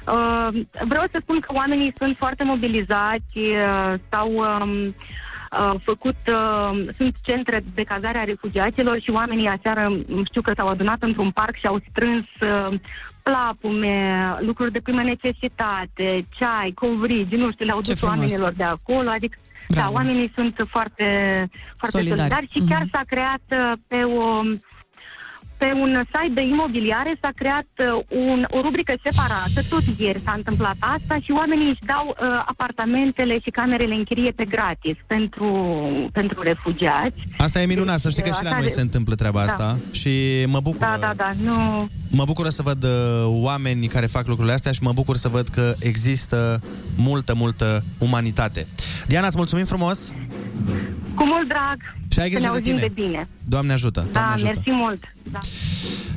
Uh, 0.08 0.62
vreau 0.88 1.06
să 1.12 1.18
spun 1.22 1.40
că 1.40 1.54
oamenii 1.54 1.94
sunt 1.98 2.18
foarte 2.18 2.44
mobilizați, 2.44 3.38
uh, 3.38 3.94
s-au 4.10 4.32
um, 4.34 4.96
uh, 5.60 5.80
făcut, 5.80 6.16
uh, 6.28 6.86
sunt 6.98 7.16
centre 7.24 7.64
de 7.74 7.84
cazare 7.84 8.18
a 8.18 8.24
refugiaților 8.24 9.00
și 9.00 9.10
oamenii 9.10 9.48
aseară 9.48 9.90
m, 10.08 10.24
știu 10.26 10.42
că 10.42 10.52
s-au 10.56 10.68
adunat 10.68 11.02
într-un 11.02 11.32
parc 11.32 11.56
și 11.56 11.68
au 11.68 11.82
strâns 11.90 12.26
uh, 12.42 12.80
plapume, 13.24 14.20
lucruri 14.40 14.72
de 14.72 14.82
primă 14.82 15.02
necesitate, 15.02 16.26
ceai, 16.30 16.72
covrigi, 16.76 17.36
nu 17.36 17.52
știu, 17.52 17.66
le-au 17.66 17.82
dus 17.82 18.00
frumos. 18.00 18.16
oamenilor 18.16 18.52
de 18.52 18.64
acolo, 18.64 19.10
adică 19.10 19.38
da, 19.68 19.90
oamenii 19.92 20.32
sunt 20.36 20.66
foarte, 20.68 21.06
foarte 21.78 21.98
Solidari. 21.98 22.20
solidari, 22.20 22.50
și 22.52 22.64
chiar 22.70 22.88
s-a 22.92 23.02
creat 23.08 23.42
uh, 23.50 23.72
pe 23.88 24.04
o 24.04 24.42
pe 25.64 25.72
un 25.86 26.04
site 26.14 26.34
de 26.34 26.42
imobiliare 26.42 27.12
s-a 27.22 27.32
creat 27.36 27.68
uh, 27.78 28.04
un, 28.32 28.46
o 28.50 28.62
rubrică 28.62 28.94
separată, 29.04 29.60
tot 29.70 29.84
ieri 29.98 30.22
s-a 30.26 30.34
întâmplat 30.36 30.76
asta 30.80 31.16
și 31.24 31.32
oamenii 31.32 31.70
își 31.70 31.80
dau 31.86 32.06
uh, 32.08 32.44
apartamentele 32.46 33.40
și 33.40 33.50
camerele 33.50 33.94
în 33.94 34.04
chirie 34.04 34.32
pe 34.32 34.46
gratis 34.46 34.96
pentru, 35.08 35.48
pentru 36.12 36.42
refugiați. 36.42 37.20
Asta 37.38 37.62
e 37.62 37.66
minunat, 37.66 38.00
să 38.00 38.10
știi 38.10 38.24
că 38.24 38.30
Deci, 38.30 38.38
și 38.38 38.44
la 38.44 38.50
așa 38.50 38.58
noi 38.60 38.68
de- 38.68 38.74
se 38.74 38.82
întâmplă 38.82 39.16
treaba 39.16 39.40
Da. 39.46 39.52
asta 39.52 39.78
și 39.92 40.12
mă 40.48 40.60
bucur, 40.60 40.80
Da, 40.80 40.98
da, 41.00 41.14
da, 41.16 41.32
nu... 41.44 41.90
mă 42.10 42.24
bucură 42.26 42.50
să 42.50 42.62
văd 42.62 42.84
uh, 42.84 42.90
oameni 43.26 43.88
care 43.88 44.06
fac 44.06 44.28
lucrurile 44.28 44.54
astea 44.54 44.72
și 44.72 44.84
mă 44.84 44.92
bucur 44.94 45.16
să 45.16 45.28
văd 45.30 45.48
că 45.48 45.74
există 45.80 46.60
multă, 46.98 47.34
multă 47.36 47.84
umanitate. 47.98 48.68
Diana, 49.08 49.28
îți 49.28 49.38
mulțumim 49.38 49.66
frumos! 49.66 50.14
Cu 51.16 51.26
mult 51.26 51.48
drag! 51.48 51.78
Și 52.14 52.20
ai 52.20 52.30
să 52.32 52.32
grijă 52.32 52.40
ne 52.40 52.42
de 52.42 52.48
auzim 52.48 52.76
tine. 52.76 52.80
de 52.88 53.02
bine. 53.02 53.28
Doamne 53.48 53.74
ajută! 53.74 54.00
Da, 54.00 54.10
Doamne 54.12 54.34
ajută. 54.34 54.52
mersi 54.54 54.72
mult. 54.72 55.14
Da. 55.32 55.40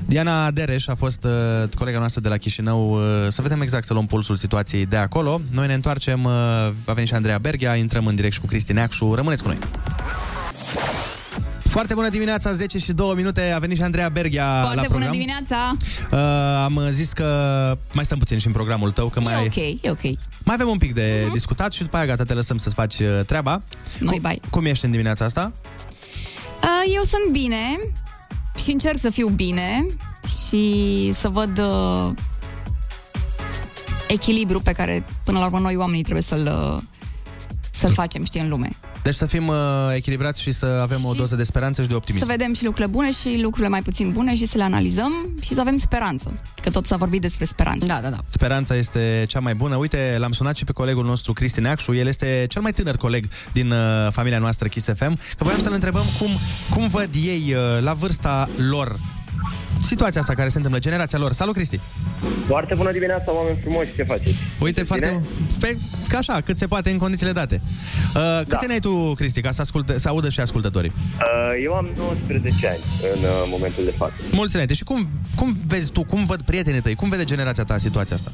Diana 0.06 0.50
Dereș 0.50 0.86
a 0.88 0.94
fost 0.94 1.24
uh, 1.24 1.30
colega 1.74 1.98
noastră 1.98 2.20
de 2.20 2.28
la 2.28 2.36
Chișinău 2.36 2.90
uh, 2.90 3.00
să 3.28 3.42
vedem 3.42 3.60
exact 3.60 3.84
să 3.86 3.92
luăm 3.92 4.06
pulsul 4.06 4.36
situației 4.36 4.86
de 4.86 4.96
acolo. 4.96 5.40
Noi 5.50 5.66
ne 5.66 5.74
întoarcem, 5.74 6.24
uh, 6.24 6.32
va 6.84 6.92
veni 6.92 7.06
și 7.06 7.14
Andreea 7.14 7.38
Berghia, 7.38 7.74
intrăm 7.76 8.06
în 8.06 8.14
direct 8.14 8.34
și 8.34 8.40
cu 8.40 8.46
Cristi 8.46 8.72
Neacșu. 8.72 9.14
Rămâneți 9.14 9.42
cu 9.42 9.48
noi! 9.48 9.58
Foarte 11.58 11.94
bună 11.94 12.08
dimineața, 12.08 12.52
10 12.52 12.78
și 12.78 12.92
2 12.92 13.12
minute, 13.16 13.50
a 13.50 13.58
venit 13.58 13.76
și 13.76 13.82
Andreea 13.82 14.08
Berghia 14.08 14.44
la 14.44 14.60
Foarte 14.62 14.74
bună 14.76 14.88
program. 14.88 15.12
dimineața! 15.12 15.76
Uh, 16.12 16.18
am 16.64 16.80
zis 16.90 17.12
că 17.12 17.24
mai 17.92 18.04
stăm 18.04 18.18
puțin 18.18 18.38
și 18.38 18.46
în 18.46 18.52
programul 18.52 18.90
tău, 18.90 19.08
că 19.08 19.20
mai, 19.20 19.34
E 19.34 19.46
ok, 19.46 19.56
e 19.84 19.90
ok. 19.90 20.02
mai 20.44 20.54
avem 20.54 20.68
un 20.68 20.76
pic 20.78 20.94
de 20.94 21.24
uh-huh. 21.26 21.32
discutat 21.32 21.72
și 21.72 21.82
după 21.82 21.96
aia 21.96 22.06
gata, 22.06 22.24
te 22.24 22.32
lăsăm 22.34 22.56
să-ți 22.56 22.74
faci 22.74 22.98
uh, 22.98 23.20
treaba. 23.26 23.62
Noi, 23.98 24.18
bai. 24.20 24.40
Cum 24.50 24.64
ești 24.64 24.84
în 24.84 24.90
dimineața 24.90 25.24
asta? 25.24 25.52
Uh, 26.62 26.92
Eu 26.94 27.02
sunt 27.02 27.32
bine 27.32 27.76
și 28.64 28.70
încerc 28.70 28.98
să 28.98 29.10
fiu 29.10 29.28
bine 29.28 29.86
și 30.46 31.12
să 31.18 31.28
văd 31.28 31.58
uh, 31.58 32.10
echilibru 34.08 34.60
pe 34.60 34.72
care 34.72 35.04
până 35.24 35.38
la 35.38 35.44
urmă 35.44 35.58
noi 35.58 35.76
oamenii 35.76 36.02
trebuie 36.02 36.22
să-l, 36.22 36.74
uh, 36.76 36.82
să-l 37.76 37.92
facem, 37.92 38.24
știi, 38.24 38.40
în 38.40 38.48
lume. 38.48 38.70
Deci 39.02 39.14
să 39.14 39.26
fim 39.26 39.46
uh, 39.46 39.56
echilibrați 39.94 40.42
și 40.42 40.52
să 40.52 40.66
avem 40.66 41.04
o 41.04 41.12
doză 41.12 41.36
de 41.36 41.44
speranță 41.44 41.82
și 41.82 41.88
de 41.88 41.94
optimism. 41.94 42.24
Să 42.24 42.30
vedem 42.30 42.54
și 42.54 42.64
lucrurile 42.64 42.92
bune 42.92 43.10
și 43.10 43.38
lucrurile 43.40 43.68
mai 43.68 43.82
puțin 43.82 44.12
bune 44.12 44.34
și 44.34 44.46
să 44.46 44.56
le 44.56 44.62
analizăm 44.62 45.12
și 45.40 45.54
să 45.54 45.60
avem 45.60 45.76
speranță. 45.76 46.32
Că 46.62 46.70
tot 46.70 46.86
s-a 46.86 46.96
vorbit 46.96 47.20
despre 47.20 47.44
speranță. 47.44 47.86
Da, 47.86 47.98
da, 48.02 48.08
da. 48.08 48.18
Speranța 48.28 48.74
este 48.76 49.24
cea 49.28 49.40
mai 49.40 49.54
bună. 49.54 49.76
Uite, 49.76 50.16
l-am 50.18 50.32
sunat 50.32 50.56
și 50.56 50.64
pe 50.64 50.72
colegul 50.72 51.04
nostru, 51.04 51.32
Cristi 51.32 51.60
Neacșu. 51.60 51.94
El 51.94 52.06
este 52.06 52.46
cel 52.48 52.62
mai 52.62 52.72
tânăr 52.72 52.96
coleg 52.96 53.28
din 53.52 53.70
uh, 53.70 53.78
familia 54.10 54.38
noastră 54.38 54.68
Kiss 54.68 54.86
FM. 54.86 55.18
Că 55.36 55.44
voiam 55.44 55.60
să-l 55.60 55.72
întrebăm 55.72 56.04
cum, 56.18 56.28
cum 56.70 56.88
văd 56.88 57.08
ei 57.24 57.54
uh, 57.54 57.82
la 57.82 57.92
vârsta 57.92 58.48
lor 58.56 58.96
situația 59.80 60.20
asta 60.20 60.34
care 60.34 60.48
se 60.48 60.56
întâmplă, 60.56 60.80
generația 60.80 61.18
lor. 61.18 61.32
Salut, 61.32 61.54
Cristi! 61.54 61.80
Foarte 62.46 62.74
bună 62.74 62.92
dimineața, 62.92 63.32
oameni 63.34 63.58
frumoși, 63.62 63.94
ce 63.94 64.02
faceți? 64.02 64.34
Uite, 64.60 64.82
foarte... 64.82 65.20
Fe, 65.58 65.76
ca 66.08 66.18
așa, 66.18 66.40
cât 66.40 66.58
se 66.58 66.66
poate 66.66 66.90
în 66.90 66.98
condițiile 66.98 67.32
date. 67.32 67.60
Uh, 68.16 68.38
câți 68.38 68.48
Da. 68.48 68.58
ani 68.62 68.72
ai 68.72 68.80
tu, 68.80 69.12
Cristi, 69.14 69.40
ca 69.40 69.50
să, 69.50 69.60
asculte, 69.60 69.98
să 69.98 70.08
audă 70.08 70.28
și 70.28 70.40
ascultătorii? 70.40 70.92
Uh, 70.96 71.62
Eu 71.62 71.72
am 71.74 71.88
19 71.96 72.68
ani 72.68 72.78
în 73.16 73.22
uh, 73.22 73.46
momentul 73.50 73.84
de 73.84 73.90
față. 73.90 74.14
Mulți 74.32 74.52
înainte. 74.54 74.74
Și 74.74 74.84
cum, 74.84 75.08
cum 75.36 75.56
vezi 75.66 75.92
tu, 75.92 76.04
cum 76.04 76.24
văd 76.24 76.42
prietenii 76.42 76.80
tăi, 76.80 76.94
cum 76.94 77.08
vede 77.08 77.24
generația 77.24 77.64
ta 77.64 77.78
situația 77.78 78.16
asta? 78.16 78.32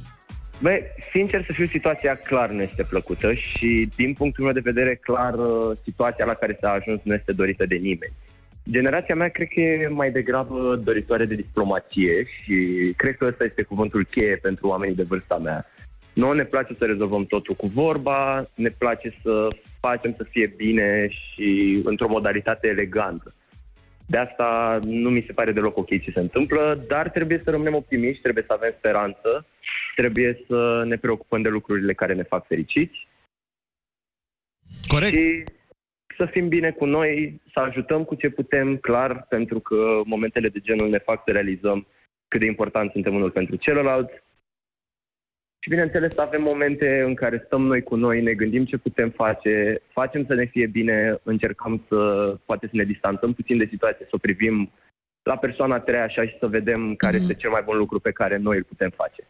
Băi, 0.60 0.82
sincer 1.12 1.44
să 1.46 1.52
fiu, 1.52 1.66
situația 1.66 2.14
clar 2.16 2.50
nu 2.50 2.62
este 2.62 2.82
plăcută 2.82 3.32
și 3.32 3.88
din 3.96 4.12
punctul 4.12 4.44
meu 4.44 4.52
de 4.52 4.60
vedere 4.64 4.94
clar 5.02 5.34
uh, 5.34 5.76
situația 5.84 6.24
la 6.24 6.34
care 6.34 6.58
s-a 6.60 6.70
ajuns 6.70 7.00
nu 7.02 7.14
este 7.14 7.32
dorită 7.32 7.66
de 7.66 7.74
nimeni. 7.74 8.12
Generația 8.70 9.14
mea 9.14 9.28
cred 9.28 9.48
că 9.48 9.60
e 9.60 9.89
mai 9.89 10.10
degrabă 10.10 10.76
doritoare 10.76 11.24
de 11.24 11.34
diplomație 11.34 12.24
și 12.24 12.93
cred 12.97 13.16
că 13.16 13.24
ăsta 13.24 13.44
este 13.44 13.62
cuvântul 13.62 14.05
cheie 14.05 14.36
pentru 14.36 14.66
oamenii 14.66 14.94
de 14.94 15.02
vârsta 15.02 15.39
mea. 15.39 15.66
Noi 16.12 16.36
ne 16.36 16.44
place 16.44 16.74
să 16.78 16.84
rezolvăm 16.84 17.24
totul 17.26 17.55
cu 17.55 17.66
vorba, 17.66 18.47
ne 18.55 18.68
place 18.68 19.14
să 19.22 19.48
facem 19.80 20.14
să 20.16 20.24
fie 20.24 20.47
bine 20.56 21.09
și 21.09 21.80
într-o 21.84 22.09
modalitate 22.09 22.68
elegantă. 22.68 23.34
De 24.06 24.16
asta 24.16 24.80
nu 24.84 25.10
mi 25.10 25.24
se 25.26 25.32
pare 25.32 25.52
deloc 25.52 25.76
ok 25.76 25.89
ce 25.89 26.10
se 26.10 26.20
întâmplă, 26.20 26.84
dar 26.89 27.10
trebuie 27.10 27.40
să 27.44 27.51
rămânem 27.51 27.74
optimiști, 27.74 28.22
trebuie 28.22 28.44
să 28.47 28.52
avem 28.52 28.74
speranță, 28.78 29.47
trebuie 29.94 30.44
să 30.47 30.82
ne 30.86 30.97
preocupăm 30.97 31.43
de 31.43 31.48
lucrurile 31.48 31.93
care 31.93 32.14
ne 32.14 32.22
fac 32.22 32.47
fericiți. 32.47 33.09
Corect. 34.86 35.12
Și 35.12 35.44
să 36.16 36.26
fim 36.26 36.48
bine 36.48 36.70
cu 36.70 36.84
noi, 36.84 37.40
să 37.52 37.60
ajutăm 37.60 38.05
cu 38.05 38.14
ce 38.14 38.30
putem, 38.30 38.76
clar, 38.76 39.26
pentru 39.28 39.60
că 39.60 40.01
momentele 40.05 40.48
de 40.48 40.59
genul 40.59 40.89
ne 40.89 40.98
fac 40.98 41.22
să 41.26 41.32
realizăm 41.32 41.86
cât 42.28 42.40
de 42.40 42.47
important 42.47 42.90
suntem 42.90 43.14
unul 43.14 43.30
pentru 43.30 43.56
celălalt. 43.56 44.24
Și 45.59 45.68
bineînțeles 45.68 46.14
să 46.14 46.20
avem 46.20 46.43
momente 46.43 47.02
în 47.02 47.14
care 47.14 47.43
stăm 47.47 47.62
noi 47.62 47.82
cu 47.82 47.97
noi, 47.97 48.22
ne 48.22 48.34
gândim 48.34 48.64
ce 48.64 48.76
putem 48.76 49.10
face, 49.10 49.82
facem 49.89 50.24
să 50.26 50.34
ne 50.34 50.44
fie 50.44 50.66
bine, 50.66 51.20
încercăm 51.22 51.84
să 51.89 52.34
poate 52.44 52.66
să 52.66 52.76
ne 52.76 52.84
distanțăm 52.84 53.32
puțin 53.32 53.59
de 53.59 53.68
situație, 53.70 54.05
să 54.05 54.14
o 54.14 54.18
privim 54.18 54.70
la 55.22 55.36
persoana 55.36 55.74
a 55.74 55.80
treia 55.80 56.02
așa 56.02 56.26
și 56.26 56.39
să 56.39 56.47
vedem 56.47 56.94
care 56.94 57.16
este 57.16 57.34
cel 57.34 57.51
mai 57.51 57.62
bun 57.62 57.76
lucru 57.76 58.01
pe 58.01 58.12
care 58.12 58.36
noi 58.36 58.56
îl 58.56 58.64
putem 58.64 58.90
face. 58.90 59.22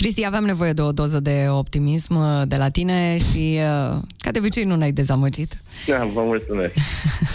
Cristi, 0.00 0.26
aveam 0.26 0.44
nevoie 0.44 0.72
de 0.72 0.80
o 0.80 0.92
doză 0.92 1.20
de 1.20 1.46
optimism 1.48 2.14
uh, 2.14 2.42
de 2.46 2.56
la 2.56 2.68
tine 2.68 3.18
și, 3.18 3.58
uh, 3.58 3.98
ca 4.18 4.30
de 4.30 4.38
obicei, 4.38 4.64
nu 4.64 4.76
ne-ai 4.76 4.92
dezamăgit. 4.92 5.62
Da, 5.86 6.10
vă 6.14 6.22
mulțumesc. 6.22 6.72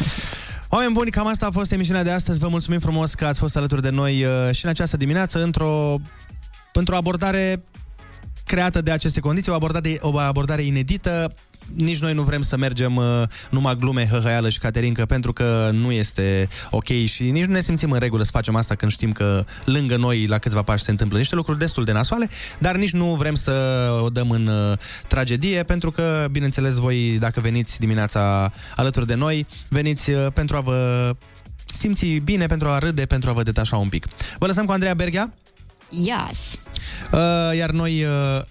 Oameni 0.70 0.94
buni, 0.94 1.10
cam 1.10 1.28
asta 1.28 1.46
a 1.46 1.52
fost 1.52 1.72
emisiunea 1.72 2.04
de 2.04 2.12
astăzi. 2.12 2.40
Vă 2.40 2.48
mulțumim 2.48 2.80
frumos 2.80 3.14
că 3.14 3.26
ați 3.26 3.40
fost 3.40 3.58
alături 3.58 3.82
de 3.82 3.90
noi 3.90 4.24
uh, 4.24 4.50
și 4.52 4.66
în 4.66 4.70
această 4.70 4.98
dimineață 4.98 5.44
într-o, 5.44 5.96
într-o 6.74 6.96
abordare 6.96 7.64
creată 8.46 8.82
de 8.82 8.92
aceste 8.92 9.20
condiții, 9.20 9.52
o 9.52 9.56
abordare, 9.56 9.98
o 10.00 10.18
abordare 10.18 10.62
inedită. 10.62 11.34
Nici 11.74 12.00
noi 12.00 12.14
nu 12.14 12.22
vrem 12.22 12.42
să 12.42 12.58
mergem 12.58 12.96
uh, 12.96 13.24
numai 13.50 13.76
glume, 13.76 14.08
hăhăială 14.12 14.50
și 14.50 14.60
caterincă 14.60 15.06
pentru 15.06 15.34
că 15.34 15.70
nu 15.74 15.92
este 15.92 16.50
ok 16.72 16.88
și 16.88 17.32
nici 17.32 17.46
nu 17.46 17.54
ne 17.54 17.62
simțim 17.62 17.92
în 17.92 18.00
regulă 18.00 18.24
să 18.24 18.30
facem 18.34 18.56
asta 18.56 18.76
când 18.76 18.92
știm 18.92 19.12
că 19.12 19.46
lângă 19.66 19.96
noi 19.96 20.26
la 20.26 20.38
câțiva 20.38 20.62
pași 20.62 20.84
se 20.84 20.92
întâmplă 20.92 21.18
niște 21.18 21.36
lucruri 21.36 21.60
destul 21.60 21.84
de 21.84 21.92
nasoale, 21.92 22.30
dar 22.60 22.76
nici 22.76 22.92
nu 22.92 23.06
vrem 23.06 23.36
să 23.36 23.90
o 24.04 24.10
dăm 24.10 24.30
în 24.30 24.48
uh, 24.48 24.78
tragedie 25.08 25.64
pentru 25.64 25.92
că, 25.92 26.28
bineînțeles, 26.32 26.76
voi 26.76 27.18
dacă 27.20 27.40
veniți 27.40 27.80
dimineața 27.80 28.52
alături 28.76 29.08
de 29.08 29.16
noi, 29.16 29.46
veniți 29.68 30.10
uh, 30.10 30.28
pentru 30.34 30.58
a 30.58 30.60
vă 30.60 31.12
simți 31.66 32.06
bine, 32.06 32.46
pentru 32.46 32.68
a 32.68 32.78
râde, 32.78 33.06
pentru 33.06 33.30
a 33.30 33.34
vă 33.34 33.44
detașa 33.44 33.78
un 33.78 33.90
pic. 33.90 34.08
Vă 34.38 34.46
lăsăm 34.46 34.66
cu 34.66 34.72
Andreea 34.72 34.94
Berghia, 34.94 35.34
Yes. 35.90 36.60
Uh, 37.12 37.58
iar 37.58 37.70
noi 37.70 38.04
uh, 38.04 38.42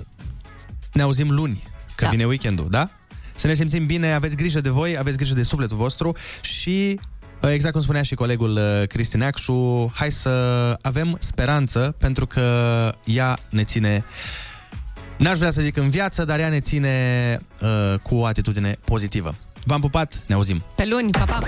ne 0.93 1.03
auzim 1.03 1.31
luni, 1.31 1.63
că 1.95 2.05
da. 2.05 2.11
vine 2.11 2.25
weekendul, 2.25 2.67
da? 2.71 2.91
Să 3.37 3.47
ne 3.47 3.55
simțim 3.55 3.87
bine, 3.87 4.13
aveți 4.13 4.37
grijă 4.37 4.61
de 4.61 4.69
voi, 4.69 4.99
aveți 4.99 5.17
grijă 5.17 5.35
de 5.35 5.43
sufletul 5.43 5.77
vostru 5.77 6.17
și, 6.41 7.01
uh, 7.43 7.51
exact 7.53 7.73
cum 7.73 7.83
spunea 7.83 8.03
și 8.03 8.15
colegul 8.15 8.57
uh, 8.57 8.87
Cristi 8.87 9.17
Neacșu, 9.17 9.93
hai 9.95 10.11
să 10.11 10.31
avem 10.81 11.17
speranță, 11.21 11.95
pentru 11.99 12.27
că 12.27 12.91
ea 13.05 13.39
ne 13.49 13.65
ține, 13.65 14.05
n-aș 15.19 15.39
vrea 15.39 15.51
să 15.51 15.61
zic 15.61 15.77
în 15.77 15.91
viață, 15.91 16.25
dar 16.25 16.39
ea 16.39 16.49
ne 16.49 16.61
ține 16.61 17.39
uh, 17.63 17.99
cu 18.03 18.15
o 18.15 18.25
atitudine 18.25 18.79
pozitivă. 18.85 19.35
V-am 19.65 19.81
pupat, 19.81 20.23
ne 20.27 20.35
auzim! 20.35 20.65
Pe 20.77 20.87
luni, 20.87 21.11
pa, 21.11 21.25
pa! 21.25 21.43